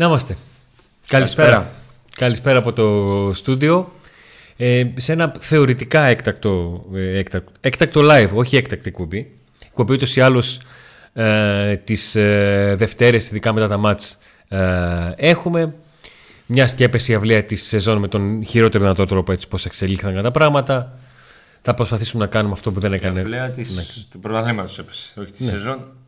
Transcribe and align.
Να 0.00 0.06
είμαστε. 0.06 0.36
Καλησπέρα. 1.08 1.70
Καλησπέρα 2.16 2.58
από 2.58 2.72
το 2.72 3.32
στούντιο. 3.34 3.92
Ε, 4.56 4.84
σε 4.96 5.12
ένα 5.12 5.34
θεωρητικά 5.38 6.04
έκτακτο, 6.04 6.84
ε, 6.94 7.18
έκτακτο, 7.18 7.52
έκτακτο 7.60 8.00
live, 8.04 8.30
όχι 8.32 8.56
έκτακτη 8.56 8.88
εκπομπή. 8.88 9.32
Εκπομπή 9.66 9.92
ούτως 9.92 10.16
ή 10.16 10.20
άλλως 10.20 10.60
ε, 11.12 11.76
τις 11.76 12.14
ε, 12.14 12.74
Δευτέρες, 12.78 13.28
ειδικά 13.28 13.52
μετά 13.52 13.68
τα 13.68 13.76
μάτς, 13.76 14.18
ε, 14.48 14.58
έχουμε. 15.16 15.74
Μια 16.46 16.64
και 16.64 16.84
έπεσε 16.84 17.12
η 17.12 17.14
αυλαία 17.14 17.42
της 17.42 17.62
σεζόν 17.66 17.98
με 17.98 18.08
τον 18.08 18.44
χειρότερο 18.44 18.82
δυνατό 18.82 19.06
τρόπο 19.06 19.32
έτσι 19.32 19.48
πώς 19.48 19.64
εξελίχθηκαν 19.64 20.22
τα 20.22 20.30
πράγματα. 20.30 20.98
Θα 21.62 21.74
προσπαθήσουμε 21.74 22.24
να 22.24 22.30
κάνουμε 22.30 22.52
αυτό 22.52 22.72
που 22.72 22.80
δεν 22.80 22.92
έκανε. 22.92 23.18
Η 23.18 23.22
αυλαία 23.22 23.50
της, 23.50 23.76
ναι. 23.76 23.82
του 24.10 24.20
πρωταθλήματος 24.20 24.78
έπεσε, 24.78 25.20
όχι 25.20 25.30
τη 25.30 25.44
ναι. 25.44 25.50
σεζόν. 25.50 25.99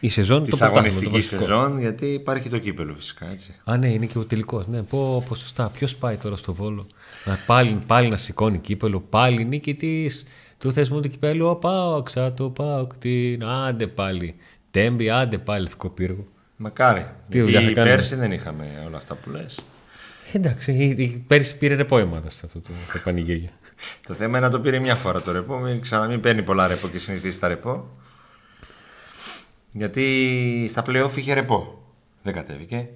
Η 0.00 0.08
σεζόν, 0.08 0.42
τη 0.42 0.58
αγωνιστική 0.60 1.20
σεζόν, 1.20 1.78
γιατί 1.78 2.06
υπάρχει 2.06 2.48
το 2.48 2.58
κύπελο 2.58 2.94
φυσικά. 2.94 3.30
Έτσι. 3.30 3.54
Α, 3.64 3.76
ναι, 3.76 3.88
είναι 3.88 4.06
και 4.06 4.18
ο 4.18 4.24
τελικός. 4.24 4.66
Ναι, 4.66 4.82
πω, 4.82 5.24
πω 5.28 5.34
σωστά. 5.34 5.70
Ποιος 5.74 5.96
πάει 5.96 6.16
τώρα 6.16 6.36
στο 6.36 6.54
βόλο; 6.54 6.86
Να, 7.24 7.38
πάλι, 7.46 7.78
πάλι 7.86 8.08
να 8.08 8.16
σηκώνει 8.16 8.58
κύπελο, 8.58 9.00
πάλι 9.00 9.44
νίκη 9.44 10.10
του 10.58 10.72
θεσμού 10.72 11.00
του 11.00 11.08
κυπέλου. 11.08 11.46
Ο 11.46 11.56
Πάοξ, 11.56 12.12
το 12.34 12.48
Πάοξ, 12.48 12.96
την. 12.98 13.44
Άντε 13.44 13.86
πάλι. 13.86 14.34
Τέμπι, 14.70 15.10
άντε 15.10 15.38
πάλι 15.38 15.68
πύργο. 15.94 16.26
Μακάρι. 16.56 17.06
Τι 17.28 17.50
γιατί 17.50 17.72
πέρσι 17.72 18.16
δεν 18.16 18.32
είχαμε 18.32 18.64
όλα 18.86 18.96
αυτά 18.96 19.14
που 19.14 19.30
λες. 19.30 19.58
Εντάξει, 20.32 21.24
πέρσι 21.26 21.56
πήρε 21.56 21.74
ρεπό 21.74 21.96
σε 22.26 22.40
αυτό 22.44 22.60
το, 22.60 22.68
το 22.92 23.00
πανηγύρι. 23.04 23.50
το 24.06 24.14
θέμα 24.14 24.38
είναι 24.38 24.46
να 24.46 24.52
το 24.52 24.60
πήρε 24.60 24.78
μια 24.78 24.94
φορά 24.94 25.22
το 25.22 25.32
ρεπό, 25.32 25.58
μην 25.58 25.80
ξαναμείνει 25.80 26.20
παίρνει 26.20 26.42
πολλά 26.42 26.66
ρεπό 26.66 26.88
και 26.88 26.98
συνηθίσει 26.98 27.40
τα 27.40 27.48
ρεπό. 27.48 27.88
Γιατί 29.72 30.66
στα 30.68 30.84
playoff 30.86 31.16
είχε 31.16 31.34
ρεπό. 31.34 31.82
Δεν 32.22 32.34
κατέβηκε. 32.34 32.88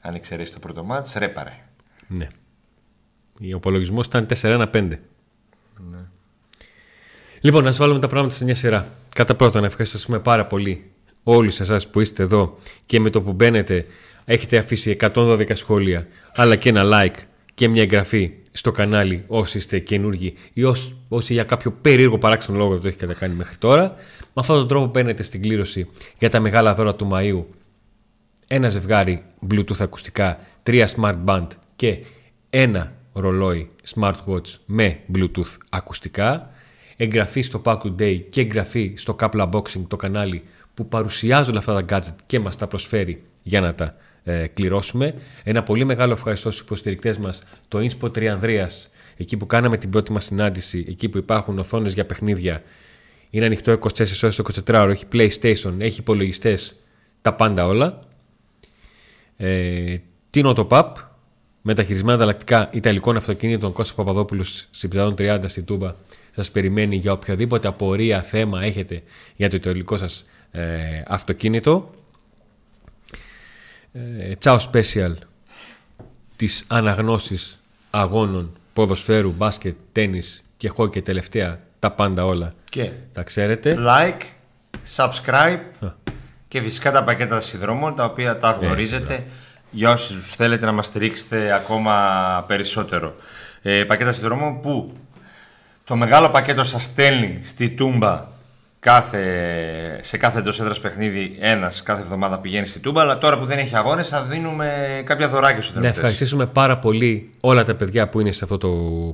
Αν 0.00 0.14
εξαιρέσει 0.14 0.52
το 0.52 0.58
πρώτο 0.58 0.84
μάτς, 0.84 1.14
ρέπαρε. 1.14 1.64
Ναι. 2.08 2.28
Ο 3.52 3.56
απολογισμός 3.56 4.06
ήταν 4.06 4.26
4-1-5. 4.42 4.98
Ναι. 5.90 5.98
Λοιπόν, 7.40 7.64
να 7.64 7.72
βάλουμε 7.72 8.00
τα 8.00 8.06
πράγματα 8.06 8.34
σε 8.34 8.44
μια 8.44 8.54
σειρά. 8.54 8.88
Κατά 9.14 9.34
πρώτον, 9.34 9.60
να 9.60 9.66
ευχαριστούμε 9.66 10.18
πάρα 10.18 10.46
πολύ 10.46 10.90
όλοι 11.22 11.48
εσάς 11.48 11.88
που 11.88 12.00
είστε 12.00 12.22
εδώ 12.22 12.58
και 12.86 13.00
με 13.00 13.10
το 13.10 13.22
που 13.22 13.32
μπαίνετε 13.32 13.86
έχετε 14.24 14.56
αφήσει 14.56 14.96
112 15.00 15.50
σχόλια, 15.52 16.06
αλλά 16.34 16.56
και 16.56 16.68
ένα 16.68 16.82
like 16.84 17.16
και 17.54 17.68
μια 17.68 17.82
εγγραφή 17.82 18.32
στο 18.56 18.70
κανάλι 18.70 19.24
όσοι 19.26 19.58
είστε 19.58 19.78
καινούργοι 19.78 20.34
ή 20.52 20.64
όσοι, 20.64 20.96
όσοι 21.08 21.32
για 21.32 21.44
κάποιο 21.44 21.72
περίεργο 21.80 22.18
παράξενο 22.18 22.58
λόγο 22.58 22.72
δεν 22.72 22.80
το 22.80 22.88
έχετε 22.88 23.14
κάνει 23.14 23.34
μέχρι 23.34 23.56
τώρα. 23.56 23.82
Με 24.20 24.32
αυτόν 24.34 24.58
τον 24.58 24.68
τρόπο 24.68 24.86
μπαίνετε 24.86 25.22
στην 25.22 25.42
κλήρωση 25.42 25.86
για 26.18 26.30
τα 26.30 26.40
μεγάλα 26.40 26.74
δώρα 26.74 26.94
του 26.94 27.08
Μαΐου. 27.12 27.44
Ένα 28.46 28.68
ζευγάρι 28.68 29.22
Bluetooth 29.50 29.80
ακουστικά, 29.80 30.38
τρία 30.62 30.88
smart 30.96 31.16
band 31.24 31.46
και 31.76 31.98
ένα 32.50 32.92
ρολόι 33.12 33.70
smartwatch 33.94 34.48
με 34.66 34.98
Bluetooth 35.14 35.56
ακουστικά. 35.70 36.50
Εγγραφή 36.96 37.40
στο 37.40 37.62
Pack 37.64 37.78
Today 37.78 38.20
και 38.28 38.40
εγγραφή 38.40 38.92
στο 38.96 39.16
Couple 39.20 39.50
Unboxing 39.50 39.84
το 39.88 39.96
κανάλι 39.96 40.42
που 40.74 40.88
παρουσιάζουν 40.88 41.56
αυτά 41.56 41.84
τα 41.84 41.84
gadget 41.88 42.16
και 42.26 42.40
μας 42.40 42.56
τα 42.56 42.66
προσφέρει 42.66 43.22
για 43.42 43.60
να 43.60 43.74
τα 43.74 43.94
ε, 44.26 44.46
κληρώσουμε. 44.46 45.14
Ένα 45.42 45.62
πολύ 45.62 45.84
μεγάλο 45.84 46.12
ευχαριστώ 46.12 46.50
στους 46.50 46.64
υποστηρικτές 46.64 47.18
μας, 47.18 47.42
το 47.68 47.78
Inspo 47.78 48.10
3 48.10 48.24
Ανδρέας, 48.24 48.90
εκεί 49.16 49.36
που 49.36 49.46
κάναμε 49.46 49.76
την 49.76 49.90
πρώτη 49.90 50.12
μας 50.12 50.24
συνάντηση, 50.24 50.84
εκεί 50.88 51.08
που 51.08 51.18
υπάρχουν 51.18 51.58
οθόνες 51.58 51.92
για 51.92 52.06
παιχνίδια. 52.06 52.62
Είναι 53.30 53.46
ανοιχτό 53.46 53.72
24 53.72 54.22
ώρες 54.22 54.36
το 54.36 54.44
24 54.66 54.80
ώρο, 54.80 54.90
έχει 54.90 55.04
PlayStation, 55.12 55.74
έχει 55.78 56.00
υπολογιστές, 56.00 56.74
τα 57.22 57.34
πάντα 57.34 57.66
όλα. 57.66 58.00
Ε, 59.36 59.94
την 60.30 60.44
Autopap, 60.46 60.90
μεταχειρισμένα 61.62 62.14
ανταλλακτικά 62.16 62.70
Ιταλικών 62.72 63.16
αυτοκίνητων 63.16 63.72
Κώστα 63.72 63.94
Παπαδόπουλος 63.94 64.68
στην 64.70 64.90
30 65.18 65.38
στην 65.46 65.64
Τούμπα 65.64 65.94
σας 66.36 66.50
περιμένει 66.50 66.96
για 66.96 67.12
οποιαδήποτε 67.12 67.68
απορία, 67.68 68.22
θέμα 68.22 68.62
έχετε 68.62 69.02
για 69.36 69.50
το 69.50 69.56
ιταλικό 69.56 69.96
σας 69.96 70.24
ε, 70.50 70.62
αυτοκίνητο. 71.06 71.90
Τσάο 74.38 74.58
Special 74.72 75.14
τις 76.36 76.64
αναγνώσεις 76.66 77.58
αγώνων 77.90 78.56
ποδοσφαίρου, 78.72 79.34
μπάσκετ, 79.36 79.76
τένις 79.92 80.44
και 80.56 80.68
χόκε 80.68 81.02
τελευταία 81.02 81.60
τα 81.78 81.90
πάντα 81.90 82.24
όλα. 82.24 82.52
Και 82.70 82.90
τα 83.12 83.22
ξέρετε. 83.22 83.76
Like, 83.78 84.22
subscribe 84.96 85.90
και 86.48 86.60
φυσικά 86.60 86.90
τα 86.92 87.04
πακέτα 87.04 87.40
συνδρομών 87.40 87.94
τα 87.94 88.04
οποία 88.04 88.36
τα 88.36 88.58
ε, 88.60 88.64
γνωρίζετε 88.64 89.24
για 89.70 89.90
όσους 89.90 90.32
θέλετε 90.32 90.66
να 90.66 90.72
μας 90.72 90.86
στηρίξετε 90.86 91.52
ακόμα 91.52 91.94
περισσότερο. 92.46 93.14
Ε, 93.62 93.84
πακέτα 93.84 94.12
συνδρομών 94.12 94.60
που 94.60 94.92
το 95.84 95.96
μεγάλο 95.96 96.28
πακέτο 96.28 96.64
σας 96.64 96.82
στέλνει 96.82 97.40
στη 97.42 97.70
Τούμπα 97.70 98.24
κάθε, 98.86 100.00
σε 100.02 100.16
κάθε 100.16 100.38
εντός 100.38 100.60
έδρας 100.60 100.80
παιχνίδι 100.80 101.36
ένας 101.40 101.82
κάθε 101.82 102.02
εβδομάδα 102.02 102.38
πηγαίνει 102.40 102.66
στη 102.66 102.78
Τούμπα. 102.78 103.00
Αλλά 103.00 103.18
τώρα 103.18 103.38
που 103.38 103.44
δεν 103.44 103.58
έχει 103.58 103.76
αγώνες, 103.76 104.08
θα 104.08 104.22
δίνουμε 104.22 105.02
κάποια 105.04 105.28
δωράκια 105.28 105.62
στους 105.62 105.80
Να 105.80 105.88
ευχαριστήσουμε 105.88 106.46
πάρα 106.46 106.78
πολύ 106.78 107.30
όλα 107.40 107.64
τα 107.64 107.74
παιδιά 107.74 108.08
που 108.08 108.20
είναι 108.20 108.32
σε 108.32 108.44
αυτό 108.44 108.56
το 108.56 108.70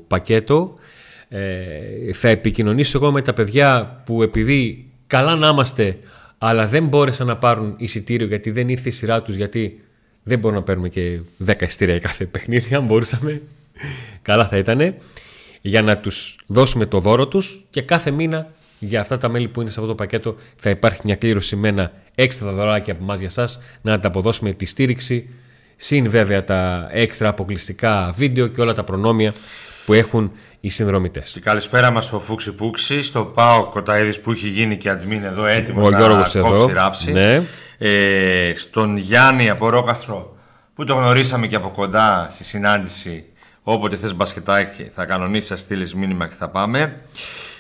πακέτο. 0.09 0.75
Ε, 1.29 2.13
θα 2.13 2.29
επικοινωνήσω 2.29 2.99
εγώ 2.99 3.13
με 3.13 3.23
τα 3.23 3.33
παιδιά 3.33 4.01
που 4.05 4.23
επειδή 4.23 4.91
καλά 5.07 5.35
να 5.35 5.49
είμαστε, 5.49 5.99
αλλά 6.39 6.67
δεν 6.67 6.87
μπόρεσαν 6.87 7.27
να 7.27 7.37
πάρουν 7.37 7.75
εισιτήριο 7.77 8.27
γιατί 8.27 8.51
δεν 8.51 8.69
ήρθε 8.69 8.89
η 8.89 8.93
σειρά 8.93 9.23
τους, 9.23 9.35
γιατί 9.35 9.81
δεν 10.23 10.39
μπορούμε 10.39 10.61
να 10.61 10.67
παίρνουμε 10.67 10.89
και 10.89 11.21
10 11.47 11.63
εισιτήρια 11.63 11.95
για 11.95 12.09
κάθε 12.09 12.25
παιχνίδι. 12.25 12.75
Αν 12.75 12.85
μπορούσαμε, 12.85 13.43
καλά 14.23 14.47
θα 14.47 14.57
ήταν. 14.57 14.95
Για 15.61 15.83
να 15.83 15.99
τους 15.99 16.37
δώσουμε 16.47 16.87
το 16.87 17.01
δώρο 17.01 17.29
τους 17.29 17.65
και 17.71 17.83
κάθε 17.83 18.11
μήνα 18.11 18.51
για 18.87 19.01
αυτά 19.01 19.19
τα 19.19 19.29
μέλη 19.29 19.49
που 19.49 19.61
είναι 19.61 19.71
σε 19.71 19.81
αυτό 19.81 19.91
το 19.91 19.97
πακέτο 19.97 20.37
θα 20.57 20.71
υπάρχει 20.71 21.01
μια 21.05 21.17
κλήρωση 21.17 21.57
με 21.57 21.69
ένα 21.69 21.93
έξτρα 22.15 22.53
δωράκι 22.53 22.91
από 22.91 23.03
εμάς 23.03 23.19
για 23.19 23.29
εσά 23.37 23.49
να 23.83 24.01
τα 24.01 24.09
αποδώσουμε 24.09 24.53
τη 24.53 24.65
στήριξη. 24.65 25.29
Συν 25.77 26.11
βέβαια 26.11 26.45
τα 26.45 26.89
έξτρα 26.91 27.29
αποκλειστικά 27.29 28.13
βίντεο 28.17 28.47
και 28.47 28.61
όλα 28.61 28.73
τα 28.73 28.85
προνόμια 28.85 29.33
που 29.85 29.93
έχουν 29.93 30.33
οι 30.61 30.69
συνδρομητές. 30.69 31.31
Και 31.31 31.41
καλησπέρα 31.41 31.91
μας 31.91 32.05
στο 32.05 32.21
Φούξι 32.21 32.53
Πούξι, 32.53 33.03
στο 33.03 33.25
Πάο 33.25 33.65
Κοταίδης 33.67 34.21
που 34.21 34.31
έχει 34.31 34.49
γίνει 34.49 34.77
και 34.77 34.89
αντμήν 34.89 35.25
εδώ 35.25 35.45
έτοιμος 35.45 35.91
να 35.91 36.09
κόψει 36.09 36.39
εδώ. 36.39 36.67
ράψη. 36.67 37.13
Ναι. 37.13 37.43
Ε, 37.79 38.53
στον 38.57 38.97
Γιάννη 38.97 39.51
από 39.51 39.69
Ρόκαστρο 39.69 40.37
που 40.75 40.85
το 40.85 40.95
γνωρίσαμε 40.95 41.47
και 41.47 41.57
από 41.57 41.71
κοντά 41.71 42.29
στη 42.31 42.45
συνάντηση. 42.45 43.25
Όποτε 43.63 43.97
θες 43.97 44.15
μπασκετάκι 44.15 44.91
θα 44.95 45.05
κανονίσεις, 45.05 45.49
θα 45.49 45.57
στείλεις 45.57 45.95
μήνυμα 45.95 46.27
και 46.27 46.35
θα 46.39 46.49
πάμε. 46.49 47.01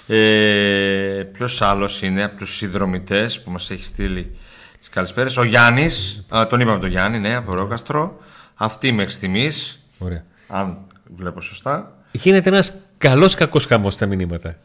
Ε, 0.06 1.22
Ποιος 1.32 1.62
άλλος 1.62 2.02
είναι 2.02 2.22
από 2.22 2.36
τους 2.36 2.56
συνδρομητές 2.56 3.40
που 3.42 3.50
μας 3.50 3.70
έχει 3.70 3.82
στείλει 3.82 4.36
τις 4.78 4.88
καλησπέρες; 4.88 5.36
Ο 5.36 5.44
Γιάννης, 5.44 6.24
τον 6.48 6.60
είπαμε 6.60 6.78
τον 6.78 6.90
Γιάννη, 6.90 7.18
ναι, 7.18 7.34
από 7.34 7.54
Ρόκαστρο. 7.54 8.20
Αυτή 8.54 8.92
μέχρι 8.92 9.12
στιγμής. 9.12 9.84
Αν 10.46 10.78
βλέπω 11.16 11.40
σωστά. 11.40 11.96
Γίνεται 12.12 12.48
ένας 12.48 12.74
καλός 12.98 13.34
κακός 13.34 13.66
χαμός 13.66 13.92
στα 13.92 14.06
μηνύματα. 14.06 14.56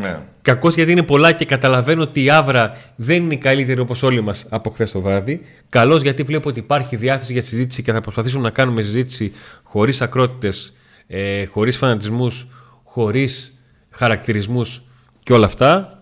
Ναι. 0.00 0.18
Κακός 0.42 0.74
γιατί 0.74 0.92
είναι 0.92 1.02
πολλά 1.02 1.32
και 1.32 1.44
καταλαβαίνω 1.44 2.02
ότι 2.02 2.22
η 2.22 2.30
άβρα 2.30 2.76
δεν 2.96 3.22
είναι 3.22 3.34
η 3.34 3.38
καλύτερη 3.38 3.80
όπως 3.80 4.02
όλοι 4.02 4.20
μας 4.20 4.46
από 4.48 4.70
χθες 4.70 4.90
το 4.90 5.00
βράδυ. 5.00 5.40
Καλός 5.68 6.02
γιατί 6.02 6.22
βλέπω 6.22 6.48
ότι 6.48 6.58
υπάρχει 6.58 6.96
διάθεση 6.96 7.32
για 7.32 7.42
συζήτηση 7.42 7.82
και 7.82 7.92
θα 7.92 8.00
προσπαθήσουμε 8.00 8.42
να 8.42 8.50
κάνουμε 8.50 8.82
συζήτηση 8.82 9.32
χωρίς 9.62 10.02
ακρότητες, 10.02 10.72
ε, 11.06 11.44
χωρίς 11.44 11.76
φανατισμούς, 11.76 12.46
χωρίς 12.84 13.53
χαρακτηρισμούς 13.94 14.82
και 15.22 15.32
όλα 15.32 15.46
αυτά. 15.46 15.98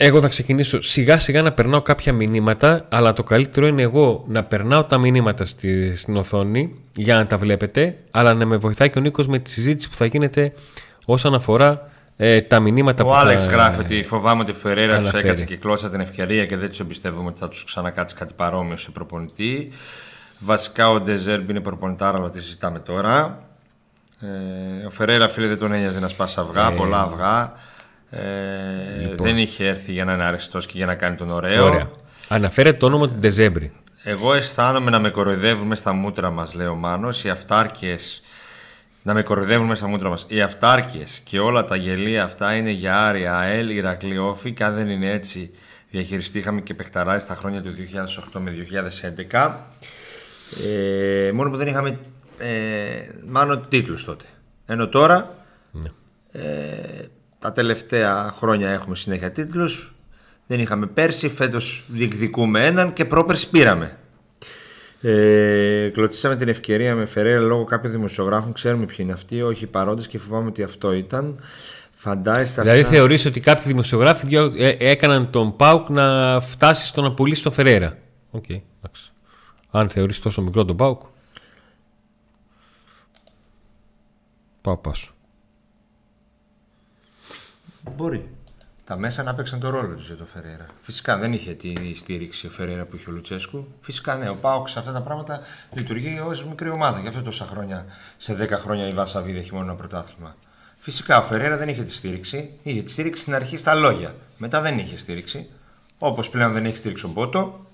Εγώ 0.00 0.20
θα 0.20 0.28
ξεκινήσω 0.28 0.80
σιγά 0.80 1.18
σιγά 1.18 1.42
να 1.42 1.52
περνάω 1.52 1.82
κάποια 1.82 2.12
μηνύματα, 2.12 2.86
αλλά 2.88 3.12
το 3.12 3.22
καλύτερο 3.22 3.66
είναι 3.66 3.82
εγώ 3.82 4.24
να 4.28 4.44
περνάω 4.44 4.84
τα 4.84 4.98
μηνύματα 4.98 5.44
στη, 5.44 5.96
στην 5.96 6.16
οθόνη 6.16 6.74
για 6.96 7.16
να 7.16 7.26
τα 7.26 7.38
βλέπετε, 7.38 7.98
αλλά 8.10 8.34
να 8.34 8.46
με 8.46 8.56
βοηθάει 8.56 8.90
και 8.90 8.98
ο 8.98 9.02
Νίκος 9.02 9.26
με 9.26 9.38
τη 9.38 9.50
συζήτηση 9.50 9.90
που 9.90 9.96
θα 9.96 10.06
γίνεται 10.06 10.52
όσον 11.04 11.34
αφορά 11.34 11.90
ε, 12.16 12.40
τα 12.40 12.60
μηνύματα 12.60 13.04
ο 13.04 13.06
που 13.06 13.14
Άλεξ 13.14 13.44
θα... 13.44 13.50
γράφει 13.50 13.80
ότι 13.80 14.02
φοβάμαι 14.02 14.42
ότι 14.42 14.50
ο 14.50 14.54
Φεραίρα 14.54 14.98
τους 14.98 15.12
έκατσε 15.12 15.44
και 15.44 15.56
κλώσσα 15.56 15.90
την 15.90 16.00
ευκαιρία 16.00 16.46
και 16.46 16.56
δεν 16.56 16.68
τους 16.68 16.80
εμπιστεύομαι 16.80 17.28
ότι 17.28 17.38
θα 17.38 17.48
τους 17.48 17.64
ξανακάτσει 17.64 18.16
κάτι 18.16 18.34
παρόμοιο 18.36 18.76
σε 18.76 18.90
προπονητή. 18.90 19.72
Βασικά 20.38 20.90
ο 20.90 21.00
Ντεζέρμπ 21.00 21.50
είναι 21.50 21.60
προπονητάρα, 21.60 22.18
αλλά 22.18 22.30
τι 22.30 22.40
συζητάμε 22.40 22.78
τώρα. 22.78 23.38
Ε, 24.20 24.86
ο 24.86 24.90
Φεραίρα 24.90 25.28
φίλε 25.28 25.46
δεν 25.46 25.58
τον 25.58 25.72
ένοιαζε 25.72 26.00
να 26.00 26.08
σπάσει 26.08 26.40
αυγά, 26.40 26.66
ε, 26.72 26.74
πολλά 26.76 27.00
αυγά. 27.00 27.52
Ε, 28.10 28.20
λοιπόν. 29.00 29.26
Δεν 29.26 29.38
είχε 29.38 29.68
έρθει 29.68 29.92
για 29.92 30.04
να 30.04 30.12
είναι 30.12 30.24
αρεστός 30.24 30.66
και 30.66 30.72
για 30.76 30.86
να 30.86 30.94
κάνει 30.94 31.16
τον 31.16 31.30
ωραίο. 31.30 31.64
Ωραία. 31.64 31.90
Αναφέρεται 32.28 32.78
το 32.78 32.86
όνομα 32.86 33.08
του 33.08 33.14
Ντεζέμπρη. 33.14 33.72
Εγώ 34.02 34.34
αισθάνομαι 34.34 34.90
να 34.90 34.98
με 34.98 35.10
κοροϊδεύουμε 35.10 35.74
στα 35.74 35.92
μούτρα 35.92 36.30
μας, 36.30 36.54
λέει 36.54 36.66
ο 36.66 36.74
Μάνος. 36.74 37.24
Οι 37.24 37.28
αυτάρκειε. 37.28 37.96
Να 39.02 39.14
με 39.14 39.22
κοροϊδεύουν 39.22 39.76
στα 39.76 39.88
μούτρα 39.88 40.08
μας. 40.08 40.24
Οι 40.28 40.40
αυτάρκειε 40.40 41.04
και 41.24 41.38
όλα 41.38 41.64
τα 41.64 41.76
γελία 41.76 42.24
αυτά 42.24 42.54
είναι 42.54 42.70
για 42.70 43.06
Άρια, 43.06 43.38
ΑΕΛ, 43.38 43.70
Ηρακλειόφη. 43.70 44.52
Και 44.52 44.64
αν 44.64 44.74
δεν 44.74 44.88
είναι 44.88 45.10
έτσι, 45.10 45.50
διαχειριστεί. 45.90 46.38
Είχαμε 46.38 46.60
και 46.60 46.74
παιχταράει 46.74 47.18
στα 47.18 47.34
χρόνια 47.34 47.62
του 47.62 47.74
2008 48.34 48.40
με 48.40 48.52
2011. 49.30 49.54
Ε, 50.66 51.32
μόνο 51.32 51.50
που 51.50 51.56
δεν 51.56 51.66
είχαμε 51.66 51.98
ε, 52.38 52.48
μάλλον 53.28 53.62
τίτλους 53.68 54.04
τότε. 54.04 54.24
Ενώ 54.66 54.88
τώρα 54.88 55.34
Ναι. 55.72 55.88
ε, 56.32 56.40
τα 57.38 57.52
τελευταία 57.52 58.32
χρόνια 58.36 58.68
έχουμε 58.70 58.96
συνέχεια 58.96 59.32
τίτλους. 59.32 59.92
Δεν 60.46 60.60
είχαμε 60.60 60.86
πέρσι, 60.86 61.28
φέτος 61.28 61.84
διεκδικούμε 61.88 62.66
έναν 62.66 62.92
και 62.92 63.04
πρόπερσι 63.04 63.50
πήραμε. 63.50 63.98
Ε, 65.02 65.90
κλωτσίσαμε 65.92 66.36
την 66.36 66.48
ευκαιρία 66.48 66.94
με 66.94 67.06
Φεραίρα 67.06 67.40
λόγω 67.40 67.64
κάποιων 67.64 67.92
δημοσιογράφων. 67.92 68.52
Ξέρουμε 68.52 68.84
ποιοι 68.84 68.96
είναι 68.98 69.12
αυτοί, 69.12 69.42
όχι 69.42 69.66
παρόντες 69.66 70.06
και 70.08 70.18
φοβάμαι 70.18 70.46
ότι 70.48 70.62
αυτό 70.62 70.92
ήταν. 70.92 71.40
Φαντάζεστε 71.96 72.62
Δηλαδή 72.62 72.80
αυτά. 72.80 72.92
θεωρείς 72.92 73.26
ότι 73.26 73.40
κάποιοι 73.40 73.64
δημοσιογράφοι 73.66 74.26
διο- 74.26 74.54
ε, 74.56 74.76
έκαναν 74.78 75.30
τον 75.30 75.56
ΠΑΟΚ 75.56 75.88
να 75.88 76.40
φτάσει 76.40 76.86
στο 76.86 77.02
να 77.02 77.12
πουλήσει 77.14 77.42
τον 77.42 77.52
Φεραίρα. 77.52 77.98
Οκ, 78.30 78.44
εντάξει. 78.48 79.12
Αν 79.70 79.88
θεωρείς 79.88 80.20
τόσο 80.20 80.42
μικρό 80.42 80.64
τον 80.64 80.76
ΠΑΟΚ. 80.76 81.02
Πάω 84.60 84.76
πάσο. 84.76 85.12
Μπορεί. 87.96 88.30
Τα 88.84 88.96
μέσα 88.96 89.22
να 89.22 89.34
παίξαν 89.34 89.60
το 89.60 89.70
ρόλο 89.70 89.94
τους 89.94 90.06
για 90.06 90.16
τον 90.16 90.26
Φερέιρα. 90.26 90.66
Φυσικά 90.80 91.18
δεν 91.18 91.32
είχε 91.32 91.54
τη 91.54 91.94
στήριξη 91.96 92.46
ο 92.46 92.50
Φερέιρα 92.50 92.86
που 92.86 92.96
είχε 92.96 93.10
ο 93.10 93.12
Λουτσέσκου. 93.12 93.66
Φυσικά 93.80 94.16
ναι, 94.16 94.28
ο 94.28 94.34
ΠΑΟΚ 94.34 94.70
σε 94.70 94.78
αυτά 94.78 94.92
τα 94.92 95.02
πράγματα 95.02 95.40
λειτουργεί 95.72 96.20
ως 96.20 96.44
μικρή 96.44 96.70
ομάδα. 96.70 97.00
Γι' 97.00 97.08
αυτό 97.08 97.22
τόσα 97.22 97.44
χρόνια, 97.44 97.86
σε 98.16 98.36
10 98.40 98.50
χρόνια 98.50 98.88
η 98.88 98.92
Βάσαβη 98.92 99.36
έχει 99.36 99.52
μόνο 99.52 99.64
ένα 99.64 99.74
πρωτάθλημα. 99.74 100.36
Φυσικά 100.78 101.18
ο 101.18 101.22
Φεραίρα 101.22 101.56
δεν 101.56 101.68
είχε 101.68 101.82
τη 101.82 101.92
στήριξη. 101.92 102.58
Είχε 102.62 102.82
τη 102.82 102.90
στήριξη 102.90 103.22
στην 103.22 103.34
αρχή 103.34 103.56
στα 103.56 103.74
λόγια. 103.74 104.14
Μετά 104.38 104.60
δεν 104.60 104.78
είχε 104.78 104.98
στήριξη. 104.98 105.48
Όπως 105.98 106.30
πλέον 106.30 106.52
δεν 106.52 106.64
έχει 106.64 106.76
στήριξη 106.76 107.04
ο 107.06 107.08
Μπότο. 107.08 107.66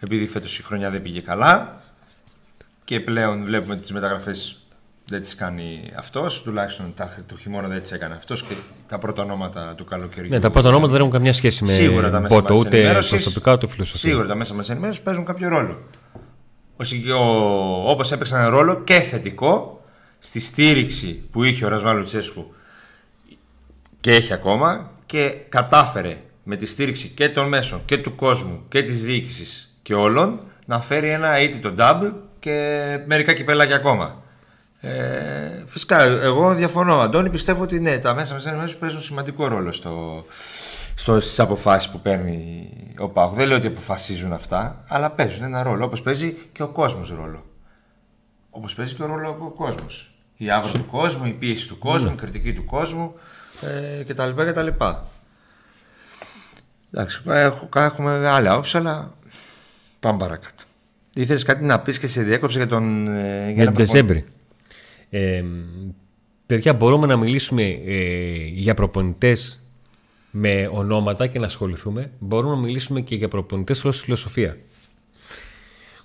Επειδή 0.00 0.26
φέτος 0.26 0.58
η 0.58 0.62
χρονιά 0.62 0.90
δεν 0.90 1.02
πήγε 1.02 1.20
καλά. 1.20 1.82
Και 2.84 3.00
πλέον 3.00 3.44
βλέπουμε 3.44 3.76
τις 3.76 3.92
μεταγραφές 3.92 4.58
δεν 5.06 5.20
τις 5.20 5.34
κάνει 5.34 5.90
αυτός. 5.96 6.42
Τουλάχιστον 6.42 6.92
τα, 6.96 7.14
το 7.26 7.36
χειμώνα 7.36 7.68
δεν 7.68 7.82
τις 7.82 7.92
έκανε 7.92 8.14
αυτός 8.14 8.42
και 8.42 8.54
τα 8.86 8.98
πρώτα 8.98 9.22
ονόματα 9.22 9.74
του 9.76 9.84
καλοκαιριού. 9.84 10.28
Ναι, 10.30 10.38
τα 10.40 10.50
πρώτα 10.50 10.68
ονόματα 10.68 10.90
δεν 10.92 11.00
έχουν 11.00 11.12
καμιά 11.12 11.32
σχέση 11.32 11.64
με 11.64 11.72
Σίγουρα 11.72 12.10
τα 12.10 12.20
μέσα 12.20 12.34
Μπότο, 12.34 12.48
μαζικής 12.48 12.66
ούτε 12.66 12.76
ενημέρωσης- 12.78 13.10
προσωπικά 13.10 13.52
ούτε 13.52 13.66
φιλοσοφία. 13.68 14.10
Σίγουρα 14.10 14.28
τα 14.28 14.34
μέσα 14.34 14.54
μας 14.54 14.70
ενημέρωσης 14.70 15.02
παίζουν 15.02 15.24
κάποιο 15.24 15.48
ρόλο. 15.48 15.82
Όπως 17.86 18.12
έπαιξαν 18.12 18.40
ένα 18.40 18.48
ρόλο 18.48 18.82
και 18.82 18.94
θετικό 19.00 19.84
στη 20.18 20.40
στήριξη 20.40 21.08
που 21.30 21.44
είχε 21.44 21.64
ο 21.64 21.68
Ρασβάλου 21.68 22.04
Τσέσκου 22.04 22.54
και 24.00 24.12
έχει 24.14 24.32
ακόμα 24.32 24.90
και 25.06 25.34
κατάφερε 25.48 26.16
με 26.42 26.56
τη 26.56 26.66
στήριξη 26.66 27.08
και 27.08 27.28
των 27.28 27.48
μέσων 27.48 27.82
και 27.84 27.98
του 27.98 28.14
κόσμου 28.14 28.64
και 28.68 28.82
της 28.82 29.04
διοίκησης 29.04 29.73
και 29.84 29.94
όλων 29.94 30.40
να 30.66 30.80
φέρει 30.80 31.08
ένα 31.08 31.28
αίτητο 31.28 31.74
double 31.78 32.12
και 32.38 32.98
μερικά 33.06 33.32
κυπελάκια 33.32 33.76
ακόμα. 33.76 34.22
Ε, 34.80 35.62
φυσικά, 35.66 36.02
εγώ 36.02 36.54
διαφωνώ. 36.54 37.00
Αντώνη, 37.00 37.30
πιστεύω 37.30 37.62
ότι 37.62 37.80
ναι, 37.80 37.98
τα 37.98 38.14
μέσα 38.14 38.34
μας 38.34 38.46
ενημέρωσης 38.46 38.76
παίζουν 38.76 39.00
σημαντικό 39.00 39.48
ρόλο 39.48 39.72
στο, 39.72 40.24
στο, 40.94 41.20
στις 41.20 41.40
αποφάσεις 41.40 41.90
που 41.90 42.00
παίρνει 42.00 42.68
ο 42.98 43.08
Πάουκ. 43.08 43.34
Δεν 43.34 43.48
λέω 43.48 43.56
ότι 43.56 43.66
αποφασίζουν 43.66 44.32
αυτά, 44.32 44.84
αλλά 44.88 45.10
παίζουν 45.10 45.42
ένα 45.44 45.62
ρόλο. 45.62 45.84
Όπως 45.84 46.02
παίζει 46.02 46.36
και 46.52 46.62
ο 46.62 46.68
κόσμος 46.68 47.10
ρόλο. 47.10 47.44
Όπως 48.50 48.74
παίζει 48.74 48.94
και 48.94 49.02
ο 49.02 49.06
ρόλο 49.06 49.28
ο 49.40 49.50
κόσμος. 49.50 50.14
Η 50.36 50.50
άβρα 50.50 50.72
του 50.72 50.86
κόσμου, 50.86 51.26
η 51.26 51.32
πίεση 51.32 51.68
του 51.68 51.78
κόσμου, 51.78 52.12
η 52.12 52.14
κριτική 52.14 52.52
του 52.52 52.64
κόσμου 52.64 53.14
ε, 53.60 54.02
κτλ. 54.02 54.30
κτλ. 54.36 54.66
Εντάξει, 56.92 57.22
έχω- 57.26 57.68
έχουμε 57.74 58.28
άλλη 58.28 58.48
άποψη, 58.48 58.76
αλλά 58.76 59.12
πάμε 60.04 60.18
παρακάτω. 60.18 60.62
Ήθελες 61.14 61.42
κάτι 61.42 61.64
να 61.64 61.80
πεις 61.80 61.98
και 61.98 62.06
σε 62.06 62.22
διέκοψε 62.22 62.58
για 62.58 62.66
τον... 62.66 63.08
ε, 63.08 63.52
Για 63.52 63.62
ένα 63.62 63.64
τον 63.64 63.74
προπονητή. 63.74 63.84
Τεζέμπρη. 63.84 64.24
Ε, 65.10 65.44
παιδιά, 66.46 66.72
μπορούμε 66.72 67.06
να 67.06 67.16
μιλήσουμε 67.16 67.62
ε, 67.62 68.34
για 68.44 68.74
προπονητές 68.74 69.66
με 70.30 70.68
ονόματα 70.72 71.26
και 71.26 71.38
να 71.38 71.46
ασχοληθούμε. 71.46 72.10
Μπορούμε 72.18 72.54
να 72.54 72.60
μιλήσουμε 72.60 73.00
και 73.00 73.14
για 73.14 73.28
προπονητές 73.28 73.84
ως 73.84 74.00
φιλοσοφία. 74.00 74.56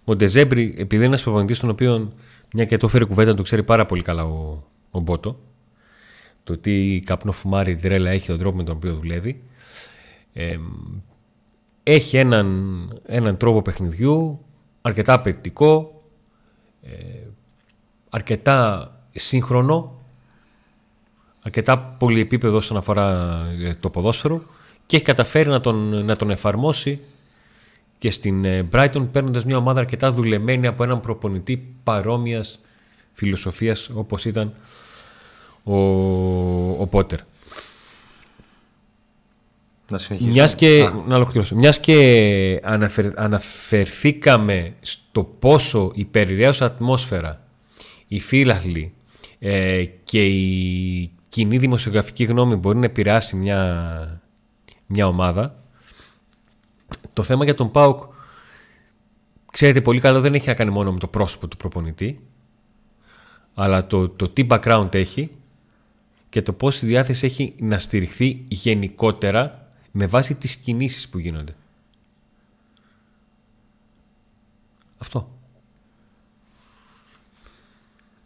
Ο 0.04 0.16
Ντεζέμπρη, 0.16 0.74
επειδή 0.78 0.96
είναι 0.96 1.06
ένας 1.06 1.24
προπονητής 1.24 1.60
τον 1.60 1.70
οποίο 1.70 2.14
μια 2.54 2.66
και 2.66 2.78
το 2.78 2.88
φέρει 2.88 3.06
κουβέντα, 3.06 3.34
το 3.34 3.44
ξέρει 3.44 3.64
πάρα 3.64 3.86
πολύ 3.86 4.02
καλά 4.02 4.24
ο, 4.24 4.64
ο 4.92 5.00
Μπότο. 5.00 5.40
Το 6.44 6.58
τι 6.58 7.02
καπνό 7.06 7.32
φουμάρι 7.32 7.74
δρέλα 7.74 8.10
έχει, 8.10 8.28
τον 8.28 8.40
τρόπο 8.40 8.58
με 8.58 8.64
τον 8.64 8.76
οποίο 8.76 8.94
δουλεύει. 8.94 9.42
Ε, 10.34 10.58
έχει 11.84 12.18
έναν, 12.18 13.00
έναν 13.06 13.38
τρόπο 13.38 13.62
παιχνιδιού 13.62 14.40
αρκετά 14.82 15.14
απαιτητικό, 15.14 16.02
αρκετά 18.10 18.92
σύγχρονο, 19.12 20.00
αρκετά 21.44 21.80
πολυεπίπεδο 21.80 22.58
όσον 22.58 22.78
αφορά 22.78 23.40
ε, 23.64 23.76
το 23.80 23.90
ποδόσφαιρο 23.90 24.42
και 24.86 24.96
έχει 24.96 25.06
καταφέρει 25.06 25.50
να 25.50 25.60
τον, 25.60 26.06
να 26.06 26.16
τον 26.16 26.30
εφαρμόσει 26.30 27.00
και 27.98 28.12
στην 28.12 28.46
ε, 28.46 28.68
Brighton 28.72 29.08
παίρνοντας 29.12 29.46
μια 29.46 29.58
ομάδα 29.58 29.80
αρκετά 29.80 30.12
δουλεμένη 30.12 30.68
από 30.68 30.84
έναν 30.84 31.00
προπονητή 31.00 31.76
παρόμοιας 31.84 32.60
φιλοσοφίας 33.14 33.90
όπως 33.94 34.26
ήταν 34.26 34.54
ο, 35.64 35.78
ο 36.82 36.88
Πότερ. 36.88 37.20
Να 39.90 39.98
συνεχίσουμε. 39.98 40.34
Μιας 40.34 40.56
και, 40.56 40.84
Α, 40.84 41.04
να 41.08 41.16
ολοκληρώσω. 41.16 41.56
Μιας 41.56 41.80
και 41.80 42.60
αναφερ- 42.64 43.20
αναφερθήκαμε 43.20 44.74
στο 44.80 45.24
πόσο 45.24 45.92
η 45.96 46.06
περιραίωσα 46.06 46.66
ατμόσφαιρα, 46.66 47.44
οι 48.08 48.20
φύλαχλοι 48.20 48.94
ε, 49.40 49.86
και 50.04 50.26
η 50.26 51.12
κοινή 51.30 51.58
δημοσιογραφική 51.58 52.24
γνώμη 52.24 52.56
μπορεί 52.56 52.78
να 52.78 52.86
επηρεάσει 52.86 53.36
μια, 53.36 54.22
μια 54.86 55.08
ομάδα, 55.08 55.64
το 57.14 57.24
θέμα 57.24 57.44
για 57.44 57.54
τον 57.54 57.72
ΠΑΟΚ 57.72 58.02
ξέρετε 59.52 59.82
πολύ 59.82 60.00
καλά 60.00 60.20
δεν 60.20 60.34
έχει 60.34 60.48
να 60.48 60.54
κάνει 60.54 60.72
μόνο 60.72 60.92
με 60.92 61.00
το 61.00 61.08
πρόσωπο 61.08 61.48
του 61.48 61.58
προπονητή 61.58 62.20
αλλά 63.54 63.88
το, 63.88 64.10
το 64.10 64.30
τι 64.30 64.46
background 64.50 64.96
έχει 64.96 65.32
και 66.30 66.42
το 66.42 66.54
πόση 66.54 66.86
διάθεση 66.86 67.26
έχει 67.26 67.54
να 67.60 67.80
στηριχθεί 67.80 68.46
γενικότερα 68.48 69.59
με 69.92 70.06
βάση 70.06 70.36
τις 70.36 70.56
κινήσεις 70.56 71.10
που 71.10 71.20
γίνονται. 71.20 71.56
Αυτό. 74.98 75.40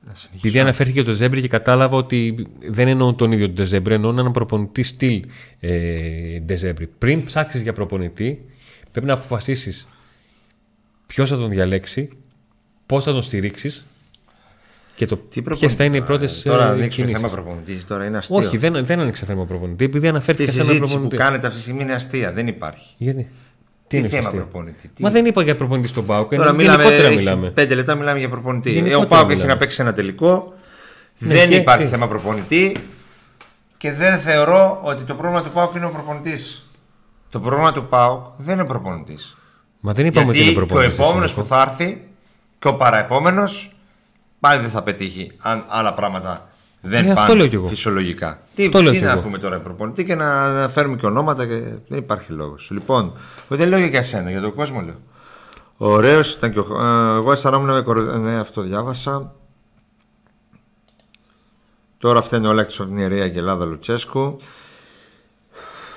να 0.05 0.15
συνεχίσουμε. 0.15 0.38
Επειδή 0.38 0.60
αναφέρθηκε 0.60 1.03
Ντε 1.03 1.13
Ζέρμπι 1.13 1.41
και 1.41 1.48
κατάλαβα 1.48 1.98
ότι 1.98 2.48
δεν 2.70 2.88
εννοώ 2.88 3.13
τον 3.13 3.32
ίδιο 3.32 3.46
τον 3.46 3.55
Ντε 3.55 3.67
Ζέρμπι, 3.67 3.93
εννοώ 3.93 4.12
έναν 4.12 4.32
προπονητή 4.32 4.84
στυλ 4.84 5.25
ε, 5.60 6.39
Ντε 6.39 6.54
Ζέρμπι. 6.54 6.88
Πριν 6.88 7.24
ψάξεις 7.24 7.62
για 7.62 7.74
προπονητή, 7.74 8.46
πρέπει 8.91 9.08
να 9.08 9.13
αποφασίσεις 9.13 9.88
ποιος 11.08 11.29
θα 11.29 11.38
τον 11.38 11.50
διαλέξει, 11.50 12.10
πώς 12.86 13.03
θα 13.03 13.12
τον 13.12 13.22
στηρίξεις 13.22 13.86
και 14.95 15.05
το 15.05 15.15
Τι 15.17 15.23
ποιες 15.29 15.43
προπονητή- 15.43 15.77
θα 15.77 15.83
είναι 15.83 15.97
οι 15.97 16.01
πρώτες 16.01 16.41
Τώρα 16.41 16.69
ανοίξουμε 16.69 17.07
θέμα 17.12 17.27
προπονητής. 17.29 17.85
Τώρα 17.85 18.05
είναι 18.05 18.17
αστείο. 18.17 18.35
Όχι, 18.38 18.57
δεν, 18.57 18.85
δεν 18.85 19.00
άνοιξε 19.00 19.25
θέμα 19.25 19.45
προπονητή, 19.45 19.83
επειδή 19.83 19.97
Αυτή 19.97 20.05
η 20.05 20.09
αναφέρθηκε 20.09 20.51
σε 20.51 20.55
έναν 20.55 20.67
συζήτηση 20.67 20.93
που 20.93 21.00
προπονητή. 21.00 21.23
κάνετε 21.23 21.45
αυτή 21.47 21.57
τη 21.59 21.63
στιγμή 21.63 21.81
είναι 21.83 21.93
αστεία. 21.93 22.33
Δεν 22.33 22.47
υπάρχει. 22.47 22.93
Γιατί; 22.97 23.27
Τι, 23.88 23.97
είναι 23.97 24.07
θέμα 24.07 24.27
αστείο; 24.27 24.39
προπονητή. 24.41 24.88
Τι... 24.88 25.03
Μα 25.03 25.09
δεν 25.09 25.25
είπα 25.25 25.43
για 25.43 25.55
προπονητή 25.55 25.88
στον 25.88 26.05
Πάουκ. 26.05 26.29
Τώρα 26.35 26.43
ενώ 26.43 26.53
μιλάμε, 26.57 26.77
γενικότερα 26.83 27.07
έχει 27.07 27.17
μιλάμε. 27.17 27.50
Πέντε 27.50 27.75
λεπτά 27.75 27.95
μιλάμε 27.95 28.19
για 28.19 28.29
προπονητή. 28.29 28.69
Ε, 28.69 28.73
Γενικότερα 28.73 29.05
ο 29.05 29.07
Πάουκ 29.07 29.23
έχει 29.25 29.31
μιλάμε. 29.33 29.53
να 29.53 29.59
παίξει 29.59 29.81
ένα 29.81 29.93
τελικό. 29.93 30.53
Ναι, 31.17 31.33
δεν 31.33 31.50
και 31.50 31.55
υπάρχει 31.55 31.83
τι; 31.83 31.89
θέμα 31.89 32.07
προπονητή. 32.07 32.75
Και 33.77 33.91
δεν 33.93 34.17
θεωρώ 34.19 34.79
ότι 34.83 35.03
το 35.03 35.15
πρόβλημα 35.15 35.43
του 35.43 35.51
Πάουκ 35.51 35.75
είναι 35.75 35.85
ο 35.85 35.89
προπονητής. 35.89 36.71
Το 37.29 37.39
πρόβλημα 37.39 37.71
του 37.73 37.85
Πάουκ 37.88 38.25
δεν 38.38 38.53
είναι 38.53 38.62
ο 38.63 38.65
προπονητής. 38.65 39.38
Μα 39.79 39.93
δεν 39.93 40.05
είπαμε 40.05 40.27
ότι 40.29 40.38
είναι 40.38 40.45
Γιατί 40.45 40.59
και 40.59 40.63
ο 40.63 40.65
προπονητή. 40.75 41.01
επόμενος 41.01 41.33
που 41.33 41.45
θα 41.45 41.62
έρθει 41.62 42.07
και 42.59 42.67
ο 42.67 42.75
παραεπόμενος 42.75 43.71
πάλι 44.43 44.62
δεν 44.62 44.69
θα 44.69 44.83
πετύχει 44.83 45.31
αν 45.39 45.63
άλλα 45.67 45.93
πράγματα 45.93 46.50
δεν 46.81 47.05
Ε, 47.05 47.12
αυτό 47.12 47.21
πάνε 47.25 47.33
λέω 47.35 47.47
κι 47.47 47.55
εγώ. 47.55 47.67
φυσιολογικά. 47.67 48.41
Τι, 48.55 48.65
Αυτό 48.65 48.81
λέω 48.81 48.91
τι 48.91 48.97
κι 48.97 49.03
να 49.03 49.12
εγώ. 49.12 49.21
πούμε 49.21 49.38
τώρα 49.38 49.59
προπονητή 49.59 50.05
και 50.05 50.15
να 50.15 50.51
να 50.51 50.69
φέρουμε 50.69 50.95
και 50.95 51.05
ονόματα 51.05 51.45
και 51.45 51.59
δεν 51.88 51.97
υπάρχει 52.00 52.31
λόγος. 52.31 52.69
Λοιπόν, 52.71 53.13
εγώ 53.45 53.55
δεν 53.59 53.67
λέω 53.69 53.79
για 53.79 54.01
σένα, 54.01 54.29
για 54.31 54.41
τον 54.41 54.53
κόσμο 54.53 54.81
λέω. 54.81 55.00
Ωραίος 55.77 56.33
ήταν 56.33 56.51
και 56.51 56.59
ο. 56.59 56.65
ε, 56.81 57.15
Εγώ 57.15 57.31
αισθανόμουν 57.31 57.73
με 57.73 57.81
κορο... 57.81 58.01
Ναι, 58.01 58.39
αυτό 58.39 58.62
διάβασα. 58.62 59.35
Τώρα 61.97 62.21
φταίνει 62.21 62.47
όλα 62.47 62.62
έξω 62.62 62.83
από 62.83 62.91
την 62.91 63.00
ιερέα 63.01 63.23
Αγγελάδα 63.23 63.65
Λουτσέσκου. 63.65 64.38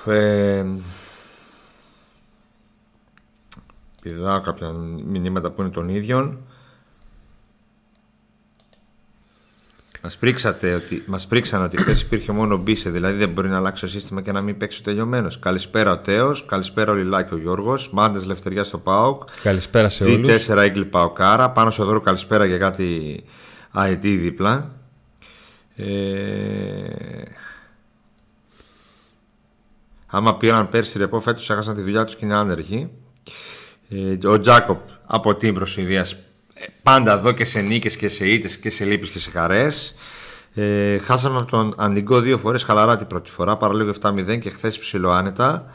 Ε, 0.05 0.65
πηδάω 4.01 4.41
κάποια 4.41 4.71
μηνύματα 5.05 5.51
που 5.51 5.61
είναι 5.61 5.71
των 5.71 5.89
ίδιων. 5.89 6.37
Μας, 10.01 10.17
πρίξατε 10.17 10.73
ότι, 10.73 11.03
μας 11.05 11.27
πρίξαν 11.27 11.63
ότι 11.63 11.77
χθες 11.77 12.01
υπήρχε 12.01 12.31
μόνο 12.31 12.57
μπίσε, 12.57 12.89
δηλαδή 12.89 13.17
δεν 13.17 13.29
μπορεί 13.29 13.49
να 13.49 13.57
αλλάξει 13.57 13.81
το 13.81 13.87
σύστημα 13.87 14.21
και 14.21 14.31
να 14.31 14.41
μην 14.41 14.57
παίξει 14.57 14.79
ο 14.79 14.83
τελειωμένος. 14.83 15.39
Καλησπέρα 15.39 15.91
ο 15.91 15.97
Τέος, 15.97 16.45
καλησπέρα 16.45 16.91
ο 16.91 16.95
Λιλάκη 16.95 17.33
ο 17.33 17.37
Γιώργος, 17.37 17.89
Μάντες 17.91 18.25
Λευτεριά 18.25 18.63
στο 18.63 18.77
ΠΑΟΚ. 18.77 19.21
Καλησπέρα 19.43 19.89
σε 19.89 20.03
όλους. 20.03 20.47
G4 20.47 20.57
Eagle 20.57 20.87
Παοκάρα, 20.89 21.49
πάνω 21.49 21.71
στο 21.71 21.85
δώρο 21.85 21.99
καλησπέρα 21.99 22.45
για 22.45 22.57
κάτι 22.57 23.23
IT 23.73 24.01
δίπλα. 24.01 24.71
Ε... 25.75 25.85
Άμα 30.07 30.37
πήραν 30.37 30.69
πέρσι 30.69 30.97
ρεπό, 30.97 31.19
φέτος 31.19 31.49
έχασαν 31.49 31.75
τη 31.75 31.81
δουλειά 31.81 32.03
τους 32.03 32.15
και 32.15 32.25
είναι 32.25 32.35
άνεργοι. 32.35 32.89
Ε, 33.89 34.27
ο 34.27 34.39
Τζάκοπ 34.39 34.79
από 35.05 35.35
την 35.35 35.53
προσυδία 35.53 36.05
πάντα 36.83 37.13
εδώ 37.13 37.31
και 37.31 37.45
σε 37.45 37.59
νίκες 37.59 37.95
και 37.95 38.09
σε 38.09 38.27
ήττες 38.27 38.57
και 38.57 38.69
σε 38.69 38.85
λύπες 38.85 39.09
και 39.09 39.19
σε 39.19 39.29
χαρές. 39.29 39.95
Ε, 40.53 40.97
χάσαμε 40.97 41.37
από 41.37 41.51
τον 41.51 41.73
Ανιγκό 41.77 42.19
δύο 42.19 42.37
φορές 42.37 42.63
χαλαρά 42.63 42.97
την 42.97 43.07
πρώτη 43.07 43.31
φορά, 43.31 43.57
παραλίγο 43.57 43.93
7-0 44.01 44.39
και 44.39 44.49
χθες 44.49 44.79
ψηλό 44.79 45.11
άνετα. 45.11 45.73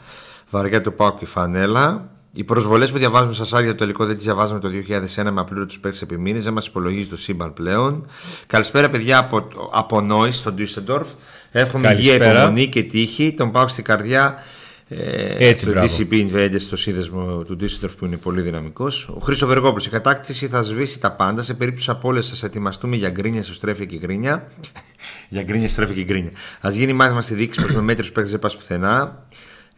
Βαριά 0.49 0.81
του 0.81 0.93
Πάου 0.93 1.15
και 1.19 1.25
Φανέλα. 1.25 2.11
Οι 2.33 2.43
προσβολές 2.43 2.91
που 2.91 2.97
διαβάζουμε 2.97 3.33
στα 3.33 3.45
σάρια 3.45 3.69
το 3.69 3.75
τελικό 3.75 4.05
δεν 4.05 4.15
τις 4.15 4.23
διαβάζαμε 4.23 4.59
το 4.59 4.69
2001 4.69 5.31
με 5.31 5.41
απλούρωτου 5.41 5.79
παίκτες 5.79 6.01
επί 6.01 6.17
μήνες. 6.17 6.43
Δεν 6.43 6.53
μας 6.53 6.67
υπολογίζει 6.67 7.07
το 7.07 7.17
σύμπαν 7.17 7.53
πλέον. 7.53 8.07
Καλησπέρα, 8.47 8.89
παιδιά 8.89 9.17
από, 9.17 9.47
από 9.71 10.01
Νόης 10.01 10.37
στο 10.37 10.51
Ντούισεντορφ. 10.51 11.09
Εύχομαι 11.51 11.93
υγεία, 11.93 12.15
υπομονή 12.15 12.67
και 12.67 12.83
τύχη. 12.83 13.33
Τον 13.33 13.51
πάω 13.51 13.67
στην 13.67 13.83
καρδιά 13.83 14.35
ε, 14.35 14.41
Έτσι, 14.87 15.65
το 15.65 15.71
μπράβο. 15.71 15.87
DCP 15.97 16.11
Invaders 16.11 16.59
στο 16.59 16.75
σύνδεσμο 16.75 17.41
του 17.41 17.57
Düsseldorf 17.61 17.89
που 17.97 18.05
είναι 18.05 18.17
πολύ 18.17 18.41
δυναμικός. 18.41 19.07
Ο 19.15 19.19
Χρήσο 19.19 19.47
Βεργόπουλος. 19.47 19.85
Η 19.85 19.89
κατάκτηση 19.89 20.47
θα 20.47 20.61
σβήσει 20.61 20.99
τα 20.99 21.11
πάντα. 21.11 21.43
Σε 21.43 21.53
περίπτωση 21.53 21.89
απόλυση, 21.89 22.29
σας 22.29 22.43
ετοιμαστούμε 22.43 22.95
για 22.95 23.09
γκρίνια 23.09 23.43
στο 23.43 23.53
στρέφει 23.53 23.85
και 23.85 23.97
γκρίνια. 23.97 24.47
για 25.29 25.43
γκρίνια, 25.43 25.69
στρέφει 25.69 25.93
και 25.93 26.03
γκρίνια. 26.03 26.31
Α 26.61 26.69
γίνει 26.71 26.93
μάθημα 26.93 27.21
στη 27.21 27.33
δίκη 27.33 27.61
πως 27.61 27.71
με 27.71 27.81
μέτρους 27.81 28.11
παίχτε 28.11 28.29
δεν 28.29 28.39
πας 28.39 28.57
πουθενά. 28.57 29.25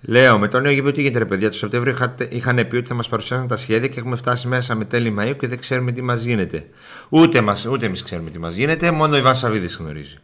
Λέω, 0.02 0.38
με 0.38 0.48
το 0.48 0.60
νέο 0.60 0.72
γήπεδο 0.72 0.92
τι 0.92 1.02
γίνεται, 1.02 1.20
ρε 1.20 1.26
παιδιά. 1.26 1.50
Το 1.50 1.56
Σεπτέμβριο 1.56 1.98
είχαν 2.30 2.68
πει 2.68 2.76
ότι 2.76 2.88
θα 2.88 2.94
μας 2.94 3.10
παρουσιάσουν 3.10 3.48
τα 3.48 3.58
σχέδια 3.58 3.88
και 3.88 4.00
έχουμε 4.00 4.16
φτάσει 4.16 4.48
μέσα 4.48 4.76
με 4.76 4.86
τέλη 4.86 5.16
Μαΐου 5.20 5.36
και 5.40 5.48
δεν 5.48 5.60
ξέρουμε 5.60 5.92
τι 5.92 6.02
μας 6.02 6.24
γίνεται. 6.24 6.66
Ούτε, 7.10 7.42
μας, 7.42 7.66
ούτε 7.66 7.86
εμείς 7.86 8.04
ξέρουμε 8.04 8.30
τι 8.30 8.40
μας 8.40 8.56
γίνεται, 8.56 8.92
μόνο 8.92 9.18
η 9.18 9.22
Βασαβίδης 9.22 9.76
γνωρίζει. 9.76 10.16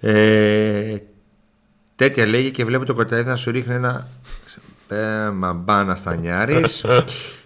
Ε, 0.00 0.96
τέτοια 1.96 2.26
λέγει 2.26 2.50
και 2.50 2.64
βλέπω 2.64 2.84
το 2.84 2.94
κοταίδι 2.94 3.28
να 3.28 3.36
σου 3.36 3.50
ρίχνει 3.50 3.74
ένα 3.74 4.08
πέμα 4.88 5.52
μπάνα 5.52 5.96
στα 5.96 6.14
νιάρης. 6.14 6.84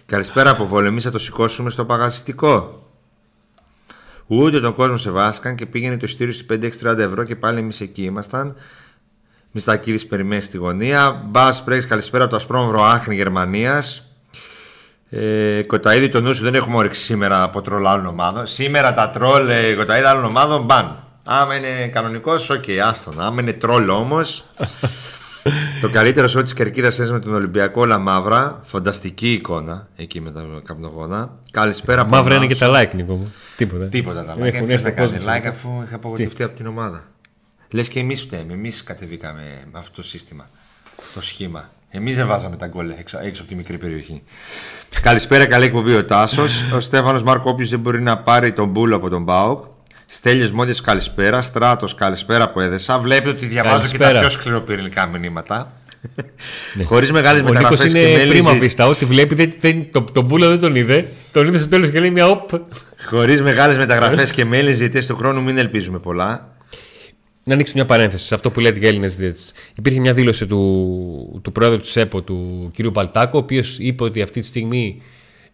Καλησπέρα 0.05 0.49
από 0.49 0.65
Βόλο, 0.65 0.87
εμείς 0.87 1.03
θα 1.03 1.11
το 1.11 1.19
σηκώσουμε 1.19 1.69
στο 1.69 1.85
παγασιστικό. 1.85 2.83
Ούτε 4.27 4.59
τον 4.59 4.73
κόσμο 4.73 4.97
σεβάστηκαν 4.97 5.55
και 5.55 5.65
πήγαινε 5.65 5.97
το 5.97 6.05
εισιτήριο 6.05 6.33
στις 6.33 6.45
5-6-30 6.83 6.97
ευρώ 6.97 7.23
και 7.23 7.35
πάλι 7.35 7.59
εμείς 7.59 7.81
εκεί 7.81 8.03
ήμασταν. 8.03 8.55
Μιστακίδης 9.51 10.05
περιμένει 10.05 10.41
στη 10.41 10.57
γωνία. 10.57 11.23
Μπα 11.25 11.63
Πρέξ, 11.63 11.85
καλησπέρα 11.85 12.23
από 12.23 12.31
το 12.31 12.37
Ασπρόμαυρο 12.37 12.83
Άαχεν 12.83 13.15
Γερμανίας. 13.15 14.11
Ε, 15.09 15.61
Κοταίδη 15.61 16.09
το 16.09 16.21
νου 16.21 16.35
σου 16.35 16.43
δεν 16.43 16.55
έχουμε 16.55 16.75
όρεξη 16.75 17.01
σήμερα 17.01 17.43
από 17.43 17.61
τρόλ 17.61 17.87
άλλων 17.87 18.05
ομάδων. 18.05 18.47
Σήμερα 18.47 18.93
τα 18.93 19.09
τρόλ 19.09 19.49
ε, 19.49 19.73
Κοταίδη 19.73 20.05
άλλων 20.05 20.25
ομάδων 20.25 20.63
ban. 20.63 21.03
Άμα 21.31 21.55
είναι 21.55 21.87
κανονικός, 21.87 22.49
OK, 22.49 22.63
okay, 22.67 22.77
άστον. 22.77 23.21
Άμα 23.21 23.41
είναι 23.41 23.53
τρόλ 23.53 23.89
όμως. 23.89 24.49
το 25.81 25.89
καλύτερο 25.89 26.27
σώμα 26.27 26.43
της 26.43 26.53
κερκίδας 26.53 26.97
με 26.97 27.19
τον 27.19 27.33
Ολυμπιακό 27.33 27.81
όλα 27.81 27.97
μαύρα. 27.97 28.61
Φανταστική 28.65 29.31
εικόνα 29.31 29.87
εκεί 29.95 30.21
με 30.21 30.31
τα 30.31 30.45
καπνογόνα. 30.63 31.35
Καλησπέρα 31.51 32.01
από 32.01 32.15
Μαύρα 32.15 32.35
είναι 32.35 32.47
και 32.47 32.55
τα 32.55 32.71
like, 32.75 32.95
Νίκο 32.95 33.13
μου. 33.13 33.33
Τίποτα. 33.55 33.85
Τίποτα 33.85 34.25
τα 34.25 34.35
like. 34.35 34.63
Δεν 34.63 34.79
θα 34.79 34.91
κάνει 34.91 35.17
like 35.19 35.45
αφού 35.47 35.69
είχα 35.85 35.95
απογοητευτεί 35.95 36.43
από 36.43 36.55
την 36.55 36.67
ομάδα. 36.67 37.03
Λες 37.69 37.87
και 37.87 37.99
εμείς 37.99 38.21
φταίμε. 38.21 38.53
Εμείς 38.53 38.83
κατεβήκαμε 38.83 39.41
με 39.71 39.79
αυτό 39.79 39.95
το 39.95 40.03
σύστημα. 40.03 40.49
Το 41.13 41.21
σχήμα. 41.21 41.69
Εμείς 41.89 42.15
δεν 42.15 42.27
βάζαμε 42.27 42.55
τα 42.55 42.67
γκολ 42.67 42.89
έξω, 42.89 43.19
έξω 43.21 43.41
από 43.41 43.51
τη 43.51 43.57
μικρή 43.57 43.77
περιοχή. 43.77 44.23
Καλησπέρα, 45.01 45.45
καλή 45.45 45.65
εκπομπή 45.65 45.95
ο 45.95 46.05
Τάσος. 46.05 46.71
Ο 46.73 46.79
Στέφανος 46.79 47.23
Μάρκο, 47.23 47.49
όποιο 47.49 47.67
δεν 47.67 47.79
μπορεί 47.79 48.01
να 48.01 48.17
πάρει 48.17 48.53
τον 48.53 48.67
μπούλο 48.67 48.95
από 48.95 49.09
τον 49.09 49.23
Μπάουκ. 49.23 49.63
Στέλιος 50.11 50.51
Μόντι, 50.51 50.81
καλησπέρα. 50.81 51.41
Στράτος, 51.41 51.95
καλησπέρα 51.95 52.43
από 52.43 52.61
έδεσα. 52.61 52.99
Βλέπετε 52.99 53.29
ότι 53.29 53.45
διαβάζω 53.45 53.75
καλησπέρα. 53.75 54.07
και 54.07 54.13
τα 54.13 54.19
πιο 54.19 54.29
σκληροπυρηνικά 54.29 55.05
μηνύματα. 55.05 55.73
ναι. 56.73 56.83
Χωρίς 56.83 57.11
μεγάλες 57.11 57.41
μεταγραφές 57.41 57.91
και 57.93 57.99
είναι 57.99 58.25
πρίμα 58.25 58.53
βίστα. 58.53 58.87
Ό,τι 58.87 59.05
βλέπει, 59.05 59.35
δεν, 59.35 59.53
δεν, 59.59 59.91
το, 59.91 60.01
τον 60.01 60.25
Μπούλο 60.25 60.47
δεν 60.49 60.59
τον 60.59 60.75
είδε. 60.75 61.07
Τον 61.31 61.47
είδε 61.47 61.57
στο 61.57 61.67
τέλος 61.67 61.89
και 61.89 61.99
λέει 61.99 62.09
μια 62.11 62.27
οπ. 62.27 62.49
Χωρίς 63.05 63.41
μεγάλες 63.41 63.77
μεταγραφές 63.77 64.31
και 64.31 64.45
μέλη 64.45 64.73
ζητέ 64.73 65.03
του 65.07 65.15
χρόνου, 65.15 65.41
μην 65.41 65.57
ελπίζουμε 65.57 65.99
πολλά. 65.99 66.55
Να 67.43 67.53
ανοίξω 67.53 67.73
μια 67.75 67.85
παρένθεση 67.85 68.25
σε 68.27 68.35
αυτό 68.35 68.49
που 68.49 68.59
λέτε 68.59 68.79
για 68.79 68.87
Έλληνες 68.87 69.15
διαιτητές. 69.15 69.51
Υπήρχε 69.75 69.99
μια 69.99 70.13
δήλωση 70.13 70.47
του, 70.47 71.39
του 71.43 71.51
πρόεδρου 71.51 71.79
του 71.79 71.87
ΣΕΠΟ, 71.87 72.21
του 72.21 72.71
κ. 72.77 72.85
Παλτάκο, 72.91 73.37
ο 73.37 73.41
οποίος 73.41 73.77
είπε 73.79 74.03
ότι 74.03 74.21
αυτή 74.21 74.39
τη 74.39 74.45
στιγμή 74.45 75.01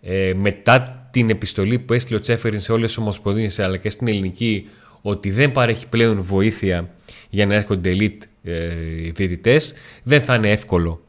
ε, 0.08 0.34
μετά 0.36 1.08
την 1.12 1.30
επιστολή 1.30 1.80
που 1.80 1.94
έστειλε 1.94 2.18
ο 2.18 2.22
Τσέφεριν 2.22 2.60
σε 2.60 2.72
όλες 2.72 2.88
τις 2.88 2.98
ομοσπονδίες 2.98 3.60
αλλά 3.60 3.78
και 3.78 3.90
στην 3.90 4.08
ελληνική, 4.08 4.68
ότι 5.02 5.32
δεν 5.32 5.52
παρέχει 5.52 5.88
πλέον 5.88 6.22
βοήθεια 6.22 6.90
για 7.30 7.46
να 7.46 7.54
έρχονται 7.54 7.96
elite 7.98 8.18
ε, 8.44 8.68
διαιτητές, 9.12 9.74
δεν 10.04 10.22
θα 10.22 10.36
είναι 10.36 10.50
εύκολο 10.50 11.02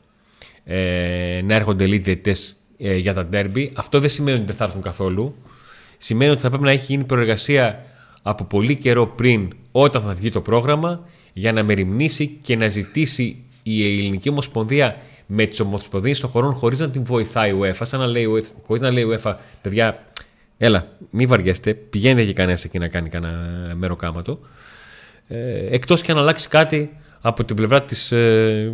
ε, 0.65 1.41
να 1.45 1.55
έρχονται 1.55 1.85
elite 1.85 2.03
διαιτητές 2.03 2.57
ε, 2.79 2.97
για 2.97 3.15
τα 3.15 3.29
derby. 3.33 3.69
Αυτό 3.75 4.01
δεν 4.01 4.11
σημαίνει 4.11 4.37
ότι 4.37 4.47
δεν 4.47 4.57
θα 4.57 4.65
έρθουν 4.65 4.81
καθόλου. 4.81 5.35
Σημαίνει 5.99 6.31
ότι 6.31 6.41
θα 6.41 6.49
πρέπει 6.49 6.65
να 6.65 6.71
έχει 6.71 6.85
γίνει 6.93 7.05
προεργασία 7.05 7.85
από 8.23 8.45
πολύ 8.45 8.77
καιρό 8.77 9.07
πριν 9.07 9.53
όταν 9.73 10.03
θα 10.03 10.15
βγει 10.15 10.29
το 10.29 10.41
πρόγραμμα 10.41 11.01
για 11.33 11.53
να 11.53 11.63
μεριμνήσει 11.63 12.39
και 12.43 12.57
να 12.57 12.69
ζητήσει 12.69 13.37
η 13.63 13.99
Ελληνική 13.99 14.29
Ομοσπονδία 14.29 14.97
με 15.27 15.45
τις 15.45 15.61
ομοσπονδίες 15.61 16.21
των 16.21 16.31
χωρών 16.31 16.53
χωρίς 16.53 16.81
να 16.81 16.91
την 16.91 17.05
βοηθάει 17.05 17.51
η 17.51 17.59
UEFA. 17.63 17.83
Σαν 17.83 18.01
να 18.01 18.07
λέει, 18.07 18.27
χωρίς 18.67 18.83
να 18.83 18.91
λέει 18.91 19.03
η 19.03 19.19
UEFA, 19.23 19.35
παιδιά, 19.61 20.03
έλα, 20.59 20.87
μη 21.11 21.27
βαριέστε, 21.27 21.75
πηγαίνετε 21.75 22.27
και 22.27 22.33
κανένας 22.33 22.65
εκεί 22.65 22.79
να 22.79 22.89
κάνει 22.89 23.09
κανένα 23.09 23.75
μεροκάματο. 23.75 24.39
Ε, 25.29 25.67
Εκτός 25.75 26.03
και 26.03 26.13
αν 26.13 26.19
αλλάξει 26.19 26.49
κάτι 26.49 26.97
από 27.21 27.45
την 27.45 27.57
πλευρά 27.57 27.83
της, 27.83 28.13
ε, 28.13 28.71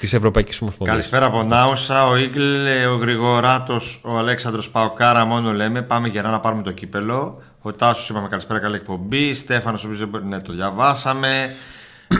της 0.00 0.12
Ευρωπαϊκής 0.12 0.60
Ομοσπονδίας. 0.60 0.96
Καλησπέρα 0.96 1.26
από 1.26 1.42
Νάουσα, 1.42 2.06
ο 2.06 2.16
Ίγκλ, 2.16 2.66
ο 2.92 2.96
Γρηγοράτος, 2.96 4.00
ο 4.04 4.16
Αλέξανδρος 4.16 4.70
Παοκάρα 4.70 5.24
μόνο 5.24 5.52
λέμε, 5.52 5.82
πάμε 5.82 6.08
γερά 6.08 6.30
να 6.30 6.40
πάρουμε 6.40 6.62
το 6.62 6.72
κύπελο. 6.72 7.42
Ο 7.60 7.72
Τάσος 7.72 8.08
είπαμε 8.08 8.28
καλησπέρα, 8.28 8.58
καλή 8.58 8.74
εκπομπή. 8.74 9.34
Στέφανος, 9.34 9.84
ο 9.84 9.86
οποίος 9.86 10.08
ναι, 10.24 10.40
το 10.40 10.52
διαβάσαμε. 10.52 11.54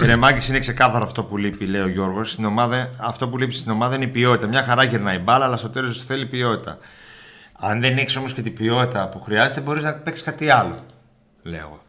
Ρεμάκη 0.00 0.48
είναι 0.48 0.58
ξεκάθαρο 0.58 1.04
αυτό 1.04 1.24
που 1.24 1.36
λείπει, 1.36 1.66
λέει 1.66 1.80
ο 1.80 1.88
Γιώργος. 1.88 2.30
Στην 2.30 2.44
ομάδα, 2.44 2.90
αυτό 3.00 3.28
που 3.28 3.38
λείπει 3.38 3.54
στην 3.54 3.70
ομάδα 3.70 3.94
είναι 3.94 4.04
η 4.04 4.08
ποιότητα. 4.08 4.46
Μια 4.46 4.62
χαρά 4.62 4.82
γυρνάει 4.84 5.18
μπάλα, 5.18 5.44
αλλά 5.44 5.56
στο 5.56 5.68
τέλος 5.70 6.04
θέλει 6.04 6.26
ποιότητα. 6.26 6.78
Αν 7.52 7.80
δεν 7.80 7.96
έχεις 7.96 8.16
όμως 8.16 8.32
και 8.32 8.42
την 8.42 8.54
ποιότητα 8.54 9.08
που 9.08 9.20
χρειάζεται, 9.20 9.60
μπορείς 9.60 9.82
να 9.82 9.92
παίξεις 9.92 10.24
κάτι 10.24 10.50
άλλο. 10.50 10.74
Λέω. 11.42 11.82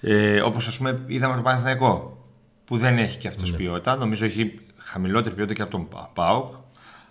Ε, 0.00 0.40
Όπως 0.40 0.66
ας 0.66 0.76
πούμε 0.76 0.98
είδαμε 1.06 1.36
το 1.36 1.42
Παναθηναϊκό 1.42 2.16
που 2.64 2.76
δεν 2.78 2.98
έχει 2.98 3.18
και 3.18 3.28
αυτός 3.28 3.50
ναι. 3.50 3.56
ποιότητα. 3.56 3.96
Νομίζω 3.96 4.24
έχει 4.24 4.60
χαμηλότερη 4.78 5.34
ποιότητα 5.34 5.54
και 5.54 5.62
από 5.62 5.70
τον 5.70 5.88
Πάοκ. 6.14 6.52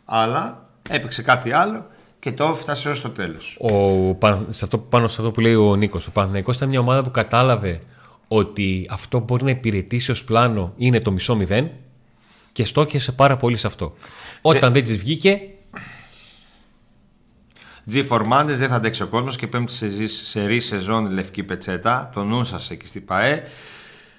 Αλλά 0.05 0.65
έπαιξε 0.89 1.21
κάτι 1.21 1.51
άλλο 1.51 1.85
και 2.19 2.31
το 2.31 2.43
έφτασε 2.43 2.89
ως 2.89 3.01
το 3.01 3.09
τέλος. 3.09 3.59
Πάνω 4.89 5.07
σε 5.07 5.15
αυτό 5.17 5.31
που 5.31 5.39
λέει 5.39 5.55
ο 5.55 5.75
Νίκος, 5.75 6.07
ο 6.07 6.11
Παναθηναϊκός 6.11 6.55
ήταν 6.55 6.69
μια 6.69 6.79
ομάδα 6.79 7.03
που 7.03 7.11
κατάλαβε 7.11 7.79
ότι 8.33 8.87
αυτό 8.89 9.17
που 9.17 9.23
μπορεί 9.23 9.43
να 9.43 9.49
υπηρετήσει 9.49 10.11
ως 10.11 10.23
πλάνο 10.23 10.73
είναι 10.77 10.99
το 10.99 11.11
μισό 11.11 11.35
μηδέν 11.35 11.69
και 12.51 12.65
στόχιασε 12.65 13.11
πάρα 13.11 13.37
πολύ 13.37 13.57
σε 13.57 13.67
αυτό. 13.67 13.93
Όταν 14.41 14.73
δεν 14.73 14.83
της 14.83 14.97
βγήκε. 14.97 15.39
G 17.91 18.03
Φορμάντε 18.05 18.53
δεν 18.53 18.69
θα 18.69 18.75
αντέξει 18.75 19.03
ο 19.03 19.07
κόσμος 19.07 19.35
και 19.35 19.47
πέμπτη 19.47 19.71
σε, 19.73 20.07
σε 20.07 20.45
ρή 20.45 20.59
σεζόν 20.59 21.11
λευκή 21.11 21.43
πετσέτα. 21.43 22.11
Το 22.13 22.23
νου 22.23 22.43
σα 22.43 22.73
εκεί 22.73 22.87
στην 22.87 23.05
ΠαΕ. 23.05 23.43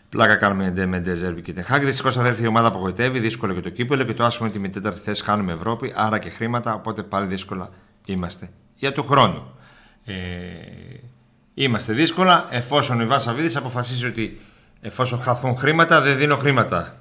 Πλάκα 0.09 0.37
κάνουμε 0.37 0.67
εντέ 0.67 0.87
με 0.87 1.03
Ζέρβι 1.15 1.43
και 1.43 1.53
Τεχάκ. 1.53 1.85
Δυστυχώς 1.85 2.17
αδέρφη 2.17 2.43
η 2.43 2.47
ομάδα 2.47 2.69
απογοητεύει. 2.69 3.19
Δύσκολο 3.19 3.55
και 3.55 3.61
το 3.61 3.71
κύπελο 3.71 4.05
και 4.05 4.15
το 4.15 4.25
άσχημο 4.25 4.49
ότι 4.49 4.59
με 4.59 4.69
τέταρτη 4.69 5.01
θέση 5.01 5.25
χάνουμε 5.25 5.53
Ευρώπη. 5.53 5.93
Άρα 5.97 6.19
και 6.19 6.29
χρήματα. 6.29 6.75
Οπότε 6.75 7.03
πάλι 7.03 7.27
δύσκολα 7.27 7.71
είμαστε 8.05 8.51
για 8.77 8.93
του 8.93 9.05
χρόνου. 9.05 9.55
Ε, 10.05 10.13
Είμαστε 11.55 11.93
δύσκολα 11.93 12.49
εφόσον 12.51 13.01
η 13.01 13.07
Βάσαβίδης 13.07 13.57
αποφασίσει 13.57 14.07
ότι 14.07 14.41
εφόσον 14.81 15.23
χαθούν 15.23 15.57
χρήματα 15.57 16.01
δεν 16.01 16.17
δίνω 16.17 16.37
χρήματα. 16.37 16.97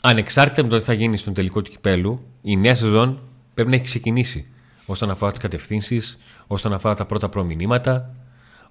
Ανεξάρτητα 0.00 0.62
με 0.62 0.68
το 0.68 0.78
τι 0.78 0.84
θα 0.84 0.92
γίνει 0.92 1.16
στον 1.16 1.34
τελικό 1.34 1.62
του 1.62 1.70
κυπέλου, 1.70 2.26
η 2.42 2.56
νέα 2.56 2.74
σεζόν 2.74 3.20
πρέπει 3.54 3.68
να 3.68 3.74
έχει 3.74 3.84
ξεκινήσει 3.84 4.46
όσον 4.86 5.10
αφορά 5.10 5.30
τις 5.30 5.40
κατευθύνσεις, 5.40 6.18
όσον 6.46 6.72
αφορά 6.72 6.94
τα 6.94 7.04
πρώτα 7.04 7.28
προμηνύματα, 7.28 8.14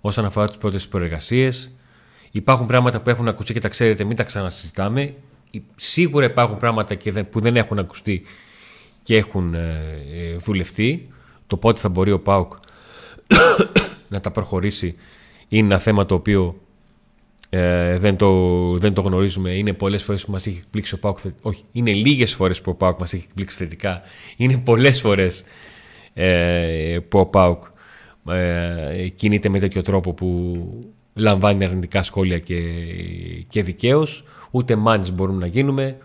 όσον 0.01 0.25
αφορά 0.25 0.47
τις 0.47 0.57
πρώτες 0.57 0.88
προεργασίες. 0.88 1.71
Υπάρχουν 2.31 2.67
πράγματα 2.67 3.00
που 3.00 3.09
έχουν 3.09 3.27
ακουστεί 3.27 3.53
και 3.53 3.59
τα 3.59 3.69
ξέρετε, 3.69 4.03
μην 4.03 4.15
τα 4.15 4.23
ξανασυζητάμε. 4.23 5.13
Σίγουρα 5.75 6.25
υπάρχουν 6.25 6.59
πράγματα 6.59 6.97
που 7.29 7.39
δεν 7.39 7.55
έχουν 7.55 7.79
ακουστεί 7.79 8.25
και 9.03 9.17
έχουν 9.17 9.53
ε, 9.53 9.59
ε, 10.13 10.35
δουλευτεί. 10.35 11.09
Το 11.47 11.57
πότε 11.57 11.79
θα 11.79 11.89
μπορεί 11.89 12.11
ο 12.11 12.19
Πάουκ 12.19 12.53
να 14.12 14.20
τα 14.20 14.32
προχωρήσει 14.32 14.96
είναι 15.48 15.65
ένα 15.65 15.80
θέμα 15.80 16.06
το 16.06 16.15
οποίο 16.15 16.56
ε, 17.50 17.98
δεν, 17.98 18.18
το, 18.18 18.32
δεν 18.77 18.94
το 18.94 19.01
γνωρίζουμε. 19.01 19.51
Είναι 19.51 19.74
πολλές 19.74 20.03
φορές 20.03 20.25
που 20.25 20.32
μας 20.32 20.48
έχει 20.48 20.58
εκπλήξει 20.58 20.94
ο 20.94 21.00
Πάουκ. 21.00 21.18
Όχι, 21.41 21.63
είναι 21.72 21.94
λίγες 21.94 22.34
φορές 22.34 22.62
που 22.62 22.72
ο 22.72 22.74
Πάουκ 22.74 23.00
μας 23.00 23.13
έχει 23.13 23.25
εκπλήξει 23.27 23.58
θετικά. 23.58 24.01
Είναι 24.38 24.58
πολλές 24.58 25.01
φορές 25.01 25.44
ε, 26.13 26.98
που 27.08 27.20
ο 27.20 27.25
Πάουκ 27.25 27.63
ε, 28.30 29.08
κινείται 29.08 29.50
με 29.50 29.60
τέτοιο 29.60 29.82
τρόπο 29.82 30.13
που 30.13 30.58
λαμβάνει 31.13 31.65
αρνητικά 31.65 32.03
σχόλια 32.03 32.39
και, 32.39 32.62
και 33.50 33.63
δικαίως. 33.63 34.24
Ούτε 34.51 34.75
μάνι 34.75 35.12
μπορούμε 35.12 35.39
να 35.39 35.48
γίνουμε. 35.48 35.98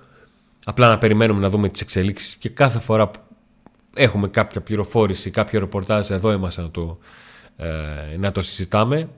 Απλά 0.64 0.88
να 0.88 0.98
περιμένουμε 0.98 1.40
να 1.40 1.48
δούμε 1.48 1.68
τις 1.68 1.80
εξελίξεις 1.80 2.36
και 2.36 2.48
κάθε 2.48 2.78
φορά 2.78 3.08
που 3.08 3.20
έχουμε 3.94 4.28
κάποια 4.28 4.60
πληροφόρηση, 4.60 5.30
κάποιο 5.30 5.60
ρεπορτάζ, 5.60 6.10
εδώ 6.10 6.32
είμαστε 6.32 6.62
να 6.62 6.70
το, 6.70 6.98
ε, 7.56 8.16
να 8.18 8.32
το 8.32 8.42
συζητάμε. 8.42 9.08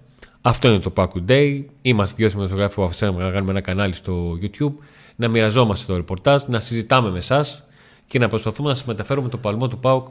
Αυτό 0.41 0.69
είναι 0.69 0.79
το 0.79 0.93
Paku 0.97 1.31
Day. 1.31 1.65
Είμαστε 1.83 2.15
δύο 2.17 2.29
συμμετογράφοι 2.29 2.75
που 2.75 2.83
αφήσαμε 2.83 3.25
να 3.25 3.31
κάνουμε 3.31 3.51
ένα 3.51 3.61
κανάλι 3.61 3.95
στο 3.95 4.39
YouTube, 4.43 4.73
να 5.17 5.29
μοιραζόμαστε 5.29 5.87
το 5.87 5.97
ρεπορτάζ, 5.97 6.43
να 6.43 6.61
συζητάμε 6.61 7.11
με 7.11 7.19
εσάς 7.19 7.63
και 8.07 8.19
να 8.19 8.29
προσπαθούμε 8.29 8.69
να 8.69 8.75
σα 8.75 8.87
μεταφέρουμε 8.87 9.29
το 9.29 9.37
παλμό 9.37 9.69
του 9.69 9.79
ΠΑΟΚ 9.79 10.09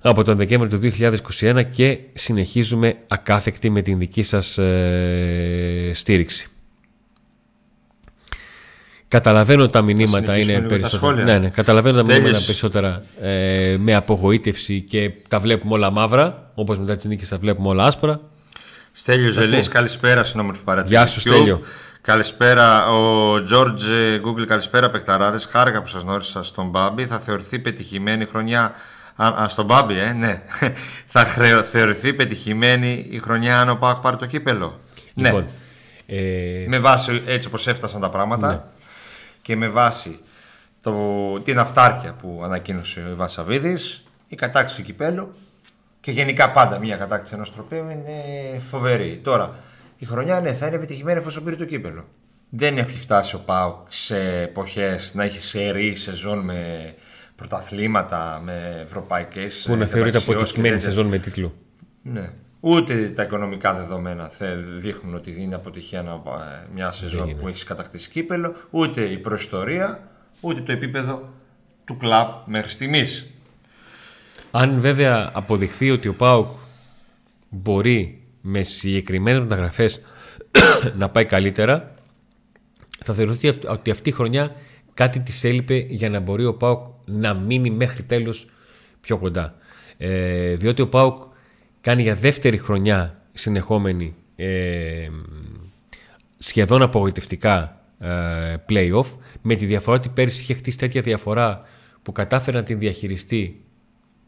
από 0.00 0.24
τον 0.24 0.36
Δεκέμβριο 0.36 0.78
του 0.78 0.90
2021 1.40 1.64
και 1.70 1.98
συνεχίζουμε 2.14 2.96
ακάθεκτη 3.08 3.70
με 3.70 3.82
την 3.82 3.98
δική 3.98 4.22
σας 4.22 4.58
ε, 4.58 5.90
στήριξη. 5.94 6.48
Καταλαβαίνω 9.10 9.62
ότι 9.62 9.72
τα 9.72 9.82
μηνύματα 9.82 10.36
είναι 10.36 10.60
περισσότερα. 10.60 11.12
Ναι, 11.12 11.38
ναι, 11.38 11.48
καταλαβαίνω 11.48 11.94
τα 11.94 12.02
μηνύματα 12.02 12.40
περισσότερα 12.46 13.02
ε, 13.20 13.76
με 13.78 13.94
απογοήτευση 13.94 14.80
και 14.80 15.10
τα 15.28 15.40
βλέπουμε 15.40 15.74
όλα 15.74 15.90
μαύρα. 15.90 16.50
Όπως 16.54 16.78
μετά 16.78 16.96
τις 16.96 17.04
νίκες 17.04 17.28
τα 17.28 17.38
βλέπουμε 17.38 17.68
όλα 17.68 17.84
άσπρα. 17.84 18.20
Στέλιο 18.92 19.30
Ζελής, 19.30 19.68
καλησπέρα 19.68 20.24
στην 20.24 20.40
όμορφη 20.40 20.62
παρατήρηση. 20.62 21.02
Γεια 21.02 21.12
σου, 21.12 21.20
Στέλιο. 21.20 21.60
Καλησπέρα, 22.00 22.90
ο 22.90 23.34
George 23.34 24.26
Google, 24.26 24.44
καλησπέρα, 24.46 24.90
Πεκταράδε. 24.90 25.38
Χάρηκα 25.50 25.82
που 25.82 25.88
σας 25.88 26.02
γνώρισα 26.02 26.42
στον 26.42 26.68
Μπάμπι. 26.68 27.06
Θα 27.06 27.18
θεωρηθεί 27.18 27.58
πετυχημένη 27.58 28.24
χρονιά. 28.24 28.74
Α, 29.16 29.48
στον 29.48 29.64
Μπάμπι, 29.64 29.98
ε, 29.98 30.12
ναι. 30.12 30.42
θα 31.12 31.24
θεωρηθεί 31.62 32.12
πετυχημένη 32.12 33.06
η 33.10 33.18
χρονιά 33.18 33.60
αν 33.60 33.68
ο 33.68 33.74
Πάκ 33.74 33.96
πάρει 33.96 34.16
το 34.16 34.26
κύπελο. 34.26 34.80
Ναι. 35.14 35.28
Λοιπόν, 35.28 35.46
ναι. 36.06 36.16
Ε... 36.16 36.64
Με 36.68 36.78
βάση 36.78 37.22
έτσι 37.26 37.48
όπως 37.48 37.66
έφτασαν 37.66 38.00
τα 38.00 38.08
πράγματα. 38.08 38.48
Ναι 38.48 38.60
και 39.42 39.56
με 39.56 39.68
βάση 39.68 40.18
το, 40.80 40.94
την 41.40 41.58
αυτάρκεια 41.58 42.12
που 42.12 42.40
ανακοίνωσε 42.44 43.10
ο 43.12 43.16
Βασαβίδης 43.16 44.04
η 44.28 44.36
κατάκτηση 44.36 44.76
του 44.76 44.82
κυπέλου 44.82 45.34
και 46.00 46.10
γενικά 46.10 46.50
πάντα 46.50 46.78
μια 46.78 46.96
κατάκτηση 46.96 47.34
ενός 47.34 47.52
τροπέου 47.52 47.90
είναι 47.90 48.12
φοβερή. 48.70 49.20
Τώρα, 49.24 49.54
η 49.98 50.06
χρονιά 50.06 50.40
ναι, 50.40 50.52
θα 50.52 50.66
είναι 50.66 50.76
επιτυχημένη 50.76 51.18
εφόσον 51.18 51.44
πήρε 51.44 51.56
το 51.56 51.64
κύπελο. 51.64 52.08
Δεν 52.50 52.78
έχει 52.78 52.98
φτάσει 52.98 53.34
ο 53.34 53.38
Πάουκ 53.38 53.86
σε 53.88 54.40
εποχές 54.42 55.14
να 55.14 55.24
έχει 55.24 55.40
σερή 55.40 55.96
σεζόν 55.96 56.38
με 56.38 56.94
πρωταθλήματα, 57.36 58.40
με 58.44 58.80
ευρωπαϊκές. 58.84 59.64
Που 59.66 59.76
να 59.76 59.86
θεωρείται 59.86 60.18
αποτυχημένη 60.18 60.80
σεζόν 60.80 61.06
με 61.06 61.18
τίτλο. 61.18 61.54
Ναι. 62.02 62.30
Ούτε 62.60 63.08
τα 63.08 63.22
οικονομικά 63.22 63.74
δεδομένα 63.74 64.30
δείχνουν 64.78 65.14
ότι 65.14 65.42
είναι 65.42 65.54
αποτυχία 65.54 66.22
μια 66.74 66.90
σεζόν 66.90 67.36
που 67.36 67.48
έχεις 67.48 67.64
κατακτήσει 67.64 68.10
κύπελο, 68.10 68.54
ούτε 68.70 69.02
η 69.02 69.18
προϊστορία, 69.18 70.10
ούτε 70.40 70.60
το 70.60 70.72
επίπεδο 70.72 71.32
του 71.84 71.96
κλαμπ 71.96 72.28
μέχρι 72.46 72.70
στιγμής. 72.70 73.26
Αν 74.50 74.80
βέβαια 74.80 75.30
αποδειχθεί 75.34 75.90
ότι 75.90 76.08
ο 76.08 76.14
Πάουκ 76.14 76.48
μπορεί 77.48 78.22
με 78.40 78.62
συγκεκριμένες 78.62 79.40
μεταγραφές 79.40 80.00
να 80.98 81.08
πάει 81.08 81.24
καλύτερα, 81.24 81.94
θα 83.04 83.14
θεωρηθεί 83.14 83.48
ότι 83.48 83.90
αυτή 83.90 84.08
η 84.08 84.12
χρονιά 84.12 84.54
κάτι 84.94 85.20
της 85.20 85.44
έλειπε 85.44 85.86
για 85.88 86.10
να 86.10 86.20
μπορεί 86.20 86.44
ο 86.44 86.54
Πάουκ 86.54 86.86
να 87.04 87.34
μείνει 87.34 87.70
μέχρι 87.70 88.02
τέλους 88.02 88.46
πιο 89.00 89.18
κοντά. 89.18 89.54
Ε, 89.96 90.54
διότι 90.54 90.82
ο 90.82 90.88
Πάουκ 90.88 91.29
κάνει 91.80 92.02
για 92.02 92.14
δεύτερη 92.14 92.58
χρονιά 92.58 93.22
συνεχόμενη 93.32 94.14
ε, 94.36 95.08
σχεδόν 96.38 96.82
απογοητευτικά 96.82 97.80
ε, 97.98 98.54
play-off 98.68 99.06
με 99.42 99.54
τη 99.54 99.66
διαφορά 99.66 99.96
ότι 99.96 100.08
πέρυσι 100.08 100.42
είχε 100.42 100.54
χτίσει 100.54 100.78
τέτοια 100.78 101.00
διαφορά 101.00 101.62
που 102.02 102.12
κατάφερε 102.12 102.56
να 102.56 102.62
την 102.62 102.78
διαχειριστεί 102.78 103.64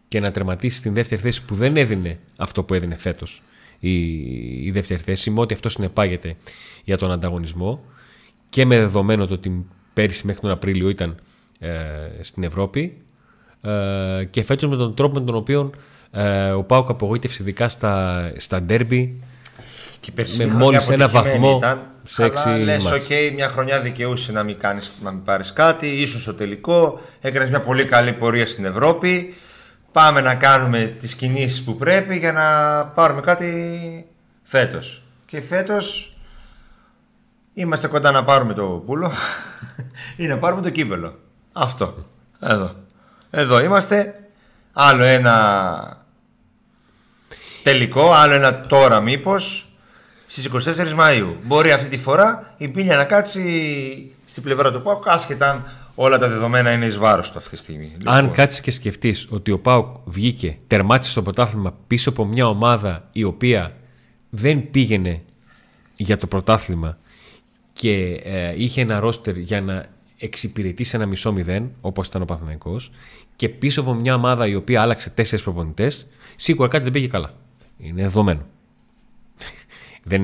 και 0.08 0.20
να 0.20 0.30
τερματίσει 0.30 0.76
στην 0.76 0.94
δεύτερη 0.94 1.20
θέση 1.20 1.44
που 1.44 1.54
δεν 1.54 1.76
έδινε 1.76 2.18
αυτό 2.36 2.62
που 2.64 2.74
έδινε 2.74 2.94
φέτος 2.94 3.42
η, 3.78 4.66
η 4.66 4.70
δεύτερη 4.70 5.02
θέση 5.02 5.30
με 5.30 5.40
ό,τι 5.40 5.54
αυτό 5.54 5.68
συνεπάγεται 5.68 6.36
για 6.84 6.98
τον 6.98 7.10
ανταγωνισμό. 7.12 7.84
Και 8.48 8.66
με 8.66 8.78
δεδομένο 8.78 9.26
το 9.26 9.34
ότι 9.34 9.66
πέρυσι 9.92 10.26
μέχρι 10.26 10.40
τον 10.40 10.50
Απρίλιο 10.50 10.88
ήταν 10.88 11.16
ε, 11.58 11.70
στην 12.20 12.42
Ευρώπη 12.42 12.96
ε, 13.60 14.24
και 14.30 14.42
φέτος 14.42 14.70
με 14.70 14.76
τον 14.76 14.94
τρόπο 14.94 15.18
με 15.18 15.26
τον 15.26 15.34
οποίο 15.34 15.70
ε, 16.12 16.50
ο 16.50 16.62
Πάουκ 16.62 16.90
απογοήτευσε 16.90 17.42
ειδικά 17.42 17.68
στα, 17.68 18.32
στα 18.36 18.62
ντέρμπι 18.62 19.22
με 20.36 20.46
μόλις 20.46 20.88
ένα 20.88 21.08
βαθμό 21.08 21.56
ήταν, 21.56 21.86
σε 22.06 22.24
έξι 22.24 22.48
λες, 22.48 22.84
οκ, 22.84 23.34
μια 23.34 23.48
χρονιά 23.48 23.80
δικαιούσαι 23.80 24.32
να 24.32 24.42
μην, 24.42 24.58
κάνεις, 24.58 24.92
να 25.02 25.10
μην 25.10 25.22
πάρεις 25.22 25.52
κάτι, 25.52 25.86
ίσως 25.86 26.22
στο 26.22 26.34
τελικό, 26.34 27.00
έκανες 27.20 27.48
μια 27.48 27.60
πολύ 27.60 27.84
καλή 27.84 28.12
πορεία 28.12 28.46
στην 28.46 28.64
Ευρώπη, 28.64 29.34
πάμε 29.92 30.20
να 30.20 30.34
κάνουμε 30.34 30.84
τις 30.84 31.14
κινήσεις 31.14 31.62
που 31.62 31.76
πρέπει 31.76 32.18
για 32.18 32.32
να 32.32 32.86
πάρουμε 32.86 33.20
κάτι 33.20 34.06
φέτος. 34.42 35.02
Και 35.26 35.40
φέτος 35.40 36.16
είμαστε 37.52 37.86
κοντά 37.86 38.10
να 38.10 38.24
πάρουμε 38.24 38.52
το 38.52 38.82
πούλο 38.86 39.12
ή 40.16 40.26
να 40.26 40.38
πάρουμε 40.38 40.62
το 40.62 40.70
κύπελλο. 40.70 41.18
Αυτό. 41.52 41.94
Εδώ. 42.40 42.70
Εδώ 43.30 43.62
είμαστε. 43.62 44.14
Άλλο 44.72 45.02
ένα 45.02 46.01
τελικό, 47.62 48.12
άλλο 48.12 48.34
ένα 48.34 48.60
τώρα 48.60 49.00
μήπως 49.00 49.68
στις 50.26 50.48
24 50.52 50.92
Μαου. 50.92 51.36
Μπορεί 51.44 51.72
αυτή 51.72 51.88
τη 51.88 51.98
φορά 51.98 52.54
η 52.56 52.68
πίλια 52.68 52.96
να 52.96 53.04
κάτσει 53.04 54.16
στην 54.24 54.42
πλευρά 54.42 54.72
του 54.72 54.82
Πάουκ, 54.82 55.08
άσχετα 55.08 55.50
αν 55.50 55.64
όλα 55.94 56.18
τα 56.18 56.28
δεδομένα 56.28 56.70
είναι 56.72 56.86
εις 56.86 56.98
βάρος 56.98 57.30
του 57.30 57.38
αυτή 57.38 57.50
τη 57.50 57.56
στιγμή. 57.56 57.96
Αν 58.04 58.16
λοιπόν. 58.20 58.36
κάτσεις 58.36 58.60
και 58.60 58.70
σκεφτείς 58.70 59.26
ότι 59.30 59.50
ο 59.50 59.58
Πάουκ 59.58 59.96
βγήκε, 60.04 60.58
τερμάτισε 60.66 61.10
στο 61.10 61.22
πρωτάθλημα 61.22 61.74
πίσω 61.86 62.10
από 62.10 62.24
μια 62.24 62.46
ομάδα 62.46 63.08
η 63.12 63.24
οποία 63.24 63.76
δεν 64.30 64.70
πήγαινε 64.70 65.22
για 65.96 66.16
το 66.16 66.26
πρωτάθλημα 66.26 66.98
και 67.72 68.20
ε, 68.24 68.54
είχε 68.56 68.80
ένα 68.80 69.00
ρόστερ 69.00 69.36
για 69.36 69.60
να 69.60 69.86
εξυπηρετήσει 70.18 70.96
ένα 70.96 71.06
μισό 71.06 71.32
μηδέν, 71.32 71.70
όπως 71.80 72.06
ήταν 72.06 72.22
ο 72.22 72.24
Παθηναϊκός, 72.24 72.90
και 73.36 73.48
πίσω 73.48 73.80
από 73.80 73.94
μια 73.94 74.14
ομάδα 74.14 74.46
η 74.46 74.54
οποία 74.54 74.82
άλλαξε 74.82 75.10
τέσσερις 75.10 75.44
προπονητές, 75.44 76.06
σίγουρα 76.36 76.68
κάτι 76.68 76.82
δεν 76.82 76.92
πήγε 76.92 77.06
καλά. 77.06 77.34
Είναι 77.78 78.02
δεδομένο. 78.02 78.46
δεν, 80.02 80.22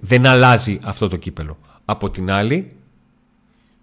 δεν 0.00 0.26
αλλάζει 0.26 0.78
αυτό 0.82 1.08
το 1.08 1.16
κύπελο. 1.16 1.58
Από 1.84 2.10
την 2.10 2.30
άλλη, 2.30 2.72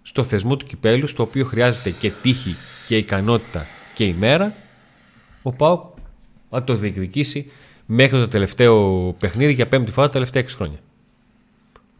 στο 0.02 0.22
θεσμό 0.22 0.56
του 0.56 0.66
κυπέλου, 0.66 1.06
στο 1.06 1.22
οποίο 1.22 1.44
χρειάζεται 1.44 1.90
και 1.90 2.10
τύχη 2.22 2.54
και 2.86 2.96
ικανότητα 2.96 3.66
και 3.94 4.04
ημέρα, 4.04 4.54
ο 5.42 5.52
Πάοκ 5.52 5.96
θα 6.50 6.64
το 6.64 6.74
διεκδικήσει 6.74 7.50
μέχρι 7.86 8.18
το 8.18 8.28
τελευταίο 8.28 9.12
παιχνίδι 9.18 9.52
για 9.52 9.68
πέμπτη 9.68 9.92
φορά 9.92 10.06
τα 10.06 10.12
τελευταία 10.12 10.42
6 10.42 10.46
χρόνια. 10.48 10.78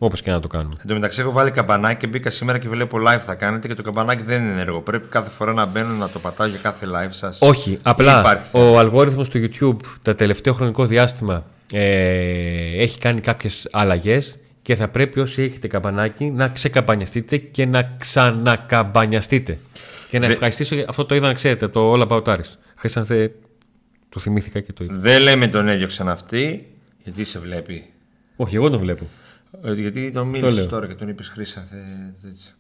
Όπως 0.05 0.23
και 0.23 0.31
να 0.31 0.41
το 0.41 0.49
κάνουμε. 0.49 0.75
Εν 0.81 0.87
τω 0.87 0.95
μεταξύ, 0.95 1.21
έχω 1.21 1.33
βάλει 1.33 1.51
καμπανάκι 1.51 1.97
και 1.97 2.07
μπήκα 2.07 2.31
σήμερα 2.31 2.59
και 2.59 2.69
βλέπω 2.69 2.99
live 2.99 3.21
θα 3.27 3.35
κάνετε 3.35 3.69
και 3.69 3.75
το 3.75 3.83
καμπανάκι 3.83 4.23
δεν 4.23 4.43
είναι 4.43 4.53
ενεργό. 4.53 4.81
Πρέπει 4.81 5.07
κάθε 5.07 5.31
φορά 5.31 5.53
να 5.53 5.67
μπαίνω 5.67 5.95
να 5.95 6.09
το 6.09 6.19
πατάω 6.19 6.47
για 6.47 6.59
κάθε 6.63 6.87
live 6.87 7.11
σας. 7.11 7.39
Όχι. 7.41 7.79
Απλά 7.83 8.43
ο 8.53 8.79
αλγόριθμος 8.79 9.29
του 9.29 9.39
YouTube 9.39 9.77
τα 10.03 10.15
τελευταίο 10.15 10.53
χρονικό 10.53 10.87
διάστημα 10.87 11.45
ε, 11.73 12.83
έχει 12.83 12.99
κάνει 12.99 13.21
κάποιες 13.21 13.69
αλλαγές 13.73 14.39
και 14.63 14.75
θα 14.75 14.89
πρέπει 14.89 15.21
όσοι 15.21 15.43
έχετε 15.43 15.69
καμπανάκι 15.69 16.25
να 16.25 16.49
ξεκαμπανιαστείτε 16.49 17.37
και 17.37 17.67
να 17.67 17.95
ξανακαμπανιαστείτε. 17.99 19.59
Και 20.09 20.19
να 20.19 20.27
ευχαριστήσω 20.27 20.75
για 20.75 20.85
αυτό 20.89 21.05
το 21.05 21.15
είδα 21.15 21.27
να 21.27 21.35
ξέρετε, 21.35 21.69
το 21.69 21.93
All 21.93 22.09
About 22.09 22.23
Aris. 22.23 22.51
Χρήσανθε, 22.77 23.35
το 24.09 24.21
θυμήθηκα 24.21 24.61
και 24.61 24.73
το 24.73 24.85
είδα. 24.85 24.95
Δεν 24.99 25.23
λέμε 25.23 25.49
τον 25.49 25.69
έδιωξαν 25.69 26.09
αυτή, 26.09 26.67
γιατί 27.03 27.25
σε 27.25 27.39
βλέπει. 27.39 27.85
Όχι, 28.37 28.57
εγώ 28.57 28.71
τον 28.71 28.79
βλέπω. 28.79 29.09
Ε, 29.65 29.73
γιατί 29.73 30.11
τον 30.11 30.29
μίλησες 30.29 30.67
τώρα 30.67 30.87
και 30.87 30.95
τον 30.95 31.09
είπες 31.09 31.29
Χρήσα. 31.29 31.69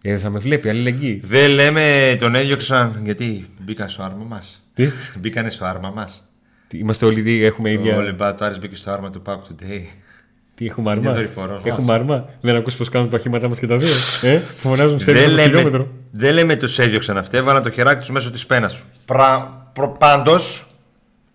Γιατί 0.02 0.20
θα 0.20 0.30
με 0.30 0.38
βλέπει, 0.38 0.68
αλληλεγγύη. 0.68 1.20
Δεν 1.24 1.50
λέμε 1.50 2.16
τον 2.20 2.34
έδιωξαν 2.34 3.00
γιατί 3.04 3.48
μπήκαν 3.58 3.88
στο 3.88 4.02
άρμα 4.02 4.24
μας. 4.24 4.62
Τι; 4.74 4.88
Μπήκανε 5.20 5.50
στο 5.50 5.64
άρμα 5.64 5.90
μας. 5.90 6.24
Είμαστε 6.72 7.06
όλοι 7.06 7.44
έχουμε 7.44 7.70
ίδια. 7.70 7.96
Όλοι 7.96 8.12
μπα, 8.12 8.34
το 8.34 8.44
Άρης 8.44 8.58
μπήκε 8.58 8.76
στο 8.76 8.90
άρμα 8.90 9.10
του 9.10 9.22
Pack 9.26 9.34
Today. 9.34 9.82
Τι 10.54 10.66
έχουμε 10.66 10.90
άρμα; 10.90 11.16
Έχουμε 11.64 11.92
άρμα; 11.92 12.28
Δεν 12.40 12.56
ακούς 12.56 12.74
πως 12.74 12.88
κάνουν 12.88 13.10
τα 13.10 13.16
οχήματά 13.16 13.48
μας 13.48 13.58
και 13.58 13.66
τα 13.66 13.76
δύο. 13.76 13.94
Ε, 14.22 14.38
φωνάζουν 14.38 15.00
σε 15.00 15.12
δεν 15.12 15.30
λέμε, 15.30 15.86
δεν 16.10 16.34
λέμε 16.34 16.56
τους 16.56 16.78
έδιωξαν 16.78 17.16
αυτοί. 17.16 17.36
Έβαλαν 17.36 17.62
το 17.62 17.70
χεράκι 17.70 18.00
τους 18.00 18.10
μέσω 18.10 18.30
της 18.30 18.46
πένας 18.46 18.72
σου. 18.72 18.86
Πρα... 19.04 19.60
Προ... 19.72 19.88
Πάντως, 19.88 20.66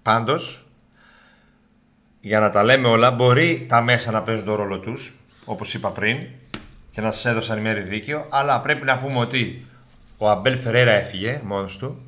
πάντως, 0.02 0.68
για 2.20 2.40
να 2.40 2.50
τα 2.50 2.64
λέμε 2.64 2.88
όλα, 2.88 3.12
μπορεί 3.12 3.66
τα 3.70 3.82
μέσα 3.82 4.12
να 4.12 4.22
παίζουν 4.22 4.46
τον 4.46 4.56
ρόλο 4.56 4.80
τους, 4.80 5.17
όπως 5.50 5.74
είπα 5.74 5.92
πριν, 5.92 6.26
και 6.92 7.02
να 7.02 7.12
σας 7.12 7.26
έδωσαν 7.26 7.60
μέρη 7.60 7.82
δίκαιο, 7.82 8.28
αλλά 8.30 8.62
πρέπει 8.62 8.86
να 8.86 8.98
πούμε 8.98 9.20
ότι 9.20 9.66
ο 10.18 10.30
Αμπέλ 10.30 10.58
Φεραίρα 10.58 10.92
έφυγε 10.92 11.42
μόνος 11.44 11.78
του. 11.78 12.02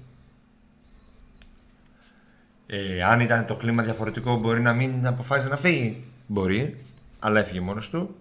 Ε, 2.68 3.04
αν 3.04 3.20
ήταν 3.20 3.46
το 3.46 3.56
κλίμα 3.56 3.84
διαφορετικό, 3.84 4.38
μπορεί 4.38 4.62
να 4.62 4.74
μην 4.74 5.08
αποφάσισε 5.08 5.50
να 5.50 5.58
φύγει. 5.58 6.04
Μπορεί, 6.28 6.78
αλλά 7.20 7.40
έφυγε 7.40 7.60
μόνος 7.60 7.90
του. 7.90 8.16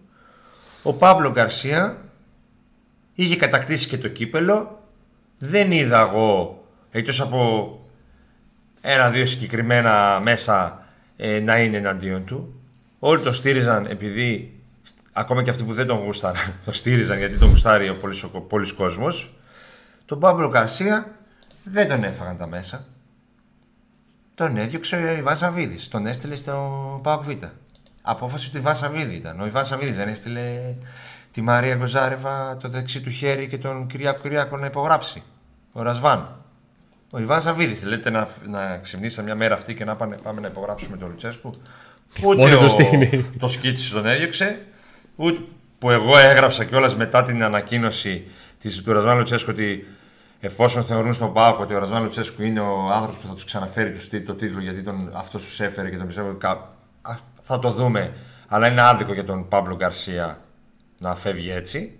Ο 0.83 0.93
Παύλο 0.93 1.31
Γκαρσία 1.31 1.97
είχε 3.15 3.37
κατακτήσει 3.37 3.89
και 3.89 3.99
το 3.99 4.09
κύπελο. 4.09 4.83
Δεν 5.39 5.73
είδα 5.73 6.01
εγώ, 6.01 6.65
εκτός 6.91 7.21
από 7.21 7.73
ένα-δύο 8.81 9.27
συγκεκριμένα 9.27 10.21
μέσα 10.23 10.87
ε, 11.17 11.41
να 11.41 11.59
είναι 11.59 11.77
εναντίον 11.77 12.25
του. 12.25 12.61
Όλοι 12.99 13.23
το 13.23 13.33
στήριζαν 13.33 13.87
επειδή, 13.87 14.58
ακόμα 15.19 15.43
και 15.43 15.51
αυτοί 15.51 15.65
που 15.65 15.73
δεν 15.73 15.87
τον 15.87 15.99
γούσταραν, 15.99 16.55
το 16.65 16.73
στήριζαν 16.73 17.19
γιατί 17.19 17.39
τον 17.39 17.49
γουστάρει 17.49 17.89
ο 17.89 17.97
πολλής, 17.97 18.23
ο 18.23 18.41
πολλής 18.41 18.73
κόσμος. 18.73 19.33
Τον 20.05 20.19
Παύλο 20.19 20.49
Καρσία 20.49 21.17
δεν 21.65 21.89
τον 21.89 22.05
έφαγαν 22.05 22.37
τα 22.37 22.47
μέσα. 22.47 22.85
Τον 24.35 24.57
έδιωξε 24.57 24.97
ο 24.97 25.17
Ιβάν 25.17 25.37
Σαββίδης. 25.37 25.89
Τον 25.89 26.07
έστειλε 26.07 26.37
στο 26.37 26.55
ΠΑΟΚ 27.03 27.23
Β. 27.25 27.31
Απόφαση 28.03 28.51
του 28.51 28.57
Ιβάν 28.57 28.77
Σαββίδη 28.77 29.15
ήταν. 29.15 29.41
Ο 29.41 29.47
Ιβάν 29.47 29.65
Σαββίδης 29.65 29.97
δεν 29.97 30.09
έστειλε 30.09 30.77
τη 31.31 31.41
Μαρία 31.41 31.75
Γκοζάρεβα 31.75 32.57
το 32.57 32.69
δεξί 32.69 33.01
του 33.01 33.11
χέρι 33.11 33.49
και 33.49 33.59
τον 33.59 33.87
Κυριάκο 33.87 34.23
Κυριάκο 34.23 34.57
να 34.57 34.67
υπογράψει. 34.67 35.23
Ο 35.73 35.83
Ρασβάν. 35.83 36.45
Ο 37.11 37.19
Ιβάν 37.21 37.41
Σαββίδης, 37.41 37.83
λέτε 37.83 38.11
να, 38.11 38.29
να 38.47 38.79
ξυπνήσει 38.79 39.23
μια 39.23 39.35
μέρα 39.35 39.55
αυτή 39.55 39.75
και 39.75 39.85
να 39.85 39.97
πάνε, 39.97 40.17
πάμε 40.23 40.41
να 40.41 40.47
υπογράψουμε 40.47 40.97
τον 40.97 41.09
Λουτσέσκου. 41.09 41.51
Ούτε 42.23 42.51
το 42.51 42.65
ο, 42.65 42.69
στείνει. 42.69 43.31
το 43.39 43.49
σκίτσι 43.49 43.93
τον 43.93 44.07
έδιωξε, 44.07 44.45
ούτε 44.45 44.67
που 45.79 45.91
εγώ 45.91 46.19
έγραψα 46.19 46.65
κιόλας 46.65 46.97
μετά 46.97 47.23
την 47.23 47.43
ανακοίνωση 47.43 48.25
της, 48.61 48.83
του 48.83 48.93
Ρασβάν 48.93 49.17
Λουτσέσκου 49.17 49.51
ότι 49.53 49.87
εφόσον 50.41 50.85
θεωρούν 50.85 51.15
στον 51.15 51.33
Πάοκ 51.33 51.59
ότι 51.59 51.75
ο 51.75 51.79
Ρασβάν 51.79 52.03
Λουτσέσκου 52.03 52.43
είναι 52.43 52.61
ο 52.61 52.91
άνθρωπος 52.93 53.17
που 53.21 53.27
θα 53.29 53.35
τους 53.35 53.45
ξαναφέρει 53.45 53.93
τους, 53.93 54.09
το 54.27 54.35
τίτλο 54.35 54.61
γιατί 54.61 54.83
τον, 54.83 55.11
αυτός 55.15 55.43
τους 55.45 55.61
έφερε 55.61 55.91
και 55.91 55.97
τον 55.97 56.07
πιστεύω 56.07 56.29
ότι 56.29 56.39
κα- 56.39 56.69
α, 57.03 57.17
θα 57.41 57.59
το 57.59 57.71
δούμε. 57.71 58.13
Αλλά 58.49 58.67
είναι 58.69 58.83
άδικο 58.83 59.13
για 59.13 59.25
τον 59.25 59.49
Παύλο 59.49 59.75
Γκαρσία 59.77 60.41
να 60.99 61.15
φεύγει 61.15 61.51
έτσι. 61.51 61.99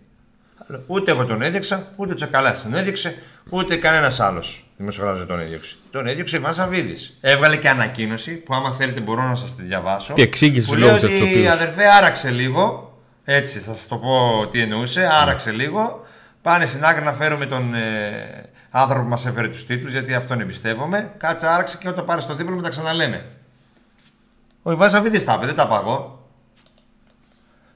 Αλλά 0.67 0.81
Ούτε 0.87 1.11
εγώ 1.11 1.25
τον 1.25 1.43
έδειξα, 1.43 1.91
ούτε 1.97 2.13
ο 2.13 2.15
Τσακαλάς 2.15 2.63
τον 2.63 2.75
έδειξε, 2.75 3.15
ούτε 3.51 3.77
κανένας 3.77 4.21
άλλος 4.21 4.67
δημοσιογράφος 4.77 5.19
δεν 5.19 5.29
τον 5.29 5.41
έδιωξε. 5.41 5.77
Τον 5.91 6.07
έδιωξε 6.07 6.37
η 6.37 6.41
Βαν 6.41 6.55
Σαββίδης. 6.55 7.19
Έβγαλε 7.21 7.57
και 7.57 7.69
ανακοίνωση 7.69 8.35
που, 8.37 8.55
άμα 8.55 8.73
θέλετε, 8.73 9.01
μπορώ 9.01 9.23
να 9.23 9.35
σας 9.35 9.57
τη 9.57 9.63
διαβάσω. 9.63 10.15
Και 10.15 10.23
εξήγησε 10.23 10.67
που 10.67 10.73
τους 10.73 10.81
λέει 10.81 10.89
λόγους 10.91 11.09
για 11.11 11.19
τους 11.19 11.21
ότι 11.29 11.33
οποίους. 11.35 11.53
αδερφέ 11.53 11.87
άραξε 11.89 12.31
λίγο. 12.31 12.88
Έτσι, 13.31 13.59
θα 13.59 13.75
σας 13.75 13.87
το 13.87 13.97
πω 13.97 14.47
τι 14.51 14.61
εννοούσε. 14.63 15.09
Άραξε 15.13 15.51
λίγο. 15.51 16.07
Πάνε 16.43 16.67
στην 16.67 16.85
άκρη 16.85 17.05
να 17.05 17.13
φέρουμε 17.13 17.47
τον 17.47 17.75
ε, 17.75 18.45
άνθρωπο 18.71 19.03
που 19.03 19.09
μας 19.09 19.27
έφερε 19.27 19.49
τους 19.49 19.67
τίτλου, 19.67 19.91
γιατί 19.91 20.15
αυτόν 20.15 20.41
εμπιστεύομαι. 20.41 21.15
Κάτσε, 21.19 21.47
άραξε 21.49 21.77
και 21.81 21.89
όταν 21.89 22.05
πάρεις 22.05 22.27
το 22.27 22.35
δίπλωμα 22.35 22.63
τα 22.63 22.69
ξαναλέμε. 22.69 23.27
Ο 24.63 24.73
Ιβάν 24.73 24.91
Σαββίδη 24.91 25.25
τα 25.25 25.35
είπε, 25.37 25.47
δεν 25.47 25.55
τα 25.55 25.67
πάω 25.67 25.81
εγώ. 25.81 26.29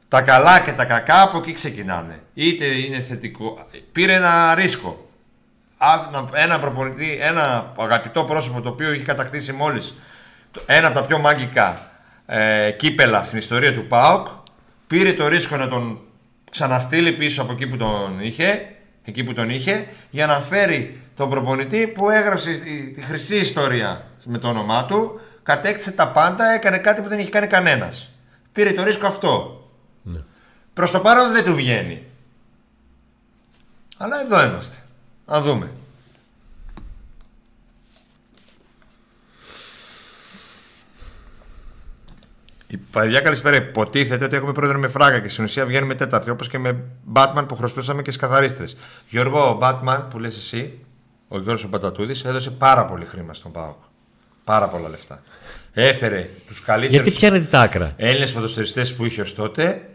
Τα 0.08 0.22
καλά 0.22 0.60
και 0.60 0.72
τα 0.72 0.84
κακά 0.84 1.22
από 1.22 1.38
εκεί 1.38 1.52
ξεκινάνε. 1.52 2.20
Είτε 2.34 2.64
είναι 2.64 3.00
θετικό. 3.00 3.66
Πήρε 3.92 4.14
ένα 4.14 4.54
ρίσκο. 4.54 5.08
Α- 5.78 6.08
να- 6.12 6.28
Ένα 6.40 6.58
προπονητή, 6.60 7.18
ένα 7.20 7.72
αγαπητό 7.78 8.24
πρόσωπο 8.24 8.60
το 8.60 8.68
οποίο 8.68 8.92
είχε 8.92 9.04
κατακτήσει 9.04 9.52
μόλις 9.52 9.94
το- 10.50 10.62
ένα 10.66 10.86
από 10.86 11.00
τα 11.00 11.06
πιο 11.06 11.18
μάγικα 11.18 11.90
ε, 12.26 12.70
κύπελα 12.70 13.24
στην 13.24 13.38
ιστορία 13.38 13.74
του 13.74 13.86
ΠΑΟΚ. 13.86 14.26
Πήρε 14.92 15.12
το 15.12 15.28
ρίσκο 15.28 15.56
να 15.56 15.68
τον 15.68 16.00
ξαναστείλει 16.50 17.12
πίσω 17.12 17.42
από 17.42 17.52
εκεί 17.52 17.66
που 17.66 17.76
τον 17.76 18.20
είχε, 18.20 18.76
εκεί 19.04 19.24
που 19.24 19.32
τον 19.34 19.50
είχε 19.50 19.86
για 20.10 20.26
να 20.26 20.40
φέρει 20.40 21.00
τον 21.16 21.30
προπονητή 21.30 21.86
που 21.86 22.10
έγραψε 22.10 22.52
τη, 22.52 22.90
τη 22.90 23.02
χρυσή 23.02 23.36
ιστορία 23.36 24.06
με 24.24 24.38
το 24.38 24.48
όνομά 24.48 24.86
του, 24.86 25.20
κατέκτησε 25.42 25.92
τα 25.92 26.08
πάντα, 26.08 26.52
έκανε 26.52 26.78
κάτι 26.78 27.02
που 27.02 27.08
δεν 27.08 27.18
είχε 27.18 27.30
κάνει 27.30 27.46
κανένας. 27.46 28.12
Πήρε 28.52 28.72
το 28.72 28.84
ρίσκο 28.84 29.06
αυτό. 29.06 29.62
Προς 30.72 30.90
το 30.90 31.00
παρόν 31.00 31.32
δεν 31.32 31.44
του 31.44 31.54
βγαίνει. 31.54 32.06
Αλλά 33.96 34.20
εδώ 34.20 34.44
είμαστε. 34.44 34.76
Να 35.26 35.40
δούμε. 35.40 35.70
Η 42.72 42.76
παιδιά 42.76 43.20
καλησπέρα. 43.20 43.56
Υποτίθεται 43.56 44.24
ότι 44.24 44.36
έχουμε 44.36 44.52
πρόεδρο 44.52 44.78
με 44.78 44.88
φράγκα 44.88 45.20
και 45.20 45.28
στην 45.28 45.44
ουσία 45.44 45.66
βγαίνουμε 45.66 45.94
τέταρτη. 45.94 46.30
Όπως 46.30 46.48
και 46.48 46.58
με 46.58 46.84
Batman 47.12 47.44
που 47.48 47.56
χρωστούσαμε 47.56 48.02
και 48.02 48.10
σκαθαρίστρες. 48.10 48.76
Γιώργο, 49.08 49.48
ο 49.48 49.58
Batman 49.62 50.04
που 50.10 50.18
λες 50.18 50.36
εσύ, 50.36 50.78
ο 51.28 51.38
Γιώργος 51.38 51.64
ο 51.64 51.68
Πατατούδης, 51.68 52.24
έδωσε 52.24 52.50
πάρα 52.50 52.84
πολύ 52.84 53.04
χρήμα 53.04 53.34
στον 53.34 53.52
ΠΑΟΚ. 53.52 53.76
Πάρα 54.44 54.68
πολλά 54.68 54.88
λεφτά. 54.88 55.22
Έφερε 55.72 56.28
τους 56.46 56.60
καλύτερους. 56.60 57.02
Γιατί 57.02 57.18
πιάνετε 57.18 57.44
τα 57.44 57.60
άκρα; 57.60 57.92
Έλληνες 57.96 58.32
ποδοσφαιριστές 58.32 58.94
που 58.94 59.04
είχε 59.04 59.20
ως 59.20 59.34
τότε 59.34 59.88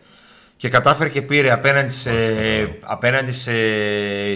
και 0.57 0.69
κατάφερε 0.69 1.09
και 1.09 1.21
πήρε 1.21 1.51
απέναντι, 1.51 1.91
σε, 1.91 2.11
απέναντι 2.81 3.31
σε, 3.31 3.51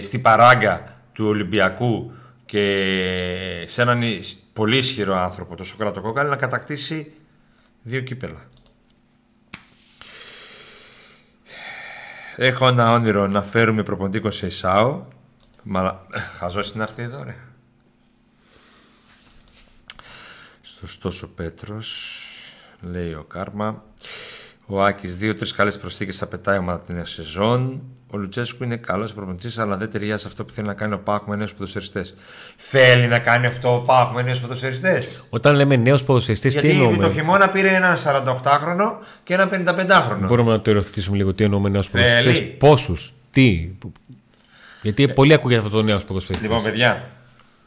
στη 0.02 0.18
παράγκα 0.18 0.96
του 1.12 1.26
Ολυμπιακού 1.26 2.12
και 2.46 3.64
σε 3.66 3.82
έναν 3.82 4.02
ι- 4.02 4.22
πολύ 4.52 4.76
ισχυρό 4.76 5.16
άνθρωπο, 5.16 5.56
το 5.56 5.64
Σοκράτο 5.64 6.00
Κόκαλη, 6.00 6.28
να 6.28 6.36
κατακτήσει 6.36 7.12
δύο 7.82 8.00
κύπελα. 8.00 8.46
Έχω 12.36 12.66
ένα 12.66 12.92
όνειρο 12.92 13.26
να 13.26 13.42
φέρουμε 13.42 13.82
προποντίκο 13.82 14.30
σε 14.30 14.46
Ισάο. 14.46 15.06
Μα 15.62 16.06
χαζός 16.38 16.68
είναι 16.68 16.76
να 16.76 16.82
έρθει 16.82 17.02
εδώ, 17.02 17.22
ρε. 17.22 17.36
Σωστός 20.62 21.22
ο 21.22 21.28
Πέτρος, 21.28 22.18
λέει 22.80 23.14
ο 23.14 23.24
Κάρμα. 23.24 23.84
Ο 24.66 24.82
Άκης 24.82 25.16
δύο-τρεις 25.16 25.52
καλές 25.52 25.78
προσθήκες 25.78 26.16
θα 26.16 26.26
πετάει 26.26 26.56
η 26.56 26.58
ομάδα 26.58 26.80
την 26.80 26.94
νέα 26.94 27.04
σεζόν. 27.04 27.82
Ο 28.10 28.16
Λουτσέσκου 28.18 28.64
είναι 28.64 28.76
καλός 28.76 29.12
προπονητής, 29.12 29.58
αλλά 29.58 29.76
δεν 29.76 29.90
ταιριάζει 29.90 30.22
σε 30.22 30.28
αυτό 30.28 30.44
που 30.44 30.52
θέλει 30.52 30.66
να 30.66 30.74
κάνει 30.74 30.94
ο 30.94 30.98
Πάκου 30.98 31.30
με 31.30 31.36
νέους 31.36 31.52
ποδοσφαιριστές. 31.54 32.14
Θέλει 32.56 33.06
να 33.06 33.18
κάνει 33.18 33.46
αυτό 33.46 33.74
ο 33.74 33.80
Πάκου 33.80 34.14
με 34.14 34.22
νέους 34.22 34.40
ποδοσφαιριστές. 34.40 35.24
Όταν 35.30 35.54
λέμε 35.54 35.76
νέο 35.76 35.96
ποδοσφαιριστή, 36.06 36.48
τι 36.48 36.52
Γιατί 36.58 36.78
το 36.78 36.84
εννοούμε. 36.84 37.12
χειμώνα 37.12 37.48
πήρε 37.50 37.68
έναν 37.74 37.96
48χρονο 37.96 38.98
και 39.24 39.34
έναν 39.34 39.48
55χρονο. 39.50 40.26
Μπορούμε 40.26 40.50
να 40.52 40.60
το 40.60 40.70
ερωτηθήσουμε 40.70 41.16
λίγο 41.16 41.34
τι 41.34 41.44
εννοούμε 41.44 41.68
νέο 41.68 41.82
Θέλει. 41.82 42.02
ποδοσφαιριστή. 42.04 42.44
Πόσους, 42.58 43.12
τι; 43.30 43.74
που- 43.78 43.92
Γιατί 44.82 45.08
πολύ 45.08 45.32
ακούγεται 45.34 45.60
αυτό 45.60 45.76
το 45.76 45.82
νέος 45.82 46.04
ποδοσφαιριστής. 46.04 46.48
Λοιπόν, 46.50 46.64
παιδιά, 46.64 47.02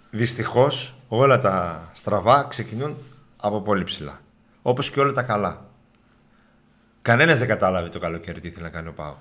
δυστυχώς 0.10 0.96
όλα 1.08 1.40
τα 1.40 1.84
στραβά 1.94 2.46
ξεκινούν 2.50 2.98
από 3.38 3.62
πολύ 3.62 3.84
ψηλά. 3.84 4.20
Όπως 4.62 4.90
και 4.90 5.00
όλα 5.00 5.12
τα 5.12 5.22
καλά. 5.22 5.65
Κανένας 7.06 7.40
δεν 7.40 7.48
κατάλαβε 7.48 7.90
το 7.90 8.00
καλοκαίρι 8.00 8.40
τι 8.40 8.48
ήθελε 8.48 8.66
να 8.66 8.72
κάνει 8.72 8.88
ο 8.88 8.92
Πάου. 8.92 9.18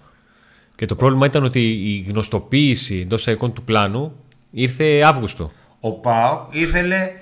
Και 0.74 0.86
το 0.86 0.96
πρόβλημα 0.96 1.26
ήταν 1.26 1.44
ότι 1.44 1.60
η 1.60 2.06
γνωστοποίηση 2.08 3.00
εντός 3.00 3.26
εικόν 3.26 3.52
του 3.52 3.62
πλάνου 3.62 4.24
ήρθε 4.50 5.02
Αύγουστο. 5.04 5.50
Ο 5.80 5.92
Πάο 5.92 6.46
ήθελε, 6.50 7.12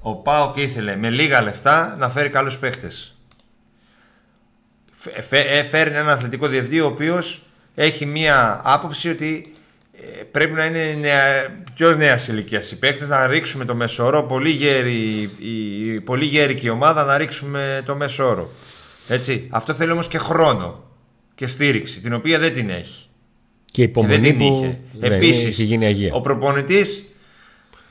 ο 0.00 0.14
Πάοκ 0.14 0.56
ήθελε 0.56 0.96
με 0.96 1.10
λίγα 1.10 1.42
λεφτά 1.42 1.96
να 1.98 2.08
φέρει 2.08 2.28
καλούς 2.28 2.58
παίχτες. 2.58 3.16
Φε- 4.96 5.22
φε- 5.22 5.50
ε, 5.50 5.62
Φέρνει 5.62 5.96
έναν 5.96 6.08
αθλητικό 6.08 6.46
διευθυντή 6.48 6.80
ο 6.80 6.86
οποίος 6.86 7.42
έχει 7.74 8.06
μία 8.06 8.60
άποψη 8.64 9.08
ότι 9.08 9.52
ε, 9.92 10.22
πρέπει 10.22 10.52
να 10.52 10.64
είναι 10.64 10.96
νέα, 11.00 11.22
πιο 11.74 11.94
νέας 11.94 12.28
ηλικίας 12.28 12.70
οι 12.70 12.78
παίχτες, 12.78 13.08
να 13.08 13.26
ρίξουμε 13.26 13.64
το 13.64 13.74
μέσο 13.74 14.04
όρο. 14.04 14.22
Πολύ 14.22 14.50
γέρη, 14.50 15.30
η, 15.38 15.92
η 15.92 16.00
πολύ 16.00 16.24
γέρικη 16.24 16.68
ομάδα 16.68 17.04
να 17.04 17.18
ρίξουμε 17.18 17.82
το 17.84 17.96
μέσο 17.96 18.28
όρο. 18.28 18.50
Έτσι. 19.08 19.48
Αυτό 19.50 19.74
θέλει 19.74 19.92
όμως 19.92 20.08
και 20.08 20.18
χρόνο 20.18 20.84
και 21.34 21.46
στήριξη, 21.46 22.00
την 22.00 22.12
οποία 22.12 22.38
δεν 22.38 22.52
την 22.54 22.70
έχει. 22.70 23.06
Και 23.64 23.86
Και 23.86 23.92
δεν 24.06 24.10
υπομονή 24.14 24.28
την 24.28 24.38
που 24.38 24.44
είχε. 24.64 24.80
δεν 24.92 25.12
Επίσης, 25.12 25.44
έχει 25.46 25.64
γίνει 25.64 25.84
αγία. 25.86 26.14
ο 26.14 26.20
προπονητής, 26.20 27.04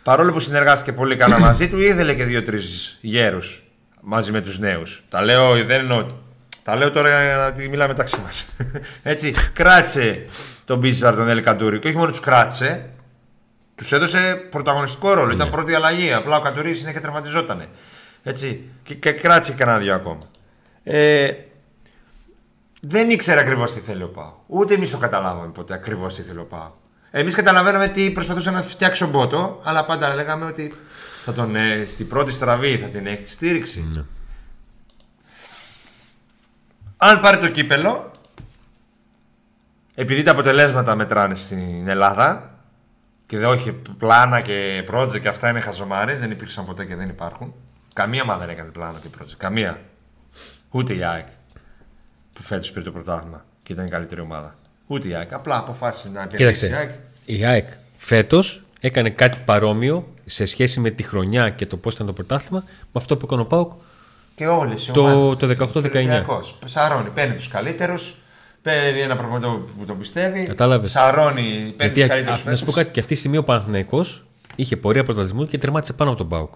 παρόλο 0.04 0.32
που 0.32 0.40
συνεργάστηκε 0.40 0.92
πολύ 0.94 1.16
καλά 1.16 1.40
μαζί 1.40 1.70
του, 1.70 1.80
ήθελε 1.80 2.14
και 2.14 2.24
δύο-τρεις 2.24 2.98
γέρους 3.02 3.64
μαζί 4.02 4.32
με 4.32 4.42
τους 4.42 4.60
νέους. 4.60 5.04
Τα 5.10 5.22
λέω, 5.22 5.54
δεν 5.54 5.80
εννοώ. 5.80 6.06
Τα 6.64 6.76
λέω 6.76 6.92
τώρα 6.92 7.10
για 7.24 7.36
να 7.36 7.54
τη 7.54 7.70
μιλάμε 7.70 7.88
μεταξύ 7.88 8.20
μας. 8.24 8.48
Έτσι, 9.04 9.34
κράτησε 9.54 10.26
τον 10.66 10.80
Μπίσβαρ 10.80 11.16
τον 11.16 11.30
Ελ 11.30 11.42
Καντούρη 11.42 11.80
και 11.80 11.88
όχι 11.88 11.98
μόνο 11.98 12.10
τους 12.12 12.20
κράτησε, 12.20 12.90
τους 13.76 13.92
έδωσε 13.92 14.48
πρωταγωνιστικό 14.50 15.14
ρόλο. 15.14 15.32
Ήταν 15.32 15.50
πρώτη 15.50 15.74
αλλαγή. 15.74 16.14
Απλά 16.14 16.38
ο 16.38 16.42
Καντούρης 16.42 16.78
συνέχεια 16.80 17.02
τραυματιζόταν. 17.02 17.64
Έτσι, 18.24 18.62
και, 18.84 18.94
και 18.96 19.12
κράτησε 19.12 19.52
και 19.52 19.58
κανένα 19.58 19.78
δύο 19.78 19.94
ακόμα. 19.94 20.20
Ε, 20.90 21.32
δεν 22.82 23.10
ήξερε 23.10 23.40
ακριβώς 23.40 23.74
τι 23.74 23.80
θέλει 23.80 24.04
ο 24.04 24.10
Πάο. 24.10 24.34
Ούτε 24.48 24.74
εμείς 24.74 24.90
το 24.90 24.98
καταλάβαμε 24.98 25.52
ποτέ 25.52 25.74
ακριβώς 25.74 26.16
τι 26.16 26.22
θέλει 26.22 26.40
ο 26.40 26.46
Πάο. 26.46 26.72
Εμείς 27.12 27.36
καταλαβαίναμε 27.36 27.88
τι 27.88 28.12
προσπαθούσε 28.12 28.52
να 28.52 28.62
φτιάξει 28.62 29.04
ο 29.04 29.08
Μπότο, 29.08 29.62
αλλά 29.64 29.86
πάντα 29.86 30.16
λέγαμε 30.16 30.46
ότι 30.46 30.74
θα 31.24 31.34
τον, 31.34 31.56
ε, 31.56 31.86
στην 31.88 32.08
πρώτη 32.08 32.32
στραβή 32.32 32.78
θα 32.78 32.88
την 32.88 33.08
έχει 33.08 33.22
τη 33.22 33.30
στήριξη. 33.30 34.06
Αν 36.98 37.20
πάρει 37.20 37.38
το 37.38 37.50
κύπελο, 37.50 38.12
επειδή 39.96 40.24
τα 40.24 40.32
αποτελέσματα 40.32 40.96
μετράνε 40.96 41.36
στην 41.36 41.88
Ελλάδα 41.88 42.60
και 43.26 43.38
δεν 43.38 43.48
όχι 43.48 43.72
πλάνα 43.98 44.42
και 44.42 44.86
project 44.92 45.20
και 45.22 45.28
αυτά 45.28 45.50
είναι 45.50 45.60
χαζομάρες, 45.60 46.20
δεν 46.20 46.32
υπήρξαν 46.32 46.66
ποτέ 46.66 46.86
και 46.86 46.96
δεν 46.96 47.10
υπάρχουν. 47.10 47.54
Καμία 47.94 48.22
ομάδα 48.22 48.40
δεν 48.40 48.50
έκανε 48.50 48.70
πλάνα 48.70 49.00
και 49.00 49.08
project. 49.20 49.38
Καμία. 49.38 49.82
Ούτε 50.72 50.94
η 50.94 51.04
ΑΕΚ 51.04 51.28
που 52.34 52.42
φέτος 52.42 52.72
πήρε 52.72 52.86
το 52.86 52.92
πρωτάθλημα 52.92 53.46
και 53.64 53.74
ήταν 53.74 53.86
η 53.86 53.90
καλύτερη 53.90 54.22
ομάδα. 54.22 54.56
Ούτε 54.88 55.08
η 55.08 55.14
ΑΕΚ. 55.14 55.34
Απλά 55.34 55.58
αποφάσισε 55.58 56.10
να 56.10 56.26
κερδίσει 56.28 56.70
η 56.70 56.74
ΑΕΚ. 56.74 56.92
Η 57.26 57.46
ΑΕΚ 57.46 57.68
φέτος 57.98 58.62
έκανε 58.80 59.10
κάτι 59.10 59.40
παρόμοιο 59.46 60.14
σε 60.26 60.46
σχέση 60.46 60.80
με 60.80 60.90
τη 60.90 61.04
χρονιά 61.04 61.50
και 61.50 61.66
το 61.66 61.78
πώς 61.78 61.94
ήταν 61.94 62.06
το 62.06 62.14
πρωτάθλημα 62.14 62.64
με 62.68 62.90
αυτό 62.94 63.18
που 63.18 63.26
έκανε 63.26 63.42
ο 63.42 63.46
Πάουκ 63.46 63.72
Και 64.36 64.48
όλες 64.48 64.88
οι 64.88 64.92
Το- 64.92 65.02
ομάδες. 65.02 65.40
το 65.40 65.48
18-19. 65.48 65.96
Ολυμπιακός. 65.96 66.60
Σαρώνει, 66.66 67.10
παίρνει 67.10 67.36
τους 67.36 67.48
καλύτερους, 67.48 68.16
παίρνει 68.62 69.02
ένα 69.02 69.16
προπονητή 69.16 69.72
που 69.78 69.86
τον 69.86 69.98
πιστεύει. 69.98 70.44
Κατάλαβες. 70.46 70.92
Σαρώνει, 70.92 71.44
παίρνει 71.44 71.74
Γιατί 71.80 72.00
τους 72.00 72.10
καλύτερους 72.10 72.46
α, 72.46 72.50
να 72.50 72.56
σου 72.56 72.66
πω 72.66 72.72
κάτι, 72.72 72.92
και 72.92 73.00
αυτή 73.00 73.14
τη 73.14 73.20
στιγμή 73.20 73.38
ο 73.38 73.44
Παναθηναϊκός 73.44 74.24
είχε 74.56 74.78
πορεία 74.78 75.04
πρωταθλητισμού 75.04 75.48
και 75.48 75.58
τερμάτισε 75.58 75.94
πάνω 75.94 76.10
από 76.10 76.20
τον 76.20 76.30
Πάουκ. 76.30 76.54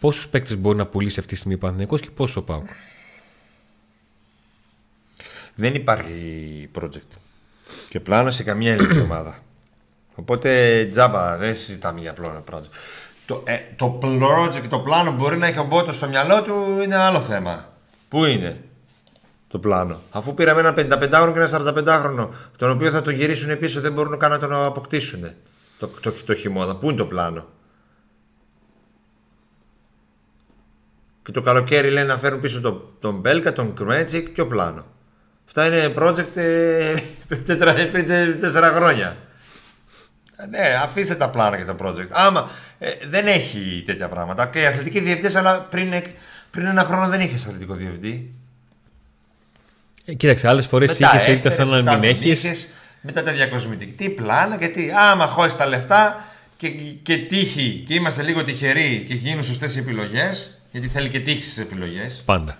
Πόσους 0.00 0.28
παίκτες 0.28 0.56
μπορεί 0.56 0.76
να 0.76 0.86
πουλήσει 0.86 1.18
αυτή 1.20 1.30
τη 1.32 1.36
στιγμή 1.38 1.54
ο 1.54 1.58
Παναθηναϊκός 1.58 2.00
και 2.00 2.08
πόσο 2.16 2.40
ο 2.40 2.42
Πάουκ. 2.42 2.66
Δεν 5.54 5.74
υπάρχει 5.74 6.70
project. 6.80 7.18
Και 7.88 8.00
πλάνο 8.00 8.30
σε 8.30 8.42
καμία 8.42 8.72
ελληνική 8.72 9.00
ομάδα. 9.10 9.38
Οπότε 10.14 10.84
τζάμπα, 10.90 11.36
δεν 11.36 11.56
συζητάμε 11.56 12.00
για 12.00 12.12
πλάνο 12.12 12.44
project. 12.50 12.70
Το, 13.26 13.42
ε, 13.46 13.58
το 13.76 13.98
project, 14.02 14.66
το 14.68 14.78
πλάνο 14.78 15.10
που 15.10 15.16
μπορεί 15.16 15.36
να 15.36 15.46
έχει 15.46 15.58
ο 15.58 15.64
Μπότος 15.64 15.96
στο 15.96 16.08
μυαλό 16.08 16.42
του 16.42 16.80
είναι 16.82 16.96
άλλο 16.96 17.20
θέμα. 17.20 17.72
Πού 18.08 18.24
είναι 18.24 18.64
το 19.48 19.58
πλάνο; 19.58 20.02
Αφού 20.10 20.34
πήραμε 20.34 20.60
ένα 20.60 20.74
55χρονο 20.76 21.32
και 21.32 21.40
ένα 21.40 21.48
45χρονο, 21.48 22.28
τον 22.56 22.70
οποίο 22.70 22.90
θα 22.90 23.02
το 23.02 23.10
γυρίσουν 23.10 23.58
πίσω, 23.58 23.80
δεν 23.80 23.92
μπορούν 23.92 24.18
καν 24.18 24.30
να 24.30 24.38
τον 24.38 24.52
αποκτήσουν 24.52 25.30
το, 25.78 25.86
το, 25.86 26.12
το 26.12 26.34
χειμώνα. 26.34 26.76
Πού 26.76 26.88
είναι 26.88 26.96
το 26.96 27.06
πλάνο; 27.06 27.48
Και 31.22 31.32
το 31.32 31.42
καλοκαίρι 31.42 31.90
λένε 31.90 32.06
να 32.06 32.18
φέρουν 32.18 32.40
πίσω 32.40 32.60
τον, 32.60 32.82
τον 32.98 33.20
Μπέλκα, 33.20 33.52
τον 33.52 33.74
Κρμέτσικ, 33.74 34.28
ποιο 34.28 34.46
πλάνο; 34.46 34.84
Αυτά 35.46 35.66
είναι 35.66 35.94
project 35.98 36.36
ε, 36.36 36.94
τετρα- 37.46 37.74
πριν 37.74 38.06
τέσσερα 38.40 38.68
χρόνια. 38.72 39.16
Ε, 40.36 40.46
Ναι, 40.46 40.78
αφήστε 40.82 41.14
τα 41.14 41.30
πλάνα 41.30 41.56
και 41.56 41.64
το 41.64 41.76
project. 41.80 42.08
Άμα 42.10 42.50
ε, 42.78 42.90
δεν 43.06 43.26
έχει 43.26 43.82
τέτοια 43.86 44.08
πράγματα. 44.08 44.46
Και 44.46 44.60
οι 44.60 44.66
αθλητικοί 44.66 45.00
διευθυντές, 45.00 45.34
αλλά 45.34 45.60
πριν, 45.60 45.92
εκ- 45.92 46.14
πριν 46.50 46.66
ένα 46.66 46.84
χρόνο 46.84 47.08
δεν 47.08 47.20
είχε 47.20 47.34
αθλητικό 47.34 47.74
διευθυντή. 47.74 48.34
Ε, 50.04 50.14
κοίταξε, 50.14 50.48
άλλες 50.48 50.66
φορές 50.66 50.90
είχες 50.90 51.06
ήττα 51.06 51.20
έφερες, 51.20 51.54
σαν 51.54 51.68
να 51.68 51.76
μετά 51.76 51.90
μην 51.92 52.00
δεν 52.00 52.10
έχεις. 52.10 52.42
είχες, 52.44 52.68
μετά 53.00 53.22
τα 53.22 53.32
διακοσμητική. 53.32 53.92
Τι 53.92 54.10
πλάνα 54.10 54.56
και 54.58 54.68
τι. 54.68 54.88
Άμα 55.10 55.26
χώσεις 55.26 55.56
τα 55.56 55.66
λεφτά 55.66 56.24
και, 56.56 56.68
και 57.02 57.16
τύχη 57.16 57.84
και 57.86 57.94
είμαστε 57.94 58.22
λίγο 58.22 58.42
τυχεροί 58.42 59.04
και 59.08 59.14
γίνουν 59.14 59.44
σωστές 59.44 59.76
επιλογές, 59.76 60.58
γιατί 60.70 60.88
θέλει 60.88 61.08
και 61.08 61.20
τύχη 61.20 61.42
στις 61.42 61.58
επιλογές, 61.58 62.22
Πάντα. 62.24 62.58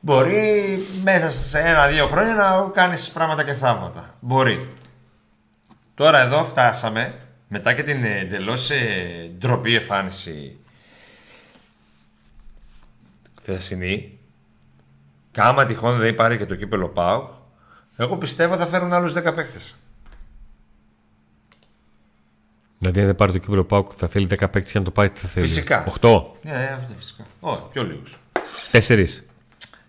Μπορεί 0.00 0.78
μέσα 1.02 1.30
σε 1.30 1.58
ένα-δύο 1.58 2.06
χρόνια 2.06 2.34
να 2.34 2.70
κάνεις 2.72 3.10
πράγματα 3.10 3.44
και 3.44 3.52
θαύματα. 3.52 4.14
Μπορεί. 4.20 4.68
Τώρα 5.94 6.20
εδώ 6.20 6.44
φτάσαμε 6.44 7.14
μετά 7.48 7.72
και 7.72 7.82
την 7.82 8.04
εντελώς 8.04 8.70
ντροπή 9.38 9.74
εμφάνιση 9.74 10.58
χθεσινή. 13.40 14.18
Και 15.32 15.40
άμα 15.40 15.64
τυχόν 15.64 15.98
δεν 15.98 16.14
πάρει 16.14 16.38
και 16.38 16.46
το 16.46 16.54
κύπελο 16.54 16.88
ΠΑΟΚ, 16.88 17.30
εγώ 17.96 18.16
πιστεύω 18.16 18.56
θα 18.56 18.66
φέρουν 18.66 18.92
άλλους 18.92 19.12
10 19.12 19.22
παίκτες. 19.34 19.76
Δηλαδή, 22.78 23.00
αν 23.00 23.06
δεν 23.06 23.14
πάρει 23.14 23.32
το 23.32 23.38
κύπελο 23.38 23.64
Πάουκ, 23.64 23.90
θα 23.96 24.08
θέλει 24.08 24.26
10 24.26 24.50
παίκτες 24.50 24.70
για 24.70 24.80
να 24.80 24.86
το 24.86 24.90
πάρει, 24.90 25.10
τι 25.10 25.20
θα 25.20 25.28
θέλει; 25.28 25.46
Φυσικά. 25.46 25.86
8, 26.00 26.22
Ναι, 26.42 26.52
ναι, 26.52 26.76
αυτό 26.78 26.94
φυσικά. 26.98 27.26
Όχι, 27.40 27.62
πιο 27.72 27.84
λίγους. 27.84 28.20
4. 28.72 29.06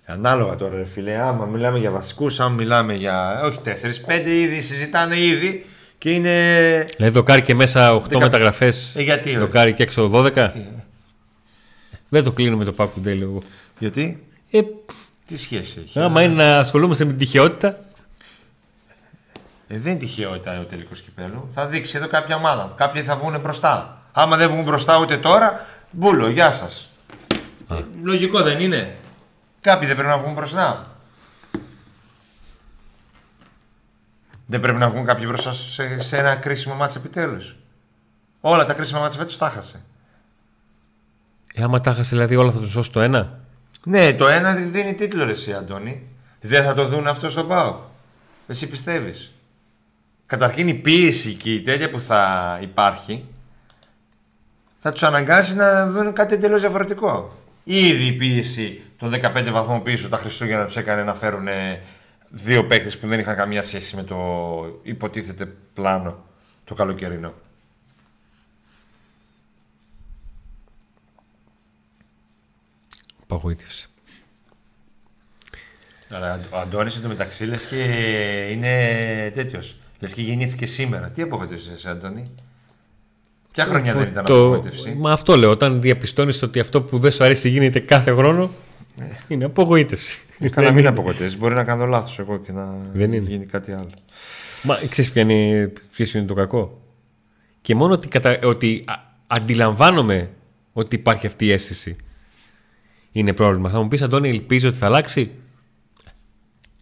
Ανάλογα 0.06 0.56
τώρα, 0.56 0.76
ρε 0.76 0.86
φίλε. 0.86 1.16
Άμα 1.16 1.46
μιλάμε 1.46 1.78
για 1.80 1.92
βασικούς, 1.92 2.40
άμα 2.40 2.56
μιλάμε 2.56 2.94
για. 2.94 3.42
Όχι 3.44 3.60
4, 3.64 3.70
5 4.08 4.26
ήδη 4.26 4.62
συζητάνε 4.62 5.20
ήδη 5.20 5.66
και 5.98 6.12
είναι. 6.12 6.32
Δηλαδή, 6.96 7.14
δοκάρει 7.14 7.42
και 7.42 7.56
μέσα 7.56 7.94
8 7.94 8.02
Δεκα- 8.08 8.20
μεταγραφές. 8.24 8.94
Ε, 8.96 9.02
γιατί, 9.02 9.30
όχι. 9.30 9.38
Δοκάρει 9.38 9.74
και 9.74 9.84
έξω 9.84 10.08
12. 10.08 10.32
Τι, 10.54 10.60
ε, 10.60 10.66
Δεν 12.10 12.24
το 12.24 12.32
κλείνουμε 12.32 12.64
το 12.66 12.72
Πάουκ 12.72 12.94
του 12.94 13.02
τέλειο 13.02 13.24
εγώ. 13.30 13.42
Γιατί, 13.80 14.24
Ε, 14.52 14.60
τι 15.26 15.38
σχέση 15.38 15.82
έχει. 15.86 16.00
άμα 16.00 16.22
είναι 16.24 16.34
να 16.34 16.58
ασχολούμαστε 16.60 17.04
με 17.04 17.10
την 17.10 17.20
τυχαιότητα. 17.20 17.68
Ε, 19.68 19.78
δεν 19.80 19.92
είναι 19.92 20.00
τυχαιότητα 20.00 20.60
ο 20.60 20.64
τελικός 20.64 21.02
κυπέλου. 21.02 21.48
Θα 21.52 21.68
δείξει 21.68 21.98
εδώ 21.98 22.08
κάποια 22.08 22.36
ομάδα. 22.36 22.74
Κάποιοι 22.78 23.02
θα 23.02 23.16
βγουν 23.16 23.40
μπροστά. 23.40 24.02
Άμα 24.12 24.38
δεν 24.38 24.50
βγουν 24.50 24.64
μπροστά 24.64 25.00
ούτε 25.00 25.18
τώρα, 25.18 25.66
μπούλο, 25.92 26.30
γεια 26.30 26.52
σας. 26.52 26.90
Ε, 27.72 27.76
λογικό 28.04 28.42
δεν 28.42 28.60
είναι. 28.60 28.94
Κάποιοι 29.62 29.88
δεν 29.88 29.96
πρέπει 29.96 30.12
να 30.12 30.18
βγουν 30.18 30.34
μπροστά. 30.34 30.96
Δεν 34.46 34.60
πρέπει 34.60 34.78
να 34.78 34.90
βγουν 34.90 35.06
κάποιοι 35.06 35.26
μπροστά 35.28 35.52
σε, 35.52 36.02
σε 36.02 36.18
ένα 36.18 36.36
κρίσιμο 36.36 36.76
μάτς 36.76 36.96
επιτέλους. 36.96 37.58
Όλα 38.42 38.66
τα 38.66 38.74
κρίσιμα 38.74 39.00
μάτς 39.00 39.16
φέτος 39.16 39.38
τα 39.38 39.50
χάσε. 39.50 39.82
Ε, 41.54 41.64
άμα 41.64 41.82
τα 41.82 41.94
χάσει 41.94 42.10
δηλαδή 42.10 42.36
όλα 42.36 42.52
θα 42.52 42.60
τους 42.60 42.72
σώσει 42.72 42.92
το 42.92 43.02
ένα; 43.02 43.40
Ναι, 43.84 44.14
το 44.14 44.28
ένα 44.28 44.54
δίνει 44.54 44.94
τίτλο 44.94 45.26
ρε 45.26 45.32
εσύ, 45.32 45.54
Αντώνη. 45.54 46.08
Δεν 46.42 46.64
θα 46.64 46.74
το 46.74 46.88
δουν 46.88 47.08
αυτό 47.08 47.30
στον 47.30 47.48
ΠΑΟ. 47.48 47.80
Εσύ 48.48 48.68
πιστεύεις. 48.70 49.34
Καταρχήν 50.26 50.68
η 50.68 50.74
πίεση 50.74 51.34
και 51.34 51.54
η 51.54 51.62
τέτοια 51.62 51.90
που 51.90 52.00
θα 52.00 52.58
υπάρχει 52.62 53.26
θα 54.80 54.92
τους 54.92 55.04
αναγκάσει 55.04 55.56
να 55.56 55.92
δουν 55.92 56.14
κάτι 56.14 56.34
εντελώς 56.34 56.62
διαφορετικό. 56.62 57.38
Ήδη 57.64 58.06
η 58.06 58.12
πίεση 58.12 58.82
των 59.02 59.14
15 59.14 59.50
βαθμών 59.52 59.84
πίσω 59.84 60.10
τα 60.10 60.18
Χριστούγεννα 60.18 60.66
τους 60.66 60.76
έκανε 60.76 61.04
να 61.04 61.14
φέρουν 61.14 61.48
ε, 61.48 61.82
δύο 62.30 62.66
παίκτες 62.66 62.98
που 62.98 63.08
δεν 63.08 63.20
είχαν 63.20 63.36
καμία 63.36 63.64
σχέση 63.64 63.96
με 63.96 64.04
το 64.04 64.18
υποτίθεται 64.84 65.46
πλάνο 65.74 66.24
το 66.64 66.74
καλοκαιρινό. 66.74 67.34
Απαγοήτευση. 73.24 73.90
Τώρα, 76.10 76.42
ο 76.50 76.58
Αντώνης 76.58 76.98
εντωμεταξύ 76.98 77.46
λες 77.46 77.66
και 77.66 77.84
είναι 78.52 79.32
τέτοιος. 79.34 79.78
Λες 80.00 80.14
και 80.14 80.22
γεννήθηκε 80.22 80.66
σήμερα. 80.66 81.12
Τι 81.12 81.22
απογοήτευσε 81.22 81.72
εσύ, 81.74 81.88
Αντώνη; 81.88 82.32
Ποια 83.52 83.66
χρονιά 83.66 83.94
δεν 83.94 84.08
ήταν 84.08 84.26
απογοήτευση; 84.26 84.96
Μα 85.00 85.12
αυτό 85.12 85.36
λέω. 85.36 85.50
Όταν 85.50 85.82
διαπιστώνεις 85.82 86.42
ότι 86.42 86.60
αυτό 86.60 86.82
που 86.82 87.00
δεν 87.00 87.12
σου 87.12 87.24
αρέσει 87.24 87.50
γίνεται 87.50 87.80
κάθε 87.80 88.14
χρόνο, 88.14 88.52
είναι 89.28 89.46
απογοήτευση. 89.46 90.20
Ε, 90.40 90.50
Καλά, 90.50 90.72
μην 90.72 90.88
απογοητεύσει. 90.88 91.38
Μπορεί 91.38 91.54
να 91.54 91.64
κάνω 91.64 91.86
λάθος 91.86 92.20
εγώ 92.20 92.38
και 92.40 92.52
να 92.52 92.76
Δεν 92.94 93.14
είναι. 93.14 93.30
γίνει 93.30 93.46
κάτι 93.46 93.72
άλλο. 93.72 93.90
Μα 94.64 94.76
ξέρεις 94.90 95.12
ποιο 95.12 95.22
είναι, 95.22 95.72
ποιος 95.92 96.14
είναι 96.14 96.26
το 96.26 96.34
κακό; 96.34 96.82
Και 97.62 97.76
μόνο 97.76 97.94
ότι, 97.94 98.08
κατα... 98.08 98.40
ότι 98.44 98.84
α- 98.88 98.94
αντιλαμβάνομαι 99.28 100.30
ότι 100.74 100.96
υπάρχει 100.96 101.28
αυτή 101.28 101.46
η 101.46 101.52
αίσθηση. 101.52 101.96
Είναι 103.12 103.34
πρόβλημα. 103.34 103.70
Θα 103.70 103.82
μου 103.82 103.88
πεις, 103.88 104.02
Αντώνη, 104.02 104.30
ελπίζω 104.30 104.70
ότι 104.70 104.78
θα 104.78 104.86
αλλάξει. 104.86 105.32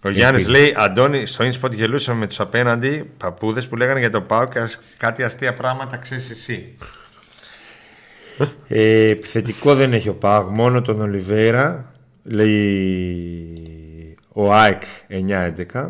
Ο 0.03 0.09
Γιάννης 0.09 0.45
Ελπίζω. 0.47 0.63
λέει: 0.63 0.73
Αντώνη, 0.77 1.25
στο 1.25 1.45
InSpot 1.49 1.71
γελούσαμε 1.73 2.19
με 2.19 2.27
τους 2.27 2.39
απέναντι 2.39 3.11
παππούδες 3.17 3.67
που 3.67 3.75
λέγανε 3.75 3.99
για 3.99 4.09
το 4.09 4.21
Πάο 4.21 4.47
και 4.47 4.59
ας- 4.59 4.79
κάτι 4.97 5.23
αστεία 5.23 5.53
πράγματα 5.53 5.97
ξέρεις 5.97 6.29
εσύ. 6.29 6.75
ε, 8.67 9.07
επιθετικό 9.09 9.75
δεν 9.75 9.93
έχει 9.93 10.09
ο 10.09 10.13
Πάο, 10.15 10.43
μόνο 10.43 10.81
τον 10.81 11.01
Ολιβέρα. 11.01 11.93
Λέει 12.31 14.17
ο 14.33 14.53
ΑΕΚ 14.53 14.83
9-11. 15.73 15.89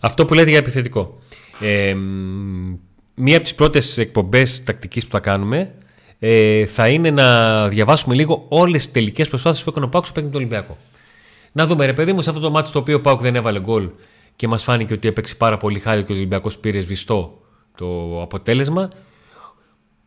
Αυτό 0.00 0.24
που 0.24 0.34
λέτε 0.34 0.48
για 0.48 0.58
επιθετικό. 0.58 1.18
Ε, 1.60 1.94
μ, 1.94 2.76
μία 3.14 3.34
από 3.34 3.44
τις 3.44 3.54
πρώτες 3.54 3.98
εκπομπές 3.98 4.64
τακτικής 4.64 5.04
που 5.04 5.10
θα 5.10 5.20
κάνουμε 5.20 5.74
ε, 6.18 6.66
θα 6.66 6.88
είναι 6.88 7.10
να 7.10 7.68
διαβάσουμε 7.68 8.14
λίγο 8.14 8.46
όλες 8.48 8.82
τις 8.82 8.92
τελικές 8.92 9.28
προσπάθειες 9.28 9.64
που 9.64 9.70
έκανε 9.70 9.86
ο 9.86 9.88
Πάουκ 9.88 10.04
στο 10.04 10.14
παιχνίδι 10.14 10.34
του 10.36 10.40
Ολυμπιακού. 10.44 10.76
Να 11.52 11.66
δούμε, 11.66 11.86
ρε 11.86 11.92
παιδί 11.92 12.12
μου, 12.12 12.20
σε 12.20 12.30
αυτό 12.30 12.42
το 12.42 12.50
μάτι 12.50 12.70
το 12.70 12.78
οποίο 12.78 12.96
ο 12.96 13.00
Πάουκ 13.00 13.20
δεν 13.20 13.34
έβαλε 13.34 13.60
γκολ 13.60 13.90
και 14.36 14.48
μας 14.48 14.62
φάνηκε 14.62 14.92
ότι 14.92 15.08
έπαιξε 15.08 15.34
πάρα 15.34 15.56
πολύ 15.56 15.78
χάρη 15.78 16.02
και 16.02 16.12
ο 16.12 16.14
Ολυμπιακός 16.14 16.58
πήρε 16.58 16.80
σβηστό 16.80 17.40
το 17.76 18.20
αποτέλεσμα. 18.22 18.90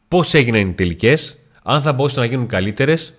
Πώς 0.07 0.33
έγιναν 0.33 0.67
οι 0.67 0.73
τελικές, 0.73 1.37
αν 1.63 1.81
θα 1.81 1.93
μπορούσαν 1.93 2.19
να 2.21 2.25
γίνουν 2.25 2.47
καλύτερες, 2.47 3.13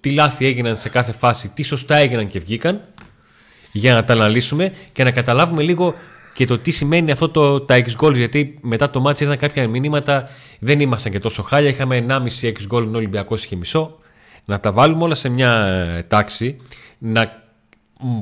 τι 0.00 0.10
λάθη 0.10 0.46
έγιναν 0.46 0.76
σε 0.76 0.88
κάθε 0.88 1.12
φάση, 1.12 1.48
τι 1.48 1.62
σωστά 1.62 1.96
έγιναν 1.96 2.26
και 2.26 2.38
βγήκαν 2.38 2.80
για 3.72 3.94
να 3.94 4.04
τα 4.04 4.12
αναλύσουμε 4.12 4.72
και 4.92 5.04
να 5.04 5.10
καταλάβουμε 5.10 5.62
λίγο 5.62 5.94
και 6.34 6.46
το 6.46 6.58
τι 6.58 6.70
σημαίνει 6.70 7.10
αυτό 7.10 7.28
το, 7.28 7.60
τα 7.60 7.78
X 7.78 8.04
goals. 8.04 8.14
Γιατί 8.14 8.58
μετά 8.60 8.90
το 8.90 9.00
μάτι 9.00 9.22
ήρθαν 9.22 9.38
κάποια 9.38 9.68
μηνύματα, 9.68 10.28
δεν 10.58 10.80
ήμασταν 10.80 11.12
και 11.12 11.18
τόσο 11.18 11.42
χάλια. 11.42 11.68
Είχαμε 11.68 12.04
1,5 12.08 12.18
X 12.42 12.52
goal, 12.70 12.82
ενώ 12.82 12.92
ο 12.92 12.96
Ολυμπιακός 12.96 13.44
είχε 13.44 13.56
μισό. 13.56 13.98
Να 14.44 14.60
τα 14.60 14.72
βάλουμε 14.72 15.02
όλα 15.02 15.14
σε 15.14 15.28
μια 15.28 15.56
ε, 15.66 16.02
τάξη, 16.02 16.56
να 16.98 17.42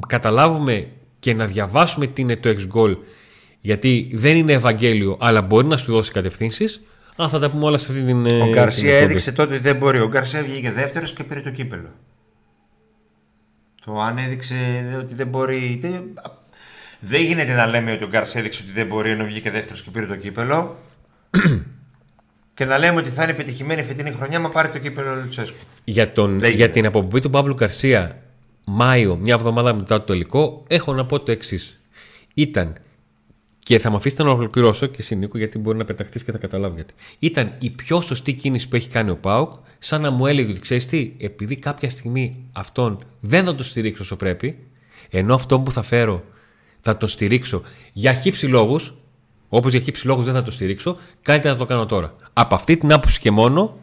καταλάβουμε 0.07 0.89
και 1.19 1.35
να 1.35 1.47
διαβάσουμε 1.47 2.07
τι 2.07 2.23
είναι 2.23 2.37
το 2.37 2.49
ex 2.49 2.79
goal 2.79 2.97
γιατί 3.61 4.11
δεν 4.13 4.37
είναι 4.37 4.53
Ευαγγέλιο 4.53 5.17
αλλά 5.21 5.43
μπορεί 5.43 5.67
να 5.67 5.77
σου 5.77 5.93
δώσει 5.93 6.13
κατευθύνσεις 6.13 6.83
αν 7.17 7.29
θα 7.29 7.39
τα 7.39 7.51
πούμε 7.51 7.65
όλα 7.65 7.79
σε 7.79 7.93
αυτή 7.93 8.05
την 8.05 8.43
Ο 8.43 8.49
Γκαρσία 8.49 8.99
έδειξε 8.99 9.33
τότε 9.33 9.55
ότι 9.55 9.63
δεν 9.63 9.77
μπορεί. 9.77 10.01
Ο 10.01 10.09
Γκαρσία 10.09 10.43
βγήκε 10.43 10.73
δεύτερος 10.73 11.13
και 11.13 11.25
πήρε 11.25 11.41
το 11.41 11.51
κύπελο. 11.51 11.95
Το 13.85 14.01
αν 14.01 14.19
έδειξε 14.19 14.55
ότι 14.99 15.15
δεν 15.15 15.27
μπορεί. 15.27 15.79
Δεν, 15.81 16.05
δεν 17.01 17.23
γίνεται 17.23 17.55
να 17.55 17.67
λέμε 17.67 17.93
ότι 17.93 18.05
ο 18.05 18.09
Γκαρσία 18.09 18.41
έδειξε 18.41 18.63
ότι 18.63 18.73
δεν 18.73 18.87
μπορεί 18.87 19.11
ενώ 19.11 19.25
βγήκε 19.25 19.51
δεύτερος 19.51 19.83
και 19.83 19.91
πήρε 19.91 20.07
το 20.07 20.17
κύπελο. 20.17 20.77
και 22.55 22.65
να 22.65 22.79
λέμε 22.79 22.99
ότι 22.99 23.11
θα 23.11 23.23
είναι 23.23 23.35
πετυχημένη 23.35 23.83
φετινή 23.83 24.11
χρονιά 24.11 24.41
μα 24.41 24.49
πάρει 24.49 24.69
το 24.69 24.79
κύπελο 24.79 25.11
ο 25.11 25.15
Λουτσέσκου. 25.15 25.59
Για, 25.85 26.13
τον, 26.13 26.45
για 26.45 26.71
την 26.71 26.87
αποπομπή 26.87 27.21
του 27.21 27.31
Παύλου 27.31 27.55
Γκαρσία 27.55 28.23
Μάιο, 28.65 29.17
μια 29.17 29.35
εβδομάδα 29.35 29.75
μετά 29.75 29.99
το 29.99 30.05
τελικό, 30.05 30.65
έχω 30.67 30.93
να 30.93 31.07
πω 31.07 31.21
το 31.21 31.33
εξής. 31.33 31.81
Ήταν 32.35 32.77
και 33.67 33.79
θα 33.79 33.91
με 33.91 33.97
αφήσετε 33.97 34.23
να 34.23 34.31
ολοκληρώσω 34.31 34.87
και 34.87 34.97
εσύ 34.99 35.17
Νίκο, 35.17 35.39
γιατί 35.39 35.59
μπορεί 35.59 35.79
να 35.79 35.85
πεταχτείς 35.85 36.25
και 36.25 36.33
θα 36.33 36.39
καταλάβει 36.39 36.75
γιατί. 36.75 36.95
Ήταν 37.19 37.55
η 37.59 37.71
πιο 37.71 38.01
σωστή 38.01 38.33
κίνηση 38.33 38.69
που 38.69 38.77
έχει 38.77 38.89
κάνει 38.89 39.11
ο 39.11 39.17
Πάουκ, 39.17 39.53
σαν 39.79 40.01
να 40.01 40.11
μου 40.11 40.27
έλεγε 40.27 40.51
ότι 40.51 40.61
ξέρεις 40.61 40.87
τι, 40.87 41.13
επειδή 41.19 41.57
κάποια 41.57 41.91
στιγμή 41.91 42.45
αυτόν 42.53 43.05
δεν 43.21 43.45
θα 43.45 43.55
το 43.55 43.65
στηρίξω 43.65 44.03
όσο 44.03 44.17
πρέπει, 44.17 44.59
ενώ 45.11 45.35
αυτόν 45.35 45.65
που 45.65 45.73
θα 45.73 45.83
φέρω 45.83 46.25
θα 46.81 46.97
το 46.97 47.07
στηρίξω 47.07 47.63
για 47.93 48.13
χύψη 48.13 48.47
λόγους, 48.47 48.95
όπως 49.49 49.73
για 49.73 49.81
χύψη 49.81 50.07
λόγους 50.07 50.25
δεν 50.25 50.35
θα 50.35 50.43
το 50.43 50.51
στηρίξω, 50.51 50.97
καλύτερα 51.23 51.53
να 51.53 51.59
το 51.59 51.67
κάνω 51.67 51.87
τώρα. 51.87 52.17
Από 52.33 52.55
αυτή 52.55 52.77
την 52.77 52.93
άποψη 52.93 53.21
και 53.21 53.31
μόνο 53.31 53.79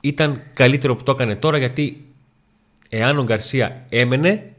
ήταν 0.00 0.42
καλύτερο 0.54 0.96
που 0.96 1.02
το 1.02 1.12
έκανε 1.12 1.36
τώρα 1.36 1.58
γιατί 1.58 2.06
εάν 2.88 3.18
ο 3.18 3.24
Γκαρσία 3.24 3.84
έμενε, 3.88 4.52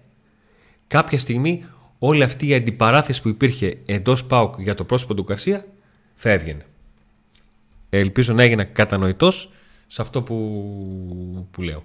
κάποια 0.88 1.20
στιγμή 1.20 1.64
όλη 2.00 2.24
αυτή 2.24 2.48
η 2.48 2.54
αντιπαράθεση 2.54 3.22
που 3.22 3.28
υπήρχε 3.28 3.78
εντός 3.86 4.26
ΠΑΟΚ 4.26 4.62
για 4.62 4.76
το 4.76 4.84
πρόσωπο 4.84 5.14
του 5.14 5.24
Γκαρσία 5.24 5.66
θα 6.16 6.30
έβγαινε. 6.30 6.66
Ελπίζω 7.90 8.34
να 8.34 8.44
έγινα 8.44 8.64
κατανοητός 8.64 9.52
σε 9.88 10.02
αυτό 10.02 10.22
που, 10.22 11.48
που 11.52 11.62
λέω. 11.62 11.84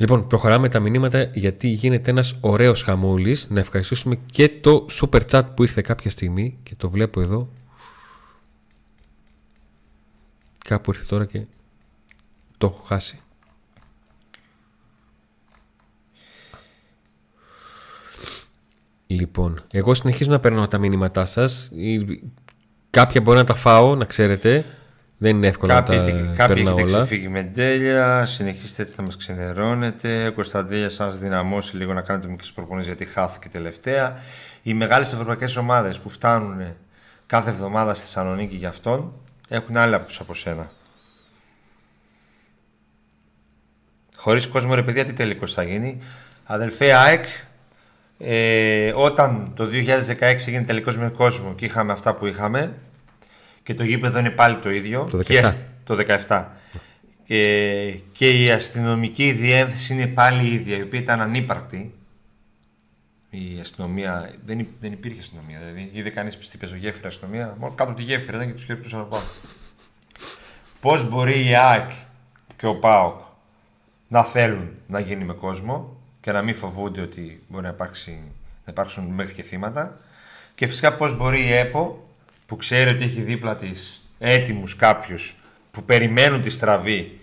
Λοιπόν, 0.00 0.26
προχωράμε 0.26 0.68
τα 0.68 0.80
μηνύματα 0.80 1.30
γιατί 1.34 1.68
γίνεται 1.68 2.10
ένας 2.10 2.36
ωραίος 2.40 2.82
χαμούλης. 2.82 3.46
Να 3.50 3.60
ευχαριστήσουμε 3.60 4.18
και 4.26 4.48
το 4.48 4.86
super 4.90 5.20
chat 5.30 5.42
που 5.54 5.62
ήρθε 5.62 5.80
κάποια 5.80 6.10
στιγμή 6.10 6.58
και 6.62 6.74
το 6.74 6.90
βλέπω 6.90 7.20
εδώ. 7.20 7.48
Κάπου 10.64 10.90
ήρθε 10.90 11.04
τώρα 11.04 11.24
και 11.26 11.46
το 12.58 12.66
έχω 12.66 12.82
χάσει. 12.86 13.20
Λοιπόν, 19.10 19.60
εγώ 19.70 19.94
συνεχίζω 19.94 20.30
να 20.30 20.40
παίρνω 20.40 20.68
τα 20.68 20.78
μήνυματά 20.78 21.24
σας. 21.24 21.70
Κάποια 22.90 23.20
μπορεί 23.20 23.38
να 23.38 23.44
τα 23.44 23.54
φάω, 23.54 23.94
να 23.94 24.04
ξέρετε. 24.04 24.64
Δεν 25.18 25.36
είναι 25.36 25.46
εύκολο 25.46 25.72
κάποιοι, 25.72 25.98
να 25.98 26.04
τα 26.04 26.10
κάποιοι 26.10 26.54
παίρνω 26.54 26.70
έχετε 26.70 26.82
όλα. 26.82 27.04
ξεφύγει 27.04 27.28
με 27.28 27.42
τέλεια, 27.42 28.26
συνεχίστε 28.26 28.82
έτσι 28.82 28.94
να 28.96 29.04
μας 29.04 29.16
ξενερώνετε. 29.16 30.26
Ο 30.26 30.32
Κωνσταντέλια 30.32 30.90
σας 30.90 31.18
δυναμώσει 31.18 31.76
λίγο 31.76 31.92
να 31.92 32.00
κάνετε 32.00 32.28
μικρές 32.28 32.52
προπονήσεις 32.52 32.88
γιατί 32.88 33.12
χάθηκε 33.12 33.48
τελευταία. 33.48 34.18
Οι 34.62 34.74
μεγάλες 34.74 35.12
ευρωπαϊκές 35.12 35.56
ομάδες 35.56 35.98
που 35.98 36.08
φτάνουν 36.08 36.74
κάθε 37.26 37.50
εβδομάδα 37.50 37.94
στη 37.94 38.04
Θεσσαλονίκη 38.04 38.56
για 38.56 38.68
αυτόν 38.68 39.12
έχουν 39.48 39.76
άλλη 39.76 39.94
άποψη 39.94 40.18
από 40.20 40.34
σένα. 40.34 40.70
Χωρίς 44.16 44.46
κόσμο 44.46 44.74
ρε 44.74 44.82
παιδιά 44.82 45.04
τι 45.04 45.12
τελικός 45.12 45.52
θα 45.52 45.62
γίνει. 45.62 46.00
Αδελφέ 46.44 46.92
ΑΕΚ, 46.92 47.24
ε, 48.22 48.92
όταν 48.94 49.52
το 49.56 49.64
2016 49.64 50.20
έγινε 50.20 50.62
τελικός 50.62 50.98
με 50.98 51.08
κόσμο 51.10 51.54
και 51.54 51.64
είχαμε 51.64 51.92
αυτά 51.92 52.14
που 52.14 52.26
είχαμε 52.26 52.74
και 53.62 53.74
το 53.74 53.84
γήπεδο 53.84 54.18
είναι 54.18 54.30
πάλι 54.30 54.56
το 54.56 54.70
ίδιο. 54.70 55.04
Το 55.10 55.22
και 55.22 55.32
η 55.34 55.40
17. 55.42 55.44
ασ- 55.44 55.54
το 55.84 55.96
17. 56.28 56.46
Και, 57.26 57.94
και 58.12 58.42
η 58.44 58.50
αστυνομική 58.50 59.32
διεύθυνση 59.32 59.92
είναι 59.92 60.06
πάλι 60.06 60.48
η 60.48 60.52
ίδια, 60.54 60.76
η 60.76 60.82
οποία 60.82 60.98
ήταν 61.00 61.20
ανύπαρκτη. 61.20 61.94
Η 63.30 63.58
αστυνομία. 63.60 64.30
Δεν, 64.44 64.58
υ- 64.58 64.68
δεν 64.80 64.92
υπήρχε 64.92 65.20
αστυνομία. 65.20 65.58
Δηλαδή, 65.58 65.90
είδε 65.92 66.10
κανείς 66.10 66.36
τι 66.48 66.58
πεζογέφυρα 66.58 67.08
αστυνομία. 67.08 67.56
Μόνο 67.58 67.72
κάτω 67.74 67.90
από 67.90 67.98
τη 67.98 68.04
γέφυρα 68.06 68.36
ήταν 68.36 68.48
και 68.48 68.54
τους 68.54 68.64
χαιρετούσαν 68.64 69.00
από 69.00 69.08
πάνω. 69.08 69.24
Πώς 70.80 71.08
μπορεί 71.08 71.46
η 71.48 71.54
ΑΕΚ 71.56 71.90
και 72.56 72.66
ο 72.66 72.76
ΠΑΟΚ 72.78 73.20
να 74.08 74.22
θέλουν 74.24 74.70
να 74.86 75.00
γίνει 75.00 75.24
με 75.24 75.32
κόσμο 75.32 75.99
και 76.20 76.32
να 76.32 76.42
μην 76.42 76.54
φοβούνται 76.54 77.00
ότι 77.00 77.42
μπορεί 77.48 77.64
να, 77.64 77.70
υπάρξει, 77.70 78.10
να 78.64 78.72
υπάρξουν 78.72 79.04
μέχρι 79.04 79.34
και 79.34 79.42
θύματα. 79.42 80.00
Και 80.54 80.66
φυσικά 80.66 80.96
πώς 80.96 81.16
μπορεί 81.16 81.40
η 81.46 81.52
ΕΠΟ 81.52 82.08
που 82.46 82.56
ξέρει 82.56 82.90
ότι 82.90 83.04
έχει 83.04 83.20
δίπλα 83.20 83.56
της 83.56 84.08
έτοιμους 84.18 84.76
κάποιους 84.76 85.36
που 85.70 85.84
περιμένουν 85.84 86.40
τη 86.40 86.50
στραβή 86.50 87.20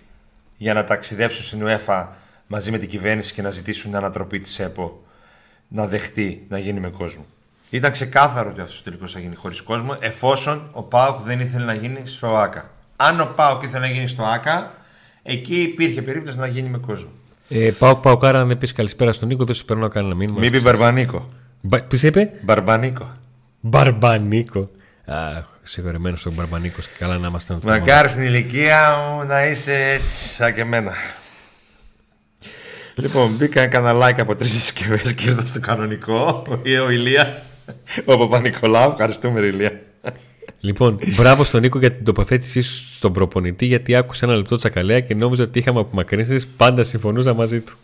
για 0.56 0.74
να 0.74 0.84
ταξιδέψουν 0.84 1.44
στην 1.44 1.62
UEFA 1.64 2.06
μαζί 2.46 2.70
με 2.70 2.78
την 2.78 2.88
κυβέρνηση 2.88 3.34
και 3.34 3.42
να 3.42 3.50
ζητήσουν 3.50 3.90
την 3.90 3.98
ανατροπή 3.98 4.40
της 4.40 4.58
ΕΠΟ 4.58 5.02
να 5.68 5.86
δεχτεί 5.86 6.46
να 6.48 6.58
γίνει 6.58 6.80
με 6.80 6.88
κόσμο. 6.88 7.26
Ήταν 7.70 7.90
ξεκάθαρο 7.90 8.50
ότι 8.50 8.60
αυτός 8.60 8.80
ο 8.80 8.82
τελικός 8.82 9.12
θα 9.12 9.20
γίνει 9.20 9.34
χωρίς 9.34 9.62
κόσμο, 9.62 9.96
εφόσον 10.00 10.70
ο 10.72 10.82
Πάοκ 10.82 11.20
δεν 11.20 11.40
ήθελε 11.40 11.64
να 11.64 11.74
γίνει 11.74 12.06
στο 12.06 12.36
ΑΚΑ. 12.36 12.70
Αν 12.96 13.20
ο 13.20 13.26
Πάοκ 13.36 13.62
ήθελε 13.62 13.86
να 13.86 13.92
γίνει 13.92 14.06
στο 14.06 14.24
ΑΚΑ, 14.24 14.74
εκεί 15.22 15.60
υπήρχε 15.60 16.02
περίπτωση 16.02 16.36
να 16.36 16.46
γίνει 16.46 16.68
με 16.68 16.78
κόσμο. 16.78 17.10
Ε, 17.48 17.70
πάω, 17.78 17.96
πάω 17.96 18.16
κάρα 18.16 18.44
να 18.44 18.56
πεις 18.56 18.72
καλησπέρα 18.72 19.12
στον 19.12 19.28
Νίκο, 19.28 19.44
δεν 19.44 19.54
σου 19.54 19.64
παίρνω 19.64 19.88
κανένα 19.88 20.14
μήνυμα. 20.14 20.38
Μην 20.38 20.50
πεις 20.50 20.62
Μπαρμπανίκο. 20.62 21.28
Πώ 21.68 21.78
είπε; 22.02 22.32
Μπαρμπανίκο. 22.42 23.12
Μπαρμπανίκο. 23.60 24.68
Αχ, 25.06 25.44
συγχωρεμένο 25.62 26.16
ο 26.26 26.30
Μπαρμπανίκος. 26.30 26.88
Καλά 26.98 27.18
να 27.18 27.28
είμαστε 27.28 27.52
να 27.52 27.58
το 27.58 27.64
θυμάμαι. 27.64 27.80
Μακάρι 27.80 28.08
στην 28.08 28.22
ηλικία 28.22 28.96
μου 28.96 29.26
να 29.26 29.46
είσαι 29.46 29.74
έτσι, 29.74 30.28
σαν 30.28 30.54
και 30.54 30.60
εμένα. 30.60 30.92
Λοιπόν, 32.94 33.30
μπήκα 33.36 33.62
έκανα 33.62 33.92
like 33.92 34.20
από 34.20 34.36
τρεις 34.36 34.52
συσκευές 34.52 35.14
και 35.14 35.28
ήρθα 35.28 35.46
στο 35.46 35.60
κανονικό. 35.60 36.44
Ο, 36.48 36.52
ο 36.84 36.90
Ηλίας, 36.90 37.48
ο 38.04 38.18
Παπα-Νικολάου. 38.18 38.90
Ευχαριστούμε, 38.90 39.40
ρε 39.40 39.46
Ηλία. 39.46 39.80
Λοιπόν, 40.60 40.98
μπράβο 41.16 41.44
στον 41.44 41.60
Νίκο 41.60 41.78
για 41.78 41.92
την 41.92 42.04
τοποθέτησή 42.04 42.60
σου 42.60 42.84
στον 42.96 43.12
προπονητή, 43.12 43.66
γιατί 43.66 43.94
άκουσε 43.96 44.24
ένα 44.24 44.34
λεπτό 44.34 44.56
τσακαλέα 44.56 45.00
και 45.00 45.14
νόμιζα 45.14 45.42
ότι 45.42 45.58
είχαμε 45.58 45.80
απομακρύνσεις. 45.80 46.46
Πάντα 46.46 46.82
συμφωνούσα 46.82 47.34
μαζί 47.34 47.60
του. 47.60 47.76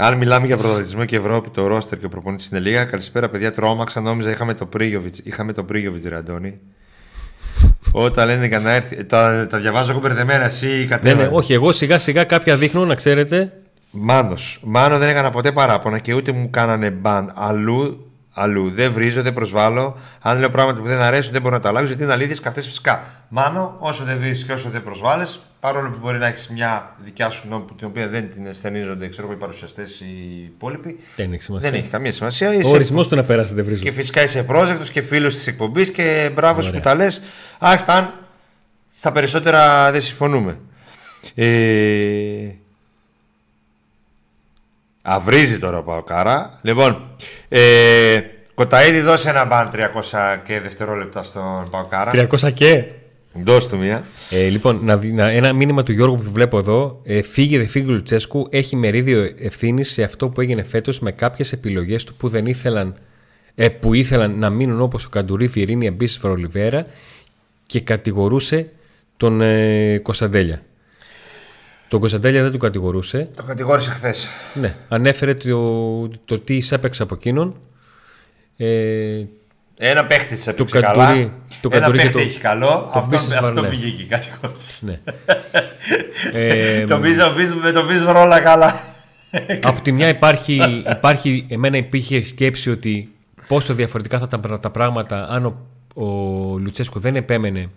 Αν 0.00 0.16
μιλάμε 0.16 0.46
για 0.46 0.56
πρωταθλητισμό 0.56 1.04
και 1.04 1.16
Ευρώπη, 1.16 1.50
το 1.50 1.66
ρόστερ 1.66 1.98
και 1.98 2.06
ο 2.06 2.08
προπονητής 2.08 2.46
στην 2.46 2.62
Λίγα, 2.62 2.84
καλησπέρα 2.84 3.28
παιδιά. 3.28 3.52
Τρόμαξα, 3.52 4.00
νόμιζα 4.00 4.30
είχαμε 4.30 4.54
το 4.54 4.66
Πρίγιοβιτς. 4.66 5.18
Είχαμε 5.18 5.52
το 5.52 5.64
Πρίγιοβιτς, 5.64 6.04
ρε 6.04 6.16
Αντώνη. 6.16 6.60
Όταν 7.92 8.26
λένε 8.26 8.46
για 8.46 8.58
να 8.58 8.74
έρθει. 8.74 8.96
ε, 8.98 9.04
Τα, 9.04 9.46
τα 9.46 9.58
διαβάζω 9.58 9.90
εγώ 9.90 10.00
μπερδεμένα, 10.00 10.44
εσύ 10.44 10.66
Ναι, 10.66 10.84
κατέβαινε. 10.84 11.22
ναι, 11.22 11.28
όχι, 11.36 11.52
εγώ 11.52 11.72
σιγά 11.72 11.98
σιγά 11.98 12.24
κάποια 12.24 12.56
δείχνω 12.56 12.84
να 12.84 12.94
ξέρετε. 12.94 13.52
Μάνος. 13.90 14.60
Μάνο 14.64 14.98
δεν 14.98 15.08
έκανα 15.08 15.30
ποτέ 15.30 15.52
παράπονα 15.52 15.98
και 15.98 16.14
ούτε 16.14 16.32
μου 16.32 16.50
κάνανε 16.50 16.90
μπαν. 16.90 17.32
Αλλού, 17.34 18.07
αλλού. 18.32 18.70
Δεν 18.70 18.92
βρίζω, 18.92 19.22
δεν 19.22 19.34
προσβάλλω. 19.34 19.96
Αν 20.20 20.38
λέω 20.38 20.50
πράγματα 20.50 20.80
που 20.80 20.86
δεν 20.86 20.98
αρέσουν, 21.00 21.32
δεν 21.32 21.42
μπορώ 21.42 21.54
να 21.54 21.60
τα 21.60 21.68
αλλάξω 21.68 21.86
γιατί 21.88 22.02
είναι 22.02 22.12
αλήθειες 22.12 22.40
και 22.40 22.48
αυτές 22.48 22.66
φυσικά. 22.66 23.02
Μάνο, 23.28 23.76
όσο 23.78 24.04
δεν 24.04 24.18
βρει 24.18 24.42
και 24.44 24.52
όσο 24.52 24.68
δεν 24.70 24.82
προσβάλλεις, 24.82 25.40
παρόλο 25.60 25.90
που 25.90 25.98
μπορεί 26.00 26.18
να 26.18 26.26
έχεις 26.26 26.48
μια 26.48 26.94
δικιά 27.04 27.30
σου 27.30 27.42
γνώμη 27.46 27.64
που- 27.64 27.74
την 27.74 27.86
οποία 27.86 28.08
δεν 28.08 28.30
την 28.30 28.46
αισθενίζονται 28.46 29.08
ξέρω, 29.08 29.26
εγώ, 29.26 29.36
οι 29.36 29.38
παρουσιαστές 29.40 30.00
οι 30.00 30.42
υπόλοιποι. 30.44 30.98
Δεν 31.16 31.32
έχει 31.32 31.42
σημασία. 31.42 31.70
Δεν 31.70 31.80
έχει 31.80 31.88
καμία 31.88 32.12
σημασία. 32.12 32.48
Ο 32.48 32.52
Είσαι... 32.52 32.74
ορισμός 32.74 33.08
του 33.08 33.16
να 33.16 33.22
περάσει 33.24 33.54
δεν 33.54 33.64
βρίζω. 33.64 33.82
Και 33.82 33.92
φυσικά 33.92 34.22
είσαι 34.22 34.42
πρόσδεκτο 34.42 34.84
και 34.92 35.02
φίλος 35.02 35.34
της 35.34 35.46
εκπομπής 35.46 35.90
και 35.90 36.30
μπράβο 36.34 36.60
σου 36.60 36.68
Ωραία. 36.68 36.80
που 36.80 36.88
τα 36.88 36.94
λες. 36.94 37.20
Άστα 37.58 37.92
αν 37.94 38.12
στα 38.88 39.12
περισσότερα 39.12 39.90
δεν 39.92 40.00
συμφωνούμε. 40.00 40.60
Ε... 41.34 41.46
Αυρίζει 45.10 45.58
τώρα 45.58 45.78
ο 45.78 45.82
Παοκάρα. 45.82 46.58
Λοιπόν, 46.62 47.10
ε... 47.48 48.20
Κοταίδη 48.54 49.00
δώσε 49.00 49.30
ένα 49.30 49.44
μπαν 49.44 49.70
300 49.72 49.78
και 50.44 50.60
δευτερόλεπτα 50.60 51.22
στον 51.22 51.68
Παοκάρα. 51.70 52.10
300 52.14 52.52
και; 52.54 52.84
Δώσ' 53.32 53.66
του 53.68 53.78
μία. 53.78 54.04
Ε, 54.30 54.48
λοιπόν, 54.48 54.80
να, 54.82 54.96
δει- 54.96 55.12
να, 55.12 55.30
ένα 55.30 55.52
μήνυμα 55.52 55.82
του 55.82 55.92
Γιώργου 55.92 56.16
που 56.16 56.30
βλέπω 56.32 56.58
εδώ. 56.58 57.00
Ε, 57.04 57.22
φύγε, 57.22 57.58
δεν 57.58 57.68
φύγει 57.68 57.88
ο 57.90 57.92
Λουτσέσκου. 57.92 58.46
Έχει 58.50 58.76
μερίδιο 58.76 59.34
ευθύνη 59.38 59.84
σε 59.84 60.02
αυτό 60.02 60.28
που 60.28 60.40
έγινε 60.40 60.62
φέτος 60.62 61.00
με 61.00 61.12
κάποιες 61.12 61.52
επιλογές 61.52 62.04
του 62.04 62.14
που 62.14 62.28
δεν 62.28 62.46
ήθελαν, 62.46 62.94
ε, 63.54 63.68
που 63.68 63.94
ήθελαν 63.94 64.38
να 64.38 64.50
μείνουν 64.50 64.80
όπως 64.80 65.04
ο 65.04 65.08
Καντουρί, 65.08 65.46
Βιερίνη, 65.46 65.86
Αμπίσης, 65.86 66.18
Φρολιβέρα 66.18 66.86
και 67.66 67.80
κατηγορούσε 67.80 68.68
τον 69.16 69.40
ε, 69.40 69.98
Κωνσταντέλια. 69.98 70.62
Τον 71.88 72.00
Κωνσταντέλια 72.00 72.42
δεν 72.42 72.52
του 72.52 72.58
κατηγορούσε. 72.58 73.28
Το 73.36 73.42
κατηγόρησε 73.42 73.90
χθες. 73.90 74.28
Ναι, 74.54 74.74
ανέφερε 74.88 75.34
το, 75.34 76.08
το 76.24 76.38
τι 76.40 76.56
εισέπαιξε 76.56 77.02
από 77.02 77.14
εκείνον. 77.14 77.56
Ε, 78.56 79.24
Ένα 79.78 80.06
παίχτη 80.06 80.36
σε 80.36 80.44
Το 80.44 80.50
έπαιξε 80.62 80.80
Καντουρί- 80.80 81.06
καλά. 81.08 81.30
το 81.60 81.68
Ένα 81.72 81.78
Καντουρί 81.80 81.96
και 81.98 82.02
παίχτη 82.04 82.18
το- 82.22 82.28
έχει 82.28 82.38
καλό. 82.38 82.90
Αυτό, 82.94 83.16
Μπίσεσβαρ, 83.16 83.44
αυτό 83.44 83.60
ναι. 83.60 83.68
βγήκε 83.68 84.02
η 84.02 84.06
κατηγόρηση. 84.06 84.84
Ναι. 84.84 85.00
Ε, 86.32 86.84
Το 86.84 86.98
πίσω 86.98 87.30
πίσω 87.36 87.54
με 87.56 87.70
το 87.72 87.84
πίσω 87.84 88.20
όλα 88.20 88.40
καλά. 88.40 88.80
από 89.62 89.80
τη 89.80 89.92
μια 89.92 90.08
υπάρχει, 90.08 90.82
υπάρχει, 90.90 91.46
εμένα 91.50 91.76
υπήρχε 91.76 92.22
σκέψη 92.24 92.70
ότι 92.70 93.12
πόσο 93.48 93.74
διαφορετικά 93.74 94.18
θα 94.18 94.24
ήταν 94.28 94.58
τα 94.60 94.70
πράγματα 94.70 95.26
αν 95.30 95.44
ο, 95.46 95.66
ο 95.94 96.04
Λουτσέσκου 96.58 96.98
δεν 97.00 97.16
επέμενε 97.16 97.68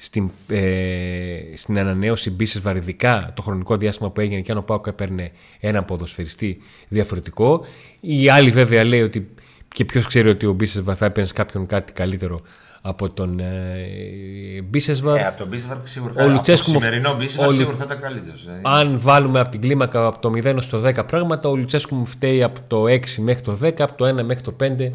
στην, 0.00 0.30
ε, 0.48 1.38
στην 1.54 1.78
ανανέωση 1.78 2.30
Μπίσες 2.30 2.60
βαρυδικά 2.60 3.32
το 3.36 3.42
χρονικό 3.42 3.76
διάστημα 3.76 4.10
που 4.10 4.20
έγινε 4.20 4.40
και 4.40 4.52
αν 4.52 4.58
ο 4.58 4.62
Πάουκ 4.62 4.86
έπαιρνε 4.86 5.30
έναν 5.60 5.84
ποδοσφαιριστή 5.84 6.60
διαφορετικό. 6.88 7.64
Η 8.00 8.28
άλλη 8.28 8.50
βέβαια 8.50 8.84
λέει 8.84 9.02
ότι 9.02 9.28
και 9.68 9.84
ποιος 9.84 10.06
ξέρει 10.06 10.28
ότι 10.28 10.46
ο 10.46 10.52
Μπίσες 10.52 10.82
θα 10.84 11.04
έπαιρνε 11.04 11.26
σε 11.28 11.32
κάποιον 11.34 11.66
κάτι 11.66 11.92
καλύτερο 11.92 12.38
από 12.82 13.10
τον 13.10 13.40
ε, 13.40 14.62
Μπίσεσβαρ. 14.64 15.16
Ε, 15.16 15.26
από 15.26 15.38
τον 15.38 15.48
Μπίσβαρ 15.48 15.76
σίγουρα. 15.82 16.12
Ο 16.16 16.22
από 16.22 16.30
Λουτσέσκου 16.32 16.66
το 16.66 16.72
μου- 16.72 16.82
σημερινό 16.82 17.16
Μπίσβαρ 17.16 17.46
ο 17.46 17.50
Λου- 17.50 17.58
σίγουρα 17.60 17.76
θα 17.76 17.84
ήταν 17.84 18.00
καλύτερος. 18.00 18.48
Αν 18.62 18.98
βάλουμε 19.00 19.40
από 19.40 19.48
την 19.50 19.60
κλίμακα 19.60 20.06
από 20.06 20.18
το 20.18 20.30
0 20.30 20.56
στο 20.60 20.78
10 20.80 21.04
πράγματα, 21.06 21.48
ο 21.48 21.56
Λουτσέσκου 21.56 21.94
μου 21.94 22.06
φταίει 22.06 22.42
από 22.42 22.60
το 22.66 22.86
6 22.86 23.22
μέχρι 23.22 23.42
το 23.42 23.58
10, 23.62 23.82
από 23.82 23.94
το 23.96 24.04
1 24.06 24.22
μέχρι 24.24 24.42
το 24.42 24.52
5. 24.60 24.92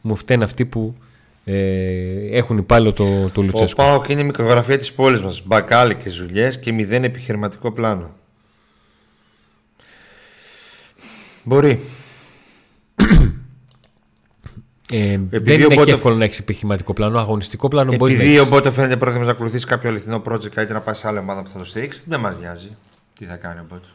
Μου 0.00 0.16
φταίνουν 0.16 0.42
αυτοί 0.42 0.64
που 0.64 0.94
ε, 0.98 1.05
έχουν 2.30 2.58
υπάλληλο 2.58 2.92
το, 2.92 3.30
το 3.30 3.40
Ο 3.40 3.42
Λουτσέσκου. 3.42 3.82
Πάοκ 3.82 4.08
είναι 4.08 4.20
η 4.20 4.24
μικρογραφία 4.24 4.78
της 4.78 4.92
πόλης 4.92 5.22
μας. 5.22 5.42
Μπακάλι 5.44 5.94
και 5.94 6.10
ζουλιέ 6.10 6.48
και 6.48 6.72
μηδέν 6.72 7.04
επιχειρηματικό 7.04 7.72
πλάνο. 7.72 8.10
Μπορεί. 11.44 11.80
Ε, 14.92 15.06
δεν 15.06 15.28
Επειδή 15.30 15.54
είναι 15.54 15.64
ο 15.64 15.68
και 15.68 15.74
Μπότοφ- 15.74 15.96
εύκολο 15.96 16.16
να 16.16 16.24
έχεις 16.24 16.38
επιχειρηματικό 16.38 16.92
πλάνο. 16.92 17.18
Αγωνιστικό 17.18 17.68
πλάνο 17.68 17.96
μπορεί 17.96 18.12
να 18.12 18.18
Επειδή 18.20 18.36
έχεις. 18.36 18.46
οπότε 18.48 18.70
φαίνεται 18.70 18.96
πρόθυμο 18.96 19.24
να 19.24 19.30
ακολουθήσει 19.30 19.66
κάποιο 19.66 19.88
αληθινό 19.90 20.22
project 20.28 20.48
καλύτερα 20.48 20.78
να 20.78 20.84
πάει 20.84 20.94
σε 20.94 21.08
άλλη 21.08 21.18
ομάδα 21.18 21.42
που 21.42 21.48
θα 21.48 21.58
το 21.58 21.64
στηρίξει, 21.64 22.02
δεν 22.06 22.20
μας 22.20 22.38
νοιάζει 22.40 22.76
τι 23.18 23.24
θα 23.24 23.36
κάνει 23.36 23.60
ο 23.60 23.66
Μπότο. 23.68 23.88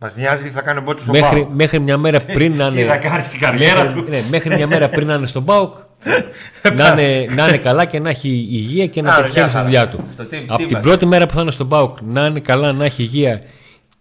Μας 0.00 0.16
νοιάζει 0.16 0.42
τι 0.42 0.48
θα 0.50 0.62
κάνει 0.62 0.78
ο 0.78 0.82
Μπότο 0.82 1.02
στο 1.02 1.12
Μέχρι, 1.12 1.36
Πάοκ. 1.40 1.50
μέχρι 1.54 1.80
μια 1.80 1.98
μέρα 1.98 2.18
πριν 2.34 2.54
να 2.56 2.70
Τι 2.70 2.80
είναι. 2.80 2.88
θα 2.88 2.96
κάνει 2.96 3.24
στην 3.24 3.40
καριέρα 3.40 3.82
μέχρι, 3.82 4.00
του. 4.02 4.06
ναι, 4.08 4.20
μέχρι 4.30 4.54
μια 4.54 4.66
μέρα 4.66 4.88
πριν 4.88 5.06
να 5.06 5.14
είναι 5.14 5.26
στον 5.26 5.44
Πάουκ 5.44 5.74
να, 6.76 6.88
είναι, 6.88 7.24
να 7.34 7.48
είναι 7.48 7.56
καλά 7.56 7.84
και 7.84 8.00
να 8.00 8.10
έχει 8.10 8.28
υγεία 8.28 8.86
και 8.86 9.02
να 9.02 9.12
Άρα, 9.12 9.22
πετυχαίνει 9.22 9.44
μια 9.44 9.48
στη 9.48 9.56
χαρά. 9.56 9.64
δουλειά 9.64 9.88
του. 9.88 10.04
Αυτό 10.08 10.24
τι- 10.24 10.44
Από 10.46 10.56
τι 10.58 10.64
την 10.64 10.72
μας- 10.76 10.82
πρώτη 10.86 11.06
μέρα 11.06 11.26
που 11.26 11.34
θα 11.34 11.40
είναι 11.40 11.50
στον 11.50 11.68
Πάουκ 11.68 11.96
να 12.02 12.26
είναι 12.26 12.40
καλά, 12.40 12.72
να 12.72 12.84
έχει 12.84 13.02
υγεία 13.02 13.42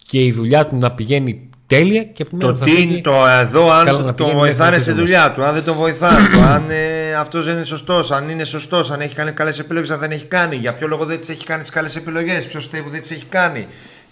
και 0.08 0.20
η 0.20 0.32
δουλειά 0.32 0.68
του 0.68 0.76
να 0.76 0.92
πηγαίνει 0.92 1.50
τέλεια 1.68 2.04
και 2.04 2.22
από 2.22 2.32
τη 2.32 2.36
μέρα 2.36 2.48
Το 2.48 2.54
που 2.54 2.60
θα 2.60 2.66
τι 2.66 2.72
φύγει, 2.72 2.92
είναι 2.94 3.02
το 3.02 3.26
εδώ, 3.42 3.72
αν 3.72 3.86
καλά 3.86 4.00
να 4.02 4.06
τον 4.06 4.16
πηγαίνει 4.16 4.38
βοηθάνε 4.38 4.70
μέχρι 4.70 4.82
στη 4.82 4.94
το 4.94 5.00
δουλειά 5.00 5.32
του, 5.32 5.44
αν 5.44 5.54
δεν 5.54 5.64
τον 5.64 5.76
βοηθάνε, 5.76 6.28
το, 6.34 6.42
αν 6.42 6.64
ε, 6.70 7.14
αυτός 7.16 7.46
δεν 7.46 7.56
είναι 7.56 7.66
σωστός, 7.66 8.12
αν 8.12 8.30
είναι 8.30 8.44
σωστός, 8.44 8.92
αν 8.92 9.00
έχει 9.02 9.16
κάνει 9.16 9.32
καλές 9.32 9.60
επιλογές, 9.60 9.90
αν 9.90 10.00
δεν 10.00 10.12
έχει 10.12 10.26
κάνει, 10.26 10.56
για 10.56 10.74
ποιο 10.74 10.88
λόγο 10.88 11.06
δεν 11.06 11.20
τις 11.20 11.30
έχει 11.30 11.44
κάνει 11.46 11.62
τις 11.62 11.72
καλές 11.72 11.96
επιλογές, 11.96 12.48
ποιος 12.48 12.64
φταίει 12.64 12.82
που 12.82 12.90
δεν 12.90 13.02
τις 13.02 13.12
έχει 13.12 13.26
κάνει, 13.30 13.68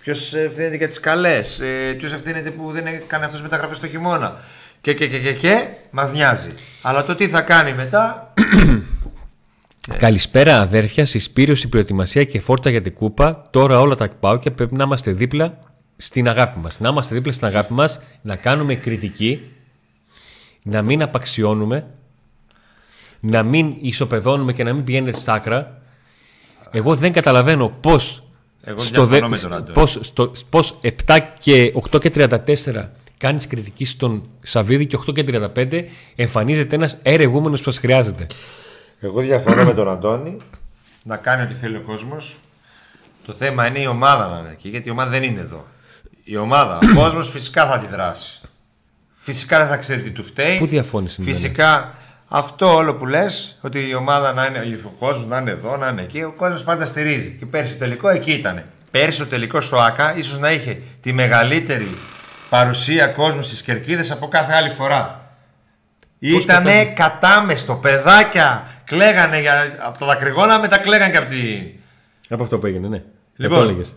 ποιος 0.05 0.33
ευθύνεται 0.33 0.75
για 0.75 0.87
τι 0.87 0.99
καλές, 0.99 1.59
ε, 1.59 1.93
ποιος 1.97 2.11
ευθύνεται 2.11 2.51
που 2.51 2.71
δεν 2.71 2.85
έκανε 2.85 3.25
αυτό 3.25 3.41
μεταγραφές 3.41 3.79
το 3.79 3.87
χειμώνα. 3.87 4.39
Και, 4.81 4.93
και, 4.93 5.07
και, 5.07 5.19
και, 5.19 5.33
και 5.33 5.67
μας 5.91 6.11
νοιάζει. 6.11 6.49
Αλλά 6.81 7.05
το 7.05 7.15
τι 7.15 7.27
θα 7.27 7.41
κάνει 7.41 7.73
μετά, 7.73 8.33
Καλησπέρα 9.97 10.59
αδέρφια, 10.59 11.05
συσπήρωση, 11.05 11.69
προετοιμασία 11.69 12.23
και 12.23 12.39
φόρτσα 12.39 12.69
για 12.69 12.81
την 12.81 12.93
κούπα. 12.93 13.47
Τώρα 13.49 13.79
όλα 13.79 13.95
τα 13.95 14.09
πάω 14.09 14.37
και 14.37 14.51
πρέπει 14.51 14.75
να 14.75 14.83
είμαστε 14.83 15.11
δίπλα 15.11 15.57
στην 15.97 16.27
αγάπη 16.27 16.59
μας. 16.59 16.79
Να 16.79 16.89
είμαστε 16.89 17.15
δίπλα 17.15 17.31
στην 17.31 17.47
αγάπη 17.47 17.73
μας, 17.73 17.99
να 18.21 18.35
κάνουμε 18.35 18.75
κριτική, 18.75 19.41
να 20.63 20.81
μην 20.81 21.01
απαξιώνουμε, 21.01 21.87
να 23.19 23.43
μην 23.43 23.75
ισοπεδώνουμε 23.79 24.53
και 24.53 24.63
να 24.63 24.73
μην 24.73 24.83
πηγαίνετε 24.83 25.17
στα 25.17 25.33
άκρα. 25.33 25.81
Εγώ 26.71 26.95
δεν 26.95 27.11
καταλαβαίνω 27.11 27.69
πώς 27.69 28.24
Εγώ 28.65 28.79
στο, 28.79 29.05
διαφωνώ 29.05 29.29
με 29.29 29.37
τον 29.37 29.53
Άντωνη. 29.53 29.73
πώς, 29.73 29.99
στο, 30.01 30.31
πώς 30.49 30.79
7 31.05 31.19
και 31.39 31.73
8 31.91 31.99
και 32.01 32.11
34 32.15 32.87
κάνεις 33.17 33.47
κριτική 33.47 33.85
στον 33.85 34.29
Σαββίδη 34.41 34.85
και 34.85 34.97
8 35.07 35.13
και 35.13 35.25
35 35.55 35.83
εμφανίζεται 36.15 36.75
ένας 36.75 36.97
ερεγούμενος 37.01 37.61
που 37.61 37.71
σας 37.71 37.79
χρειάζεται. 37.79 38.25
Εγώ 38.99 39.21
διαφωνώ 39.21 39.63
με 39.63 39.73
τον 39.73 39.89
Αντώνη 39.89 40.37
να 41.03 41.17
κάνει 41.17 41.41
ό,τι 41.43 41.53
θέλει 41.53 41.75
ο 41.75 41.81
κόσμος. 41.81 42.37
Το 43.25 43.33
θέμα 43.33 43.67
είναι 43.67 43.79
η 43.79 43.85
ομάδα 43.85 44.27
να 44.27 44.39
είναι 44.39 44.49
εκεί, 44.51 44.69
γιατί 44.69 44.87
η 44.87 44.91
ομάδα 44.91 45.09
δεν 45.09 45.23
είναι 45.23 45.41
εδώ. 45.41 45.65
Η 46.23 46.37
ομάδα, 46.37 46.79
ο 46.83 46.95
κόσμος 46.95 47.29
φυσικά 47.29 47.67
θα 47.67 47.73
αντιδράσει. 47.73 48.41
Φυσικά 49.13 49.59
δεν 49.59 49.67
θα 49.67 49.77
ξέρει 49.77 50.01
τι 50.01 50.11
του 50.11 50.23
φταίει. 50.23 50.57
Πού 50.57 50.65
διαφώνησε 50.65 51.21
με 51.21 51.25
Φυσικά 51.25 51.95
αυτό 52.27 52.75
όλο 52.75 52.95
που 52.95 53.05
λες, 53.05 53.57
ότι 53.61 53.89
η 53.89 53.95
ομάδα 53.95 54.33
να 54.33 54.45
είναι, 54.45 54.79
ο 54.85 54.89
κόσμος 54.99 55.25
να 55.25 55.37
είναι 55.37 55.51
εδώ, 55.51 55.77
να 55.77 55.87
είναι 55.87 56.01
εκεί, 56.01 56.23
ο 56.23 56.33
κόσμος 56.37 56.63
πάντα 56.63 56.85
στηρίζει. 56.85 57.35
Και 57.39 57.45
πέρσι 57.45 57.71
το 57.73 57.79
τελικό 57.79 58.09
εκεί 58.09 58.31
ήταν. 58.31 58.65
Πέρσι 58.91 59.19
το 59.19 59.25
τελικό 59.25 59.61
στο 59.61 59.77
ΑΚΑ 59.77 60.17
ίσως 60.17 60.39
να 60.39 60.51
είχε 60.51 60.81
τη 60.99 61.13
μεγαλύτερη 61.13 61.97
παρουσία 62.49 63.07
κόσμου 63.07 63.41
στις 63.41 63.61
κερκίδες 63.61 64.11
από 64.11 64.27
κάθε 64.27 64.53
άλλη 64.53 64.69
φορά. 64.69 65.29
Ήτανε 66.19 66.71
κατάλαβες; 66.71 66.93
κατάμεστο, 66.93 67.75
παιδάκια 67.75 68.67
κλαίγανε 68.83 69.41
για, 69.41 69.77
από 69.85 69.97
τα 69.97 70.05
δακρυγόνα, 70.05 70.59
μετά 70.59 70.77
κλαίγανε 70.77 71.11
και 71.11 71.17
από 71.17 71.29
τη. 71.29 71.37
Από 72.29 72.43
αυτό 72.43 72.59
που 72.59 72.65
έγινε, 72.65 72.87
ναι. 72.87 73.03
Λοιπόν, 73.35 73.57
Το 73.57 73.63
έλεγες. 73.63 73.95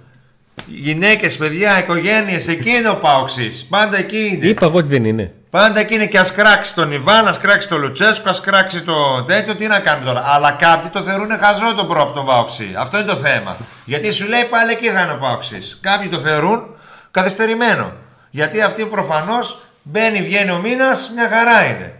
Γυναίκες, 0.66 1.36
παιδιά, 1.36 1.78
οικογένειες, 1.78 2.48
εκεί 2.48 2.70
είναι 2.70 2.88
ο 2.88 2.96
Πάοξη. 2.96 3.66
Πάντα 3.68 3.98
εκεί 3.98 4.30
είναι. 4.32 4.46
Είπα 4.46 4.66
εγώ 4.66 4.76
ότι 4.76 4.88
δεν 4.88 5.04
είναι. 5.04 5.34
Πάντα 5.50 5.80
εκεί 5.80 5.94
είναι 5.94 6.06
και 6.06 6.18
ας 6.18 6.32
κράξει 6.32 6.74
τον 6.74 6.92
Ιβάν, 6.92 7.28
ας 7.28 7.38
κράξει 7.38 7.68
τον 7.68 7.80
Λουτσέσκο, 7.80 8.28
ας 8.28 8.40
κράξει 8.40 8.82
το 8.82 9.24
τέτοιο, 9.24 9.54
τι 9.54 9.66
να 9.66 9.78
κάνει 9.80 10.04
τώρα. 10.04 10.22
Αλλά 10.26 10.50
κάποιοι 10.50 10.90
το 10.90 11.02
θεωρούν 11.02 11.38
χαζό 11.38 11.74
τον 11.74 11.88
προ 11.88 12.02
από 12.02 12.12
τον 12.12 12.26
Πάοξη. 12.26 12.74
Αυτό 12.76 12.98
είναι 12.98 13.06
το 13.06 13.16
θέμα. 13.16 13.56
Γιατί 13.84 14.12
σου 14.12 14.28
λέει 14.28 14.44
πάλι 14.44 14.72
εκεί 14.72 14.88
θα 14.88 15.00
είναι 15.00 15.12
ο 15.12 15.16
Πάοξη. 15.16 15.58
Κάποιοι 15.80 16.08
το 16.08 16.18
θεωρούν 16.18 16.76
καθυστερημένο. 17.10 17.92
Γιατί 18.30 18.62
αυτοί 18.62 18.86
προφανώς 18.86 19.62
μπαίνει, 19.82 20.22
βγαίνει 20.22 20.50
ο 20.50 20.58
μήνας, 20.58 21.10
μια 21.14 21.28
χαρά 21.28 21.64
είναι. 21.64 21.94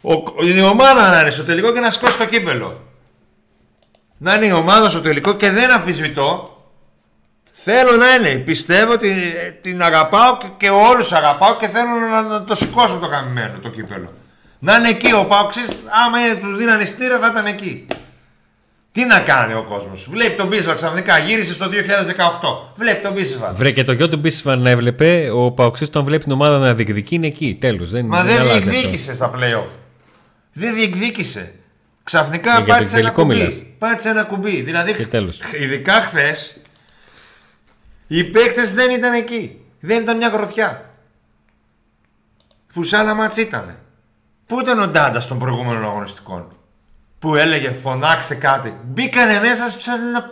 Ο, 0.00 0.12
η 0.44 0.60
ομάδα 0.60 1.10
να 1.10 1.20
είναι 1.20 1.30
στο 1.30 1.44
τελικό 1.44 1.72
και 1.72 1.80
να 1.80 1.90
σηκώσει 1.90 2.18
το 2.18 2.26
κύπελο. 2.26 2.80
Να 4.18 4.34
είναι 4.34 4.46
η 4.46 4.52
ομάδα 4.52 4.90
στο 4.90 5.00
τελικό 5.00 5.32
και 5.32 5.50
δεν 5.50 5.70
αμφισβητώ 5.70 6.51
Θέλω 7.64 7.96
να 7.96 8.14
είναι. 8.14 8.38
Πιστεύω 8.38 8.92
ότι 8.92 9.08
ε, 9.10 9.50
την 9.50 9.82
αγαπάω 9.82 10.36
και, 10.36 10.46
και 10.56 10.68
όλους 10.70 11.12
αγαπάω 11.12 11.56
και 11.56 11.66
θέλω 11.68 11.88
να, 12.10 12.22
να 12.22 12.44
το 12.44 12.54
σηκώσω 12.54 12.98
το 12.98 13.08
καμημένο 13.08 13.58
το 13.58 13.68
κύπελο. 13.68 14.12
Να 14.58 14.76
είναι 14.76 14.88
εκεί 14.88 15.12
ο 15.14 15.24
Πάοξης, 15.24 15.68
άμα 16.06 16.18
είναι, 16.24 16.34
τους 16.34 16.56
δίνανε 16.56 16.84
στήρα 16.84 17.18
θα 17.18 17.26
ήταν 17.26 17.46
εκεί. 17.46 17.86
Τι 18.92 19.04
να 19.04 19.18
κάνει 19.20 19.54
ο 19.54 19.64
κόσμος. 19.68 20.06
Βλέπει 20.10 20.36
τον 20.36 20.46
Μπίσβα 20.46 20.74
ξαφνικά, 20.74 21.18
γύρισε 21.18 21.52
στο 21.52 21.66
2018. 21.66 21.70
Βλέπει 22.76 23.02
τον 23.02 23.12
Μπίσβα. 23.12 23.52
Βρε 23.54 23.70
και 23.70 23.84
το 23.84 23.92
γιο 23.92 24.08
του 24.08 24.16
Μπίσφαν 24.16 24.60
να 24.60 24.70
έβλεπε, 24.70 25.30
ο 25.34 25.50
Παοξής 25.52 25.86
όταν 25.86 26.04
βλέπει 26.04 26.22
την 26.24 26.32
ομάδα 26.32 26.58
να 26.58 26.74
διεκδικεί 26.74 27.14
είναι 27.14 27.26
εκεί. 27.26 27.56
Τέλος. 27.60 27.90
Δεν, 27.90 28.06
Μα 28.06 28.22
δεν 28.24 28.40
αλλάζει 28.40 28.58
αυτό. 28.58 28.70
διεκδίκησε 28.70 29.14
στα 29.14 29.30
playoff. 29.36 29.68
Δεν 30.52 30.74
διεκδίκησε. 30.74 31.52
Ξαφνικά 32.02 32.50
Ε, 32.50 32.54
για 32.56 32.64
το 32.64 32.72
πάτησε 32.72 32.96
ένα 32.96 33.02
τελικό 33.04 33.22
κουμπί. 33.22 33.34
μιλάς. 33.36 33.52
Πάτησε 33.78 34.08
ένα 34.08 34.22
κουμπί. 34.22 34.62
Δηλαδή, 34.62 34.92
Και 34.92 35.06
τέλος. 35.06 35.38
ειδικά 35.62 35.92
χθες, 35.92 36.56
οι 38.06 38.24
παίκτες 38.24 38.74
δεν 38.74 38.90
ήταν 38.90 39.12
εκεί. 39.12 39.60
Δεν 39.80 40.02
ήταν 40.02 40.16
μια 40.16 40.28
γροθιά. 40.28 40.90
Που 42.72 42.82
σε 42.82 42.96
άλλα 42.96 43.14
μάτς 43.14 43.36
ήτανε. 43.36 43.78
Πού 44.46 44.60
ήταν 44.60 44.80
ο 44.80 44.86
Ντάντας 44.86 45.26
των 45.26 45.38
προηγούμενων 45.38 45.84
αγωνιστικών; 45.84 46.56
Που 47.18 47.34
έλεγε 47.34 47.72
φωνάξτε 47.72 48.34
κάτι. 48.34 48.76
Μπήκανε 48.84 49.40
μέσα 49.40 49.68
σαν 49.68 50.10
να. 50.10 50.30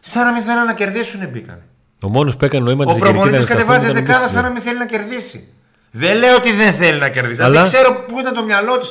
σαν 0.00 0.24
να 0.24 0.32
μην 0.32 0.42
θέλουν 0.42 0.64
να 0.64 0.74
κερδίσουν 0.74 1.28
μπήκανε. 1.28 1.62
Ο 2.02 2.08
μόνος 2.08 2.36
που 2.36 2.44
έκανε 2.44 2.64
νόημα 2.64 2.84
Ο 2.88 2.92
τη 2.94 2.98
προπονητής 3.00 3.44
κατεβάζει 3.44 3.92
δεκάδα 3.92 4.28
σαν 4.28 4.42
να 4.42 4.50
μην 4.50 4.62
θέλει 4.62 4.78
να 4.78 4.86
κερδίσει. 4.86 5.52
Δεν 5.90 6.16
λέω 6.16 6.34
ότι 6.36 6.52
δεν 6.52 6.72
θέλει 6.74 6.98
να 6.98 7.08
κερδίσει. 7.08 7.42
Αλλά... 7.42 7.50
Αλλά- 7.58 7.68
Δεν 7.68 7.72
ξέρω 7.80 8.04
πού 8.08 8.18
ήταν 8.20 8.34
το 8.34 8.44
μυαλό 8.44 8.78
του, 8.78 8.86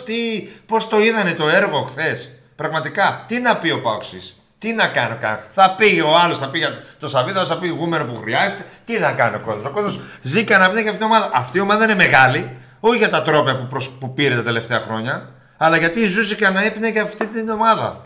πώς 0.65 0.87
το 0.87 0.99
είδανε 0.99 1.33
το 1.33 1.49
έργο 1.49 1.81
χθες. 1.83 2.31
Πραγματικά. 2.55 3.23
Τι 3.27 3.39
να 3.39 3.57
πει 3.57 3.71
ο 3.71 3.81
Πάοξη. 3.81 4.35
Τι 4.65 4.73
να 4.73 4.87
κάνει 4.87 5.13
ο 5.13 5.17
κα- 5.21 5.43
Θα 5.51 5.75
πει 5.77 5.99
ο 6.05 6.17
άλλος, 6.23 6.39
θα 6.39 6.47
πει 6.47 6.57
για 6.57 6.69
το 6.99 7.07
Σαββίδα, 7.07 7.45
θα 7.45 7.57
πει 7.57 7.67
γούμερο 7.67 8.05
που 8.05 8.15
χρειάζεται. 8.15 8.65
Τι 8.85 8.99
να 8.99 9.11
κάνει 9.11 9.35
ο 9.35 9.39
κόσμος. 9.39 9.65
Ο 9.65 9.69
κόσμος 9.69 9.99
ζει 10.21 10.43
κανένα 10.43 10.79
για 10.81 10.91
αυτή 10.91 11.03
η 11.03 11.05
ομάδα. 11.05 11.29
Αυτή 11.33 11.57
η 11.57 11.61
ομάδα 11.61 11.83
είναι 11.83 11.95
μεγάλη. 11.95 12.57
Όχι 12.79 12.97
για 12.97 13.09
τα 13.09 13.21
τρόπια 13.21 13.57
που, 13.57 13.67
προσ- 13.67 13.89
που 13.99 14.13
πήρε 14.13 14.35
τα 14.35 14.43
τελευταία 14.43 14.79
χρόνια. 14.87 15.29
Αλλά 15.57 15.77
γιατί 15.77 16.05
ζούσε 16.07 16.35
και 16.35 16.45
αναέπνε 16.45 16.87
για 16.89 17.01
αυτή 17.01 17.25
την 17.27 17.49
ομάδα. 17.49 18.01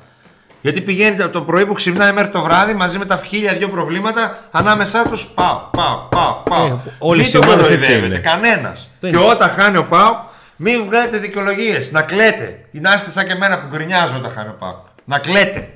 Γιατί 0.62 0.82
πηγαίνει 0.82 1.28
το 1.28 1.42
πρωί 1.42 1.66
που 1.66 1.74
ξυπνάει 1.74 2.12
μέχρι 2.12 2.30
το 2.30 2.42
βράδυ 2.42 2.74
μαζί 2.74 2.98
με 2.98 3.06
τα 3.06 3.22
χίλια 3.28 3.54
δυο 3.54 3.70
προβλήματα 3.70 4.38
ανάμεσά 4.52 5.04
τους. 5.08 5.26
Πάω, 5.26 5.62
πάω, 5.72 5.96
πάω, 6.10 6.34
πάω. 6.50 6.66
Ε, 6.68 6.78
όλες 7.00 7.26
μην 7.28 7.36
οι 7.36 7.40
το 7.40 7.48
ομάδες 7.48 7.66
έτσι 7.70 7.76
κοροϊδεύετε 7.78 8.06
είναι. 8.06 8.18
κανένας. 8.18 8.90
Δεν 9.00 9.12
Και 9.12 9.18
είναι. 9.18 9.26
όταν 9.32 9.50
χάνει 9.50 9.78
ο 9.78 9.84
Πάο, 9.84 10.16
μην 10.56 10.86
βγάζετε 10.86 11.18
δικαιολογίες. 11.18 11.92
Να 11.92 12.02
κλαίτε. 12.02 12.60
Ή 12.72 12.80
να 12.80 12.94
είστε 12.94 13.10
σαν 13.10 13.26
και 13.26 13.32
εμένα 13.32 13.60
που 13.60 13.68
γκρινιάζω 13.68 14.16
όταν 14.16 14.32
χάνει 14.36 14.50
ο 14.50 14.56
ΠΑΟΚ. 14.60 14.76
Να 15.06 15.20
κλαίτε 15.20 15.70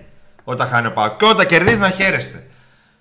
όταν 0.44 0.68
χάνει 0.68 0.88
ο 0.88 0.92
ΠΑΟΚ. 0.92 1.16
Και 1.18 1.26
όταν 1.26 1.46
κερδίζει 1.46 1.78
να 1.78 1.90
χαίρεστε. 1.90 2.48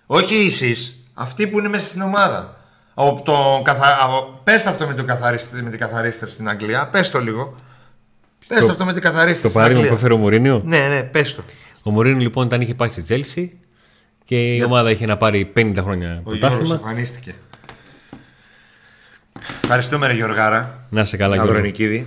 Όχι 0.07 0.35
εσείς, 0.47 0.95
αυτοί 1.15 1.47
που 1.47 1.59
είναι 1.59 1.69
μέσα 1.69 1.87
στην 1.87 2.01
ομάδα. 2.03 2.57
Από 2.95 3.23
το 3.23 3.63
καθα... 3.65 3.99
από... 4.03 4.41
Πες 4.45 4.63
το 4.63 4.69
αυτό 4.71 4.87
με, 4.87 4.95
το 4.95 5.05
καθαρίστρια, 5.05 5.63
με 5.63 5.71
την 5.71 5.79
καθαρίστρια 5.79 6.29
στην 6.29 6.49
Αγγλία. 6.49 6.89
Πες 6.89 7.11
το 7.11 7.21
λίγο. 7.21 7.55
Πες 8.47 8.61
το, 8.61 8.67
αυτό 8.67 8.85
με 8.85 8.93
την 8.93 9.03
καθαρίστρια 9.03 9.43
Το 9.43 9.49
στην 9.49 9.53
παράδειγμα 9.53 9.81
Αγγλία. 9.83 9.99
που 9.99 10.05
έφερε 10.05 10.15
ο 10.15 10.23
Μουρίνιο; 10.23 10.61
Ναι, 10.65 10.89
ναι, 10.89 11.03
πες 11.03 11.35
το. 11.35 11.43
Ο 11.83 11.91
Μουρίνιο 11.91 12.19
λοιπόν 12.21 12.45
όταν 12.47 12.61
είχε 12.61 12.75
πάει 12.75 12.89
στη 12.89 13.03
Τσέλσι 13.03 13.59
και 14.25 14.55
η 14.55 14.63
ομάδα 14.63 14.91
είχε 14.91 15.07
να 15.07 15.17
πάρει 15.17 15.53
50 15.57 15.73
χρόνια 15.79 16.09
Ο 16.09 16.35
Γιώργος 16.35 16.39
πρωτάθλημα. 16.39 16.75
εμφανίστηκε. 16.75 17.35
Ευχαριστούμε 19.63 20.07
ρε 20.07 20.13
Γιωργάρα. 20.13 20.87
Να 20.91 21.05
σε 21.05 21.17
καλά, 21.17 21.35
Γιώργο. 21.35 21.53
Αγρονικίδη. 21.53 22.07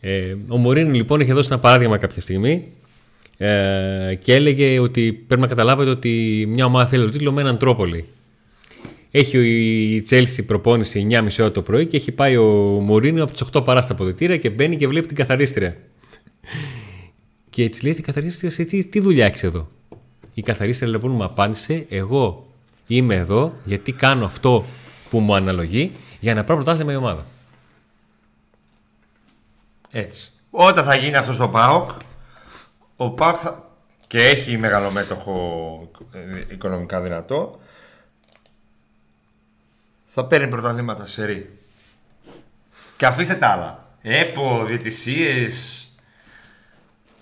Ε, 0.00 0.34
ο 0.48 0.56
Μουρίνιο 0.56 0.92
λοιπόν 0.92 1.20
είχε 1.20 1.32
δώσει 1.32 1.48
ένα 1.52 1.60
παράδειγμα 1.60 1.98
κάποια 1.98 2.20
στιγμή 2.22 2.72
ε, 3.44 4.14
και 4.14 4.34
έλεγε 4.34 4.78
ότι 4.78 5.12
πρέπει 5.12 5.40
να 5.42 5.46
καταλάβετε 5.48 5.90
ότι 5.90 6.44
μια 6.48 6.64
ομάδα 6.64 6.86
θέλει 6.86 7.04
το 7.04 7.10
τίτλο 7.10 7.32
με 7.32 7.40
έναν 7.40 7.58
τρόπο 7.58 7.86
λέει. 7.86 8.04
Έχει 9.10 9.38
η 9.38 10.06
Chelsea 10.10 10.46
προπόνηση 10.46 11.06
9.30 11.10 11.26
ώρα 11.40 11.52
το 11.52 11.62
πρωί 11.62 11.86
και 11.86 11.96
έχει 11.96 12.12
πάει 12.12 12.36
ο 12.36 12.44
Μουρίνιο 12.82 13.22
από 13.22 13.32
τις 13.32 13.42
8 13.52 13.64
παρά 13.64 13.82
στα 13.82 13.92
αποδητήρια 13.92 14.36
και 14.36 14.50
μπαίνει 14.50 14.76
και 14.76 14.88
βλέπει 14.88 15.06
την 15.06 15.16
καθαρίστρια. 15.16 15.76
Και 17.50 17.62
έτσι 17.62 17.82
λέει 17.84 17.94
την 17.94 18.04
καθαρίστρια, 18.04 18.50
«Σε 18.50 18.64
τι, 18.64 18.84
τι 18.84 19.00
δουλειά 19.00 19.26
έχεις 19.26 19.42
εδώ; 19.42 19.68
Η 20.34 20.42
καθαρίστρια 20.42 20.90
λοιπόν 20.90 21.10
μου 21.10 21.24
απάντησε, 21.24 21.86
εγώ 21.88 22.46
είμαι 22.86 23.14
εδώ 23.14 23.52
γιατί 23.64 23.92
κάνω 23.92 24.24
αυτό 24.24 24.64
που 25.10 25.18
μου 25.18 25.34
αναλογεί 25.34 25.90
για 26.20 26.34
να 26.34 26.44
πάρω 26.44 26.62
πρωτάθλημα 26.62 26.92
η 26.92 26.96
ομάδα. 26.96 27.26
Έτσι. 29.90 30.32
Όταν 30.50 30.84
θα 30.84 30.96
γίνει 30.96 31.16
αυτό 31.16 31.32
στο 31.32 31.48
ΠΑΟΚ, 31.48 31.90
ο 33.04 33.10
ΠΑΟΚ 33.10 33.38
θα... 33.40 33.70
και 34.06 34.24
έχει 34.24 34.58
μεγαλομέτωχο 34.58 35.90
ε, 36.12 36.40
οικονομικά 36.48 37.00
δυνατό, 37.00 37.60
θα 40.06 40.26
παίρνει 40.26 40.48
πρωταθλήματα 40.48 41.06
σε 41.06 41.24
ρί. 41.24 41.58
Και 42.96 43.06
αφήστε 43.06 43.34
τα 43.34 43.48
άλλα. 43.48 43.96
ΕΠΟ, 44.02 44.64
διαιτησίες... 44.64 45.86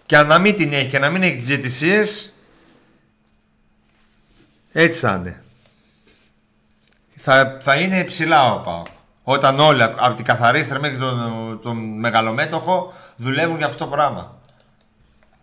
Και 0.07 0.17
αν 0.17 0.27
να 0.27 0.39
μην 0.39 0.57
την 0.57 0.73
έχει 0.73 0.89
και 0.89 0.99
να 0.99 1.11
μην 1.11 1.23
έχει 1.23 1.37
τις 1.37 1.47
διαιτησίες, 1.47 2.35
έτσι 4.73 4.99
θα 4.99 5.15
είναι. 5.15 5.43
Θα, 7.17 7.59
θα 7.61 7.75
είναι 7.75 8.05
ψηλά 8.05 8.53
ο 8.55 8.61
ΠΑΟΚ. 8.61 8.87
Όταν 9.23 9.61
όλοι 9.61 9.83
από 9.83 10.15
την 10.15 10.25
καθαρίστρα 10.25 10.81
μέχρι 10.81 10.99
τον, 10.99 11.61
τον 11.63 11.77
μεγαλομέτωχο 11.77 12.93
δουλεύουν 13.17 13.57
για 13.57 13.67
αυτό 13.67 13.85
το 13.85 13.91
πράγμα. 13.91 14.40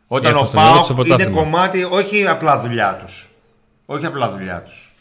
Όταν 0.08 0.32
Για 0.32 0.39
ο 0.39 0.43
αποστολή 0.43 0.64
στο 0.64 0.74
ΠΑΟΚ 0.74 0.89
είναι 0.89 1.08
πρωτάθλημα. 1.08 1.41
κομμάτι, 1.41 1.88
όχι 1.89 2.28
απλά 2.28 2.60
δουλειά 2.60 2.97
τους. 3.05 3.30
Όχι 3.86 4.05
απλά 4.05 4.32
δουλειά 4.32 4.64
τους. 4.64 4.93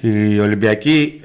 Οι 0.00 0.40
Ολυμπιακοί, 0.40 1.20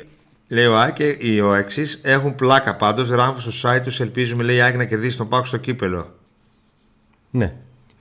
λέει 0.48 0.66
ο 0.66 0.80
Άκη, 0.80 1.18
οι 1.20 1.42
ΟΕΞΙ 1.42 1.84
έχουν 2.02 2.36
πλάκα 2.36 2.76
πάντως. 2.76 3.10
Ράμφο 3.10 3.52
στο 3.52 3.70
site 3.70 3.82
τους 3.84 4.00
ελπίζουμε, 4.00 4.44
λέει 4.44 4.56
η 4.56 4.62
Άκη 4.62 4.78
να 4.78 4.86
κερδίσει 4.86 5.18
τον 5.18 5.30
ΠΑΟΚ 5.30 5.46
στο 5.46 5.58
κύπελο. 5.58 6.16
Ναι. 7.30 7.54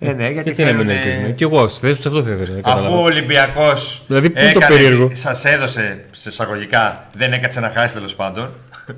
Ε, 0.02 0.12
ναι, 0.12 0.30
γιατί 0.30 0.52
Γιατί 0.52 0.72
να 0.72 0.78
μην 0.78 0.86
θέλουν... 0.86 1.06
ελπίζουμε. 1.06 1.32
Κι 1.32 1.42
εγώ 1.42 1.68
στη 1.68 1.86
θέση 1.86 1.96
τους 1.96 2.06
αυτό 2.06 2.22
θα 2.22 2.30
ήθελα. 2.30 2.60
Αφού 2.62 2.94
ο 2.94 3.02
Ολυμπιακός. 3.02 4.02
Δηλαδή, 4.06 4.30
πού 4.30 4.40
είναι 4.40 4.52
το 4.52 4.60
περίεργο; 4.68 5.10
Σας 5.14 5.44
έδωσε 5.44 6.04
σε 6.10 6.28
εισαγωγικά, 6.28 7.08
δεν 7.12 7.32
έκατσε 7.32 7.60
να 7.60 7.70
χάσει 7.74 7.94
τέλος 7.94 8.14
πάντων. 8.14 8.54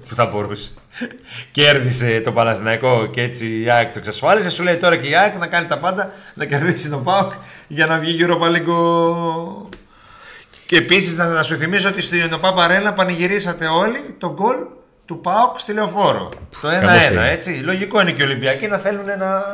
Που 0.09 0.15
θα 0.15 0.27
μπορούσε. 0.27 0.71
Κέρδισε 1.51 2.21
το 2.25 2.33
Παναθηναϊκό 2.33 3.07
και 3.07 3.23
έτσι 3.23 3.61
η 3.63 3.71
ΑΕΚ 3.71 3.87
το 3.93 3.99
εξασφάλισε. 3.99 4.51
Σου 4.51 4.63
λέει 4.63 4.77
τώρα 4.77 4.97
και 4.97 5.09
η 5.09 5.15
ΑΕΚ 5.17 5.37
να 5.39 5.47
κάνει 5.47 5.67
τα 5.67 5.79
πάντα 5.79 6.13
να 6.35 6.45
κερδίσει 6.45 6.91
τον 6.91 7.05
ΠΑΟΚ 7.05 7.33
για 7.69 7.87
να 7.87 7.99
βγει 7.99 8.17
Europa 8.21 8.47
League. 8.57 8.67
ο- 8.75 9.69
Και 10.67 10.77
επίσης 10.77 11.17
να, 11.17 11.25
να 11.27 11.43
σου 11.43 11.57
θυμίσω 11.57 11.89
ότι 11.89 12.03
στην 12.03 12.33
ΟΠΑΠ 12.33 12.61
Αρένα 12.61 12.93
πανηγυρίσατε 12.93 13.67
όλοι 13.67 13.99
τον 14.19 14.33
γκολ 14.33 14.57
του 15.07 15.21
ΠΑΟΚ 15.21 15.59
στη 15.59 15.73
Λεωφόρο. 15.73 16.29
Το 16.63 16.69
1-1, 16.69 16.81
Καλώς 16.87 17.09
είναι. 17.11 17.31
έτσι. 17.31 17.51
Λογικό 17.65 18.01
είναι 18.01 18.13
και 18.13 18.23
οι 18.23 18.25
Ολυμπιακοί 18.25 18.67
να 18.69 18.79
θέλουν 18.79 19.05
να 19.19 19.53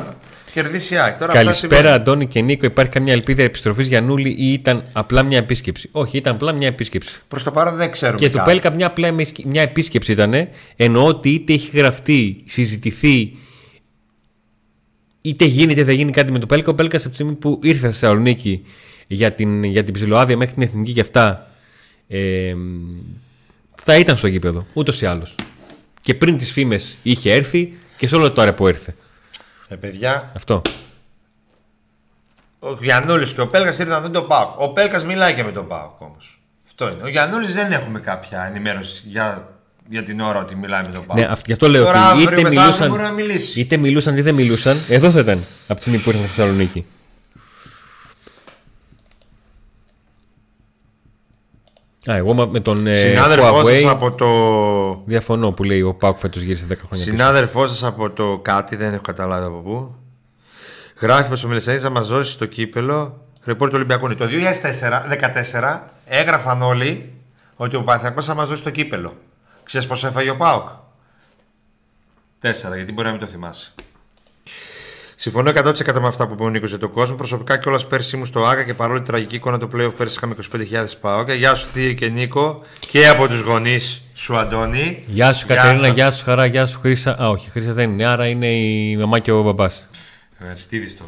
κερδίσει 0.63 0.95
η 0.95 0.97
ΑΕΚ. 0.97 1.19
Τώρα 1.19 1.33
αυτά 1.33 1.43
Καλησπέρα, 1.43 1.75
συμβαίνουν. 1.77 2.01
Αντώνη 2.01 2.27
και 2.27 2.41
Νίκο. 2.41 2.67
Υπάρχει 2.67 2.93
καμιά 2.93 3.13
ελπίδα 3.13 3.43
επιστροφής 3.43 3.89
για 3.89 4.01
Νούλη 4.01 4.35
ή 4.39 4.53
ήταν 4.53 4.85
απλά 4.93 5.23
μια 5.23 5.39
επίσκεψη; 5.39 5.89
Όχι, 5.93 6.17
ήταν 6.17 6.35
απλά 6.35 6.53
μια 6.53 6.67
επίσκεψη. 6.67 7.21
Προς 7.29 7.43
το 7.43 7.51
παρόν 7.51 7.77
δεν 7.77 7.91
ξέρουμε. 7.91 8.19
Και 8.19 8.29
του 8.29 8.37
κάτι. 8.37 8.51
Πέλκα 8.51 8.71
μια, 8.73 8.87
απλά 8.87 9.15
μια 9.45 9.63
επίσκεψη 9.63 10.13
ήταν. 10.13 10.49
Εννοώ 10.77 11.07
ότι 11.07 11.31
είτε 11.31 11.53
έχει 11.53 11.77
γραφτεί, 11.77 12.43
συζητηθεί, 12.47 13.37
είτε 15.23 15.45
γίνει 15.45 15.73
είτε 15.73 15.85
δεν 15.85 15.95
γίνει 15.95 16.11
κάτι 16.13 16.33
με 16.33 16.39
τον 16.39 16.49
Πέλκα. 16.49 16.71
Ο 16.71 16.75
Πέλκας 16.75 17.01
από 17.01 17.11
τη 17.11 17.15
στιγμή 17.15 17.35
που 17.35 17.61
ήρθε 17.63 17.79
στη 17.79 17.99
Θεσσαλονίκη 17.99 18.65
για 19.07 19.33
την, 19.33 19.65
για 19.65 19.85
την 19.85 19.95
ψηλοάδεια 19.95 20.37
μέχρι 20.37 20.55
την 20.55 20.63
εθνική 20.63 20.93
και 20.93 21.01
αυτά, 21.01 21.47
ε, 22.09 22.55
θα 23.85 23.97
ήταν 23.99 24.17
στο 24.17 24.27
γήπεδο. 24.27 24.67
Ούτως 24.73 25.01
ή 25.01 25.07
άλλως. 25.07 25.35
Και 26.01 26.15
πριν 26.15 26.37
τις 26.37 26.53
φήμες 26.53 26.97
είχε 27.03 27.33
έρθει 27.33 27.73
και 27.97 28.09
σε 28.09 28.17
όλο 28.17 28.33
τώρα 28.33 28.55
που 28.55 28.69
ήρθε. 28.69 28.95
Ε, 29.69 29.75
παιδιά, 29.77 30.33
Αυτό. 30.37 30.63
ο 32.59 32.79
Γιαννούλης 32.81 33.33
και 33.33 33.41
ο 33.41 33.47
Πέλκας 33.47 33.79
ήρθαν 33.79 33.95
να 33.95 34.01
δουν 34.01 34.13
τον 34.13 34.27
Πάοκ. 34.27 34.61
Ο 34.61 34.69
Πέλκας 34.73 35.05
μιλάει 35.05 35.35
και 35.35 35.45
με 35.45 35.53
τον 35.53 35.67
Πάοκ 35.69 36.01
όμως. 36.01 36.41
Αυτό 36.67 36.89
είναι. 36.91 37.03
Ο 37.03 37.09
Γιαννούλης 37.09 37.55
δεν 37.55 37.73
έχουμε 37.73 38.01
κάποια 38.01 38.45
ενημέρωση 38.45 39.03
για, 39.07 39.49
για 39.89 40.03
την 40.03 40.21
ώρα 40.21 40.39
ότι 40.41 40.57
μιλάει 40.57 40.83
με 40.83 40.89
τον 40.89 41.07
Πάοκ. 41.07 41.21
Ναι, 41.21 41.27
αυ- 41.31 41.47
γι' 41.47 41.53
αυτό 41.53 41.69
λέω 41.69 41.85
Τώρα, 41.85 41.99
ότι 42.13 42.23
αύριο 42.23 42.39
είτε 42.41 42.49
μεθαύριο 42.49 42.63
μιλούσαν, 42.63 42.89
μπορεί 42.89 43.03
να 43.03 43.11
μιλήσει. 43.11 43.61
είτε 43.61 43.77
μιλούσαν 43.77 44.13
είτε 44.15 44.23
δεν 44.23 44.35
μιλούσαν, 44.35 44.77
εδώ 44.89 45.11
θα 45.11 45.21
ήταν 45.21 45.45
από 45.69 45.75
τη 45.75 45.81
στιγμή 45.81 45.99
που 45.99 46.11
ήρθαν 46.11 46.25
στη 46.27 46.35
Θεσσαλονίκη. 46.35 46.87
Α, 52.11 52.17
εγώ 52.17 52.33
μα- 52.35 52.47
με 52.47 52.61
τον 52.61 52.87
ε, 52.87 52.93
Συνάδελφός 52.93 53.65
Huawei 53.65 53.81
σας 53.81 53.91
από 53.91 54.13
το. 54.13 55.03
διαφωνώ 55.07 55.53
που 55.53 55.65
λέει 55.65 55.83
ο 55.83 55.95
Πάουκ 55.95 56.19
φέτος 56.19 56.43
γύρισε 56.43 56.65
10 56.65 56.69
χρόνια 56.69 56.89
πίσω. 56.91 57.03
Συνάδελφός 57.03 57.71
σας 57.71 57.85
από 57.85 58.11
το 58.11 58.39
κάτι, 58.43 58.77
δεν 58.77 58.93
έχω 58.93 59.03
καταλάβει 59.03 59.47
από 59.47 59.57
πού. 59.57 59.95
Γράφει 61.01 61.29
πω 61.29 61.47
ο 61.47 61.49
Μελισσανή 61.49 61.79
θα 61.79 61.91
μας 61.91 62.09
δώσει 62.09 62.39
το 62.39 62.47
κύπελο. 62.47 63.23
Ρεπόρτ 63.45 63.71
του 63.71 63.77
Ολυμπιακού. 63.77 64.05
είναι. 64.07 64.15
Το 64.15 64.27
2014 64.27 65.81
έγραφαν 66.05 66.63
όλοι 66.63 67.13
ότι 67.57 67.77
ο 67.77 67.83
Παναθηναϊκός 67.83 68.25
θα 68.27 68.35
μας 68.35 68.49
δώσει 68.49 68.63
το 68.63 68.71
κύπελο. 68.71 69.17
Ξέρεις 69.63 69.87
πώς 69.87 70.05
έφαγε 70.05 70.31
ο 70.31 70.37
Πάοκ; 70.37 70.69
Τέσσερα, 72.41 72.77
γιατί 72.77 72.93
μπορεί 72.93 73.07
να 73.07 73.13
μην 73.13 73.21
το 73.21 73.27
θυμάσαι. 73.27 73.73
Συμφωνώ 75.21 75.51
100% 75.55 76.01
με 76.01 76.07
αυτά 76.07 76.27
που 76.27 76.33
είπε 76.33 76.43
ο 76.43 76.49
Νίκος 76.49 76.69
για 76.69 76.79
τον 76.79 76.91
κόσμο. 76.91 77.17
Προσωπικά 77.17 77.57
κιόλας 77.59 77.87
πέρσι 77.87 78.15
ήμουν 78.15 78.27
στο 78.27 78.47
ΑΚΑ 78.47 78.63
και 78.65 78.75
παρόλη 78.75 79.01
τη 79.01 79.07
τραγική 79.07 79.35
εικόνα 79.35 79.59
του 79.59 79.69
playoff 79.75 79.93
πέρσι 79.97 80.15
είχαμε 80.17 80.35
25.000 80.53 80.85
ΠΑΟΚ. 81.01 81.31
Γεια 81.33 81.55
σου 81.55 81.69
Θείο 81.73 81.93
και 81.93 82.09
Νίκο 82.09 82.61
και 82.91 83.09
από 83.09 83.29
τους 83.29 83.41
γονείς 83.41 84.03
σου 84.15 84.37
Αντώνη. 84.37 85.05
Γεια 85.07 85.33
σου 85.33 85.47
Κατερίνα, 85.47 85.77
σας. 85.87 85.95
γεια 85.95 86.11
σου 86.11 86.25
Χαρά, 86.25 86.47
γεια 86.47 86.67
σου 86.67 86.79
Χρύσα. 86.79 87.23
Α, 87.23 87.29
όχι, 87.29 87.51
Χρύσα 87.51 87.73
δεν 87.73 87.91
είναι, 87.91 88.07
άρα 88.07 88.27
είναι 88.27 88.47
η 88.53 88.97
μαμά 88.97 89.19
και 89.19 89.33
ο 89.33 89.43
μπαμπάς. 89.43 89.89
Ο 90.43 90.45
Αριστίδης 90.51 90.97
το 90.97 91.05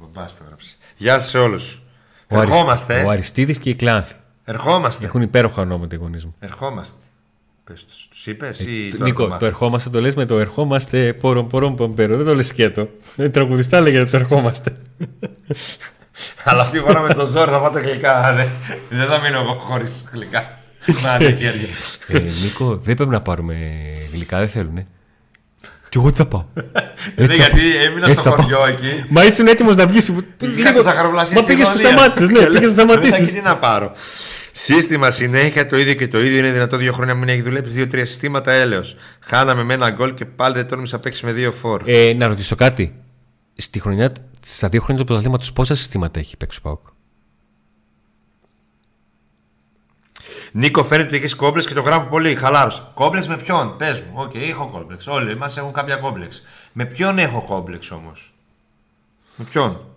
μπαμπάς 0.00 0.36
το 0.36 0.42
έγραψε. 0.44 0.74
Γεια 0.96 1.18
σας 1.18 1.28
σε 1.30 1.38
όλους. 1.38 1.82
Ο, 2.28 2.36
Αρισ- 2.38 2.52
Ερχόμαστε. 2.52 3.02
ο 3.06 3.10
Αριστίδης 3.10 3.58
και 3.58 3.70
η 3.70 3.74
Κλάνθη. 3.74 4.14
Ερχόμαστε. 4.44 5.04
Έχουν 5.04 5.22
υπέροχα 5.22 5.62
ονόματα 5.62 5.94
οι 5.94 5.98
γονείς 5.98 6.24
μου. 6.24 6.34
Ερχόμαστε. 6.38 6.96
Πες 7.64 7.84
τους. 7.84 8.06
Τους 8.10 8.26
είπες 8.26 8.60
ή 8.60 8.88
το 8.90 8.96
Ε, 9.00 9.04
Νίκο, 9.04 9.22
ακόμα; 9.22 9.38
το 9.38 9.46
ερχόμαστε 9.46 9.90
το 9.90 10.00
λες 10.00 10.14
με 10.14 10.24
το 10.26 10.38
ερχόμαστε 10.38 11.12
πόρον 11.12 11.46
πόρον 11.48 11.76
πομπέρο. 11.76 12.16
Δεν 12.16 12.26
το 12.26 12.34
λες 12.34 12.46
σκέτο. 12.46 12.88
Ε, 13.16 13.28
τραγουδιστά 13.28 13.80
λέγεται 13.80 14.04
το 14.10 14.16
ερχόμαστε. 14.16 14.76
Αλλά 16.44 16.62
αυτή 16.62 16.76
η 16.76 16.80
φορά 16.80 17.00
με 17.00 17.14
το 17.14 17.26
ζόρι 17.26 17.50
θα 17.50 17.60
πάτε 17.60 17.80
γλυκά. 17.80 18.32
Δεν, 18.36 18.48
δεν 18.98 19.08
θα 19.08 19.20
μείνω 19.20 19.38
εγώ 19.40 19.52
χωρίς 19.54 20.04
γλυκά. 20.12 20.58
Να 21.02 21.14
είναι 21.14 21.36
χέρια. 21.36 21.68
ε, 22.06 22.18
Νίκο, 22.42 22.76
δεν 22.76 22.94
πρέπει 22.94 23.10
να 23.10 23.20
πάρουμε 23.20 23.54
γλυκά, 24.12 24.38
δεν 24.38 24.48
θέλουνε. 24.48 24.86
Κι 25.88 25.98
εγώ 25.98 26.10
τι 26.10 26.16
θα 26.16 26.26
πάω. 26.26 26.44
Ναι, 27.16 27.24
Έτσι 27.24 27.40
θα 27.40 27.46
γιατί 27.48 27.60
πάω. 27.72 27.82
έμεινα 27.82 28.06
Έτσι 28.08 28.20
στο 28.20 28.30
θα 28.30 28.36
πάω. 28.36 28.40
χωριό 28.46 28.64
εκεί. 28.66 29.04
Μα 29.08 29.24
ήσουν 29.24 29.46
έτοιμος 29.46 29.76
να 29.76 29.86
βγεις. 29.86 30.12
Είχα 30.58 30.72
το 30.72 30.82
ζαχαροπλαστή 30.82 31.34
Μα 31.34 31.40
στη 31.40 31.52
πήγε 31.54 31.64
που 31.64 31.70
γωνία. 31.74 31.88
σταμάτησες, 31.88 32.28
ναι, 32.28 32.38
Και 32.38 32.46
πήγες 32.46 32.72
να 32.72 32.76
λέω, 32.76 32.86
«Μετά 32.86 33.00
και 33.00 33.06
σταματήσεις. 33.06 33.32
τι 33.32 33.40
να 33.46 33.56
πάρω. 33.56 33.92
Σύστημα 34.52 35.10
συνέχεια 35.10 35.66
το 35.66 35.78
ίδιο 35.78 35.94
και 35.94 36.08
το 36.08 36.20
ίδιο. 36.20 36.38
Είναι 36.38 36.50
δυνατό 36.50 36.76
δύο 36.76 36.92
χρόνια 36.92 37.14
να 37.14 37.20
μην 37.20 37.28
έχει 37.28 37.42
δουλέψει 37.42 37.72
δύο-τρία 37.72 38.06
συστήματα 38.06 38.52
έλεος. 38.52 38.96
Χάναμε 39.20 39.62
με 39.62 39.74
ένα 39.74 39.90
γκολ 39.90 40.14
και 40.14 40.24
πάλι 40.24 40.54
δεν 40.54 40.66
τόλμησα 40.68 40.96
να 40.96 41.02
παίξει 41.02 41.24
με 41.24 41.32
δύο 41.32 41.52
φόρ. 41.52 41.82
Ε, 41.86 42.12
να 42.12 42.26
ρωτήσω 42.26 42.54
κάτι. 42.54 42.94
Στη 43.54 43.80
χρονιά, 43.80 44.12
στα 44.46 44.68
δύο 44.68 44.80
χρόνια 44.80 45.02
του 45.02 45.06
πρωταθλήματος, 45.06 45.52
πόσα 45.52 45.74
συστήματα 45.74 46.18
έχει 46.20 46.36
παίξει 46.36 46.58
ο 46.58 46.62
ΠΑΟΚ. 46.62 46.86
Νίκο, 50.52 50.84
φαίνεται 50.84 51.08
ότι 51.08 51.16
έχεις 51.16 51.34
κόμπλεξ 51.34 51.66
και 51.66 51.74
το 51.74 51.80
γράφω 51.80 52.08
πολύ. 52.08 52.34
Χαλάρωσε. 52.34 52.82
Κόμπλεξ 52.94 53.28
με 53.28 53.36
ποιον, 53.36 53.76
πες 53.76 54.00
μου. 54.00 54.12
Οκ, 54.14 54.34
έχω 54.34 54.68
κόμπλεξ. 54.68 55.06
Όλοι 55.06 55.36
μας 55.36 55.56
έχουν 55.56 55.72
κάποια 55.72 55.96
κόμπλεξ. 55.96 56.42
Με 56.72 56.84
ποιον 56.84 57.18
έχω 57.18 57.44
κόμπλεξ 57.44 57.90
όμως; 57.90 58.34
Με 59.36 59.44
ποιον; 59.50 59.91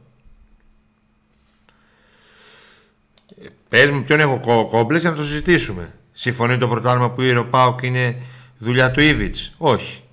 Πες 3.75 3.89
μου 3.89 4.03
ποιον 4.03 4.19
έχω 4.19 4.39
κό- 4.39 4.67
κόμπλεξ 4.69 5.01
για 5.01 5.11
να 5.11 5.17
το 5.17 5.23
συζητήσουμε. 5.23 5.93
Συμφωνεί 6.11 6.57
το 6.57 6.67
πρωτάθλημα 6.67 7.09
που 7.09 7.15
πήρε 7.15 7.37
ο 7.37 7.45
ΠΑΟΚ 7.45 7.81
είναι 7.81 8.21
δουλειά 8.57 8.91
του 8.91 9.01
Ήβιτ. 9.01 9.35
Όχι. 9.57 10.03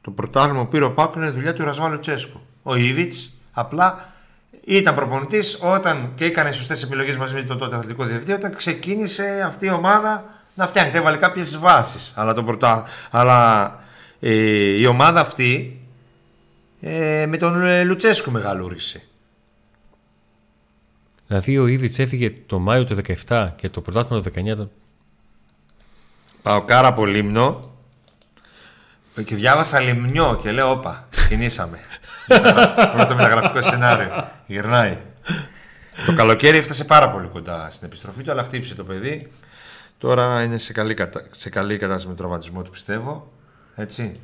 Το 0.00 0.10
πρωτάθλημα 0.10 0.62
που 0.62 0.68
πήρε 0.68 0.84
ο 0.84 0.92
Πάουκ 0.92 1.14
είναι 1.14 1.30
δουλειά 1.30 1.52
του 1.52 1.64
Ρασβάλου 1.64 1.98
Τσέσκου. 1.98 2.40
Ο 2.62 2.76
Ήβιτ 2.76 3.12
απλά 3.52 4.12
ήταν 4.64 4.94
προπονητής 4.94 5.58
όταν 5.60 6.12
και 6.14 6.24
έκανε 6.24 6.52
σωστές 6.52 6.82
επιλογές 6.82 7.16
μαζί 7.16 7.34
με 7.34 7.42
τον 7.42 7.58
τότε 7.58 7.76
αθλητικό 7.76 8.04
διευθυντή 8.04 8.32
όταν 8.32 8.54
ξεκίνησε 8.54 9.42
αυτή 9.46 9.66
η 9.66 9.70
ομάδα 9.70 10.24
να 10.54 10.66
φτιάχνετε, 10.66 10.98
έβαλε 10.98 11.16
κάποιες 11.16 11.58
βάσεις. 11.58 12.12
Αλλά, 12.16 12.34
το 12.34 12.42
πρωτά... 12.44 12.86
Αλλά 13.10 13.70
ε, 14.20 14.32
η 14.80 14.86
ομάδα 14.86 15.20
αυτή 15.20 15.80
ε, 16.80 17.26
με 17.28 17.36
τον 17.36 17.62
ε, 17.62 17.82
Λουτσέσκου 17.84 18.30
μεγαλούργησε. 18.30 19.02
Δηλαδή 21.26 21.58
ο 21.58 21.66
Ήβιτ 21.66 21.98
έφυγε 21.98 22.32
το 22.46 22.58
Μάιο 22.58 22.84
του 22.84 22.96
17 23.28 23.50
και 23.56 23.68
το 23.68 23.80
πρωτάθλημα 23.80 24.22
το 24.22 24.30
19. 24.34 24.68
Πάω 26.42 26.62
κάρα 26.62 26.88
από 26.88 27.06
λίμνο 27.06 27.74
και 29.24 29.34
διάβασα 29.34 29.80
λιμνιό 29.80 30.38
και 30.42 30.50
λέω 30.50 30.70
όπα, 30.70 31.06
ξεκινήσαμε. 31.10 31.78
Πρώτο 32.94 33.14
μεταγραφικό 33.14 33.62
σενάριο. 33.62 34.28
Γυρνάει. 34.46 34.98
Το 36.06 36.14
καλοκαίρι 36.14 36.56
έφτασε 36.56 36.84
πάρα 36.84 37.10
πολύ 37.10 37.28
κοντά 37.28 37.68
στην 37.70 37.86
επιστροφή 37.86 38.22
του, 38.22 38.30
αλλά 38.30 38.44
χτύπησε 38.44 38.74
το 38.74 38.84
παιδί. 38.84 39.32
Τώρα 39.98 40.42
είναι 40.42 40.58
σε 40.58 40.72
καλή, 40.72 40.94
κατα... 40.94 41.26
σε 41.34 41.50
καλή 41.50 41.76
κατάσταση 41.76 42.08
με 42.08 42.14
τραυματισμό 42.14 42.62
του, 42.62 42.70
πιστεύω. 42.70 43.32
Έτσι. 43.74 44.20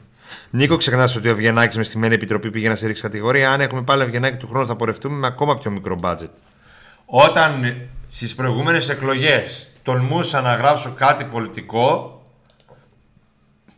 Νίκο, 0.51 0.77
ξεχνάς 0.77 1.17
ότι 1.17 1.29
ο 1.29 1.31
Ευγενάκης 1.31 1.77
μες 1.77 1.87
στημένη 1.87 2.15
επιτροπή 2.15 2.51
πήγε 2.51 2.69
να 2.69 2.75
σε 2.75 2.87
ρίξει 2.87 3.03
κατηγορία. 3.03 3.53
Αν 3.53 3.61
έχουμε 3.61 3.83
πάλι 3.83 4.03
Ευγενάκη 4.03 4.37
του 4.37 4.49
χρόνου, 4.49 4.67
θα 4.67 4.77
πορευτούμε 4.77 5.17
με 5.17 5.27
ακόμα 5.27 5.59
πιο 5.59 5.71
μικρό 5.71 5.95
μπάτζετ. 5.95 6.31
Όταν 7.15 7.77
στις 8.09 8.35
προηγούμενες 8.35 8.89
εκλογές 8.89 9.71
τολμούσα 9.83 10.41
να 10.41 10.55
γράψω 10.55 10.93
κάτι 10.93 11.25
πολιτικό, 11.25 12.23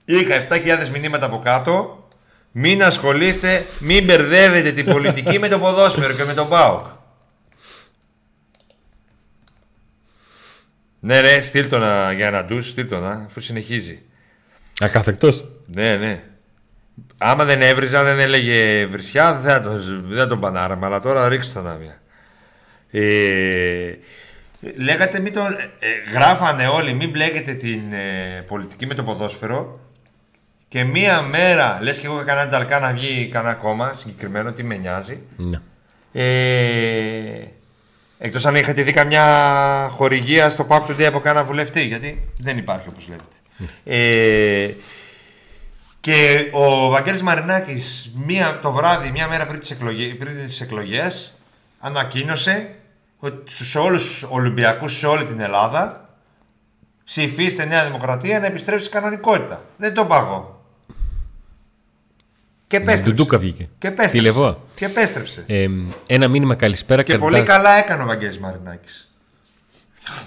είχα 0.04 0.46
7.000 0.48 0.88
μηνύματα 0.92 1.26
από 1.26 1.38
κάτω. 1.38 2.06
Μην 2.50 2.84
ασχολείστε, 2.84 3.66
μην 3.78 4.04
μπερδεύετε 4.04 4.72
την 4.72 4.84
πολιτική 4.84 5.38
με 5.38 5.48
το 5.48 5.58
ποδόσφαιρο 5.58 6.14
και 6.14 6.24
με 6.24 6.34
τον 6.34 6.48
ΠΑΟΚ. 6.48 6.86
Ναι, 11.00 11.20
ναι, 11.20 11.40
στείλ 11.40 11.68
το 11.68 11.78
να, 11.78 12.12
για 12.12 12.30
να 12.30 12.44
ντους, 12.44 12.68
στείλ 12.68 12.88
το 12.88 12.98
να, 12.98 13.10
αφού 13.10 13.40
συνεχίζει. 13.40 14.02
Ακαθεκτός. 14.80 15.44
Ναι, 15.66 15.96
ναι. 15.96 16.24
Άμα 17.18 17.44
δεν 17.44 17.62
έβριζα, 17.62 18.02
δεν 18.02 18.18
έλεγε 18.18 18.86
βρισιά, 18.86 19.34
δεν 19.34 19.52
θα 19.52 19.62
τον, 19.62 20.04
δεν 20.08 20.18
θα 20.18 20.26
τον 20.26 20.40
πανάραμε, 20.40 20.86
αλλά 20.86 21.00
τώρα 21.00 21.28
ρίξτε 21.28 21.52
τον 21.52 21.68
άμια. 21.68 21.98
Ε, 22.96 23.98
λέγατε, 24.76 25.20
μην 25.20 25.32
τον, 25.32 25.52
ε, 25.78 26.10
γράφανε 26.12 26.66
όλοι, 26.66 26.94
μην 26.94 27.10
μπλέκετε 27.10 27.52
την 27.54 27.92
ε, 27.92 28.40
πολιτική 28.46 28.86
με 28.86 28.94
το 28.94 29.02
ποδόσφαιρο 29.02 29.80
και 30.68 30.84
μία 30.84 31.22
μέρα, 31.22 31.78
λες 31.82 31.98
και 31.98 32.06
εγώ 32.06 32.20
έκανα 32.20 32.40
κανένα 32.40 32.50
ταλκά 32.50 32.80
να 32.80 32.92
βγει 32.92 33.28
κανένα 33.28 33.54
κόμμα 33.54 33.92
συγκεκριμένο, 33.92 34.52
τι 34.52 34.62
με 34.62 34.76
νοιάζει. 34.76 35.22
Ναι. 35.36 35.60
Ε, 36.12 37.48
Εκτός 38.18 38.46
αν 38.46 38.54
είχατε 38.54 38.82
δει 38.82 38.92
καμιά 38.92 39.24
χορηγία 39.90 40.50
στο 40.50 40.66
Pack 40.68 40.80
Today 40.86 41.02
από 41.02 41.20
κανένα 41.20 41.44
βουλευτή, 41.44 41.86
γιατί 41.86 42.28
δεν 42.38 42.56
υπάρχει 42.56 42.88
όπως 42.88 43.08
λέτε. 43.08 43.24
Ε, 43.84 44.74
και 46.00 46.48
ο 46.52 46.88
Βαγγέλης 46.88 47.22
Μαρινάκης 47.22 48.12
μία, 48.14 48.58
το 48.62 48.72
βράδυ, 48.72 49.10
μία 49.10 49.28
μέρα 49.28 49.46
πριν 49.46 49.60
τις, 49.60 49.70
εκλογές, 49.70 50.16
πριν 50.16 50.46
τις 50.46 50.60
εκλογές 50.60 51.34
ανακοίνωσε 51.78 52.74
ότι 53.24 53.52
στους 53.52 53.74
όλους 53.74 54.04
τους 54.04 54.22
Ολυμπιακούς 54.30 54.96
σε 54.98 55.06
όλη 55.06 55.24
την 55.24 55.40
Ελλάδα 55.40 56.08
ψηφίστε 57.04 57.64
Νέα 57.64 57.84
Δημοκρατία 57.84 58.40
να 58.40 58.46
επιστρέψει 58.46 58.90
κανονικότητα. 58.90 59.64
Δεν 59.76 59.94
το 59.94 60.04
πάγω. 60.04 60.64
Και 62.66 62.76
επέστρεψε. 62.76 63.10
Ντουντούκα 63.10 63.38
βγήκε. 63.38 63.68
Και 63.78 63.86
επέστρεψε. 63.86 64.16
Τηλεβό. 64.16 64.64
Και 64.74 64.84
επέστρεψε. 64.84 65.44
Ε, 65.46 65.66
ένα 66.06 66.28
μήνυμα 66.28 66.54
καλησπέρα. 66.54 67.02
και 67.02 67.12
καρτά- 67.12 67.30
πολύ 67.30 67.42
καλά 67.42 67.70
έκανε 67.74 68.02
ο 68.02 68.06
Βαγγέλης 68.06 68.38
Μαρινάκης. 68.38 69.08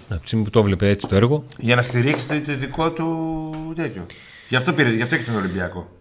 Από 0.09 0.19
τη 0.21 0.27
στιγμή 0.27 0.43
που 0.43 0.49
το 0.49 0.63
βλέπε 0.63 0.89
έτσι 0.89 1.07
το 1.07 1.15
έργο. 1.15 1.43
Για 1.57 1.75
να 1.75 1.81
στηρίξει 1.81 2.27
το, 2.27 2.41
το 2.41 2.55
δικό 2.57 2.91
του 2.91 3.73
τέτοιο. 3.75 4.05
Γι' 4.49 4.55
αυτό, 4.55 4.73
πήρε, 4.73 4.89
γι' 4.89 5.01
αυτό 5.01 5.15
έχει 5.15 5.23
τον 5.23 5.35
Ολυμπιακό. 5.35 5.96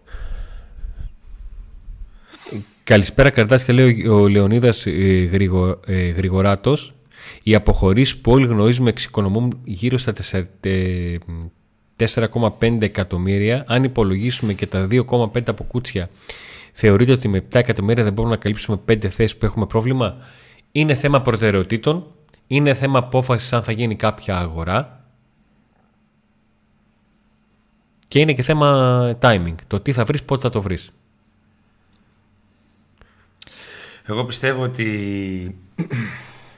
Καλησπέρα 2.87 3.29
Καρτάσια 3.29 3.73
λέει 3.73 4.07
ο 4.07 4.27
Λεωνίδας 4.27 4.85
ε, 4.85 4.91
Γρηγο, 5.31 5.79
ε, 5.85 6.09
Γρηγοράτος. 6.09 6.93
Οι 7.43 7.55
αποχωρήσεις 7.55 8.17
που 8.17 8.31
όλοι 8.31 8.45
γνωρίζουμε 8.45 8.89
εξοικονομούν 8.89 9.59
γύρω 9.63 9.97
στα 9.97 10.13
4, 10.31 10.43
ε, 10.61 11.17
4,5 11.95 12.81
εκατομμύρια. 12.81 13.63
Αν 13.67 13.83
υπολογίσουμε 13.83 14.53
και 14.53 14.67
τα 14.67 14.87
2,5 14.87 15.49
από 15.49 15.63
κούτσια, 15.63 16.09
θεωρείτε 16.73 17.11
ότι 17.11 17.27
με 17.27 17.37
7 17.37 17.59
εκατομμύρια 17.59 18.03
δεν 18.03 18.13
μπορούμε 18.13 18.33
να 18.33 18.41
καλύψουμε 18.41 18.79
5 18.85 19.07
θέσεις 19.07 19.37
που 19.37 19.45
έχουμε 19.45 19.65
πρόβλημα. 19.65 20.17
Είναι 20.71 20.95
θέμα 20.95 21.21
προτεραιοτήτων. 21.21 22.05
Είναι 22.47 22.73
θέμα 22.73 22.99
απόφασης 22.99 23.53
αν 23.53 23.63
θα 23.63 23.71
γίνει 23.71 23.95
κάποια 23.95 24.37
αγορά. 24.37 25.05
Και 28.07 28.19
είναι 28.19 28.33
και 28.33 28.43
θέμα 28.43 29.17
timing. 29.21 29.55
Το 29.67 29.79
τι 29.79 29.91
θα 29.91 30.03
βρεις, 30.03 30.23
πότε 30.23 30.41
θα 30.41 30.49
το 30.49 30.61
βρεις. 30.61 30.91
Εγώ 34.09 34.25
πιστεύω 34.25 34.63
ότι. 34.63 34.85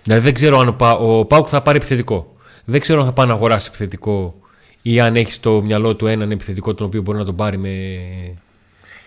Δηλαδή 0.03 0.23
δεν 0.23 0.33
ξέρω 0.33 0.59
αν 0.59 0.67
ο, 0.67 0.73
Πα, 0.73 0.91
ο 0.91 1.25
Πάουκ 1.25 1.47
θα 1.49 1.61
πάρει 1.61 1.77
επιθετικό. 1.77 2.35
Δεν 2.65 2.81
ξέρω 2.81 2.99
αν 2.99 3.05
θα 3.05 3.13
πάει 3.13 3.27
να 3.27 3.33
αγοράσει 3.33 3.67
επιθετικό 3.67 4.39
ή 4.81 4.99
αν 4.99 5.15
έχει 5.15 5.31
στο 5.31 5.61
μυαλό 5.61 5.95
του 5.95 6.07
έναν 6.07 6.31
επιθετικό 6.31 6.73
τον 6.73 6.85
οποίο 6.85 7.01
μπορεί 7.01 7.17
να 7.17 7.25
τον 7.25 7.35
πάρει 7.35 7.57
με, 7.57 7.97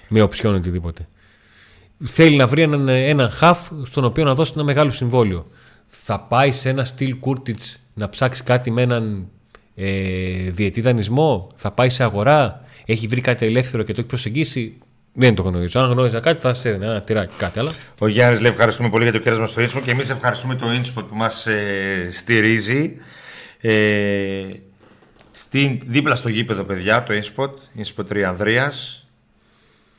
με 0.08 0.20
οψιόν 0.20 0.54
οτιδήποτε. 0.54 1.08
Θέλει 2.04 2.36
να 2.36 2.46
βρει 2.46 2.62
έναν, 2.62 2.88
έναν 2.88 3.30
χαφ 3.30 3.68
στον 3.84 4.04
οποίο 4.04 4.24
να 4.24 4.34
δώσει 4.34 4.52
ένα 4.54 4.64
μεγάλο 4.64 4.90
συμβόλαιο. 4.90 5.46
Θα 5.86 6.20
πάει 6.20 6.52
σε 6.52 6.68
ένα 6.68 6.84
στυλ 6.84 7.18
Κούρτιτς 7.18 7.78
να 7.94 8.08
ψάξει 8.08 8.42
κάτι 8.42 8.70
με 8.70 8.82
έναν 8.82 9.26
ε, 9.74 10.50
διετή 10.50 10.80
δανεισμό; 10.80 11.50
Θα 11.54 11.70
πάει 11.70 11.88
σε 11.88 12.02
αγορά; 12.02 12.64
Έχει 12.84 13.06
βρει 13.06 13.20
κάτι 13.20 13.46
ελεύθερο 13.46 13.82
και 13.82 13.92
το 13.92 14.00
έχει 14.00 14.08
προσεγγίσει; 14.08 14.78
Δεν 15.12 15.34
το 15.34 15.42
γνωρίζω. 15.42 15.80
Αν 15.80 15.90
γνώριζα 15.90 16.20
κάτι 16.20 16.40
θα 16.40 16.54
σε 16.54 16.68
έδινε 16.68 16.86
ένα 16.86 17.00
τυράκι 17.00 17.34
κάτι. 17.36 17.58
Αλλά 17.58 17.72
Ο 17.98 18.06
Γιάννης 18.06 18.40
λέει 18.40 18.50
ευχαριστούμε 18.50 18.88
πολύ 18.88 19.02
για 19.02 19.12
το 19.12 19.18
κέρασμα 19.18 19.46
στο 19.46 19.60
Ίνσποτ 19.60 19.82
και 19.82 19.90
εμείς 19.90 20.10
ευχαριστούμε 20.10 20.54
το 20.54 20.72
Ίνσποτ 20.72 21.04
που 21.04 21.16
μας 21.16 21.46
ε, 21.46 22.08
στηρίζει. 22.12 22.96
Ε, 23.60 24.44
στην, 25.30 25.80
δίπλα 25.84 26.14
στο 26.14 26.28
γήπεδο, 26.28 26.64
παιδιά, 26.64 27.02
το 27.02 27.12
Ίνσποτ, 27.12 27.58
Ίνσποτ 27.72 28.08
Τριανδρία. 28.08 28.72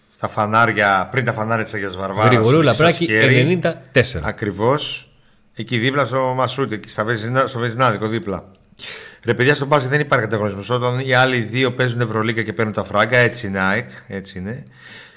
Στα 0.09 0.27
φανάρια, 0.27 1.07
πριν 1.11 1.25
τα 1.25 1.33
φανάρια 1.33 1.63
της 1.63 1.73
Αγίας 1.73 1.95
Βαρβάρας. 1.95 2.33
Γρηγορίου 2.33 2.61
Λαμπράκη 2.61 3.07
94. 3.11 4.19
Ακριβώς. 4.21 5.11
Εκεί 5.55 5.77
δίπλα 5.77 6.05
στο 6.05 6.33
Μασούτι, 6.35 6.73
εκεί 6.75 6.89
στα 6.89 7.03
Βεζινά, 7.03 7.47
στο 7.47 7.59
Βεζινάδικο 7.59 8.07
δίπλα. 8.07 8.43
Ρε 9.25 9.33
παιδιά, 9.33 9.55
στον 9.55 9.67
μπάσκετ 9.67 9.89
δεν 9.89 9.99
υπάρχει 9.99 10.25
ανταγωνισμός. 10.25 10.69
Όταν 10.69 10.99
οι 10.99 11.13
άλλοι 11.13 11.39
δύο 11.39 11.73
παίζουν 11.73 12.01
Ευρωλίγκα 12.01 12.43
και 12.43 12.53
παίρνουν 12.53 12.73
τα 12.73 12.83
φράγκα, 12.83 13.17
έτσι 13.17 13.47
είναι 13.47 13.59
ΑΕΚ, 13.59 13.89
έτσι 14.07 14.37
είναι. 14.39 14.65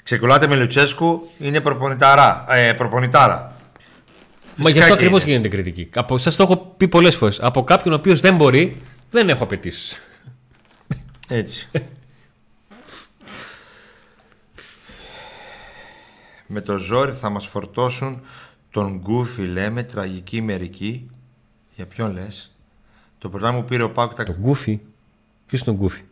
Ξεκολλάτε 0.03 0.47
με 0.47 0.57
Λουτσέσκου, 0.57 1.31
είναι 1.39 1.61
προπονητάρα. 1.61 2.45
Ε, 2.49 2.73
προπονητάρα. 2.73 3.57
Μα 4.57 4.65
Φυσικά 4.65 4.71
γι' 4.73 4.79
αυτό 4.79 4.87
και 4.87 4.93
ακριβώς 4.93 5.23
είναι. 5.23 5.31
γίνεται 5.31 5.49
κριτική. 5.49 5.89
Από 5.95 6.19
σας 6.19 6.37
το 6.37 6.43
έχω 6.43 6.57
πει 6.77 6.89
πολλές 6.89 7.17
φορές. 7.17 7.41
Από 7.41 7.65
κάποιον 7.65 7.95
ο 7.95 7.97
οποίος 7.97 8.21
δεν 8.21 8.37
μπορεί, 8.37 8.83
δεν 9.11 9.29
έχω 9.29 9.45
απαιτήσεις. 9.45 10.01
Έτσι. 11.29 11.69
με 16.47 16.61
το 16.61 16.77
ζόρι 16.77 17.13
θα 17.13 17.31
μας 17.31 17.47
φορτώσουν 17.47 18.21
τον 18.71 18.99
Γκούφι, 18.99 19.43
λέμε, 19.43 19.83
τραγική 19.83 20.41
μερική. 20.41 21.11
Για 21.75 21.87
ποιον 21.87 22.13
λες; 22.13 22.56
Το 23.19 23.29
πρωτάθλημα 23.29 23.62
που 23.62 23.69
πήρε 23.69 23.83
ο 23.83 23.91
Πάουκ 23.91 24.14
τα... 24.14 24.25
Το 24.25 24.37
γκούφι. 24.41 24.81
Ποιος 25.47 25.61
είναι 25.61 25.77
ο 25.77 25.79
γκούφι; 25.79 26.03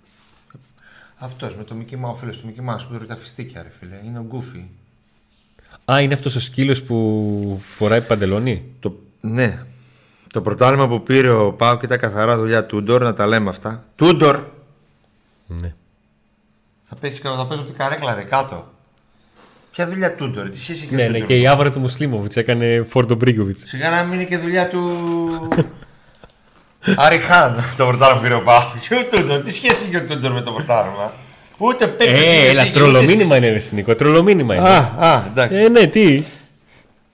Αυτός 1.17 1.57
με 1.57 1.65
το 1.65 1.75
Μικί 1.75 1.97
Μα, 1.97 2.09
ο 2.09 2.15
φίλος 2.15 2.41
του 2.41 2.47
Μικί 2.47 2.63
Μάους 2.63 2.85
που 2.85 2.95
τρώει 2.95 3.07
τα 3.07 3.17
φιστίκια, 3.17 3.63
ρε 3.63 3.69
φίλε. 3.79 4.01
Είναι 4.05 4.19
ο 4.19 4.23
Γκούφι. 4.23 4.69
Α, 5.93 6.01
είναι 6.01 6.15
αυτός 6.15 6.35
ο 6.37 6.41
σκύλος 6.41 6.83
που 6.83 7.63
φοράει 7.77 8.01
παντελόνι; 8.01 8.63
Το... 8.81 8.99
Ναι. 9.21 9.63
Το 10.33 10.41
πρωτάθλημα 10.41 10.89
που 10.89 11.03
πήρε 11.03 11.31
ο 11.31 11.53
Πάουκ 11.53 11.83
ήταν 11.83 11.99
καθαρά 11.99 12.37
δουλειά 12.37 12.67
Τούντορ, 12.67 13.03
να 13.03 13.15
τα 13.15 13.27
λέμε 13.27 13.49
αυτά. 13.51 13.85
Τούντορ! 13.97 14.47
Ναι. 15.47 15.75
Θα 16.83 16.97
πέσει 16.97 17.21
θα 17.21 17.47
παίζω 17.47 17.61
από 17.61 17.69
την 17.69 17.77
καρέκλα, 17.77 18.15
ρε, 18.15 18.23
κάτω. 18.23 18.73
Ποια 19.71 19.89
δουλειά 19.89 20.15
Τούντορ, 20.15 20.49
τι 20.49 20.59
σχέση 20.59 20.85
έχει 20.85 20.95
ο 20.95 20.97
Ναι, 20.97 21.03
ναι, 21.03 21.13
Τούντορ; 21.13 21.27
και 21.27 21.39
η 21.39 21.47
άβρα 21.47 21.71
του 21.71 21.81
Μουσλίμοβιτς 21.81 22.37
έκανε 22.37 22.85
Φόρντο 22.89 23.15
Μπρίγκοβιτς. 23.15 23.69
Σιγά 23.69 23.91
να 23.91 24.03
μην 24.03 24.13
είναι 24.13 24.25
και 24.25 24.37
δουλειά 24.39 24.69
του. 24.69 24.81
Αριχάν 26.97 27.65
το 27.77 27.87
πρωτάρμα 27.87 28.17
που 28.17 28.23
πήρε 28.23 28.35
ο 28.35 28.41
Πάου. 28.41 28.63
Και 28.89 28.95
ο 28.95 29.17
Τούντορ, 29.17 29.41
τι 29.41 29.53
σχέση 29.53 29.85
έχει 29.87 29.97
ο 29.97 30.05
Τούντορ 30.05 30.33
με 30.33 30.41
το 30.41 30.53
πρωτάρμα. 30.53 31.13
Ούτε 31.57 31.87
παίκτη. 31.87 32.15
Ε, 32.15 32.49
έλα, 32.49 32.71
τρολομήνυμα 32.71 33.37
είναι, 33.37 33.49
ρε 33.49 33.61
Νίκο. 33.71 33.95
Τρολομήνυμα 33.95 34.55
είναι. 34.55 34.69
Α, 34.69 34.93
α, 34.99 35.25
εντάξει. 35.27 35.57
Ε, 35.57 35.69
ναι, 35.69 35.87
τι; 35.87 36.23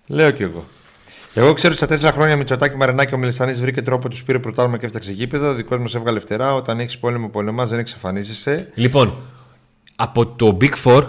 Λέω 0.06 0.30
κι 0.30 0.42
εγώ. 0.42 0.66
Εγώ 1.34 1.52
ξέρω 1.52 1.68
ότι 1.68 1.82
στα 1.82 1.86
τέσσερα 1.86 2.12
χρόνια 2.12 2.36
Μητσοτάκη 2.36 2.76
Μαρινάκη 2.76 3.14
ο 3.14 3.18
Μελισανή 3.18 3.52
βρήκε 3.52 3.82
τρόπο, 3.82 4.08
τους 4.08 4.24
πήρε 4.24 4.38
πρωτάρμα 4.38 4.78
και 4.78 4.86
έφταξε 4.86 5.12
γήπεδο. 5.12 5.48
Ο 5.48 5.54
δικός 5.54 5.78
μας 5.78 5.94
έβγαλε 5.94 6.20
φτερά. 6.20 6.54
Όταν 6.54 6.78
έχεις 6.78 6.98
πόλεμο, 6.98 7.28
πολεμά, 7.28 7.66
δεν 7.66 7.78
εξαφανίζεσαι. 7.78 8.70
Λοιπόν, 8.74 9.14
από 9.96 10.26
το 10.26 10.56
Big 10.60 10.72
Four, 10.84 11.06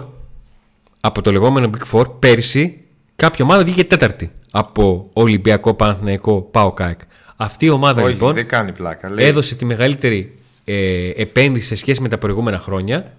από 1.00 1.22
το 1.22 1.32
λεγόμενο 1.32 1.70
Big 1.76 1.98
Four, 1.98 2.04
πέρσι 2.18 2.80
κάποια 3.16 3.44
ομάδα 3.44 3.64
βγήκε 3.64 3.84
τέταρτη 3.84 4.32
από 4.50 5.10
Ολυμπιακό, 5.12 5.74
Παναθηναϊκό, 5.74 6.40
Πάο 6.40 6.72
ΚΑΕΚ. 6.72 7.00
Αυτή 7.36 7.64
η 7.64 7.68
ομάδα 7.68 8.02
Όχι, 8.02 8.12
λοιπόν 8.12 8.34
δεν 8.34 8.48
κάνει 8.48 8.72
πλάκα. 8.72 9.10
Λέει, 9.10 9.26
έδωσε 9.26 9.54
τη 9.54 9.64
μεγαλύτερη 9.64 10.38
ε, 10.64 11.10
επένδυση 11.16 11.66
σε 11.66 11.74
σχέση 11.74 12.00
με 12.00 12.08
τα 12.08 12.18
προηγούμενα 12.18 12.58
χρόνια. 12.58 13.16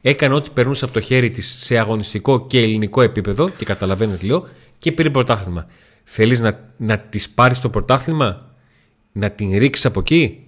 Έκανε 0.00 0.34
ό,τι 0.34 0.50
περνούσε 0.50 0.84
από 0.84 0.94
το 0.94 1.00
χέρι 1.00 1.30
της 1.30 1.56
σε 1.58 1.78
αγωνιστικό 1.78 2.46
και 2.46 2.58
ελληνικό 2.60 3.02
επίπεδο 3.02 3.48
και 3.48 3.64
καταλαβαίνω 3.64 4.16
τι 4.16 4.26
λέω 4.26 4.48
και 4.78 4.92
πήρε 4.92 5.10
πρωτάθλημα. 5.10 5.66
Θέλεις 6.04 6.40
να, 6.40 6.60
να 6.76 6.98
της 6.98 7.30
πάρεις 7.30 7.58
το 7.58 7.68
πρωτάθλημα, 7.68 8.50
να 9.12 9.30
την 9.30 9.58
ρίξεις 9.58 9.86
από 9.86 10.00
εκεί; 10.00 10.46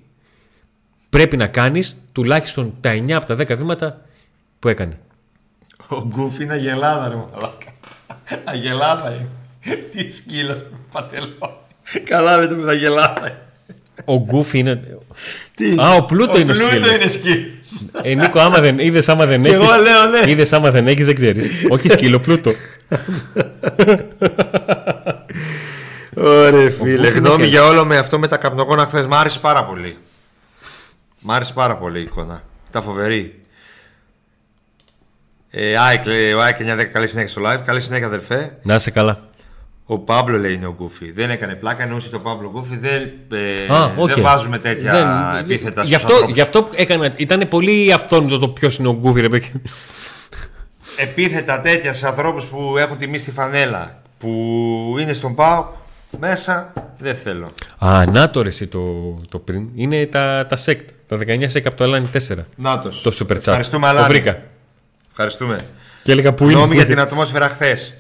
Πρέπει 1.11 1.37
να 1.37 1.47
κάνεις 1.47 1.97
τουλάχιστον 2.13 2.75
τα 2.81 2.93
9 2.93 3.13
από 3.13 3.27
τα 3.27 3.35
10 3.35 3.57
βήματα 3.57 4.01
που 4.59 4.69
έκανε. 4.69 4.99
Ο 5.89 6.07
Γκούφ 6.07 6.39
είναι 6.39 6.53
αγελάδα, 6.53 7.09
ρε 7.09 7.15
μαλάκα. 7.15 7.73
Αγελάδα 8.45 9.15
είναι. 9.15 9.29
Τι 9.93 10.11
σκύλος 10.11 10.65
πατελό. 10.93 11.67
Καλά 12.05 12.37
λέτε 12.41 12.55
με 12.55 12.67
τα 12.67 12.73
γελάδα. 12.73 13.39
Ο 14.05 14.15
Γκούφ 14.21 14.55
είναι. 14.55 14.81
Τι; 15.55 15.75
Α, 15.81 15.95
ο 15.95 16.05
Πλούτο 16.05 16.39
είναι 16.39 16.53
Ο 16.53 16.55
Πλούτο 16.55 16.71
σκύλος. 16.71 16.95
είναι 16.95 17.07
σκύλος. 17.07 17.47
Ε, 18.03 18.15
Νίκο, 18.15 18.39
άμα 18.41 18.61
δεν 18.61 18.79
είδες, 18.79 19.09
άμα 19.09 19.27
δεν 19.27 19.43
Και 19.43 19.49
έχει. 19.49 19.55
εγώ 19.57 19.65
λέω 19.83 20.07
ναι. 20.25 20.31
Είδες 20.31 20.53
άμα 20.53 20.71
δεν 20.71 20.87
έχεις, 20.87 21.07
δεν 21.07 21.15
ξέρεις. 21.15 21.51
Όχι 21.69 21.89
σκύλο, 21.89 22.19
πλούτο. 22.21 22.53
Ωραία, 26.17 26.71
φίλε. 26.71 26.71
Γκούφ 26.71 26.81
είναι 26.89 27.09
Γνώμη 27.09 27.33
σκέτο. 27.35 27.49
για 27.49 27.65
όλο 27.65 27.85
με 27.85 27.97
αυτό 27.97 28.19
με 28.19 28.27
τα 28.27 28.37
καπνογόνα 28.37 28.87
χθες. 28.87 29.07
Μ' 29.07 29.15
άρεσε 29.15 29.39
πάρα 29.39 29.65
πολύ. 29.65 29.97
Μ' 31.21 31.31
άρεσε 31.33 31.53
πάρα 31.53 31.77
πολύ 31.77 31.99
η 31.99 32.03
εικόνα. 32.03 32.43
Ήταν 32.71 32.83
φοβερή. 32.83 33.41
Ε, 35.51 35.77
Άικ, 35.79 36.07
λέει, 36.07 36.33
ο 36.33 36.41
Άικ 36.43 36.57
9-10 36.61 36.85
καλή 36.93 37.07
συνέχεια 37.09 37.31
στο 37.31 37.43
live. 37.45 37.61
Καλή 37.65 37.81
συνέχεια, 37.81 38.07
αδερφέ. 38.07 38.53
Να 38.63 38.75
είσαι 38.75 38.91
καλά. 38.91 39.19
Ο 39.91 39.99
Παύλο 39.99 40.39
λέει 40.39 40.53
είναι 40.55 40.67
ο 40.67 40.75
Γκούφι. 40.79 41.11
Δεν 41.13 41.31
έκανε 41.31 41.55
πλάκα, 41.55 41.83
εννοούσε 41.83 42.09
το 42.11 42.19
Παύλο 42.19 42.51
Γκούφι. 42.51 42.77
Δεν, 42.79 43.03
ε, 43.33 43.75
Α, 43.75 43.93
οκ. 43.97 44.09
δεν 44.13 44.23
βάζουμε 44.23 44.59
τέτοια 44.59 44.93
Δεν- 44.93 45.45
επίθετα 45.45 45.83
γι' 45.83 45.89
στους 45.89 46.03
αυτό, 46.03 46.13
ανθρώπους. 46.13 46.35
γι' 46.35 46.41
αυτό 46.41 46.69
έκανα. 46.75 47.13
Ήταν 47.17 47.49
πολύ 47.49 47.93
αυτονόητο 47.93 48.39
το 48.39 48.49
ποιος 48.49 48.77
είναι 48.79 48.89
ο 48.89 48.93
Γκούφι, 48.95 49.21
ρε 49.21 49.29
παιδί. 49.29 49.53
Επίθετα 50.97 51.61
τέτοια 51.61 51.93
σε 51.95 52.07
ανθρώπους 52.07 52.45
που 52.45 52.75
έχουν 52.79 52.99
τιμή 52.99 53.19
στη 53.19 53.31
φανέλα, 53.31 54.03
που 54.19 54.29
είναι 55.01 55.13
στον 55.13 55.35
ΠΑΟΚ, 55.35 55.67
μέσα 56.19 56.73
δεν 56.99 57.15
θέλω. 57.17 57.49
Α, 57.79 58.05
να 58.11 58.31
το 58.31 58.43
ρε 58.43 58.49
εσύ 58.49 58.67
το, 58.67 58.81
το 59.29 59.39
πριν. 59.39 59.69
Είναι 59.75 60.07
τα, 60.07 60.47
τα 60.49 60.57
σεκ. 60.57 60.81
Τα 61.07 61.17
19 61.17 61.45
σεκ 61.49 61.67
από 61.67 61.77
το 61.77 61.85
Αλάνι 61.85 62.09
4. 62.13 62.19
Νάτος. 62.57 63.03
Τος 63.03 63.23
super 63.23 63.33
chat. 63.35 63.37
Ευχαριστούμε, 63.37 63.87
Το 63.87 63.93
Αλάνη. 63.93 64.09
βρήκα. 64.09 64.39
Ευχαριστούμε. 65.11 65.59
Και 66.03 66.13
έλεγα 66.13 66.33
που 66.35 66.45
είναι. 66.45 66.53
Γνώμη 66.53 66.67
που 66.69 66.75
για 66.75 66.83
είναι; 66.85 66.93
την 66.95 67.03
ατμόσφαιρα 67.03 67.49
χθες. 67.49 67.95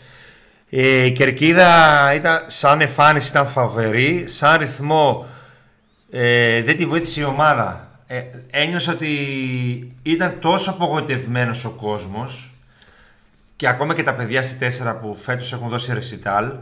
Ε, 0.70 1.04
η 1.04 1.12
κερκίδα 1.12 1.68
ήταν 2.14 2.44
σαν 2.46 2.80
εμφάνιση 2.80 3.28
ήταν 3.28 3.48
φαβερή, 3.48 4.24
σαν 4.28 4.58
ρυθμό 4.58 5.26
ε, 6.10 6.62
δεν 6.62 6.76
τη 6.76 6.86
βοήθησε 6.86 7.20
η 7.20 7.24
ομάδα. 7.24 7.88
Ε, 8.06 8.22
ένιωσα 8.50 8.92
ότι 8.92 9.08
ήταν 10.02 10.36
τόσο 10.40 10.70
απογοητευμένος 10.70 11.64
ο 11.64 11.70
κόσμος 11.70 12.54
και 13.56 13.68
ακόμα 13.68 13.94
και 13.94 14.02
τα 14.02 14.14
παιδιά 14.14 14.42
στη 14.42 14.56
4 14.82 14.96
που 15.00 15.16
φέτος 15.16 15.52
έχουν 15.52 15.68
δώσει 15.68 15.94
ρεσιτάλ 15.94 16.52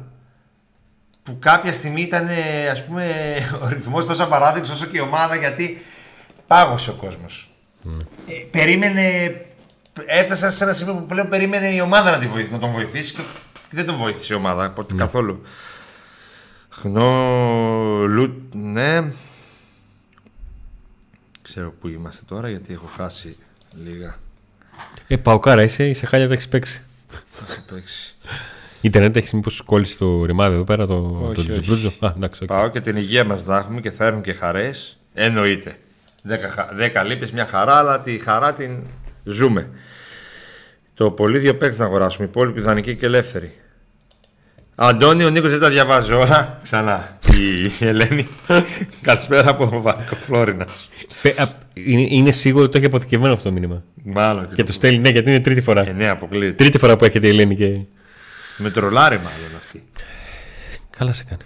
που 1.23 1.39
κάποια 1.39 1.73
στιγμή 1.73 2.01
ήταν 2.03 2.29
ε, 2.29 2.69
ας 2.71 2.85
πούμε 2.85 3.15
ο 3.65 3.69
ρυθμός 3.69 4.07
τόσο 4.07 4.25
απαράδεκτος 4.25 4.71
όσο 4.71 4.87
και 4.87 4.97
η 4.97 5.01
ομάδα 5.01 5.37
γιατί 5.37 5.83
πάγωσε 6.47 6.91
ο 6.91 6.95
κόσμος. 6.95 7.51
Ε, 8.29 8.33
περίμενε, 8.51 9.37
έφτασε 10.07 10.51
σε 10.51 10.65
ένα 10.65 10.73
σημείο 10.73 10.95
που 10.95 11.05
πλέον 11.07 11.29
περίμενε 11.29 11.67
η 11.69 11.81
ομάδα 11.81 12.11
να, 12.11 12.19
τη 12.19 12.27
βοηθ- 12.27 12.51
να 12.53 12.59
τον 12.59 12.71
βοηθήσει 12.73 13.13
και 13.15 13.23
δεν 13.71 13.87
τον 13.87 13.97
βοήθησε 13.97 14.33
η 14.35 14.37
ομάδα 14.37 14.71
ποτέ, 14.71 14.95
καθόλου. 14.95 15.41
Χνό, 16.71 18.05
λου, 18.07 18.43
ναι. 18.53 19.11
Ξέρω 21.43 21.71
που 21.81 21.89
είμαστε 21.89 22.25
τώρα 22.29 22.49
γιατί 22.49 22.73
έχω 22.73 22.91
χάσει 22.97 23.37
λίγα. 23.85 24.19
Ε, 25.09 25.17
παοκάρα 25.17 25.63
είσαι, 25.63 25.89
είσαι 25.89 26.07
χάλια 26.07 26.27
τα 26.27 26.33
έχεις 26.33 26.49
παίξει. 26.49 26.85
Έχω 27.51 27.61
παίξει. 27.73 28.15
Ιντερνετ 28.81 29.17
έχει 29.17 29.37
μήπως 29.37 29.61
κόλλησε 29.61 29.97
το 29.97 30.25
ρημάδι 30.25 30.55
εδώ 30.55 30.65
πέρα, 30.65 30.87
το, 30.87 30.95
Όχι, 31.25 31.35
το 31.35 31.41
όχι. 31.41 31.51
τζουμπρούτζο. 31.51 31.93
Α, 32.01 32.13
εντάξει, 32.17 32.43
οκ. 32.43 32.49
Πάω 32.49 32.69
και 32.69 32.81
την 32.81 32.97
υγεία 32.97 33.25
μας 33.25 33.45
να 33.45 33.57
έχουμε 33.59 33.81
και 33.81 33.91
θα 33.91 34.05
έρθουν 34.07 34.23
και 34.23 34.33
χαρές. 34.33 34.99
Εννοείται. 35.15 35.77
Δέκα, 36.23 36.51
χα- 36.51 36.69
δέκα 36.75 37.03
λύπες, 37.03 37.33
μια 37.33 37.47
χαρά, 37.47 37.75
αλλά 37.77 38.01
τη 38.01 38.19
χαρά 38.19 38.53
την 38.53 38.83
ζούμε. 39.25 39.71
Το 40.97 41.11
πολύ 41.11 41.39
δύο 41.39 41.57
παίκτες 41.57 41.79
να 41.79 41.85
αγοράσουμε, 41.85 42.27
οι 42.27 42.29
υπόλοιποι 42.31 42.59
ιδανικοί 42.59 42.95
και 42.95 43.07
ελεύθεροι. 43.07 43.53
Αντώνη, 44.75 45.25
ο 45.25 45.31
Νίκος 45.31 45.51
δεν 45.51 45.61
τα 45.61 45.71
διαβάζει 45.71 46.13
όλα. 46.13 46.59
Ξανά. 46.63 47.19
Η 47.81 47.85
Ελένη. 47.85 48.29
Καλησπέρα 49.03 49.51
από 49.51 49.81
Βαρικό 49.81 50.15
Φλώρινας. 50.15 50.89
Πε- 51.23 51.41
α, 51.41 51.49
Είναι, 51.75 52.07
είναι 52.09 52.31
σίγουρο 52.33 52.63
ότι 52.63 52.73
το 52.73 52.79
έχει 52.79 52.87
αποθηκευμένο 52.87 53.33
αυτό 53.33 53.49
το 53.49 53.53
μήνυμα. 53.55 53.83
Μάλλον. 54.03 54.49
Και 54.55 54.63
το 54.63 54.73
στέλνει, 54.73 54.99
ναι, 54.99 55.09
γιατί 55.09 55.31
είναι 55.31 55.41
τρίτη 55.41 55.61
φορά. 55.61 55.89
Ε, 55.89 55.93
ναι, 55.93 56.09
αποκλείεται. 56.09 56.55
Τρίτη 56.55 56.79
φορά 56.79 56.97
που 56.97 57.05
έρχεται 57.05 57.27
η 57.27 57.31
Ελένη 57.31 57.57
και. 57.57 57.79
Με 58.57 58.71
τρολάρι 58.71 59.17
μάλλον 59.17 59.57
αυτή. 59.57 59.85
Καλά 60.97 61.13
σε 61.13 61.25
κάνει. 61.25 61.43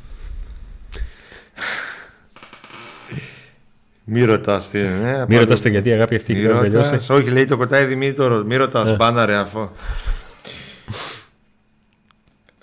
Μη 4.12 4.24
ρωτάς 4.24 4.70
τι 4.70 4.78
είναι. 4.78 4.88
Ναι, 4.88 5.24
Μην 5.28 5.38
ρωτάς 5.38 5.60
το 5.60 5.68
γιατί 5.68 5.92
αγάπη 5.92 6.14
αυτή 6.14 6.32
Μη 6.32 6.38
έχει 6.38 6.48
τελειώσει. 6.48 6.70
ρωτάς. 6.76 7.10
Όχι, 7.10 7.30
λέει 7.30 7.44
το 7.44 7.56
κοτάι 7.56 7.84
Δημήτρο. 7.84 8.44
Μη 8.44 8.56
ρωτάς. 8.56 8.96
Μπάνα 8.96 9.26
ρε 9.26 9.34
αφού. 9.34 9.68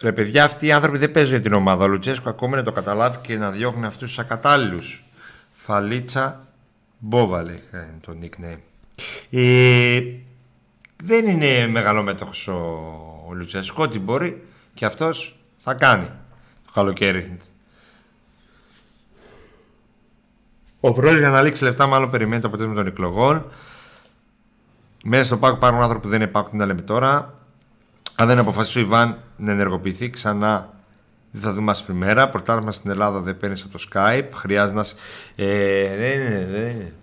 Ρε 0.01 0.11
παιδιά, 0.11 0.43
αυτοί 0.43 0.65
οι 0.65 0.71
άνθρωποι 0.71 0.97
δεν 0.97 1.11
παίζουν 1.11 1.31
για 1.33 1.41
την 1.41 1.53
ομάδα. 1.53 1.83
Ο 1.83 1.87
Λουτσέσκο 1.87 2.29
ακόμα 2.29 2.55
να 2.55 2.63
το 2.63 2.71
καταλάβει 2.71 3.17
και 3.21 3.37
να 3.37 3.51
διώχνει 3.51 3.85
αυτούς 3.85 4.07
τους 4.07 4.19
ακατάλληλους. 4.19 5.03
Φαλίτσα 5.53 6.47
Μπόβα 6.97 7.43
λέει 7.43 7.61
ε, 7.71 7.77
το 8.05 8.15
nickname. 8.21 8.59
Ε, 9.29 10.01
δεν 11.03 11.27
είναι 11.27 11.67
μεγαλομέτωχος 11.67 12.47
ο, 12.47 12.53
ο 13.27 13.33
Λουτσέσκο. 13.33 13.83
Ό,τι 13.83 13.99
μπορεί 13.99 14.43
και 14.73 14.85
αυτός 14.85 15.39
θα 15.57 15.73
κάνει 15.73 16.05
το 16.65 16.71
καλοκαίρι. 16.73 17.37
Ο 20.87 20.93
πρόεδρος 20.93 21.19
για 21.21 21.29
να 21.29 21.41
λήξει 21.41 21.63
λεφτά 21.63 21.87
μάλλον 21.87 22.09
περιμένει 22.09 22.41
το 22.41 22.47
αποτέλεσμα 22.47 22.75
των 22.77 22.87
εκλογών. 22.87 23.45
Μέσα 25.05 25.23
στο 25.23 25.37
ΠΑΚ 25.37 25.55
υπάρχουν 25.55 25.81
άνθρωποι 25.81 26.03
που 26.03 26.09
δεν 26.09 26.21
υπάρχουν, 26.21 26.51
τι 26.51 26.57
να 26.57 26.65
λέμε 26.65 26.81
τώρα. 26.81 27.33
Αν 28.15 28.27
δεν 28.27 28.39
αποφασίσει 28.39 28.77
ο 28.77 28.81
Ιβάν 28.81 29.17
να 29.37 29.51
ενεργοποιηθεί 29.51 30.09
ξανά, 30.09 30.69
δεν 31.31 31.41
θα 31.41 31.53
δούμε 31.53 31.71
άσπρη 31.71 31.93
μέρα. 31.93 32.29
Πρωτάθλημα 32.29 32.71
στην 32.71 32.91
Ελλάδα 32.91 33.19
δεν 33.19 33.37
παίρνεις 33.37 33.63
από 33.63 33.77
το 33.77 33.83
Skype. 33.93 34.27
Χρειάζεται 34.33 34.75
να. 34.77 34.83
σ- 34.83 34.97
Ε, 35.35 35.95
δεν 35.97 36.19
είναι, 36.19 36.47
δεν 36.51 36.61
είναι. 36.69 36.93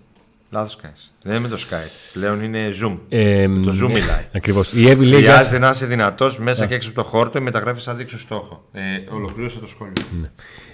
Λάθος 0.55 0.75
κάνει. 0.75 0.93
Δεν 1.21 1.35
είναι 1.35 1.47
με 1.47 1.55
το 1.55 1.61
Skype. 1.69 2.11
Πλέον 2.13 2.43
είναι 2.43 2.59
Zoom. 2.83 2.97
Ε, 3.09 3.47
με 3.47 3.65
το 3.65 3.71
Zoom 3.71 3.91
μιλάει. 3.91 4.27
Ακριβώς. 4.35 4.73
Η 4.73 4.89
Εύη 4.89 5.05
λέει. 5.05 5.19
«Γεια 5.19 5.31
Χρειάζεται 5.31 5.59
να 5.59 5.69
είσαι 5.69 5.85
δυνατός 5.85 6.39
μέσα 6.39 6.65
και 6.65 6.73
έξω 6.73 6.89
από 6.89 7.01
το 7.01 7.07
χόρτο 7.07 7.37
με 7.37 7.43
μεταγράφεις 7.43 7.83
σαν 7.83 7.97
δείξω 7.97 8.19
στόχο. 8.19 8.65
Ε, 8.71 8.81
ολοκλήρωσα 9.13 9.59
το 9.59 9.67
σχόλιο. 9.67 9.93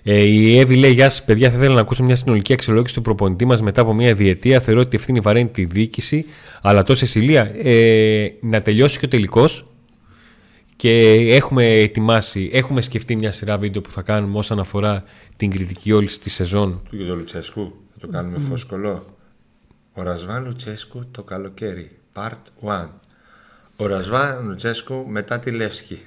Ε, 0.03 0.19
η 0.21 0.59
Εύη 0.59 0.75
λέει: 0.75 0.91
Γεια 0.91 1.09
σας, 1.09 1.23
παιδιά. 1.23 1.49
Θα 1.49 1.57
ήθελα 1.57 1.73
να 1.73 1.81
ακούσω 1.81 2.03
μια 2.03 2.15
συνολική 2.15 2.53
αξιολόγηση 2.53 2.93
του 2.93 3.01
προπονητή 3.01 3.45
μας 3.45 3.61
μετά 3.61 3.81
από 3.81 3.93
μια 3.93 4.13
διετία. 4.13 4.59
Θεωρώ 4.59 4.79
ότι 4.81 4.95
η 4.95 4.99
ευθύνη 4.99 5.19
βαραίνει 5.19 5.49
τη 5.49 5.65
διοίκηση. 5.65 6.25
Αλλά 6.61 6.83
τόσο 6.83 7.05
Σιλία, 7.05 7.51
ε, 7.63 8.27
να 8.41 8.61
τελειώσει 8.61 8.99
και 8.99 9.05
ο 9.05 9.07
τελικός. 9.07 9.65
Και 10.75 11.11
έχουμε 11.29 11.65
ετοιμάσει, 11.65 12.49
έχουμε 12.53 12.81
σκεφτεί 12.81 13.15
μια 13.15 13.31
σειρά 13.31 13.57
βίντεο 13.57 13.81
που 13.81 13.91
θα 13.91 14.01
κάνουμε 14.01 14.37
όσον 14.37 14.59
αφορά 14.59 15.03
την 15.37 15.51
κριτική 15.51 15.91
όλης 15.91 16.19
της 16.19 16.33
σεζόν. 16.33 16.81
Του 16.89 16.95
Γιώργου 16.95 17.15
Λουτσέσκου. 17.15 17.73
Θα 17.91 17.99
το 17.99 18.07
κάνουμε 18.07 18.39
φωσκολό. 18.39 19.19
Ο 19.93 20.01
Ρασβάν 20.01 20.43
Λουτσέσκου 20.45 21.05
το 21.11 21.23
καλοκαίρι. 21.23 21.91
Part 22.13 22.37
1. 22.65 22.87
Ο 23.77 23.85
Ρασβάν 23.87 24.45
Λουτσέσκου 24.47 25.05
μετά 25.07 25.39
τη 25.39 25.51
Λεύσκη. 25.51 25.99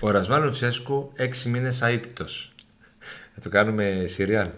Ο 0.00 0.10
Ρασβάν 0.10 0.42
Λουτσέσκου 0.44 1.12
6 1.18 1.48
μήνες 1.48 1.82
αίτητος. 1.82 2.52
Θα 3.34 3.40
το 3.40 3.48
κάνουμε 3.48 4.04
σιριάλ. 4.06 4.48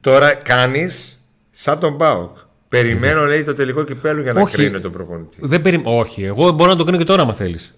Τώρα 0.00 0.34
κάνεις 0.34 1.20
σαν 1.50 1.78
τον 1.78 1.94
Μπάουκ. 1.94 2.36
Περιμένω 2.68 3.24
λέει 3.24 3.44
το 3.44 3.52
τελικό 3.52 3.84
κυπέλου 3.84 4.22
για 4.22 4.32
να 4.32 4.40
Όχι. 4.40 4.54
κρίνω 4.54 4.80
τον 4.80 4.92
προπονητή. 4.92 5.36
Δεν 5.40 5.62
περι... 5.62 5.80
Όχι, 5.84 6.22
εγώ 6.24 6.50
μπορώ 6.50 6.70
να 6.70 6.76
το 6.76 6.84
κάνω 6.84 6.96
και 6.98 7.04
τώρα, 7.04 7.22
άμα 7.22 7.34
θέλεις. 7.34 7.74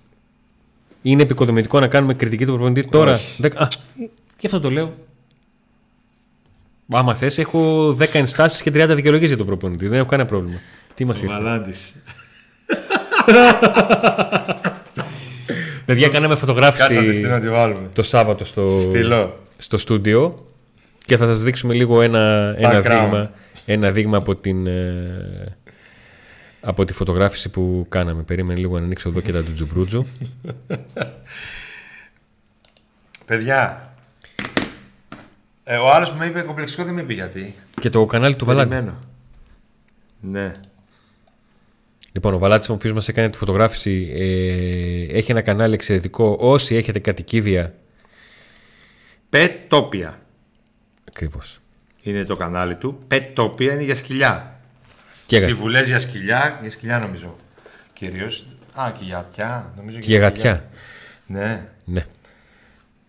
Είναι 1.02 1.22
επικοδομητικό 1.22 1.80
να 1.80 1.88
κάνουμε 1.88 2.14
κριτική 2.14 2.44
του 2.46 2.52
προπονητή 2.52 2.88
τώρα. 2.90 3.12
Όχι. 3.12 3.42
Δέκα- 3.42 3.60
Α, 3.62 3.68
και 4.36 4.46
αυτό 4.46 4.60
το 4.60 4.70
λέω. 4.70 4.94
Άμα 6.92 7.14
θες, 7.14 7.38
έχω 7.38 7.92
10 8.00 8.14
ενστάσεις 8.14 8.62
και 8.62 8.70
30 8.74 8.94
δικαιολογίες 8.94 9.28
για 9.28 9.38
τον 9.38 9.46
προπονητή. 9.46 9.88
Δεν 9.88 9.98
έχω 9.98 10.08
κανένα 10.08 10.28
πρόβλημα. 10.28 10.58
Τι 10.94 11.04
μας 11.04 11.22
ήρθε; 11.22 11.34
Μαλάντης. 11.34 11.94
Παιδιά, 15.84 16.08
κάναμε 16.08 16.34
Κάτσε 16.34 17.00
να 17.00 17.04
τη 17.06 17.12
στείλω 17.14 17.28
να 17.30 17.40
φωτογράφηση 17.40 17.40
τη 17.40 17.48
βάλουμε. 17.48 17.90
το 17.92 18.02
Σάββατο 18.02 18.44
στο, 18.44 18.66
Στείλω. 18.80 19.38
στο 19.56 19.78
στούντιο 19.78 20.46
και 21.04 21.16
θα 21.16 21.24
σας 21.24 21.42
δείξουμε 21.42 21.74
λίγο 21.74 22.02
ένα, 22.02 22.54
ένα, 22.58 22.78
Background. 22.80 22.82
δείγμα, 22.82 23.30
ένα 23.66 23.90
δείγμα 23.90 24.16
από 24.16 24.34
την, 24.36 24.66
ε, 24.66 25.44
από 26.60 26.84
τη 26.84 26.92
φωτογράφηση 26.92 27.48
που 27.48 27.86
κάναμε. 27.88 28.22
Περίμενε 28.22 28.58
λίγο 28.60 28.78
να 28.78 28.84
ανοίξω 28.84 29.08
εδώ 29.08 29.20
και 29.20 29.32
τα 29.32 29.42
του 29.42 29.52
Τζουμπρούτζου. 29.54 30.04
Παιδιά, 33.26 33.93
Ε, 35.64 35.76
ο 35.76 35.90
άλλος 35.92 36.10
που 36.10 36.16
με 36.18 36.26
είπε 36.26 36.40
κομπλεξικό 36.40 36.84
δεν 36.84 36.94
με 36.94 37.00
είπε 37.00 37.12
γιατί. 37.12 37.54
Και 37.80 37.90
το 37.90 38.06
κανάλι 38.06 38.36
του 38.36 38.44
Βαλάντη. 38.44 38.68
Περιμένω. 38.70 38.98
Ναι. 40.20 40.52
Λοιπόν, 42.12 42.34
ο 42.34 42.38
Βαλάτης, 42.38 42.68
ο 42.68 42.72
οποίος 42.72 42.92
μας 42.94 43.08
έκανε 43.08 43.30
τη 43.30 43.36
φωτογράφηση, 43.36 44.12
ε, 44.16 45.16
έχει 45.18 45.30
ένα 45.30 45.40
κανάλι 45.42 45.74
εξαιρετικό. 45.74 46.36
Όσοι 46.40 46.74
έχετε 46.76 46.98
κατοικίδια. 46.98 47.74
Πετόπια 49.30 50.18
Ακριβώς. 51.08 51.60
είναι 52.02 52.24
το 52.24 52.36
κανάλι 52.36 52.76
του. 52.76 52.98
Πετόπια 53.08 53.72
είναι 53.72 53.82
για 53.82 53.94
σκυλιά. 53.94 54.60
Και, 55.26 55.36
για- 55.38 55.46
Συμβουλές 55.46 55.86
για 55.86 55.98
σκυλιά, 55.98 56.58
για 56.62 56.70
σκυλιά 56.70 56.98
νομίζω. 56.98 57.36
Κυρίως. 57.92 58.46
Α, 58.74 58.90
και 58.98 59.04
για 59.04 59.16
γατιά. 59.16 59.72
Νομίζω 59.76 59.98
και 59.98 60.06
για 60.06 60.18
γατιά. 60.18 60.68
Ναι. 61.26 61.66
Ναι. 61.84 62.06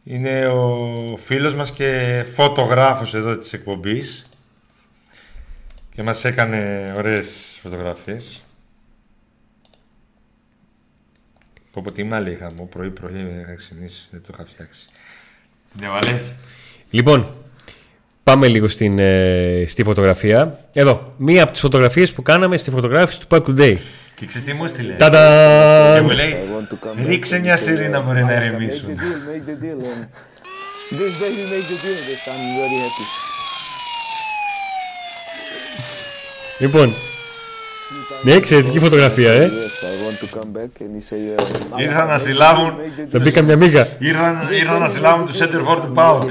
Είναι 0.07 0.47
ο 0.47 1.17
φίλος 1.17 1.55
μας 1.55 1.71
και 1.71 2.23
φωτογράφος 2.33 3.13
εδώ 3.13 3.37
της 3.37 3.53
εκπομπής 3.53 4.25
και 5.91 6.03
μας 6.03 6.25
έκανε 6.25 6.93
ωραίες 6.97 7.59
φωτογραφίες. 7.61 8.43
Πω 11.71 11.81
πω 11.81 11.91
τι 11.91 12.03
μάλλη 12.03 12.31
είχαμε, 12.31 12.65
πρωί 12.65 12.89
πρωί 12.89 13.39
είχα 13.41 13.55
ξυπνήσει, 13.55 14.07
δεν 14.11 14.21
το 14.21 14.29
είχα 14.33 14.45
φτιάξει. 14.45 14.87
Διαβαλές. 15.73 16.35
Λοιπόν, 16.89 17.35
πάμε 18.25 18.47
λίγο 18.47 18.67
στην, 18.67 18.99
ε, 18.99 19.63
στη 19.67 19.83
φωτογραφία. 19.83 20.59
Εδώ, 20.73 21.13
μία 21.17 21.43
από 21.43 21.51
τις 21.51 21.61
φωτογραφίες 21.61 22.11
που 22.11 22.21
κάναμε 22.21 22.57
στη 22.57 22.69
φωτογράφηση 22.69 23.19
του 23.19 23.27
Park 23.29 23.41
Today. 23.49 23.75
Και 24.15 24.25
ξέρεις 24.25 24.47
τι 24.47 24.53
μου 24.53 24.63
έστειλε; 24.65 24.91
Και 24.91 24.97
Τανταμ! 24.97 26.03
μου 26.05 26.11
I 26.11 26.15
λέει, 26.15 26.33
want 26.55 26.73
to 26.73 26.87
come 26.87 27.01
back 27.01 27.07
ρίξε 27.07 27.37
and 27.37 27.41
μια 27.41 27.55
say, 27.55 27.59
σιρήνα 27.59 28.01
uh, 28.01 28.05
μπορεί 28.05 28.23
να 28.23 28.27
Make 28.29 28.41
ηρεμήσουν. 28.41 28.87
the 28.89 28.91
deal, 28.91 29.19
make 29.29 29.45
the 29.49 29.63
deal. 29.63 29.79
And 30.91 30.99
this 30.99 31.13
day 31.21 31.31
we 31.37 31.43
make 31.53 31.67
the 31.73 31.77
deal. 31.85 31.99
This 32.09 32.21
I'm 32.31 32.43
very 32.59 32.77
happy. 32.85 33.05
Λοιπόν, 36.59 36.93
μια 38.23 38.35
εξαιρετική 38.35 38.79
φωτογραφία, 38.79 39.31
ε. 39.31 39.49
Yes, 39.49 39.83
I 39.85 40.07
want 40.07 40.19
to 40.25 40.39
come 40.39 40.51
back 40.57 40.81
and 40.81 40.95
he 40.97 41.01
say. 41.09 41.77
Uh, 41.77 41.81
Ήρθαν 41.81 42.07
να 42.07 42.17
συλλάβουν, 42.17 42.69
make 42.77 43.01
the 43.01 43.07
Θα 43.11 43.19
deal. 43.19 43.21
μπει 43.21 43.31
καμιά 43.31 43.55
μίγα. 43.57 43.87
ήρθαν, 43.99 44.47
ήρθαν 44.51 44.79
να 44.79 44.89
συλλάβουν 44.89 45.25
τους 45.25 45.37
Center 45.37 45.81
του 45.81 45.91
Πάου. 45.93 46.29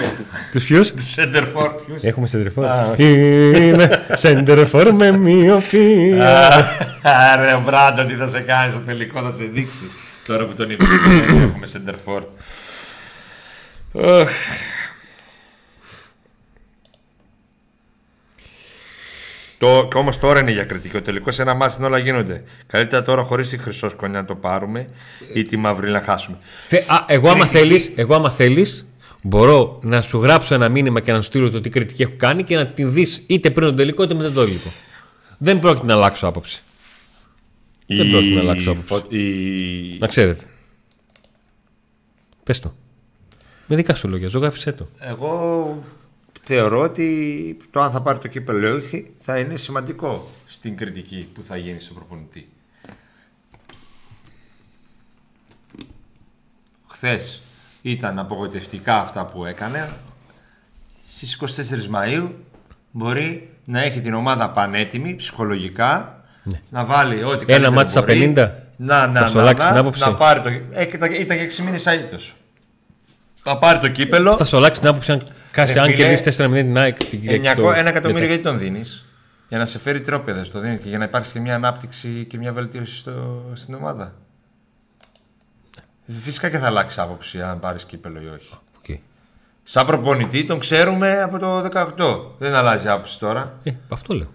Τους 0.52 0.64
ποιους; 0.64 0.90
Τους 0.92 1.14
Center 1.16 1.42
for, 1.56 1.70
ποιους; 1.86 2.02
Έχουμε 2.02 2.26
σεντερφόρ. 2.26 2.64
Είναι 2.98 4.04
σεντερφόρ 4.12 4.92
με 4.92 5.10
μοιοπία. 5.16 6.66
Άρα, 7.02 7.56
ο 7.56 7.60
Μπράντον 7.60 8.06
τι 8.08 8.14
θα 8.14 8.26
σε 8.26 8.40
κάνεις 8.40 8.72
στο 8.74 8.82
τελικό, 8.82 9.22
θα 9.22 9.30
σε 9.30 9.44
δείξει. 9.52 9.90
Τώρα 10.26 10.44
που 10.46 10.52
τον 10.54 10.70
είπε, 10.70 10.84
δεν 11.28 11.40
έχουμε 11.42 11.66
center 11.72 11.94
for. 12.06 12.22
Αχ. 14.20 14.28
Το, 19.58 19.88
και 19.90 19.96
όμως 19.96 20.18
τώρα 20.18 20.40
είναι 20.40 20.50
για 20.52 20.64
κριτική. 20.64 20.96
Ο 20.96 21.02
τελικός 21.02 21.34
σε 21.34 21.42
ένα 21.42 21.54
μάτι 21.54 21.82
όλα 21.84 21.98
γίνονται. 21.98 22.44
Καλύτερα 22.66 23.02
τώρα 23.02 23.22
χωρίς 23.22 23.48
τη 23.48 23.58
χρυσόσκονη 23.58 24.12
να 24.12 24.24
το 24.24 24.34
πάρουμε 24.34 24.88
ή 25.34 25.44
τη 25.44 25.56
μαύρη 25.56 25.90
να 25.90 26.00
χάσουμε. 26.00 26.36
Θε- 26.68 26.90
α, 26.90 27.04
εγώ, 27.08 27.28
άμα 27.28 27.46
Κριτική- 27.46 27.58
θέλεις, 27.58 27.92
εγώ 27.96 28.14
άμα 28.14 28.30
θέλεις, 28.30 28.86
μπορώ 29.22 29.78
να 29.82 30.02
σου 30.02 30.18
γράψω 30.18 30.54
ένα 30.54 30.68
μήνυμα 30.68 31.00
και 31.00 31.12
να 31.12 31.18
σου 31.20 31.26
στείλω 31.26 31.50
το 31.50 31.60
τι 31.60 31.68
κριτική 31.68 32.02
έχω 32.02 32.12
κάνει 32.16 32.42
και 32.44 32.56
να 32.56 32.66
την 32.66 32.92
δεις 32.92 33.22
είτε 33.26 33.50
πριν 33.50 33.66
τον 33.66 33.76
τελικό 33.76 34.02
είτε 34.02 34.14
μετά 34.14 34.32
τον 34.32 34.44
τελικό. 34.44 34.72
Δεν 35.38 35.60
πρόκειται 35.60 35.86
να 35.86 35.94
αλλάξω 35.94 36.26
άποψη. 36.26 36.62
Δεν 37.86 38.10
πρόκειται 38.10 38.34
να 38.34 38.40
αλλάξω 38.40 38.70
άποψη. 38.70 38.86
φω- 38.88 39.12
η- 39.12 39.96
Να 39.98 40.06
ξέρετε. 40.06 40.44
Πες 42.44 42.60
το. 42.60 42.74
Με 43.66 43.76
δικά 43.76 43.94
σου 43.94 44.08
λόγια, 44.08 44.28
ζωγράφισέ 44.28 44.72
το. 44.72 44.88
Εγώ 45.00 45.78
θεωρώ 46.44 46.80
ότι 46.80 47.56
το 47.70 47.80
αν 47.80 47.90
θα 47.90 48.02
πάρει 48.02 48.18
το 48.18 48.28
κύπελο 48.28 48.68
ή 48.68 48.70
όχι 48.70 49.14
θα 49.18 49.38
είναι 49.38 49.56
σημαντικό 49.56 50.30
στην 50.46 50.76
κριτική 50.76 51.28
που 51.34 51.42
θα 51.42 51.56
γίνει 51.56 51.80
στον 51.80 51.96
προπονητή. 51.96 52.48
Χθες 56.88 57.42
ήταν 57.82 58.18
απογοητευτικά 58.18 58.94
αυτά 59.00 59.26
που 59.26 59.44
έκανε. 59.44 59.90
Στις 61.14 61.38
24 61.40 61.94
Μαΐου 61.94 62.30
μπορεί 62.90 63.50
να 63.66 63.82
έχει 63.82 64.00
την 64.00 64.14
ομάδα 64.14 64.50
πανέτοιμη 64.50 65.16
ψυχολογικά 65.16 66.18
να 66.70 66.84
βάλει 66.84 67.24
ό,τι 67.24 67.44
καλύτερο 67.44 67.70
Ναι. 67.70 67.76
μάτι 67.76 67.90
στα 67.90 68.00
μπορεί, 68.02 68.32
50. 68.36 68.50
να, 68.76 69.06
να, 69.06 69.20
Θα 69.20 69.28
σου 69.28 69.36
να, 69.36 69.42
αλλάξει 69.42 69.64
να, 69.66 69.70
την 69.70 69.80
άποψη. 69.80 70.00
να 70.00 70.14
πάρει 70.14 70.40
το 70.40 70.48
ε, 70.48 70.82
ήταν, 70.82 71.12
ήταν 71.12 71.36
για 71.36 71.46
6 71.50 71.62
μήνες 71.64 71.86
αίτητος. 71.86 72.36
Θα 73.42 73.58
πάρει 73.58 73.78
το 73.78 73.88
κύπελλο 73.88 74.36
Θα 74.36 74.44
σου 74.44 74.56
αλλάξει 74.56 74.80
την 74.80 74.88
άποψη 74.88 75.12
αν, 75.12 75.20
χάσει, 75.54 75.72
Ρε 75.72 75.80
αν 75.80 75.90
φίλε, 75.90 75.96
κερδίσεις 75.96 76.36
4-0 76.46 76.50
την 76.52 76.78
ΑΕΚ. 76.78 76.96
την 76.96 77.20
Κυριακή 77.20 77.48
900, 77.48 77.54
το- 77.56 77.72
ένα 77.72 77.88
εκατομμύριο 77.88 78.12
μετά. 78.12 78.26
γιατί 78.26 78.42
τον 78.42 78.58
δίνεις; 78.58 79.06
Για 79.48 79.58
να 79.58 79.66
σε 79.66 79.78
φέρει 79.78 80.00
τρόπαια 80.00 80.50
το 80.50 80.58
δίνει 80.60 80.78
και 80.78 80.88
για 80.88 80.98
να 80.98 81.04
υπάρξει 81.04 81.32
και 81.32 81.40
μια 81.40 81.54
ανάπτυξη 81.54 82.24
και 82.28 82.38
μια 82.38 82.52
βελτίωση 82.52 82.96
στο, 82.96 83.44
στην 83.54 83.74
ομάδα. 83.74 84.14
Φυσικά 86.22 86.50
και 86.50 86.58
θα 86.58 86.66
αλλάξει 86.66 87.00
άποψη 87.00 87.42
αν 87.42 87.58
πάρεις 87.60 87.84
κύπελλο 87.84 88.20
ή 88.20 88.26
όχι. 88.26 88.50
Οκ. 88.78 88.98
Σαν 89.62 89.86
προπονητή 89.86 90.44
τον 90.44 90.58
ξέρουμε 90.58 91.22
από 91.22 91.38
το 91.38 91.58
18. 91.72 92.34
Δεν 92.38 92.54
αλλάζει 92.54 92.88
άποψη 92.88 93.18
τώρα. 93.18 93.58
Ε, 93.62 93.70
αυτό 93.88 94.14
λέω. 94.14 94.32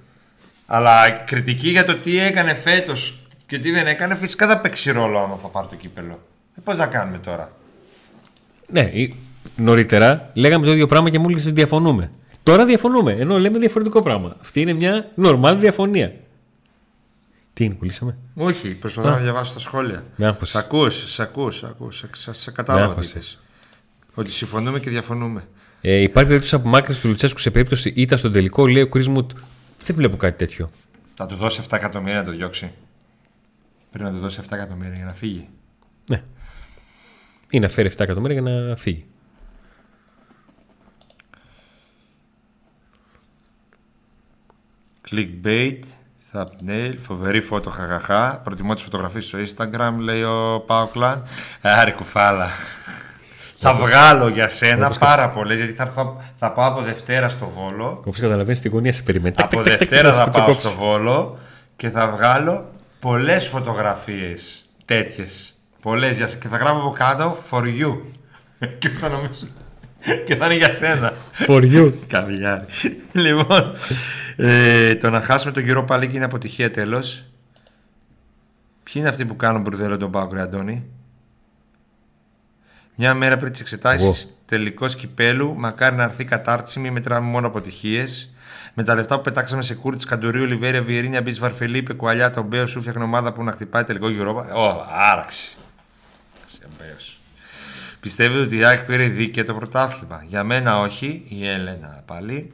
Αλλά 0.65 1.09
κριτική 1.09 1.69
για 1.69 1.85
το 1.85 1.95
τι 1.97 2.19
έκανε 2.19 2.53
φέτος 2.53 3.23
και 3.45 3.59
τι 3.59 3.71
δεν 3.71 3.87
έκανε, 3.87 4.15
φυσικά 4.15 4.47
θα 4.47 4.59
παίξει 4.59 4.91
ρόλο 4.91 5.19
άμα 5.19 5.35
θα 5.41 5.47
πάρει 5.47 5.67
το 5.67 5.75
κύπελλο. 5.75 6.21
Ε, 6.57 6.61
Πώς 6.63 6.75
θα 6.75 6.85
κάνουμε 6.85 7.17
τώρα; 7.17 7.51
Ναι, 8.67 8.81
ή- 8.81 9.15
νωρίτερα 9.57 10.27
λέγαμε 10.33 10.65
το 10.65 10.71
ίδιο 10.71 10.87
πράγμα 10.87 11.09
και 11.09 11.19
μου 11.19 11.25
έλεγε 11.29 11.41
ότι 11.43 11.51
διαφωνούμε. 11.55 12.11
Τώρα 12.43 12.65
διαφωνούμε, 12.65 13.11
ενώ 13.13 13.37
λέμε 13.37 13.57
διαφορετικό 13.59 14.01
πράγμα. 14.01 14.35
Αυτή 14.41 14.61
είναι 14.61 14.73
μια 14.73 15.11
normal 15.21 15.55
διαφωνία. 15.59 16.13
Τι 17.53 17.63
είναι, 17.65 17.73
κολλήσαμε; 17.73 18.17
Όχι, 18.35 18.75
προσπαθώ 18.75 19.09
να 19.09 19.17
διαβάσω 19.17 19.53
τα 19.53 19.59
σχόλια. 19.59 20.03
Με 20.15 20.25
άγχωσες. 20.25 20.49
Σ' 20.49 20.55
ακούς, 20.55 21.11
σ' 21.13 21.19
ακούς, 21.19 21.55
σ' 21.57 21.63
ακούς, 21.63 21.97
σε- 21.97 22.09
σε, 22.13 22.33
σε 22.33 22.49
Με 22.49 22.55
κατάλαβα 22.55 22.85
τι 22.85 22.91
άγχωσες. 22.91 23.11
είπες. 23.13 23.39
Ότι 24.13 24.31
συμφωνούμε 24.31 24.79
και 24.79 24.89
διαφωνούμε. 24.89 25.47
Ε, 25.81 25.95
υπάρχει 25.95 26.29
περίπτωση 26.29 26.55
απομάκρυνση 26.55 27.01
του 27.01 27.07
Λουτσέσκου 27.07 27.39
σε 27.39 27.51
περίπτωση 27.51 27.93
ήττα 27.95 28.17
στον 28.17 28.31
τελικό, 28.31 28.67
λέει 28.67 28.81
ο 28.81 28.87
Κρίσμουτ. 28.87 29.31
Δεν 29.85 29.95
βλέπω 29.95 30.17
κάτι 30.17 30.37
τέτοιο. 30.37 30.69
Θα 31.13 31.25
του 31.25 31.35
δώσει 31.35 31.61
7 31.69 31.77
εκατομμύρια 31.77 32.15
να 32.17 32.23
το 32.23 32.31
διώξει. 32.31 32.71
Πρέπει 33.91 34.05
να 34.09 34.11
του 34.15 34.19
δώσει 34.19 34.39
7 34.49 34.55
εκατομμύρια 34.57 34.95
για 34.95 35.05
να 35.05 35.13
φύγει. 35.13 35.49
Ναι. 36.09 36.23
Ή 37.49 37.59
να 37.59 37.69
φέρει 37.69 37.89
7 37.97 37.99
εκατομμύρια 38.03 38.41
για 38.41 38.51
να 38.51 38.75
φύγει. 38.75 39.05
Clickbait, 45.11 45.79
thumbnail, 46.33 46.93
φοβερή 47.07 47.41
φώτο, 47.41 47.69
χαχαχά. 47.69 48.41
Προτιμώ 48.43 48.73
τις 48.73 48.83
φωτογραφίες 48.83 49.25
στο 49.25 49.37
Instagram, 49.37 49.91
λέει 49.99 50.23
ο 50.23 50.63
Πάοκλαν. 50.65 51.23
Άρη 51.61 51.91
κουφάλα. 51.91 52.47
θα 53.59 53.73
βγάλω 53.73 54.27
για 54.27 54.49
σένα 54.49 54.89
πάρα 54.89 55.29
πολλές, 55.29 55.57
γιατί 55.57 55.73
θα, 55.73 55.83
έρθω- 55.83 56.21
θα 56.35 56.51
πάω 56.51 56.67
από 56.67 56.81
Δευτέρα 56.81 57.29
στο 57.29 57.45
Βόλο. 57.49 57.89
Όπως 57.89 58.19
καταλαβαίνεις, 58.19 58.59
την 58.61 58.71
γωνία 58.71 58.93
σε 58.93 59.01
περιμένει. 59.03 59.35
Τακ, 59.35 59.45
Από 59.45 59.55
τακ, 59.55 59.63
τακ, 59.65 59.77
τακ, 59.77 59.89
Δευτέρα 59.89 60.09
τακ, 60.09 60.17
θα 60.19 60.23
τακ, 60.23 60.33
πάω 60.33 60.45
κόψει. 60.45 60.59
στο 60.61 60.71
Βόλο 60.71 61.37
και 61.75 61.89
θα 61.89 62.07
βγάλω 62.07 62.69
πολλές 62.99 63.47
φωτογραφίες 63.47 64.65
τέτοιες. 64.85 65.53
Πολλές 65.81 66.17
για... 66.17 66.25
και 66.25 66.47
θα 66.47 66.57
γράφω 66.57 66.79
από 66.79 66.89
κάτω 66.91 67.37
for 67.51 67.63
you. 67.63 67.97
και 68.79 68.89
θα 68.89 69.09
νομίζω... 69.09 69.29
και 70.25 70.35
θα 70.35 70.45
είναι 70.45 70.55
για 70.55 70.71
σένα. 70.71 71.13
For 71.47 71.61
you. 71.61 71.91
Καβιλιάρη. 72.07 72.65
λοιπόν, 73.25 73.73
ε, 74.35 74.95
το 74.95 75.09
να 75.09 75.21
χάσουμε 75.21 75.53
τον 75.53 75.63
κύριο 75.63 75.83
Παλίκη 75.83 76.15
είναι 76.15 76.25
αποτυχία 76.25 76.71
τέλος. 76.71 77.23
Ποιοι 78.83 78.93
είναι 78.95 79.09
αυτοί 79.09 79.25
που 79.25 79.35
κάνουν 79.35 79.61
μπουρδέλο 79.61 79.97
τον 79.97 80.11
Πάκο, 80.11 80.35
Αντώνη; 80.35 80.85
Μια 82.95 83.13
μέρα 83.13 83.37
πριν 83.37 83.51
τις 83.51 83.61
εξετάσεις, 83.61 84.39
τελικός 84.45 84.95
κυπέλου, 84.95 85.55
μακάρι 85.57 85.95
να 85.95 86.03
έρθει 86.03 86.25
κατάρτιση, 86.25 86.79
μη 86.79 86.91
μετράμε 86.91 87.29
μόνο 87.29 87.47
αποτυχίες. 87.47 88.33
Με 88.73 88.83
τα 88.83 88.95
λεφτά 88.95 89.15
που 89.15 89.21
πετάξαμε 89.21 89.61
σε 89.61 89.75
Κούρτ, 89.75 90.01
Καντουρίου, 90.07 90.45
Λιβέρια, 90.45 90.83
Βιερίνια, 90.83 91.21
Μπις 91.21 91.39
Βαρφελίπε, 91.39 91.93
Κουαλιά, 91.93 92.29
τον 92.29 92.45
Μπέο, 92.45 92.67
σου 92.67 92.79
φτιάχνει 92.79 93.03
ομάδα 93.03 93.33
που 93.33 93.43
να 93.43 93.51
χτυπάει 93.51 93.83
τελικό 93.83 94.09
γύρο. 94.09 94.31
Ω, 94.55 94.85
άραξε. 95.11 95.47
Σε 96.47 96.67
Μπέος. 96.77 97.08
Πιστεύετε 97.99 98.41
ότι 98.41 98.57
η 98.57 98.63
ΑΕΚ 98.63 98.79
πήρε 98.85 99.03
δίκαια 99.07 99.43
το 99.45 99.53
πρωτάθλημα; 99.53 100.25
Για 100.27 100.43
μένα 100.43 100.79
όχι, 100.79 101.23
η 101.27 101.47
Έλενα 101.47 102.03
πάλι. 102.05 102.51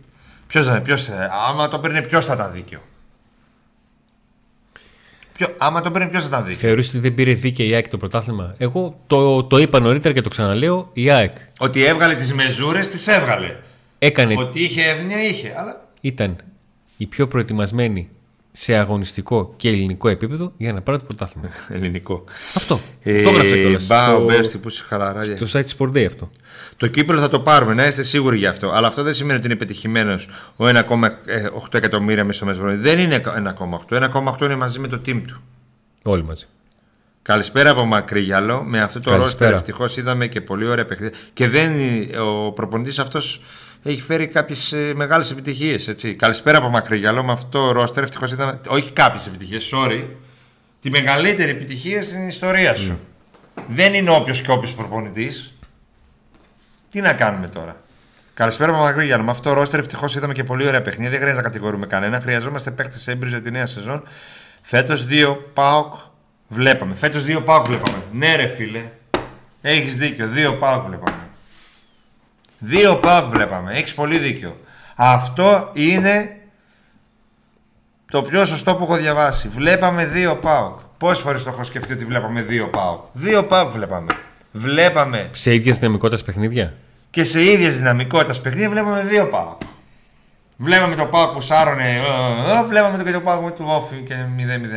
Ποιος 0.48 0.80
ποιος, 0.84 1.08
ε, 1.08 1.30
άμα 1.50 1.68
το 1.68 1.80
παίρνει, 1.80 2.08
ποιος 2.08 2.26
θα 2.26 2.34
ήταν 2.34 2.52
δίκαιο. 2.54 2.80
Ποιο, 5.34 5.48
άμα 5.58 5.82
το 5.82 5.92
παίρνει, 5.92 6.10
ποιος 6.10 6.22
θα 6.22 6.28
ήταν 6.28 6.46
δίκαιο. 6.46 6.60
Θεωρείς 6.60 6.88
ότι 6.88 7.00
δεν 7.00 7.14
πήρε 7.14 7.34
δίκαια 7.34 7.66
η 7.66 7.74
ΑΕΚ 7.74 7.88
το 7.88 7.98
πρωτάθλημα; 7.98 8.56
Εγώ 8.58 9.00
το, 9.08 9.44
το 9.44 9.58
είπα 9.58 9.80
νωρίτερα 9.80 10.14
και 10.14 10.22
το 10.22 10.30
ξαναλέω. 10.30 10.90
Η 10.94 11.12
ΑΕΚ 11.12 11.36
Ότι 11.60 11.86
έβγαλε 11.86 12.16
τις 12.16 12.34
μεζούρες, 12.34 12.90
τις 12.90 13.08
έβγαλε. 13.08 13.58
έκανε, 14.00 14.36
Ότι 14.38 14.64
είχε 14.64 14.82
εύνοια, 14.90 15.24
είχε. 15.24 15.54
Αλλά 15.58 15.88
ήταν 16.02 16.36
η 16.98 17.06
πιο 17.06 17.28
προετοιμασμένη 17.28 18.10
σε 18.58 18.74
αγωνιστικό 18.76 19.54
και 19.58 19.70
ελληνικό 19.70 20.08
επίπεδο 20.10 20.52
για 20.58 20.74
να 20.74 20.82
πάρει 20.82 20.98
το 21.00 21.04
πρωτάθλημα. 21.04 21.50
Ελληνικό. 21.76 22.24
αυτό. 22.56 22.80
Ε, 23.04 23.24
το 23.24 23.30
έγραψε 23.30 23.58
κιόλας. 23.58 23.86
Μπα, 23.88 24.14
ο 24.14 24.16
Στο- 24.16 24.26
Μπέστη 24.26 24.58
που 24.58 24.68
είσαι 24.68 24.84
χαλαρά. 24.88 25.24
Στο 25.24 25.46
site 25.60 25.66
Sport 25.78 25.92
Day 25.98 26.06
αυτό. 26.06 26.30
Το 26.78 26.88
κύπελο 26.88 27.20
θα 27.20 27.30
το 27.30 27.40
πάρουμε, 27.40 27.74
να 27.74 27.88
είστε 27.88 28.04
σίγουροι 28.04 28.38
γι' 28.38 28.46
αυτό. 28.48 28.72
Αλλά 28.72 28.88
αυτό 28.88 29.04
δεν 29.04 29.14
σημαίνει 29.14 29.38
ότι 29.38 29.48
είναι 29.48 29.56
πετυχημένο 29.56 30.16
ο 30.56 30.66
1,8 30.68 31.74
εκατομμύρια 31.74 32.24
μισθομεσβρόνι. 32.24 32.76
Δεν 32.76 33.00
είναι 33.00 33.22
1,8. 33.90 33.98
1,8 34.12 34.42
είναι 34.42 34.56
μαζί 34.56 34.80
με 34.80 34.88
το 34.88 35.02
team 35.06 35.22
του. 35.28 35.42
Όλοι 36.04 36.24
μαζί. 36.24 36.46
Καλησπέρα 37.22 37.70
από 37.70 37.86
Μακρύγιαλο. 37.86 38.64
Με 38.64 38.80
αυτό 38.82 39.00
το 39.00 39.10
Καλησπέρα. 39.10 39.50
ρόστερ 39.50 39.54
ευτυχώς 39.54 39.98
είδαμε 39.98 40.28
και 40.28 40.42
πολύ 40.42 40.66
ωραία 40.68 40.86
παιχνίδια. 40.86 41.18
Και 41.34 41.48
δεν, 41.50 41.72
ο 42.20 42.52
προπονητής 42.52 43.00
αυτός 43.00 43.42
έχει 43.90 44.02
φέρει 44.02 44.28
κάποιες 44.28 44.76
μεγάλες 44.96 45.32
επιτυχίες. 45.32 45.96
Καλησπέρα 46.18 46.58
από 46.58 46.70
Μακρύγιαλο. 46.70 47.24
Με 47.24 47.32
αυτό 47.32 47.48
το 47.48 47.72
ρόστερ 47.72 48.04
ευτυχώς 48.04 48.32
είδαμε. 48.32 48.62
Όχι 48.68 48.92
κάποιες 48.92 49.28
επιτυχίες, 49.28 49.72
sorry. 49.74 50.08
Τη 50.80 50.90
μεγαλύτερη 50.90 51.52
επιτυχία 51.52 52.04
στην 52.04 52.28
ιστορία 52.28 52.76
σου. 52.76 53.00
Δεν 53.68 53.94
είναι 53.94 54.10
όποιος 54.10 54.42
και 54.42 54.52
όποιος 54.52 54.74
προπονητής. 54.74 55.58
Τι 56.90 57.02
να 57.02 57.14
κάνουμε 57.14 57.48
τώρα; 57.48 57.82
Καλησπέρα 58.34 58.72
από 58.72 58.82
Μακρύγιαλο. 58.82 59.24
Με 59.24 59.32
αυτό 59.32 59.50
το 59.50 59.56
ρόστερ 59.56 59.80
ευτυχώς 59.80 60.16
είδαμε 60.16 60.34
και 60.34 60.44
πολύ 60.44 60.68
ωραία 60.68 60.82
παιχνίδια. 60.82 61.10
Δεν 61.10 61.20
χρειάζεται 61.20 61.42
να 61.44 61.50
κατηγορούμε 61.50 61.86
κανένα. 61.86 62.22
Χρειαζόμαστε 62.22 62.72
παίχτε 62.72 63.12
έμπειρου 63.12 63.30
για 63.30 63.42
τη 63.42 63.52
νέα 63.52 63.66
σεζόν. 63.66 64.04
Φέτος 64.62 65.06
δύο 65.06 65.52
ΠΑΟΚ 65.54 65.94
βλέπαμε. 66.48 66.96
Φέτος 66.96 67.24
δύο 67.24 67.42
ΠΑΟΚ 67.42 67.66
βλέπαμε. 67.66 67.98
Ναι, 68.12 68.36
ρε 68.36 68.48
φίλε. 68.48 68.92
Έχεις 69.62 69.98
δίκιο. 69.98 70.28
Δύο 70.28 70.54
ΠΑΟΚ 70.54 70.86
βλέπαμε. 70.86 71.15
Δύο 72.66 72.96
ΠΑΟΚ 72.96 73.30
βλέπαμε. 73.30 73.74
Έχεις 73.74 73.94
πολύ 73.94 74.18
δίκιο. 74.18 74.60
Αυτό 74.96 75.70
είναι 75.74 76.38
το 78.12 78.22
πιο 78.22 78.46
σωστό 78.46 78.76
που 78.76 78.84
έχω 78.84 78.96
διαβάσει. 78.96 79.48
Βλέπαμε 79.48 80.06
δύο 80.06 80.36
ΠΑΟΚ. 80.36 80.80
Πόσες 80.98 81.24
φορές 81.24 81.44
το 81.44 81.50
έχω 81.50 81.64
σκεφτεί 81.64 81.94
ότι 81.94 82.06
βλέπαμε 82.06 82.42
δύο 82.42 82.68
ΠΑΟΚ. 82.68 83.02
Δύο 83.12 83.44
ΠΑΟΚ 83.44 83.72
βλέπαμε. 83.72 84.18
Βλέπαμε 84.52 85.30
Σε 85.34 85.54
ίδια 85.54 85.74
δυναμικότητα 85.74 86.24
παιχνίδια; 86.24 86.74
και 87.10 87.24
σε 87.24 87.44
ίδιες 87.44 87.78
δυναμικότητα 87.78 88.42
παιχνίδια 88.42 88.70
βλέπαμε 88.70 89.04
δύο 89.04 89.28
ΠΑΟΚ. 89.28 89.62
Βλέπαμε 90.58 90.96
το 90.96 91.06
Πάοκ 91.06 91.34
που 91.34 91.42
σάρωνε, 91.42 91.96
ε, 91.96 92.60
ε, 92.60 92.64
βλέπαμε 92.68 93.04
και 93.04 93.12
το 93.12 93.22
Πάοκ 93.22 93.44
με 93.44 93.52
του 93.52 93.66
Όφη 93.68 93.96
και 93.96 94.16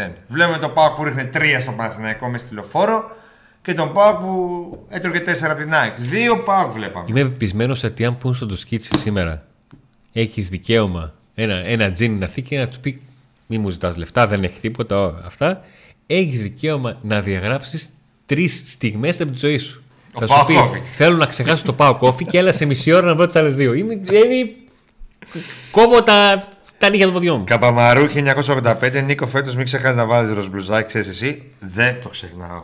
0-0. 0.08 0.12
Βλέπαμε 0.28 0.58
το 0.58 0.68
Πάοκ 0.68 0.96
που 0.96 1.04
ρίχνε 1.04 1.30
3 1.34 1.40
στο 1.60 1.72
Παναθηναϊκό 1.72 2.28
μες 2.28 2.40
στυλοφόρο 2.40 3.16
και 3.68 3.74
τον 3.74 3.92
Πάοκ 3.92 4.16
που 4.20 4.86
έτρωγε 4.88 5.18
4 5.18 5.50
από 5.50 5.60
την 5.60 5.72
ΑΕΚ. 5.74 5.92
Δύο 5.96 6.38
Πάοκ 6.38 6.72
βλέπαμε. 6.72 7.06
Είμαι 7.08 7.22
πεπισμένος 7.22 7.82
ότι 7.84 8.04
αν 8.04 8.18
πούν 8.18 8.34
στον 8.34 8.48
Τοσκίτσι 8.48 8.98
σήμερα 8.98 9.42
έχεις 10.12 10.48
δικαίωμα 10.48 11.12
ένα, 11.34 11.54
ένα 11.54 11.92
τζίνι 11.92 12.14
να 12.14 12.24
έρθει 12.24 12.42
και 12.42 12.58
να 12.58 12.68
του 12.68 12.80
πει 12.80 13.02
μη 13.46 13.58
μου 13.58 13.70
ζητάς 13.70 13.96
λεφτά, 13.96 14.26
δεν 14.26 14.44
έχει 14.44 14.60
τίποτα 14.60 15.00
ό, 15.00 15.14
αυτά. 15.24 15.64
Έχεις 16.06 16.42
δικαίωμα 16.42 16.98
να 17.02 17.20
διαγράψεις 17.20 17.88
τρεις 18.26 18.62
στιγμές 18.66 19.20
από 19.20 19.32
τη 19.32 19.38
ζωή 19.38 19.58
σου. 19.58 19.82
Ο 20.12 20.20
Θα 20.20 20.26
σου 20.26 20.34
Πάο 20.34 20.44
πει, 20.44 20.54
Κόφι. 20.54 20.80
Θέλω 20.96 21.16
να 21.16 21.26
ξεχάσω 21.26 21.64
το 21.64 21.72
πάω 21.72 21.96
κόφι 21.96 22.24
και 22.24 22.38
έλα 22.38 22.52
σε 22.52 22.64
μισή 22.64 22.92
ώρα 22.92 23.06
να 23.06 23.14
βρω 23.14 23.26
τις 23.26 23.36
άλλες 23.36 23.54
δύο. 23.54 23.74
Είμαι, 23.74 23.94
δηλαδή, 23.94 24.56
κόβω 25.70 26.02
τα, 26.02 26.48
τα 26.78 26.88
νύχια 26.88 27.04
των 27.04 27.14
ποδιών 27.14 27.36
μου. 27.38 27.44
Καπαμαρού 27.44 28.06
1985, 28.14 29.02
Νίκο 29.04 29.26
φέτος 29.26 29.56
μην 29.56 29.64
ξεχάσεις 29.64 29.96
να 29.96 30.06
βάζει 30.06 30.34
ροζ 30.34 30.46
μπλουζάκι, 30.46 30.86
ξέρεις 30.86 31.08
εσύ. 31.08 31.52
Δεν 31.58 32.00
το 32.00 32.08
ξεχνάω. 32.08 32.62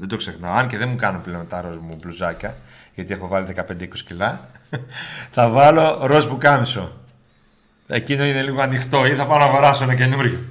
Δεν 0.00 0.08
το 0.08 0.16
ξεχνάω. 0.16 0.52
Αν 0.52 0.66
και 0.66 0.78
δεν 0.78 0.88
μου 0.88 0.96
κάνουν 0.96 1.20
πλέον 1.20 1.48
τα 1.48 1.60
ροζ 1.60 1.76
μου 1.76 1.96
μπλουζάκια, 2.02 2.56
γιατί 2.94 3.12
έχω 3.12 3.28
βάλει 3.28 3.46
15-20 3.56 3.62
κιλά, 4.06 4.50
θα 5.34 5.48
βάλω 5.48 6.06
ροζ 6.06 6.26
μπουκάμισο. 6.26 6.92
Εκείνο 7.86 8.24
είναι 8.24 8.42
λίγο 8.42 8.60
ανοιχτό 8.60 9.06
ή 9.06 9.10
θα 9.10 9.26
πάω 9.26 9.38
να 9.38 9.44
αγοράσω 9.44 9.82
ένα 9.82 9.94
καινούριο. 9.94 10.38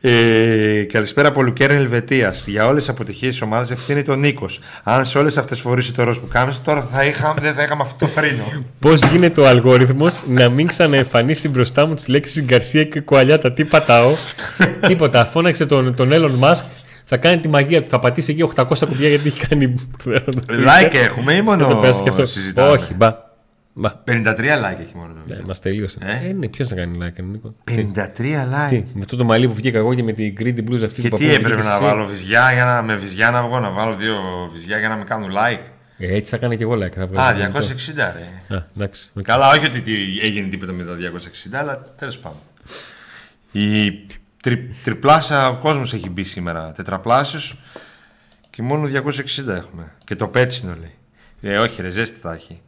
Ε, 0.00 0.86
καλησπέρα 0.92 1.28
από 1.28 1.42
Λουκέρν 1.42 1.76
Ελβετίας. 1.76 2.46
Για 2.46 2.66
όλες 2.66 2.84
τις 2.84 2.88
αποτυχίες 2.88 3.32
της 3.32 3.42
ομάδας 3.42 3.70
ευθύνει 3.70 4.02
τον 4.02 4.18
Νίκος. 4.18 4.60
Αν 4.82 5.04
σε 5.04 5.18
όλες 5.18 5.36
αυτές 5.38 5.60
φορήσει 5.60 5.92
το 5.92 6.04
ροζ 6.04 6.18
που 6.18 6.28
κάμισε, 6.28 6.60
τώρα 6.60 6.88
θα 6.92 7.04
είχα, 7.04 7.34
δεν 7.40 7.54
θα 7.54 7.62
είχαμε 7.62 7.82
αυτό 7.82 8.06
το 8.06 8.06
φρύνο. 8.06 8.64
Πώς 8.80 9.00
γίνεται 9.00 9.40
ο 9.40 9.48
αλγόριθμος 9.48 10.14
να 10.28 10.48
μην 10.48 10.66
ξαναεμφανίσει 10.66 11.48
μπροστά 11.48 11.86
μου 11.86 11.94
τις 11.94 12.08
λέξεις 12.08 12.42
Γκαρσία 12.42 12.84
και 12.84 13.00
Κουαλιάτα. 13.00 13.52
Τι 13.52 13.64
πατάω; 13.64 14.10
Τίποτα. 14.86 15.24
Φώναξε 15.24 15.66
τον, 15.66 15.94
τον 15.94 16.10
Elon 16.12 16.40
Musk. 16.40 16.64
Θα 17.08 17.16
κάνει 17.16 17.40
τη 17.40 17.48
μαγεία 17.48 17.82
του. 17.82 17.88
Θα 17.88 17.98
πατήσει 17.98 18.32
εκεί 18.32 18.52
800 18.56 18.86
κουμπιά 18.88 19.08
γιατί 19.08 19.28
έχει 19.28 19.46
κάνει. 19.46 19.74
like 20.48 20.94
έχουμε 20.94 21.32
ή 21.34 21.42
μόνο 21.42 21.66
Δεν 21.66 21.74
το 21.74 21.80
πέρασε 21.80 22.02
και 22.02 22.08
αυτό. 22.08 22.24
συζητάμε; 22.24 22.70
Όχι, 22.70 22.94
μπα. 22.94 23.10
μπα. 23.72 23.90
53 24.06 24.12
like 24.14 24.80
έχει 24.80 24.92
μόνο 24.94 25.08
το 25.12 25.14
Ναι, 25.18 25.22
βίντεο. 25.26 25.42
μας 25.46 25.60
τελείωσε. 25.60 25.98
Ε; 26.02 26.28
Ε, 26.28 26.32
ναι, 26.32 26.48
ποιος 26.48 26.68
να 26.68 26.76
κάνει 26.76 26.98
like, 27.02 27.22
Νίκο; 27.24 27.54
53 27.70 27.74
like. 27.74 28.68
Τι, 28.68 28.76
με 28.94 29.00
αυτό 29.00 29.16
το 29.16 29.24
μαλλί 29.24 29.48
που 29.48 29.54
βγήκα 29.54 29.78
εγώ 29.78 29.94
και 29.94 30.02
με 30.02 30.12
την 30.12 30.34
greedy 30.40 30.58
blues 30.70 30.82
αυτή 30.84 31.02
Και 31.02 31.08
που 31.08 31.16
τι 31.16 31.24
παππού 31.24 31.24
έπρεπε 31.24 31.46
βγήκες 31.48 31.64
να 31.64 31.74
εσύ. 31.74 31.82
βάλω 31.84 32.04
βυζιά 32.06 32.52
για 32.52 32.64
να, 32.64 32.82
με 32.82 32.94
βυζιά 32.94 33.30
να 33.30 33.42
βγω, 33.42 33.60
να 33.60 33.70
βάλω 33.70 33.94
δύο 33.94 34.16
βυζιά 34.52 34.78
για 34.78 34.88
να 34.88 34.96
με 34.96 35.04
κάνουν 35.04 35.30
like. 35.32 35.60
Ε, 35.98 36.14
έτσι 36.16 36.30
θα 36.30 36.36
κάνει 36.36 36.56
και 36.56 36.62
εγώ 36.62 36.74
like. 36.74 36.92
Θα 36.96 37.06
βγάζω 37.06 37.28
Α, 37.28 37.32
κινητό. 37.32 37.58
260 37.58 38.12
ρε. 38.48 38.56
Α, 38.56 38.64
εντάξει. 38.76 39.10
οκ. 39.14 39.22
Καλά, 39.24 39.50
όχι 39.50 39.66
ότι 39.66 39.80
τι 39.80 39.92
έγινε 40.22 40.48
τίποτα 40.48 40.72
με 40.72 40.84
τα 40.84 40.96
260, 41.52 41.54
αλλά 41.60 41.84
τέλος 41.98 42.18
πάντων. 42.18 42.38
Η 43.52 43.90
τρι, 44.50 44.74
τριπλάσια 44.82 45.48
ο 45.48 45.56
κόσμος 45.56 45.92
έχει 45.94 46.08
μπει 46.10 46.24
σήμερα. 46.24 46.72
Τετραπλάσιος 46.72 47.58
και 48.50 48.62
μόνο 48.62 48.88
260 48.88 49.48
έχουμε. 49.48 49.92
Και 50.04 50.16
το 50.16 50.28
πέτσινο 50.28 50.76
λέει. 50.80 50.94
Ε, 51.52 51.58
όχι, 51.58 51.82
ρε, 51.82 51.90
ζέστη 51.90 52.18
θα 52.20 52.32
έχει. 52.34 52.60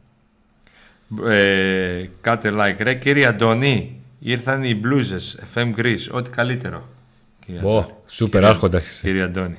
Ε, 1.27 2.09
κάτε 2.21 2.51
like, 2.53 2.75
ρε. 2.79 2.93
Κύριε 2.93 3.25
Αντώνη, 3.25 4.01
ήρθαν 4.19 4.63
οι 4.63 4.75
μπλούζες 4.75 5.39
FM 5.55 5.73
Greece. 5.79 6.07
Ό,τι 6.11 6.29
καλύτερο. 6.29 6.89
Κύριε 7.45 7.61
Ω, 7.63 7.77
Αντώνη. 7.77 7.93
σούπερ 8.07 8.31
Κύριε- 8.39 8.49
άρχοντας 8.55 8.87
είσαι. 8.89 9.01
Κύριε 9.01 9.23
Αντώνη. 9.23 9.57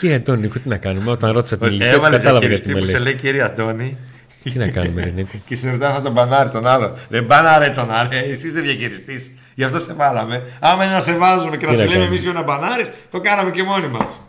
Κύριε 0.00 0.16
Αντώνη, 0.16 0.40
Νίκο, 0.40 0.58
τι 0.58 0.68
να 0.68 0.76
κάνουμε. 0.76 1.10
Όταν 1.10 1.32
ρώτησα 1.32 1.58
την 1.58 1.66
ηλικία, 1.66 1.90
του, 1.90 1.96
Έβαλες 1.96 2.20
κατάλαβα 2.22 2.46
γιατί 2.46 2.62
διαχειριστή 2.62 2.74
με 2.74 2.80
που 2.80 2.86
σε 2.86 3.04
λέει. 3.04 3.12
λέει 3.12 3.20
κύριε 3.22 3.42
Αντώνη. 3.42 3.98
Τι 4.42 4.58
να 4.58 4.68
κάνουμε, 4.68 5.02
ρε 5.02 5.10
Νίκο; 5.10 5.30
Και 5.46 5.56
σε 5.56 5.70
ρωτάνε 5.70 5.94
θα 5.94 6.02
τον 6.02 6.12
μπανάρει 6.12 6.48
τον 6.48 6.66
άλλο. 6.66 6.96
Ρε 7.10 7.20
μπανάρε 7.20 7.70
τον 7.70 7.90
άλλο. 7.90 8.08
Εσύ 8.12 8.48
είσαι 8.48 8.60
διαχειριστής. 8.60 9.30
Γι' 9.54 9.64
αυτό 9.64 9.78
σε 9.78 9.92
βάλαμε. 9.94 10.42
Άμα 10.60 10.84
είναι 10.84 10.92
να 10.94 11.00
σε 11.00 11.16
βάζουμε 11.16 11.56
και 11.56 11.66
να 11.66 11.72
Τι 11.72 11.76
σε 11.78 11.84
να 11.84 11.88
λέμε 11.90 11.98
κάνουμε; 11.98 12.04
εμείς 12.06 12.20
ποιο 12.20 12.32
να 12.32 12.42
μπανάρεις, 12.42 12.90
το 13.10 13.20
κάναμε 13.20 13.50
και 13.50 13.62
μόνοι 13.62 13.88
μας. 13.88 14.20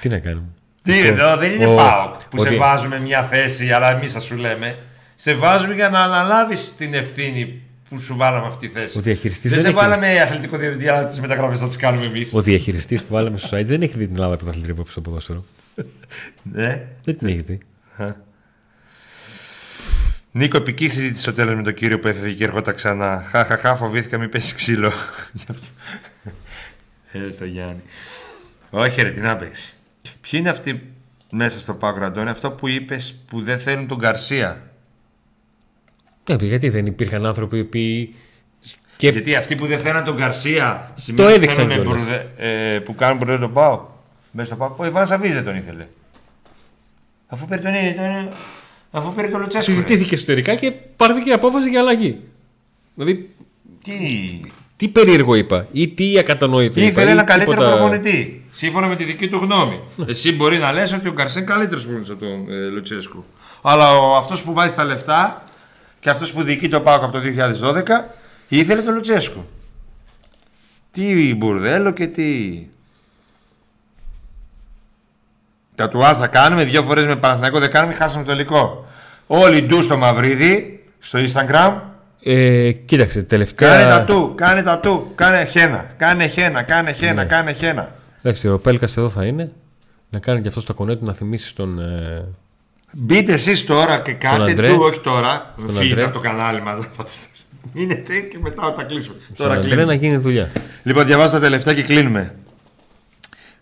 Τι 0.00 0.08
να 0.08 0.18
κάνουμε; 0.18 0.46
Τι 0.82 0.92
Λοιπόν, 0.92 1.10
εδώ 1.18 1.36
δεν 1.36 1.52
είναι 1.52 1.66
ο- 1.66 1.74
ΠΑΟΚ 1.74 2.14
που 2.30 2.38
σε 2.42 2.48
ότι- 2.48 2.56
βάζουμε 2.56 3.00
μια 3.00 3.22
θέση, 3.22 3.70
αλλά 3.72 3.90
εμείς 3.96 4.12
θα 4.12 4.20
σου 4.20 4.36
λέμε. 4.36 4.78
Σε 5.14 5.34
βάζουμε 5.34 5.74
για 5.74 5.88
να 5.88 6.00
αναλάβεις 6.00 6.74
την 6.76 6.94
ευθύνη 6.94 7.62
που 7.88 7.98
σου 8.00 8.16
βάλαμε 8.16 8.46
αυτή 8.46 8.68
τη 8.68 8.78
θέση. 8.80 8.98
Ο 8.98 9.00
διαχειριστής 9.00 9.42
δεν 9.42 9.50
δεν 9.52 9.60
σε 9.60 9.66
έχει- 9.66 9.76
βάλαμε 9.76 10.20
αθλητικό 10.20 10.56
διευθυντή, 10.56 10.88
αλλά 10.88 11.06
τι 11.06 11.20
μεταγραφές 11.20 11.58
θα 11.58 11.66
τις 11.66 11.76
κάνουμε 11.76 12.06
εμείς. 12.06 12.34
Ο 12.34 12.40
διαχειριστής 12.42 13.02
που 13.02 13.14
βάλαμε 13.14 13.38
στο 13.38 13.56
site 13.58 13.64
δεν 13.64 13.82
έχει 13.82 13.96
δει 13.96 14.04
την 14.06 14.14
Ελλάδα 14.14 14.36
πρωταθλητή 14.36 14.70
από 14.70 14.84
στο 14.90 15.00
ποδόσφαιρο. 15.00 15.44
Ναι. 16.42 16.86
Δεν 17.04 17.16
την 17.18 17.28
έχει 17.28 17.40
δει. 17.40 17.58
Νίκο, 20.32 20.56
επική 20.56 20.88
συζήτηση 20.88 21.22
στο 21.22 21.32
τέλος 21.32 21.54
με 21.54 21.62
τον 21.62 21.74
κύριο 21.74 21.98
που 21.98 22.08
έφευγε 22.08 22.34
και 22.34 22.44
ερχόταν 22.44 22.74
ξανά. 22.74 23.24
Χαχαχά, 23.30 23.76
φοβήθηκα 23.76 24.18
μην 24.18 24.28
πέσεις 24.28 24.54
ξύλο. 24.54 24.92
ε, 27.12 27.18
το 27.38 27.44
Γιάννη. 27.44 27.82
Όχι, 28.70 29.02
ρε, 29.02 29.10
τι 29.10 29.20
να 29.20 29.36
παίξει. 29.36 29.74
Ποιοι 30.20 30.30
είναι 30.32 30.48
αυτοί 30.48 30.92
μέσα 31.30 31.60
στο 31.60 31.74
Πάκρο, 31.74 32.06
Αντώνη, 32.06 32.30
αυτό 32.30 32.50
που 32.50 32.68
είπες 32.68 33.14
που 33.26 33.42
δεν 33.42 33.58
θέλουν 33.58 33.86
τον 33.86 33.98
Γκαρσία. 33.98 34.70
Ναι, 36.30 36.36
γιατί 36.40 36.68
δεν 36.68 36.86
υπήρχαν 36.86 37.26
άνθρωποι 37.26 37.56
οι 37.56 37.60
οποίοι. 37.60 38.14
Και 38.96 39.08
Γιατί 39.08 39.34
αυτοί 39.34 39.54
που 39.54 39.66
δεν 39.66 39.78
θέλουν 39.80 40.04
τον 40.04 40.16
Γκαρσία 40.16 40.92
σημαίνει 40.94 41.26
ότι 41.26 41.34
έδειξαν 41.36 41.68
θέλουν 41.68 41.82
κιόλας. 41.84 42.00
μπουρδε- 42.02 42.26
ε, 42.36 42.78
που 42.78 42.94
κάνουν 42.94 43.16
μπουρδε 43.18 43.38
τον 43.38 43.52
Πάο. 43.52 43.92
Μέσα 44.36 44.46
στο 44.48 44.56
Πάο. 44.56 44.74
Ο 44.76 44.86
Ιβάν 44.86 45.06
Σαββίζε 45.06 45.42
τον 45.42 45.56
ήθελε. 45.56 45.86
Αφού 47.26 47.46
πήρε 47.46 47.60
τον, 47.60 47.72
τον, 47.96 48.32
αφού 48.90 49.12
πήρε 49.14 49.28
τον 49.28 49.40
Λουτσέσκο. 49.40 49.70
ρε. 49.72 49.76
συζητήθηκε 49.76 50.14
εσωτερικά 50.14 50.54
και 50.54 50.70
πάρθηκε 50.70 51.32
απόφαση 51.32 51.68
για 51.68 51.80
αλλαγή. 51.80 52.20
Δηλαδή, 52.94 53.34
Τι; 53.84 53.92
τι 54.76 54.88
περίεργο 54.88 55.34
είπα 55.34 55.66
ή 55.72 55.88
τι 55.88 56.18
ακατανόητο 56.18 56.80
είπα. 56.80 56.88
Ήθελε 56.88 57.08
ή 57.08 57.12
ένα 57.12 57.22
καλύτερο 57.22 57.50
τίποτα- 57.56 57.76
προπονητή. 57.76 58.44
Σύμφωνα 58.50 58.86
με 58.86 58.96
τη 58.96 59.04
δική 59.04 59.28
του 59.28 59.36
γνώμη. 59.36 59.80
Εσύ 60.06 60.32
μπορεί 60.32 60.58
να 60.58 60.72
λες 60.72 60.92
ότι 60.92 61.08
ο 61.08 61.12
Γκαρσέ 61.12 61.38
είναι 61.38 61.48
καλύτερος 61.48 61.82
προπονητής 61.82 62.12
από 62.12 62.24
τον 62.24 62.52
ε, 62.52 62.66
Λουτσέσκου. 62.68 63.24
Αλλά 63.62 63.96
ο, 63.98 64.16
αυτός 64.16 64.42
που 64.44 64.52
βάζει 64.52 64.74
τα 64.74 64.84
λεφτά 64.84 65.44
και 66.00 66.10
αυτός 66.10 66.32
που 66.32 66.42
διοικεί 66.42 66.68
το 66.68 66.80
ΠΑΟΚ 66.80 67.02
από 67.02 67.12
το 67.12 67.20
2012 67.62 67.82
ήθελε 68.48 68.82
τον 68.82 68.94
Λουτσέσκου. 68.94 69.44
Τι 70.90 71.34
μπουρδέλο 71.34 71.90
και 71.92 72.06
τι. 72.06 72.58
Τα 75.74 75.88
τουάζα 75.88 76.26
κάνουμε, 76.26 76.64
δύο 76.64 76.82
φορές 76.82 77.06
με 77.06 77.16
Παναθηναϊκό 77.16 77.58
δεν 77.58 77.70
κάνουμε, 77.70 77.94
χάσαμε 77.94 78.24
το 78.24 78.32
υλικό. 78.32 78.86
Όλοι 79.26 79.62
ντου 79.62 79.82
στο 79.82 79.96
Μαυρίδι, 79.96 80.84
στο 80.98 81.18
Instagram, 81.18 81.80
Ε, 82.26 82.72
κοίταξε, 82.72 83.22
τελευταία. 83.22 83.68
Κάνε 83.70 83.84
τα 83.90 84.04
του, 84.04 84.32
κάνε 84.36 84.62
τα 84.62 84.78
του, 84.80 85.12
κάνε 85.14 85.44
χένα, 85.44 85.90
κάνε 85.96 86.26
χένα, 86.26 86.62
κάνε 86.62 86.92
χένα, 86.92 87.12
Ναι. 87.22 87.24
κάνε 87.24 87.52
χένα. 87.52 87.94
Εντάξει, 88.22 88.48
ο 88.48 88.58
Πέλκας 88.58 88.96
εδώ 88.96 89.08
θα 89.08 89.24
είναι. 89.24 89.50
Να 90.10 90.18
κάνει 90.18 90.40
και 90.40 90.48
αυτό 90.48 90.62
το 90.62 90.74
κονέ 90.74 90.94
του 90.96 91.04
να 91.04 91.12
θυμίσει 91.12 91.48
στον. 91.48 91.78
Ε, 91.80 92.24
Μπείτε 92.92 93.32
εσείς 93.32 93.64
τώρα 93.64 93.98
και 94.00 94.12
κάντε 94.12 94.50
Αντρέ. 94.50 94.68
του, 94.68 94.78
όχι 94.80 95.00
τώρα. 95.00 95.54
Στον 95.58 95.72
Φύγετε 95.72 95.92
Αντρέ. 95.92 96.04
από 96.04 96.12
το 96.12 96.20
κανάλι 96.20 96.62
μας. 96.62 96.78
Μείνετε 97.72 98.20
και 98.20 98.38
μετά 98.40 98.74
θα 98.76 98.82
κλείσουμε. 98.82 99.16
Τώρα 99.36 99.50
Τώρα 99.54 99.66
κλείνουμε. 99.66 99.84
να 99.84 99.94
γίνει 99.94 100.16
δουλειά. 100.16 100.50
Λοιπόν, 100.82 101.06
διαβάζω 101.06 101.32
τα 101.32 101.40
τελευταία 101.40 101.74
και 101.74 101.82
κλείνουμε. 101.82 102.34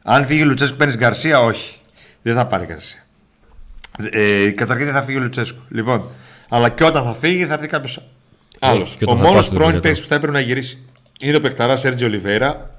Αν 0.03 0.25
φύγει 0.27 0.43
ο 0.43 0.45
Λουτσέσκου, 0.47 0.77
παίρνεις 0.77 0.97
Γκαρσία, 0.97 1.41
όχι. 1.41 1.77
Δεν 2.23 2.35
θα 2.35 2.47
πάρει 2.47 2.65
Γκαρσία. 2.67 3.01
Ε, 4.11 4.51
καταρχήν 4.51 4.87
δεν 4.87 4.95
θα 4.95 5.03
φύγει 5.03 5.19
ο 5.19 5.21
Λουτσέσκου. 5.21 5.61
Λοιπόν, 5.69 6.05
αλλά 6.49 6.69
και 6.69 6.85
όταν 6.85 7.05
θα 7.05 7.15
φύγει 7.15 7.45
θα 7.47 7.55
έρθει 7.55 7.67
κάποιος 7.67 8.09
άλλος. 8.59 8.97
και 8.99 9.05
Ο 9.05 9.11
όταν 9.11 9.17
θα 9.17 9.29
μόνος 9.29 9.35
πας 9.35 9.45
στον 9.45 9.55
πρώην 9.57 9.71
Ολυμπιακό. 9.71 9.81
παίκτης 9.89 10.03
που 10.03 10.09
θα 10.09 10.15
έπρεπε 10.15 10.33
να 10.33 10.41
γυρίσει 10.41 10.83
είναι 11.21 11.37
ο 11.37 11.41
παιχταράς 11.41 11.81
Σέρτζιο 11.81 12.07
Ολιβέρα. 12.07 12.71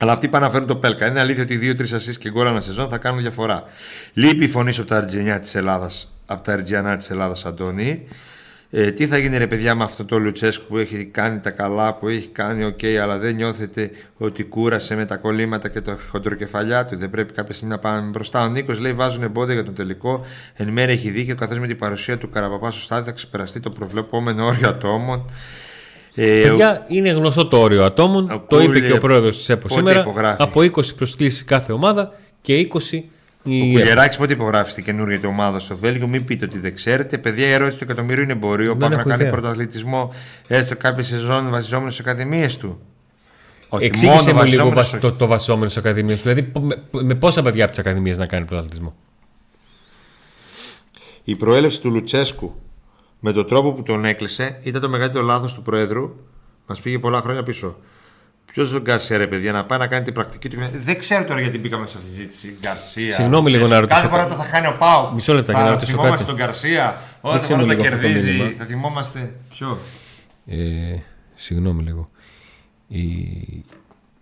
Αλλά 0.00 0.12
αυτοί 0.12 0.28
πάνε 0.28 0.44
να 0.46 0.50
φέρουν 0.50 0.66
το 0.66 0.76
Πέλκα. 0.76 1.06
Είναι 1.06 1.20
αλήθεια 1.20 1.42
ότι 1.42 1.58
2-3 1.80 1.92
ασεί 1.94 2.16
και 2.18 2.30
γκολ 2.30 2.46
ένα 2.46 2.60
σεζόν 2.60 2.88
θα 2.88 2.98
κάνουν 2.98 3.20
διαφορά. 3.20 3.62
Λείπει 4.12 4.44
η 4.44 4.48
φωνή 4.48 4.72
σου 4.72 4.80
από 4.80 4.90
τα 4.90 4.96
Αργενιά 4.96 5.40
της 5.40 5.54
Ελλάδας, 5.54 6.12
από 6.26 6.42
τα 6.42 6.52
Αργιανά 6.52 6.96
της 6.96 7.10
Ελλάδας, 7.10 7.44
Αντώνη. 7.44 8.08
Ε, 8.70 8.90
τι 8.90 9.06
θα 9.06 9.18
γίνει 9.18 9.38
ρε 9.38 9.46
παιδιά 9.46 9.74
με 9.74 9.84
αυτό 9.84 10.04
το 10.04 10.18
Λουτσέσκου 10.18 10.66
που 10.68 10.76
έχει 10.76 11.04
κάνει 11.04 11.40
τα 11.40 11.50
καλά 11.50 11.94
που 11.94 12.08
έχει 12.08 12.28
κάνει, 12.28 12.64
οκ, 12.64 12.78
αλλά 13.02 13.18
δεν 13.18 13.34
νιώθετε 13.34 13.90
ότι 14.18 14.44
κούρασε 14.44 14.96
με 14.96 15.04
τα 15.04 15.16
κολλήματα 15.16 15.68
και 15.68 15.80
το 15.80 15.96
χοντροκεφαλιά 16.10 16.84
του; 16.84 16.96
Δεν 16.96 17.10
πρέπει 17.10 17.32
κάποια 17.32 17.54
στιγμή 17.54 17.74
να 17.74 17.78
πάμε 17.80 18.08
μπροστά. 18.08 18.44
Ο 18.44 18.48
Νίκος 18.48 18.78
λέει: 18.78 18.92
Βάζουν 18.92 19.22
εμπόδια 19.22 19.54
για 19.54 19.64
τον 19.64 19.74
τελικό. 19.74 20.24
Εν 20.54 20.68
μέρει 20.68 20.92
έχει 20.92 21.10
δίκιο, 21.10 21.34
καθώς 21.34 21.58
με 21.58 21.66
την 21.66 21.78
παρουσία 21.78 22.18
του 22.18 22.28
Καραπαπά 22.28 22.70
στο 22.70 22.80
στάδιο 22.80 23.04
θα 23.04 23.12
ξεπεραστεί 23.12 23.60
το 23.60 23.70
προβλεπόμενο 23.70 24.46
όριο 24.46 24.68
ατόμων. 24.68 25.24
Ε, 26.14 26.42
Παιδιά, 26.42 26.84
είναι 26.88 27.10
γνωστό 27.10 27.46
το 27.46 27.60
όριο 27.60 27.84
ατόμων. 27.84 28.24
Ο 28.30 28.44
το 28.48 28.58
είπε 28.58 28.66
Κούλε, 28.66 28.80
και 28.80 28.92
ο 28.92 28.98
πρόεδρος 28.98 29.36
της 29.36 29.48
ΕΠΟ 29.48 29.68
πότε 29.68 29.80
σήμερα. 29.80 30.00
υπογράφει; 30.00 30.42
Από 30.42 30.60
20 30.60 30.94
προσκλήσεις 30.96 31.44
κάθε 31.44 31.72
ομάδα 31.72 32.12
και 32.40 32.68
20 32.72 32.78
Ο 32.94 33.04
η 33.42 33.58
ΕΠΟ. 33.60 33.70
Κουλιεράκη 33.78 34.16
πότε 34.18 34.32
υπογράφει 34.32 34.70
στην 34.70 34.84
καινούργια 34.84 35.20
του 35.20 35.28
ομάδα 35.30 35.58
στο 35.58 35.76
Βέλγιο, 35.76 36.06
μην 36.06 36.24
πείτε 36.24 36.44
ότι 36.44 36.58
δεν 36.58 36.74
ξέρετε. 36.74 37.18
Παιδιά, 37.18 37.46
η 37.46 37.50
ερώτηση 37.52 37.78
του 37.78 37.84
εκατομμυρίου 37.84 38.22
είναι 38.22 38.32
εμπορίο. 38.32 38.66
Δεν 38.68 38.76
Πάμε 38.76 38.94
να 38.94 39.00
έχω 39.00 39.08
κάνει 39.08 39.22
ιδέα. 39.22 39.32
πρωταθλητισμό 39.32 40.12
έστω 40.46 40.76
κάποια 40.76 41.04
σεζόν 41.04 41.50
βασιζόμενος 41.50 41.94
στις 41.94 42.06
ακαδημίες 42.06 42.56
του; 42.56 42.80
Όχι, 43.68 43.84
Εξήγησε 43.84 44.16
μου 44.18 44.24
λίγο 44.26 44.36
βασιζόμενος 44.38 44.74
βασ- 44.74 44.88
σε- 44.88 44.98
το, 44.98 45.12
το 45.12 45.26
βασιόμενο 45.26 45.68
στις 45.70 45.82
ακαδημίες. 45.84 46.22
Δηλαδή, 46.22 46.52
με, 46.60 46.82
με 46.90 47.14
πόσα 47.14 47.42
παιδιά 47.42 47.62
από 47.64 47.72
τις 47.72 47.80
ακαδημίες 47.80 48.16
να 48.16 48.26
κάνει 48.26 48.44
πρωταθλητισμό. 48.44 48.94
Η 51.24 51.36
προέλευση 51.36 51.80
του 51.80 51.90
Λουτσέσκου 51.90 52.54
με 53.20 53.32
τον 53.32 53.46
τρόπο 53.46 53.72
που 53.72 53.82
τον 53.82 54.04
έκλεισε 54.04 54.58
ήταν 54.62 54.80
το 54.82 54.88
μεγαλύτερο 54.88 55.24
λάθος 55.24 55.54
του 55.54 55.62
Προέδρου. 55.62 56.16
Μας 56.66 56.80
πήγε 56.80 56.98
πολλά 56.98 57.20
χρόνια 57.20 57.42
πίσω. 57.42 57.76
Ποιος 58.58 58.70
τον 58.70 58.82
Γκαρσία, 58.82 59.16
ρε 59.16 59.26
παιδιά, 59.26 59.52
να 59.52 59.64
πάει 59.64 59.78
να 59.78 59.86
κάνει 59.86 60.04
την 60.04 60.14
πρακτική 60.14 60.48
του. 60.48 60.56
Δεν 60.84 60.98
ξέρω 60.98 61.24
τώρα 61.24 61.40
γιατί 61.40 61.58
μπήκαμε 61.58 61.86
σε 61.86 61.94
αυτή 61.98 62.08
τη 62.10 62.14
συζήτηση. 62.14 62.56
Γκαρσία. 62.60 63.12
Συγγνώμη 63.14 63.50
λίγο 63.50 63.62
Λουτσέσκου. 63.66 63.74
να 63.74 63.80
ρωτήσω 63.80 64.00
Κάθε 64.00 64.10
φορά 64.10 64.22
κάτι. 64.22 64.34
το 64.36 64.42
θα 64.42 64.48
κάνει 64.48 64.66
ο 64.66 64.76
Πάου. 64.78 65.14
Μισό 65.14 65.34
λεπτό 65.34 65.52
για 65.52 65.60
να 65.60 65.66
θα 65.66 65.72
ρωτήσω 65.72 65.90
θυμόμαστε 65.90 66.24
κάτι. 66.24 66.36
τον 66.36 66.36
Γκαρσία. 66.46 67.02
Όταν 67.20 67.36
Δείξτε 67.38 67.54
μου 67.54 67.60
φορά 67.60 67.74
τα 67.74 67.74
λίγο 67.82 67.88
αυτό 67.94 67.96
το 67.96 68.02
κερδίζει, 68.12 68.30
μήνυμα. 68.30 68.54
θα 68.58 68.64
θυμόμαστε. 68.64 69.34
Ποιο. 69.54 69.78
Ε, 70.46 70.56
συγγνώμη 71.34 71.82
λίγο. 71.82 72.08
Η, 72.88 73.04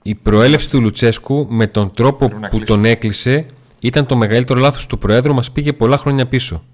η 0.03 0.15
προέλευση 0.15 0.71
του 0.71 0.81
Λουτσέσκου 0.81 1.47
με 1.51 1.67
τον 1.67 1.91
τρόπο 1.95 2.29
να 2.29 2.49
που 2.49 2.57
κλείσω. 2.57 2.65
τον 2.73 2.85
έκλεισε 2.85 3.47
ήταν 3.81 4.07
το 4.07 4.17
μεγαλύτερο 4.17 4.61
λάθος 4.61 4.87
του 4.87 4.99
Προέδρου. 4.99 5.35
Μας 5.35 5.51
πήγε 5.53 5.73
πολλά 5.73 5.97
χρόνια 5.97 6.27
πίσω. 6.27 6.65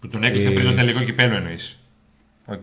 Που 0.00 0.08
τον 0.08 0.22
έκλεισε 0.24 0.48
Ε. 0.48 0.50
πριν 0.52 0.66
το 0.66 0.72
τελικό 0.72 1.02
κυπέλο 1.02 1.34
εννοείς. 1.34 1.78
Οκ. 2.46 2.62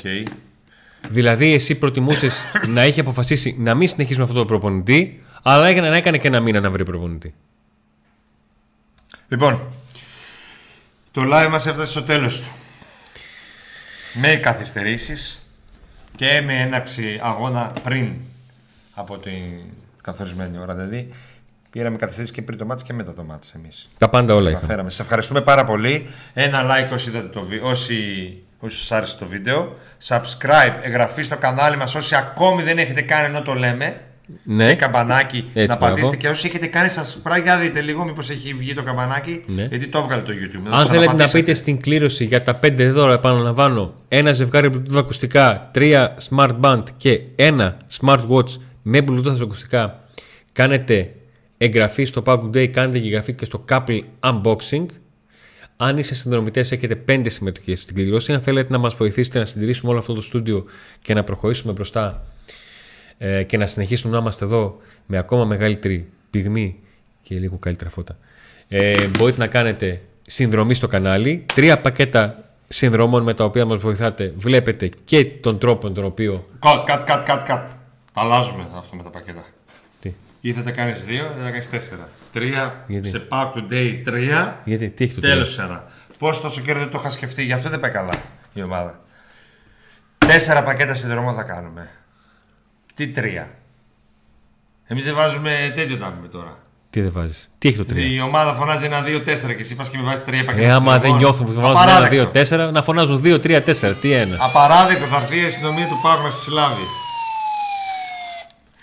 Δηλαδή, 1.10 1.54
εσύ 1.54 1.76
προτιμούσες 1.76 2.44
να 2.68 2.82
έχει 2.82 3.00
αποφασίσει 3.00 3.56
να 3.60 3.74
μην 3.76 3.88
συνεχίσει 3.88 4.18
με 4.18 4.24
αυτό 4.24 4.36
το 4.36 4.46
προπονητή, 4.46 5.24
αλλά 5.44 5.68
έκανε, 5.68 5.90
να 5.90 5.96
έκανε 5.98 6.18
και 6.18 6.28
ένα 6.28 6.40
μήνα 6.40 6.60
να 6.60 6.72
βρει 6.72 6.84
προπονητή. 6.86 7.34
Λοιπόν, 9.28 9.62
το 11.12 11.22
live 11.34 11.48
μας 11.50 11.68
έφτασε 11.68 11.92
στο 11.92 12.04
τέλος 12.04 12.42
του. 12.42 12.48
Με 14.14 14.36
καθυστερήσεις 14.36 15.48
και 16.16 16.42
με 16.46 16.60
έναρξη 16.62 17.20
αγώνα 17.24 17.74
πριν 17.84 18.14
από 18.94 19.18
την 19.18 19.42
καθορισμένη 20.02 20.58
ώρα. 20.58 20.76
Δηλαδή, 20.76 21.14
πήραμε 21.70 21.98
καθυστερήσεις 21.98 22.36
και 22.36 22.42
πριν 22.42 22.58
το 22.58 22.66
ματς 22.66 22.84
και 22.84 22.94
μετά 22.94 23.14
το 23.14 23.24
ματς 23.24 23.54
εμείς. 23.54 23.90
Τα 23.98 24.10
πάντα 24.10 24.34
όλα 24.34 24.42
Τα 24.44 24.50
είχαμε. 24.50 24.60
καταφέραμε. 24.62 24.90
Σας 24.90 25.00
ευχαριστούμε 25.00 25.42
πάρα 25.42 25.66
πολύ. 25.66 26.08
Ένα 26.34 26.62
like 26.64 26.94
όσοι, 26.94 27.10
είδατε 27.10 27.28
το, 27.28 27.42
βι- 27.42 27.64
όσοι, 27.64 27.98
όσοι 28.64 28.78
σας 28.80 28.92
άρεσε 28.92 29.18
το 29.18 29.26
βίντεο. 29.28 29.76
Subscribe, 30.08 30.74
εγγραφή 30.82 31.24
στο 31.24 31.38
κανάλι 31.38 31.78
μας 31.78 31.96
όσοι 31.96 32.16
ακόμη 32.16 32.64
δεν 32.64 32.78
έχετε 32.78 33.02
κάνει 33.02 33.26
ενώ 33.28 33.42
το 33.42 33.54
λέμε. 33.54 34.02
Ναι. 34.44 34.68
Και 34.68 34.76
καμπανάκι 34.76 35.38
Έτσι, 35.54 35.68
να 35.68 35.76
μπράβο. 35.76 35.94
πατήσετε 35.94 36.16
και 36.18 36.28
όσοι 36.28 36.48
έχετε 36.48 36.68
κάνει 36.68 36.90
subscribe 36.96 37.42
για 37.44 37.58
δείτε 37.58 37.82
λίγο 37.82 38.04
μήπως 38.04 38.30
έχει 38.30 38.54
βγει 38.54 38.74
το 38.74 38.84
καμπανάκι 38.84 39.44
Ναι. 39.48 39.64
γιατί 39.64 39.88
το 39.88 39.98
έβγαλε 39.98 40.22
το 40.22 40.32
YouTube. 40.32 40.64
Να 40.64 40.70
το 40.70 40.76
Αν 40.76 40.86
θέλετε 40.86 40.96
να 40.96 41.00
ξαναπατήσετε. 41.06 41.40
πείτε 41.40 41.54
στην 41.54 41.82
κλήρωση 41.82 42.26
για 42.26 42.44
τα 42.44 42.60
5 42.64 42.90
δώρα, 42.92 43.14
επαναλαμβάνω, 43.14 43.94
ένα 44.08 44.34
ζευγάρι 44.34 44.70
Bluetooth 44.74 44.98
ακουστικά, 44.98 45.70
τρία 45.74 46.18
smart 46.30 46.60
band 46.62 46.84
και 46.98 47.22
ένα 47.36 47.78
smart 48.02 48.20
watch 48.30 48.50
με 48.82 49.00
Bluetooth 49.08 49.42
ακουστικά, 49.42 50.00
κάνετε 50.52 51.12
εγγραφή 51.58 52.06
στο 52.06 52.24
Pack 52.26 52.40
Day, 52.40 52.68
κάνετε 52.68 53.00
και 53.00 53.08
εγγραφή 53.08 53.34
και 53.34 53.46
στο 53.46 53.66
Couple 53.70 54.00
Unboxing. 54.20 54.86
Αν 55.86 55.98
είστε 55.98 56.14
συνδρομητές, 56.14 56.72
έχετε 56.72 57.04
5 57.08 57.26
συμμετοχές 57.30 57.82
στην 57.82 57.96
κλήρωση. 57.96 58.34
Αν 58.34 58.42
θέλετε 58.42 58.72
να 58.72 58.78
μας 58.78 58.96
βοηθήσετε 58.96 59.40
να 59.40 59.46
συντηρήσουμε 59.46 59.92
όλο 59.92 60.00
αυτό 60.00 60.14
το 60.14 60.22
στούντιο 60.22 60.66
και 61.02 61.14
να 61.14 61.24
προχωρήσουμε 61.24 61.74
μπροστά 61.74 62.24
ε, 63.18 63.44
και 63.44 63.58
να 63.58 63.66
συνεχίσουμε 63.66 64.14
να 64.14 64.20
είμαστε 64.20 64.46
εδώ 64.46 64.78
με 65.06 65.18
ακόμα 65.18 65.46
μεγαλύτερη 65.46 66.10
πυγμή 66.30 66.80
και 67.22 67.36
λίγο 67.36 67.58
καλύτερα 67.58 67.90
φώτα. 67.90 68.18
Ε, 68.68 69.08
μπορείτε 69.08 69.40
να 69.40 69.48
κάνετε 69.48 70.02
συνδρομή 70.22 70.74
στο 70.74 70.88
κανάλι. 70.88 71.46
Τρία 71.54 71.82
πακέτα 71.82 72.44
συνδρομών 72.68 73.24
με 73.24 73.34
τα 73.34 73.44
οποία 73.44 73.66
μας 73.66 73.78
βοηθάτε. 73.78 74.34
Βλέπετε 74.38 74.90
και 75.04 75.26
τον 75.26 75.58
τρόπο 75.58 75.88
με 75.88 75.94
τον 75.94 76.04
οποίο... 76.04 76.46
Cut, 76.60 76.86
cut, 76.86 77.06
cut, 77.06 77.26
cut, 77.28 77.48
cut. 77.48 77.64
Τα 78.14 78.22
αλλάζουμε 78.22 78.68
αυτό 78.76 78.96
με 78.96 79.04
τα 79.04 79.10
πακέτα. 79.10 79.46
Τι, 80.44 80.50
Ή 80.50 80.54
θα 80.54 80.64
τα 80.64 80.72
κάνεις 80.72 81.06
δύο, 81.06 81.24
ή 81.24 81.38
θα 81.38 81.44
τα 81.44 81.50
κάνεις 81.50 81.70
τέσσερα. 81.70 82.10
Τρία 82.34 82.84
Γιατί; 82.88 83.10
σε 83.10 83.28
Pack 83.32 83.48
Today, 83.54 84.02
τρία. 84.04 84.62
γιατί, 84.66 84.90
τι 84.90 85.04
έχει 85.04 85.14
το 85.14 85.22
Τέλος 85.22 85.56
τέλος. 85.56 85.70
ένα. 85.70 85.84
Πώς 86.18 86.42
τόσο 86.42 86.62
καιρό 86.62 86.80
δεν 86.80 86.90
το 86.90 86.98
είχα 87.02 87.12
σκεφτεί, 87.12 87.44
γι' 87.44 87.54
αυτό 87.54 87.70
δεν 87.70 87.80
πάει 87.80 87.92
καλά 87.92 88.14
η 88.54 88.62
ομάδα. 88.62 89.00
Τέσσερα 90.18 90.64
πακέτα 90.64 90.96
συνδρομών 90.96 91.36
θα 91.36 91.44
κάνουμε. 91.44 91.90
Τι 92.94 93.08
τρία; 93.08 93.52
Εμείς 94.86 95.06
δεν 95.06 95.16
βάζουμε 95.16 95.52
τέτοιο 95.76 95.98
τα 95.98 96.12
πούμε 96.16 96.28
τώρα. 96.28 96.58
Τι 96.90 97.02
δεν 97.02 97.12
βάζεις; 97.12 97.52
Τι 97.58 97.68
έχει 97.68 97.78
το 97.78 97.86
3. 97.94 97.96
Η 97.98 98.22
ομάδα 98.22 98.54
φωνάζει 98.54 98.86
ένα, 98.86 99.02
δύο, 99.02 99.22
τέσσερα 99.22 99.54
και 99.54 99.62
εσύ 99.62 99.76
πας 99.76 99.90
και 99.90 99.98
με 99.98 100.04
βάζεις 100.04 100.24
τρία 100.26 100.46
πακέτα. 100.46 100.68
Ε, 100.68 100.72
άμα 100.72 100.92
δεν 100.92 100.94
συνδρομών. 101.02 101.18
νιώθουν 101.20 101.46
που 101.46 101.52
φωνάζουν 101.54 101.78
Απαράδεκτο. 101.78 102.32
1, 102.34 102.34
2, 102.34 102.68
4, 102.68 102.72
να 102.72 102.82
φωνάζουν 102.82 103.22
2, 103.26 103.40
3, 103.40 103.62
4. 103.64 103.96
Τι 104.02 104.12
ένα; 104.12 104.38
Απαράδεκτο 104.40 105.06
θα 105.06 105.16
έρθει 105.16 105.42
η 105.42 105.46
αστυνομία 105.46 105.88
του 105.88 106.00
Πάγου 106.04 106.24
να 106.24 106.30
σε 106.30 106.42
συλλάβει. 106.42 106.84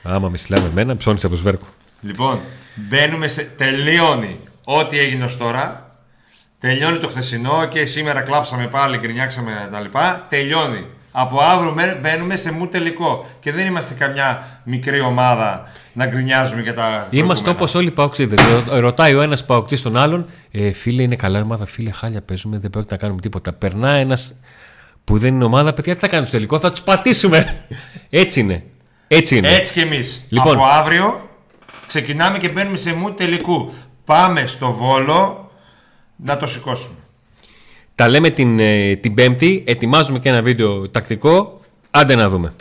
Άμα 0.03 0.29
με 0.29 0.37
συλλάβει 0.37 0.67
εμένα, 0.67 0.97
ψώνεις 0.97 1.25
από 1.25 1.37
σβέρκο. 1.37 1.67
Λοιπόν, 2.01 2.41
μπαίνουμε 2.75 3.29
σε. 3.29 3.43
Τελειώνει 3.43 4.37
ό,τι 4.65 4.99
έγινε 4.99 5.25
ως 5.25 5.37
τώρα. 5.37 5.95
Τελειώνει 6.59 6.99
το 6.99 7.09
χθεσινό 7.09 7.67
και 7.69 7.85
σήμερα 7.85 8.21
κλάψαμε 8.21 8.67
πάλι, 8.67 8.99
γκρινιάξαμε 8.99 9.69
τα 9.73 9.81
λοιπά. 9.81 10.27
Τελειώνει. 10.29 10.87
Από 11.13 11.39
αύριο 11.41 11.73
μέ- 11.73 12.01
μπαίνουμε 12.01 12.37
σε 12.37 12.53
μου 12.53 12.67
τελικό. 12.67 13.27
Και 13.41 13.53
δεν 13.53 13.67
είμαστε 13.67 13.95
καμιά 13.95 14.61
μικρή 14.65 15.01
ομάδα 15.01 15.69
να 15.93 16.07
γκρινιάζουμε 16.07 16.63
για 16.63 16.75
τα. 16.75 16.83
Είμαστε 16.83 17.09
προηγούμενα. 17.19 17.51
όπως 17.51 17.75
όλοι 17.75 17.87
οι 17.87 17.91
παοξίδε. 17.91 18.35
Ρωτάει 18.69 19.15
ο 19.15 19.21
ένας 19.23 19.45
παοξή 19.45 19.83
τον 19.83 19.97
άλλον, 19.97 20.27
ε, 20.51 20.73
φίλε, 20.73 21.03
είναι 21.03 21.17
καλά 21.17 21.39
η 21.39 21.43
ομάδα, 21.43 21.67
φίλε, 21.67 21.91
χάλια 21.91 22.21
παίζουμε, 22.23 22.59
δεν 22.59 22.71
πρόκειται 22.71 22.95
να 22.95 23.01
κάνουμε 23.01 23.21
τίποτα. 23.21 23.53
Περνά 23.53 23.91
ένας 23.91 24.35
που 25.05 25.19
δεν 25.19 25.35
είναι 25.35 25.45
ομάδα, 25.45 25.73
παιδιά, 25.73 25.95
τι 25.95 26.01
θα 26.01 26.09
κάνουμε 26.09 26.29
στο 26.29 26.37
τελικό, 26.37 26.59
θα 26.59 26.71
τους 26.71 26.81
πατήσουμε. 26.83 27.65
Έτσι 28.11 28.41
είναι. 28.41 28.63
Έτσι 29.13 29.37
είναι. 29.37 29.49
Έτσι 29.49 29.73
κι 29.73 29.81
εμείς. 29.81 30.27
Λοιπόν. 30.29 30.53
Από 30.53 30.65
αύριο 30.65 31.29
ξεκινάμε 31.87 32.39
και 32.39 32.49
μπαίνουμε 32.49 32.77
σε 32.77 32.95
μου 32.95 33.13
τελικού. 33.13 33.73
Πάμε 34.05 34.47
στο 34.47 34.73
βόλο 34.73 35.51
να 36.17 36.37
το 36.37 36.47
σηκώσουμε. 36.47 36.97
Τα 37.95 38.09
λέμε 38.09 38.31
την, 38.31 38.61
ε, 38.61 38.97
την 38.97 39.15
Πέμπτη, 39.15 39.65
ετοιμάζουμε 39.67 40.19
και 40.19 40.29
ένα 40.29 40.43
βίντεο 40.43 40.89
τακτικό. 40.89 41.61
Άντε 41.91 42.15
να 42.15 42.29
δούμε. 42.29 42.53